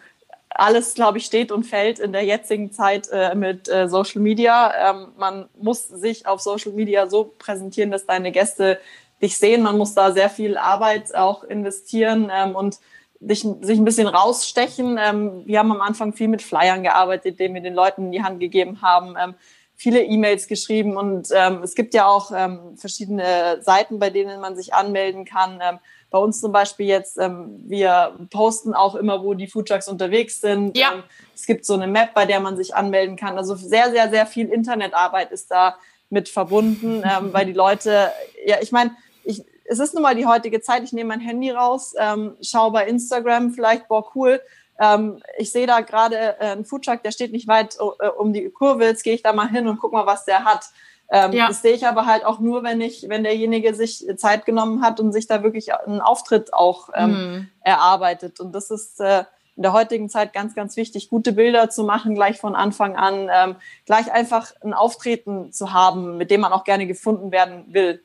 alles, 0.49 0.93
glaube 0.93 1.17
ich, 1.17 1.25
steht 1.25 1.51
und 1.51 1.65
fällt 1.65 1.99
in 1.99 2.13
der 2.13 2.23
jetzigen 2.23 2.71
Zeit 2.71 3.09
äh, 3.11 3.35
mit 3.35 3.67
äh, 3.67 3.89
Social 3.89 4.21
Media. 4.21 4.91
Ähm, 4.91 5.07
man 5.17 5.49
muss 5.59 5.89
sich 5.89 6.25
auf 6.25 6.39
Social 6.39 6.71
Media 6.71 7.09
so 7.09 7.33
präsentieren, 7.37 7.91
dass 7.91 8.05
deine 8.05 8.31
Gäste 8.31 8.79
dich 9.21 9.37
sehen. 9.37 9.61
Man 9.61 9.77
muss 9.77 9.93
da 9.93 10.11
sehr 10.11 10.29
viel 10.29 10.57
Arbeit 10.57 11.15
auch 11.15 11.43
investieren 11.43 12.31
ähm, 12.33 12.55
und 12.55 12.79
sich, 13.19 13.45
sich 13.61 13.77
ein 13.77 13.85
bisschen 13.85 14.07
rausstechen. 14.07 14.99
Ähm, 15.01 15.43
wir 15.45 15.59
haben 15.59 15.71
am 15.71 15.81
Anfang 15.81 16.13
viel 16.13 16.27
mit 16.27 16.41
Flyern 16.41 16.83
gearbeitet, 16.83 17.39
die 17.39 17.53
wir 17.53 17.61
den 17.61 17.73
Leuten 17.73 18.05
in 18.05 18.11
die 18.11 18.23
Hand 18.23 18.39
gegeben 18.39 18.81
haben, 18.81 19.15
ähm, 19.21 19.35
viele 19.75 20.03
E-Mails 20.03 20.47
geschrieben 20.47 20.95
und 20.95 21.29
ähm, 21.33 21.63
es 21.63 21.73
gibt 21.73 21.95
ja 21.95 22.05
auch 22.05 22.31
ähm, 22.35 22.77
verschiedene 22.77 23.63
Seiten, 23.63 23.97
bei 23.97 24.11
denen 24.11 24.39
man 24.39 24.55
sich 24.55 24.75
anmelden 24.75 25.25
kann. 25.25 25.59
Ähm, 25.59 25.79
bei 26.11 26.19
uns 26.19 26.39
zum 26.39 26.51
Beispiel 26.51 26.85
jetzt, 26.85 27.17
ähm, 27.17 27.61
wir 27.65 28.15
posten 28.29 28.75
auch 28.75 28.93
immer, 28.93 29.23
wo 29.23 29.33
die 29.33 29.47
Foodtrucks 29.47 29.87
unterwegs 29.87 30.41
sind. 30.41 30.77
Ja. 30.77 30.93
Ähm, 30.93 31.03
es 31.33 31.47
gibt 31.47 31.65
so 31.65 31.73
eine 31.73 31.87
Map, 31.87 32.13
bei 32.13 32.25
der 32.25 32.39
man 32.41 32.57
sich 32.57 32.75
anmelden 32.75 33.15
kann. 33.15 33.37
Also 33.37 33.55
sehr, 33.55 33.89
sehr, 33.91 34.09
sehr 34.11 34.27
viel 34.27 34.49
Internetarbeit 34.49 35.31
ist 35.31 35.49
da 35.49 35.77
mit 36.09 36.29
verbunden, 36.29 37.01
ähm, 37.03 37.33
weil 37.33 37.45
die 37.45 37.53
Leute, 37.53 38.11
ja, 38.45 38.57
ich 38.61 38.71
meine, 38.71 38.91
ich, 39.23 39.43
es 39.65 39.79
ist 39.79 39.93
nun 39.93 40.03
mal 40.03 40.15
die 40.15 40.25
heutige 40.25 40.61
Zeit, 40.61 40.83
ich 40.83 40.93
nehme 40.93 41.09
mein 41.09 41.19
Handy 41.19 41.51
raus, 41.51 41.93
ähm, 41.97 42.35
schaue 42.41 42.71
bei 42.71 42.87
Instagram 42.87 43.51
vielleicht, 43.51 43.87
boah, 43.87 44.09
cool, 44.15 44.41
ähm, 44.79 45.21
ich 45.37 45.51
sehe 45.51 45.67
da 45.67 45.81
gerade 45.81 46.39
äh, 46.39 46.51
einen 46.51 46.65
Foodtruck, 46.65 47.03
der 47.03 47.11
steht 47.11 47.31
nicht 47.31 47.47
weit 47.47 47.77
äh, 47.99 48.07
um 48.07 48.33
die 48.33 48.49
Kurve, 48.49 48.85
jetzt 48.85 49.03
gehe 49.03 49.13
ich 49.13 49.23
da 49.23 49.31
mal 49.31 49.49
hin 49.49 49.67
und 49.67 49.79
guck 49.79 49.93
mal, 49.93 50.05
was 50.05 50.25
der 50.25 50.43
hat. 50.43 50.65
Ähm, 51.11 51.33
ja. 51.33 51.49
Das 51.49 51.61
sehe 51.61 51.73
ich 51.73 51.85
aber 51.85 52.05
halt 52.05 52.25
auch 52.25 52.39
nur, 52.39 52.63
wenn 52.63 52.79
ich, 52.81 53.07
wenn 53.09 53.23
derjenige 53.23 53.75
sich 53.75 54.07
Zeit 54.15 54.45
genommen 54.45 54.81
hat 54.81 54.99
und 54.99 55.11
sich 55.11 55.27
da 55.27 55.43
wirklich 55.43 55.73
einen 55.73 55.99
Auftritt 56.01 56.53
auch 56.53 56.89
ähm, 56.95 57.11
mhm. 57.11 57.49
erarbeitet. 57.63 58.39
Und 58.39 58.55
das 58.55 58.71
ist 58.71 59.01
äh, 59.01 59.25
in 59.57 59.63
der 59.63 59.73
heutigen 59.73 60.09
Zeit 60.09 60.33
ganz, 60.33 60.55
ganz 60.55 60.77
wichtig, 60.77 61.09
gute 61.09 61.33
Bilder 61.33 61.69
zu 61.69 61.83
machen, 61.83 62.15
gleich 62.15 62.39
von 62.39 62.55
Anfang 62.55 62.95
an, 62.95 63.29
ähm, 63.31 63.55
gleich 63.85 64.11
einfach 64.11 64.53
ein 64.63 64.73
Auftreten 64.73 65.51
zu 65.51 65.73
haben, 65.73 66.17
mit 66.17 66.31
dem 66.31 66.41
man 66.41 66.53
auch 66.53 66.63
gerne 66.63 66.87
gefunden 66.87 67.31
werden 67.31 67.65
will. 67.67 68.01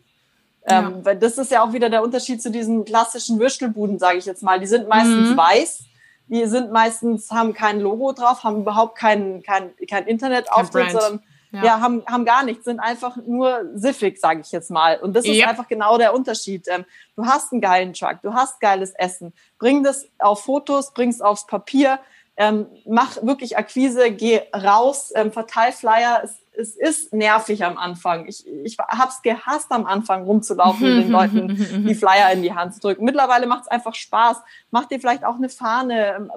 Ähm, 0.68 1.04
Weil 1.04 1.16
das 1.16 1.38
ist 1.38 1.50
ja 1.50 1.62
auch 1.62 1.72
wieder 1.72 1.90
der 1.90 2.02
Unterschied 2.02 2.42
zu 2.42 2.50
diesen 2.50 2.84
klassischen 2.84 3.38
Würstelbuden, 3.38 3.98
sage 3.98 4.18
ich 4.18 4.26
jetzt 4.26 4.42
mal. 4.42 4.58
Die 4.58 4.66
sind 4.66 4.88
meistens 4.88 5.30
mhm. 5.30 5.36
weiß, 5.36 5.84
die 6.28 6.46
sind 6.46 6.72
meistens, 6.72 7.30
haben 7.30 7.54
kein 7.54 7.80
Logo 7.80 8.12
drauf, 8.12 8.42
haben 8.42 8.62
überhaupt 8.62 8.98
kein, 8.98 9.42
kein, 9.42 9.70
kein 9.88 10.06
Internetauftritt, 10.06 10.90
sondern 10.90 11.22
ja. 11.52 11.64
ja, 11.64 11.80
haben, 11.80 12.02
haben 12.06 12.24
gar 12.24 12.42
nichts, 12.44 12.64
sind 12.64 12.80
einfach 12.80 13.16
nur 13.16 13.70
siffig, 13.74 14.18
sage 14.18 14.40
ich 14.40 14.50
jetzt 14.50 14.70
mal. 14.70 14.98
Und 14.98 15.14
das 15.14 15.24
ist 15.24 15.36
yep. 15.36 15.48
einfach 15.48 15.68
genau 15.68 15.98
der 15.98 16.14
Unterschied. 16.14 16.66
Ähm, 16.68 16.84
du 17.14 17.24
hast 17.26 17.52
einen 17.52 17.60
geilen 17.60 17.92
Truck, 17.92 18.20
du 18.22 18.34
hast 18.34 18.60
geiles 18.60 18.90
Essen. 18.90 19.32
Bring 19.58 19.84
das 19.84 20.08
auf 20.18 20.42
Fotos, 20.42 20.92
bring 20.92 21.10
es 21.10 21.20
aufs 21.20 21.46
Papier, 21.46 22.00
ähm, 22.36 22.66
mach 22.86 23.22
wirklich 23.22 23.56
Akquise, 23.56 24.10
geh 24.10 24.42
raus, 24.54 25.12
ähm, 25.14 25.32
verteil 25.32 25.72
Flyer. 25.72 26.22
Es, 26.24 26.38
es 26.58 26.76
ist 26.76 27.12
nervig 27.12 27.64
am 27.64 27.76
Anfang. 27.76 28.26
Ich, 28.26 28.46
ich 28.46 28.78
habe 28.78 29.10
es 29.10 29.22
gehasst, 29.22 29.70
am 29.70 29.86
Anfang 29.86 30.24
rumzulaufen 30.24 30.86
und 30.86 30.96
den 31.02 31.10
Leuten 31.10 31.84
die 31.86 31.94
Flyer 31.96 32.32
in 32.32 32.42
die 32.42 32.54
Hand 32.54 32.74
zu 32.74 32.80
drücken. 32.80 33.04
Mittlerweile 33.04 33.46
macht 33.46 33.62
es 33.62 33.68
einfach 33.68 33.94
Spaß. 33.94 34.38
Mach 34.70 34.86
dir 34.86 35.00
vielleicht 35.00 35.24
auch 35.24 35.36
eine 35.36 35.48
Fahne. 35.48 36.28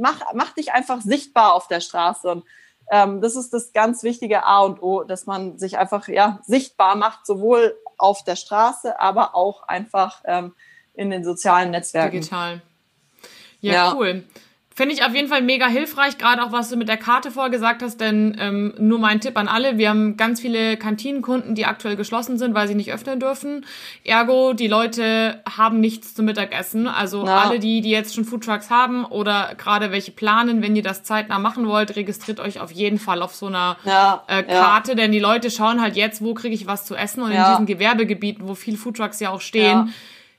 Mach, 0.00 0.20
mach 0.34 0.52
dich 0.52 0.72
einfach 0.72 1.00
sichtbar 1.00 1.54
auf 1.54 1.68
der 1.68 1.80
Straße. 1.80 2.30
Und 2.30 2.44
ähm, 2.90 3.20
das 3.20 3.36
ist 3.36 3.52
das 3.52 3.72
ganz 3.72 4.02
wichtige 4.02 4.44
A 4.44 4.60
und 4.60 4.82
O, 4.82 5.04
dass 5.04 5.26
man 5.26 5.58
sich 5.58 5.78
einfach 5.78 6.08
ja, 6.08 6.40
sichtbar 6.42 6.96
macht, 6.96 7.26
sowohl 7.26 7.76
auf 7.96 8.24
der 8.24 8.36
Straße, 8.36 9.00
aber 9.00 9.34
auch 9.34 9.68
einfach 9.68 10.22
ähm, 10.24 10.54
in 10.94 11.10
den 11.10 11.24
sozialen 11.24 11.70
Netzwerken. 11.70 12.20
Digital. 12.20 12.62
Ja, 13.60 13.72
ja. 13.72 13.94
cool. 13.94 14.24
Finde 14.74 14.94
ich 14.94 15.04
auf 15.04 15.14
jeden 15.14 15.28
Fall 15.28 15.42
mega 15.42 15.66
hilfreich, 15.66 16.16
gerade 16.16 16.42
auch 16.42 16.52
was 16.52 16.70
du 16.70 16.76
mit 16.76 16.88
der 16.88 16.96
Karte 16.96 17.30
vorgesagt 17.30 17.82
hast, 17.82 18.00
denn 18.00 18.36
ähm, 18.38 18.74
nur 18.78 18.98
mein 18.98 19.20
Tipp 19.20 19.36
an 19.36 19.46
alle, 19.48 19.76
wir 19.76 19.90
haben 19.90 20.16
ganz 20.16 20.40
viele 20.40 20.78
Kantinenkunden, 20.78 21.54
die 21.54 21.66
aktuell 21.66 21.96
geschlossen 21.96 22.38
sind, 22.38 22.54
weil 22.54 22.68
sie 22.68 22.74
nicht 22.74 22.92
öffnen 22.92 23.20
dürfen. 23.20 23.66
Ergo, 24.04 24.54
die 24.54 24.68
Leute 24.68 25.42
haben 25.56 25.80
nichts 25.80 26.14
zum 26.14 26.24
Mittagessen. 26.24 26.86
Also 26.86 27.26
ja. 27.26 27.38
alle 27.38 27.58
die, 27.58 27.82
die 27.82 27.90
jetzt 27.90 28.14
schon 28.14 28.24
Foodtrucks 28.24 28.70
haben 28.70 29.04
oder 29.04 29.54
gerade 29.58 29.92
welche 29.92 30.12
planen, 30.12 30.62
wenn 30.62 30.74
ihr 30.74 30.82
das 30.82 31.02
zeitnah 31.02 31.38
machen 31.38 31.66
wollt, 31.66 31.94
registriert 31.96 32.40
euch 32.40 32.60
auf 32.60 32.70
jeden 32.70 32.98
Fall 32.98 33.20
auf 33.20 33.34
so 33.34 33.46
einer 33.46 33.76
ja, 33.84 34.24
äh, 34.26 34.42
Karte, 34.42 34.92
ja. 34.92 34.94
denn 34.96 35.12
die 35.12 35.20
Leute 35.20 35.50
schauen 35.50 35.82
halt 35.82 35.96
jetzt, 35.96 36.22
wo 36.22 36.32
kriege 36.32 36.54
ich 36.54 36.66
was 36.66 36.86
zu 36.86 36.94
essen 36.94 37.22
und 37.22 37.30
in 37.30 37.44
diesen 37.44 37.66
Gewerbegebieten, 37.66 38.48
wo 38.48 38.54
viel 38.54 38.76
Foodtrucks 38.76 39.20
ja 39.20 39.30
auch 39.30 39.40
stehen, 39.40 39.92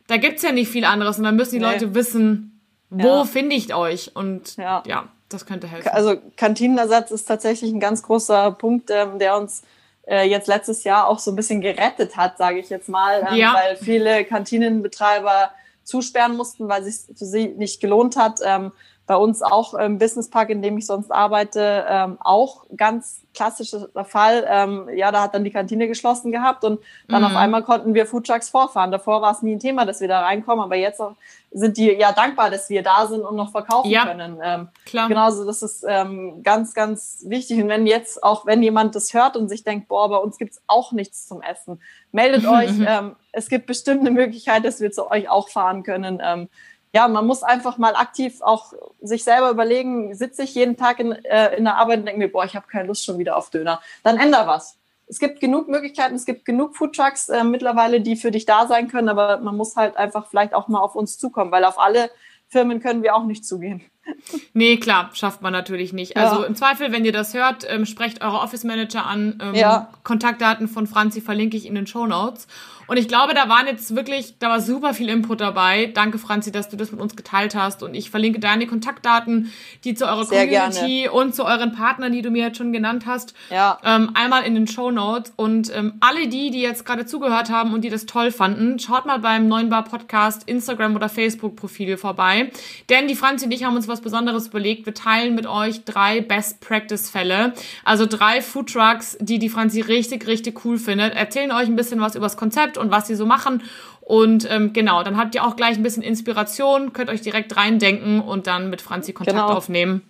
da 0.07 0.17
gibt's 0.17 0.41
ja 0.41 0.51
nicht 0.51 0.69
viel 0.69 0.85
anderes 0.85 1.17
und 1.17 1.23
dann 1.23 1.35
müssen 1.35 1.53
die 1.53 1.59
nee. 1.59 1.71
Leute 1.71 1.95
wissen, 1.95 2.52
wo 2.93 3.07
ja. 3.07 3.25
finde 3.25 3.55
ich 3.55 3.73
euch? 3.73 4.15
Und 4.15 4.57
ja. 4.57 4.83
ja. 4.85 5.07
das 5.29 5.45
könnte 5.45 5.67
helfen. 5.67 5.89
Also 5.89 6.15
Kantinenersatz 6.37 7.11
ist 7.11 7.25
tatsächlich 7.25 7.71
ein 7.71 7.79
ganz 7.79 8.03
großer 8.03 8.51
Punkt, 8.51 8.89
ähm, 8.91 9.19
der 9.19 9.37
uns 9.37 9.63
äh, 10.07 10.27
jetzt 10.27 10.47
letztes 10.47 10.83
Jahr 10.83 11.07
auch 11.07 11.19
so 11.19 11.31
ein 11.31 11.35
bisschen 11.35 11.61
gerettet 11.61 12.17
hat, 12.17 12.37
sage 12.37 12.59
ich 12.59 12.69
jetzt 12.69 12.89
mal, 12.89 13.27
ähm, 13.29 13.37
ja. 13.37 13.53
weil 13.53 13.75
viele 13.77 14.25
Kantinenbetreiber 14.25 15.51
zusperren 15.83 16.35
mussten, 16.37 16.69
weil 16.69 16.83
es 16.83 17.05
sich 17.05 17.17
für 17.17 17.25
sie 17.25 17.47
nicht 17.49 17.81
gelohnt 17.81 18.15
hat. 18.15 18.39
Ähm, 18.43 18.71
bei 19.05 19.17
uns 19.17 19.41
auch 19.41 19.73
im 19.73 19.97
Businesspark, 19.99 20.49
in 20.49 20.61
dem 20.61 20.77
ich 20.77 20.85
sonst 20.85 21.11
arbeite, 21.11 21.85
ähm, 21.89 22.17
auch 22.21 22.65
ganz 22.75 23.21
klassischer 23.33 23.89
Fall. 24.05 24.45
Ähm, 24.47 24.89
ja, 24.95 25.11
da 25.11 25.23
hat 25.23 25.33
dann 25.33 25.43
die 25.43 25.51
Kantine 25.51 25.87
geschlossen 25.87 26.31
gehabt 26.31 26.63
und 26.63 26.79
dann 27.09 27.21
mhm. 27.21 27.27
auf 27.27 27.35
einmal 27.35 27.63
konnten 27.63 27.93
wir 27.93 28.05
Foodtrucks 28.05 28.49
vorfahren. 28.49 28.91
Davor 28.91 29.21
war 29.21 29.31
es 29.31 29.41
nie 29.41 29.55
ein 29.55 29.59
Thema, 29.59 29.85
dass 29.85 29.99
wir 29.99 30.07
da 30.07 30.21
reinkommen, 30.21 30.63
aber 30.63 30.75
jetzt 30.75 31.01
auch 31.01 31.15
sind 31.51 31.77
die 31.77 31.91
ja 31.91 32.11
dankbar, 32.11 32.49
dass 32.49 32.69
wir 32.69 32.81
da 32.81 33.05
sind 33.05 33.21
und 33.21 33.35
noch 33.35 33.51
verkaufen 33.51 33.89
ja, 33.89 34.05
können. 34.05 34.39
Ähm, 34.41 34.69
klar. 34.85 35.07
Genauso, 35.07 35.45
das 35.45 35.61
ist 35.61 35.85
ähm, 35.87 36.41
ganz, 36.43 36.73
ganz 36.73 37.23
wichtig. 37.27 37.61
Und 37.61 37.69
wenn 37.69 37.85
jetzt 37.85 38.23
auch, 38.23 38.45
wenn 38.45 38.63
jemand 38.63 38.95
das 38.95 39.13
hört 39.13 39.37
und 39.37 39.49
sich 39.49 39.63
denkt, 39.63 39.87
boah, 39.87 40.09
bei 40.09 40.17
uns 40.17 40.37
gibt's 40.37 40.61
auch 40.67 40.91
nichts 40.93 41.27
zum 41.27 41.41
Essen, 41.41 41.81
meldet 42.11 42.45
euch. 42.47 42.71
Ähm, 42.85 43.15
es 43.31 43.49
gibt 43.49 43.67
bestimmt 43.67 44.01
eine 44.01 44.11
Möglichkeit, 44.11 44.65
dass 44.65 44.79
wir 44.79 44.91
zu 44.91 45.11
euch 45.11 45.29
auch 45.29 45.49
fahren 45.49 45.83
können. 45.83 46.21
Ähm, 46.23 46.49
ja, 46.93 47.07
man 47.07 47.25
muss 47.25 47.41
einfach 47.41 47.77
mal 47.77 47.95
aktiv 47.95 48.41
auch 48.41 48.73
sich 49.01 49.23
selber 49.23 49.49
überlegen, 49.49 50.13
sitze 50.13 50.43
ich 50.43 50.53
jeden 50.53 50.77
Tag 50.77 50.99
in, 50.99 51.11
äh, 51.11 51.55
in 51.55 51.63
der 51.63 51.77
Arbeit 51.77 51.99
und 51.99 52.05
denke 52.05 52.19
mir, 52.19 52.31
boah, 52.31 52.45
ich 52.45 52.55
habe 52.55 52.67
keine 52.67 52.87
Lust 52.87 53.03
schon 53.03 53.17
wieder 53.17 53.35
auf 53.35 53.49
Döner. 53.49 53.81
Dann 54.03 54.19
änder 54.19 54.45
was. 54.45 54.77
Es 55.07 55.19
gibt 55.19 55.39
genug 55.39 55.67
Möglichkeiten, 55.67 56.15
es 56.15 56.25
gibt 56.25 56.45
genug 56.45 56.75
Foodtrucks 56.77 57.29
äh, 57.29 57.43
mittlerweile, 57.43 57.99
die 57.99 58.15
für 58.15 58.31
dich 58.31 58.45
da 58.45 58.67
sein 58.67 58.87
können, 58.87 59.09
aber 59.09 59.37
man 59.37 59.57
muss 59.57 59.75
halt 59.75 59.97
einfach 59.97 60.27
vielleicht 60.27 60.53
auch 60.53 60.67
mal 60.67 60.79
auf 60.79 60.95
uns 60.95 61.17
zukommen, 61.17 61.51
weil 61.51 61.65
auf 61.65 61.79
alle 61.79 62.09
Firmen 62.47 62.79
können 62.79 63.01
wir 63.01 63.15
auch 63.15 63.25
nicht 63.25 63.45
zugehen. 63.45 63.81
Nee, 64.53 64.77
klar, 64.77 65.09
schafft 65.13 65.41
man 65.41 65.53
natürlich 65.53 65.93
nicht. 65.93 66.17
Also 66.17 66.41
ja. 66.41 66.45
im 66.45 66.55
Zweifel, 66.55 66.91
wenn 66.91 67.05
ihr 67.05 67.11
das 67.11 67.33
hört, 67.33 67.65
ähm, 67.67 67.85
sprecht 67.85 68.21
eure 68.23 68.39
Office 68.39 68.63
Manager 68.63 69.05
an. 69.05 69.39
Ähm, 69.41 69.55
ja. 69.55 69.89
Kontaktdaten 70.03 70.67
von 70.67 70.87
Franzi 70.87 71.21
verlinke 71.21 71.57
ich 71.57 71.65
in 71.65 71.73
den 71.73 71.87
Show 71.87 72.05
Notes. 72.05 72.47
Und 72.87 72.97
ich 72.97 73.07
glaube, 73.07 73.33
da 73.33 73.49
waren 73.49 73.67
jetzt 73.67 73.95
wirklich, 73.95 74.37
da 74.39 74.49
war 74.49 74.61
super 74.61 74.93
viel 74.93 75.09
Input 75.09 75.41
dabei. 75.41 75.91
Danke, 75.93 76.17
Franzi, 76.17 76.51
dass 76.51 76.69
du 76.69 76.77
das 76.77 76.91
mit 76.91 76.99
uns 76.99 77.15
geteilt 77.15 77.55
hast. 77.55 77.83
Und 77.83 77.93
ich 77.93 78.09
verlinke 78.09 78.39
deine 78.39 78.67
Kontaktdaten, 78.67 79.51
die 79.83 79.93
zu 79.93 80.05
eurer 80.05 80.25
Sehr 80.25 80.47
Community 80.47 81.03
gerne. 81.03 81.11
und 81.11 81.35
zu 81.35 81.45
euren 81.45 81.73
Partnern, 81.73 82.11
die 82.11 82.21
du 82.21 82.29
mir 82.29 82.47
jetzt 82.47 82.57
schon 82.57 82.73
genannt 82.73 83.05
hast, 83.05 83.33
ja. 83.49 83.79
ähm, 83.83 84.11
einmal 84.13 84.43
in 84.43 84.55
den 84.55 84.67
Show 84.67 84.91
Notes. 84.91 85.33
Und 85.35 85.75
ähm, 85.75 85.93
alle 85.99 86.27
die, 86.27 86.51
die 86.51 86.61
jetzt 86.61 86.85
gerade 86.85 87.05
zugehört 87.05 87.49
haben 87.49 87.73
und 87.73 87.81
die 87.81 87.89
das 87.89 88.05
toll 88.05 88.31
fanden, 88.31 88.79
schaut 88.79 89.05
mal 89.05 89.19
beim 89.19 89.47
Neuen 89.47 89.69
Bar 89.69 89.83
Podcast 89.83 90.43
Instagram 90.47 90.95
oder 90.95 91.09
Facebook 91.09 91.55
Profil 91.55 91.97
vorbei. 91.97 92.51
Denn 92.89 93.07
die 93.07 93.15
Franzi 93.15 93.45
und 93.45 93.51
ich 93.51 93.63
haben 93.63 93.75
uns 93.75 93.87
was 93.87 94.01
Besonderes 94.01 94.47
überlegt. 94.47 94.85
Wir 94.85 94.93
teilen 94.93 95.35
mit 95.35 95.47
euch 95.47 95.85
drei 95.85 96.21
Best 96.21 96.61
Practice 96.61 97.09
Fälle. 97.09 97.53
Also 97.83 98.05
drei 98.05 98.41
Food 98.41 98.71
Trucks, 98.71 99.17
die 99.19 99.39
die 99.39 99.49
Franzi 99.49 99.81
richtig, 99.81 100.27
richtig 100.27 100.65
cool 100.65 100.77
findet. 100.77 101.13
Erzählen 101.15 101.51
euch 101.51 101.67
ein 101.67 101.75
bisschen 101.75 101.99
was 102.01 102.15
über 102.15 102.25
das 102.25 102.37
Konzept 102.37 102.72
Konzept 102.73 102.77
und 102.77 102.91
was 102.91 103.07
sie 103.07 103.15
so 103.15 103.25
machen. 103.25 103.63
Und 104.01 104.49
ähm, 104.49 104.73
genau, 104.73 105.03
dann 105.03 105.17
habt 105.17 105.33
ihr 105.35 105.45
auch 105.45 105.55
gleich 105.55 105.77
ein 105.77 105.83
bisschen 105.83 106.03
Inspiration, 106.03 106.91
könnt 106.93 107.09
euch 107.09 107.21
direkt 107.21 107.55
reindenken 107.55 108.21
und 108.21 108.47
dann 108.47 108.69
mit 108.69 108.81
Franzi 108.81 109.13
Kontakt 109.13 109.37
genau. 109.37 109.53
aufnehmen. 109.53 110.01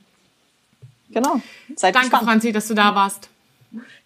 Genau. 1.09 1.41
Seid 1.75 1.93
Danke, 1.93 2.09
gespannt. 2.09 2.29
Franzi, 2.29 2.51
dass 2.51 2.67
du 2.67 2.73
da 2.73 2.95
warst. 2.95 3.29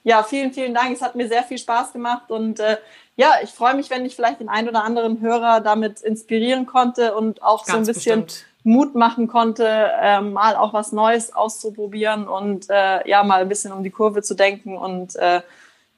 Ja, 0.04 0.24
vielen, 0.24 0.52
vielen 0.52 0.74
Dank. 0.74 0.92
Es 0.94 1.02
hat 1.02 1.16
mir 1.16 1.28
sehr 1.28 1.44
viel 1.44 1.58
Spaß 1.58 1.94
gemacht 1.94 2.30
und 2.30 2.60
äh, 2.60 2.78
ja, 3.16 3.36
ich 3.44 3.50
freue 3.50 3.76
mich, 3.76 3.90
wenn 3.90 4.06
ich 4.06 4.16
vielleicht 4.16 4.42
den 4.42 4.50
einen 4.50 4.70
oder 4.70 4.84
anderen 4.84 5.22
Hörer 5.22 5.62
damit 5.62 6.02
inspirieren 6.02 6.66
konnte 6.66 7.16
und 7.16 7.42
auch 7.42 7.66
Ganz 7.66 7.72
so 7.72 7.78
ein 7.78 7.96
bisschen 7.96 8.24
bestimmt. 8.24 8.46
Mut 8.64 8.96
machen 8.96 9.28
konnte, 9.28 9.66
äh, 9.66 10.22
mal 10.22 10.56
auch 10.56 10.74
was 10.74 10.92
Neues 10.92 11.34
auszuprobieren 11.34 12.28
und 12.28 12.70
äh, 12.70 13.08
ja, 13.08 13.24
mal 13.24 13.42
ein 13.42 13.50
bisschen 13.50 13.72
um 13.72 13.84
die 13.84 13.90
Kurve 13.90 14.22
zu 14.22 14.36
denken 14.36 14.78
und 14.78 15.16
äh, 15.16 15.42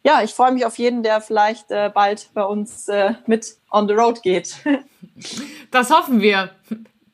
ja, 0.04 0.22
ich 0.24 0.34
freue 0.34 0.52
mich 0.52 0.66
auf 0.66 0.78
jeden, 0.78 1.04
der 1.04 1.22
vielleicht 1.22 1.72
äh, 1.72 1.91
bald 1.93 2.30
bei 2.34 2.43
uns 2.43 2.88
äh, 2.88 3.14
mit 3.26 3.58
on 3.72 3.88
the 3.88 3.93
road 3.93 4.22
geht. 4.22 4.56
das 5.72 5.89
hoffen 5.91 6.22
wir. 6.22 6.52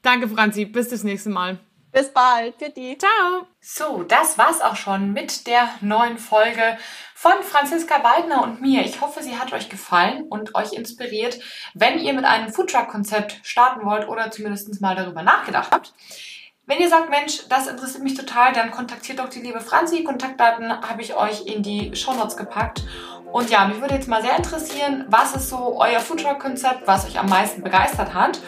Danke, 0.02 0.28
Franzi. 0.28 0.66
Bis 0.66 0.90
das 0.90 1.04
nächste 1.04 1.30
Mal. 1.30 1.58
Bis 1.92 2.10
bald. 2.10 2.58
Pitti. 2.58 2.98
Ciao. 2.98 3.48
So, 3.62 4.04
das 4.04 4.38
war's 4.38 4.62
auch 4.62 4.76
schon 4.76 5.14
mit 5.14 5.48
der 5.48 5.70
neuen 5.82 6.18
Folge 6.18 6.78
von 7.16 7.42
Franziska 7.42 8.04
Weidner 8.04 8.44
und 8.44 8.62
mir. 8.62 8.82
Ich 8.84 9.02
hoffe, 9.02 9.24
sie 9.24 9.38
hat 9.38 9.54
euch 9.54 9.70
gefallen 9.70 10.24
und 10.30 10.54
euch 10.54 10.74
inspiriert, 10.74 11.40
wenn 11.74 11.98
ihr 11.98 12.14
mit 12.14 12.26
einem 12.26 12.52
Foodtruck-Konzept 12.54 13.40
starten 13.44 13.86
wollt 13.86 14.08
oder 14.08 14.30
zumindest 14.30 14.82
mal 14.82 14.96
darüber 14.96 15.24
nachgedacht 15.24 15.72
habt. 15.72 15.94
Wenn 16.68 16.80
ihr 16.80 16.90
sagt, 16.90 17.12
Mensch, 17.12 17.48
das 17.48 17.68
interessiert 17.68 18.04
mich 18.04 18.16
total, 18.16 18.52
dann 18.52 18.72
kontaktiert 18.72 19.20
doch 19.20 19.30
die 19.30 19.40
liebe 19.40 19.62
Franzi. 19.62 20.04
Kontaktdaten 20.04 20.72
habe 20.82 21.04
ich 21.04 21.16
euch 21.16 21.46
in 21.46 21.62
die 21.62 21.96
Shownotes 21.96 22.36
gepackt. 22.36 22.84
Und 23.32 23.52
ja, 23.52 23.66
mich 23.66 23.80
würde 23.82 23.94
jetzt 23.94 24.08
mal 24.08 24.24
sehr 24.24 24.36
interessieren, 24.36 25.06
was 25.08 25.36
ist 25.36 25.50
so 25.50 25.80
euer 25.80 26.00
Foodtruck-Konzept, 26.00 26.88
was 26.88 27.06
euch 27.06 27.20
am 27.20 27.30
meisten 27.30 27.62
begeistert 27.62 28.16
hat. 28.16 28.40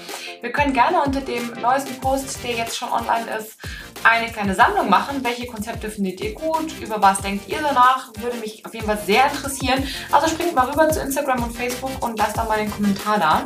Wir 0.41 0.51
können 0.51 0.73
gerne 0.73 1.03
unter 1.03 1.21
dem 1.21 1.51
neuesten 1.61 1.99
Post, 2.01 2.43
der 2.43 2.53
jetzt 2.53 2.75
schon 2.75 2.89
online 2.89 3.29
ist, 3.37 3.59
eine 4.03 4.31
kleine 4.31 4.55
Sammlung 4.55 4.89
machen. 4.89 5.23
Welche 5.23 5.45
Konzepte 5.45 5.91
findet 5.91 6.19
ihr 6.19 6.33
gut? 6.33 6.73
Über 6.81 6.99
was 6.99 7.21
denkt 7.21 7.47
ihr 7.47 7.59
danach? 7.61 8.09
Würde 8.17 8.37
mich 8.37 8.65
auf 8.65 8.73
jeden 8.73 8.87
Fall 8.87 8.97
sehr 9.05 9.25
interessieren. 9.25 9.87
Also 10.11 10.27
springt 10.27 10.55
mal 10.55 10.67
rüber 10.67 10.89
zu 10.89 11.01
Instagram 11.01 11.43
und 11.43 11.55
Facebook 11.55 12.03
und 12.03 12.17
lasst 12.17 12.35
da 12.35 12.45
mal 12.45 12.57
den 12.57 12.71
Kommentar 12.71 13.19
da. 13.19 13.45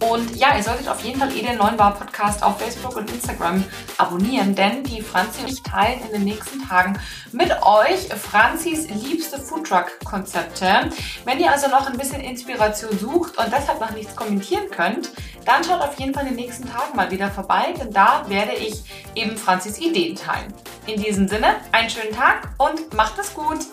Und 0.00 0.34
ja, 0.36 0.56
ihr 0.56 0.62
solltet 0.62 0.88
auf 0.88 1.02
jeden 1.04 1.20
Fall 1.20 1.30
eh 1.36 1.42
den 1.42 1.58
neuen 1.58 1.76
Bar 1.76 1.94
Podcast 1.94 2.42
auf 2.42 2.58
Facebook 2.58 2.96
und 2.96 3.10
Instagram 3.10 3.62
abonnieren, 3.98 4.54
denn 4.54 4.82
die 4.82 5.02
Franzi 5.02 5.42
und 5.42 5.50
ich 5.50 5.62
teilen 5.62 6.00
in 6.06 6.12
den 6.12 6.24
nächsten 6.24 6.66
Tagen 6.66 6.98
mit 7.32 7.50
euch 7.62 8.08
Franzis 8.08 8.88
liebste 8.88 9.38
Foodtruck-Konzepte. 9.38 10.90
Wenn 11.24 11.38
ihr 11.38 11.50
also 11.50 11.68
noch 11.68 11.86
ein 11.86 11.98
bisschen 11.98 12.20
Inspiration 12.20 12.98
sucht 12.98 13.36
und 13.36 13.52
deshalb 13.52 13.80
noch 13.80 13.90
nichts 13.90 14.16
kommentieren 14.16 14.70
könnt, 14.70 15.10
dann 15.44 15.62
schaut 15.64 15.80
auf 15.80 15.98
jeden 15.98 16.14
Fall 16.14 16.26
in 16.26 16.36
den 16.36 16.44
nächsten 16.44 16.68
Tagen 16.68 16.96
mal 16.96 17.10
wieder 17.10 17.30
vorbei, 17.30 17.74
denn 17.78 17.92
da 17.92 18.24
werde 18.28 18.54
ich 18.54 18.82
eben 19.14 19.36
Franzis 19.36 19.78
Ideen 19.78 20.16
teilen. 20.16 20.52
In 20.86 21.02
diesem 21.02 21.28
Sinne, 21.28 21.56
einen 21.72 21.90
schönen 21.90 22.14
Tag 22.14 22.48
und 22.58 22.94
macht 22.94 23.18
es 23.18 23.34
gut! 23.34 23.66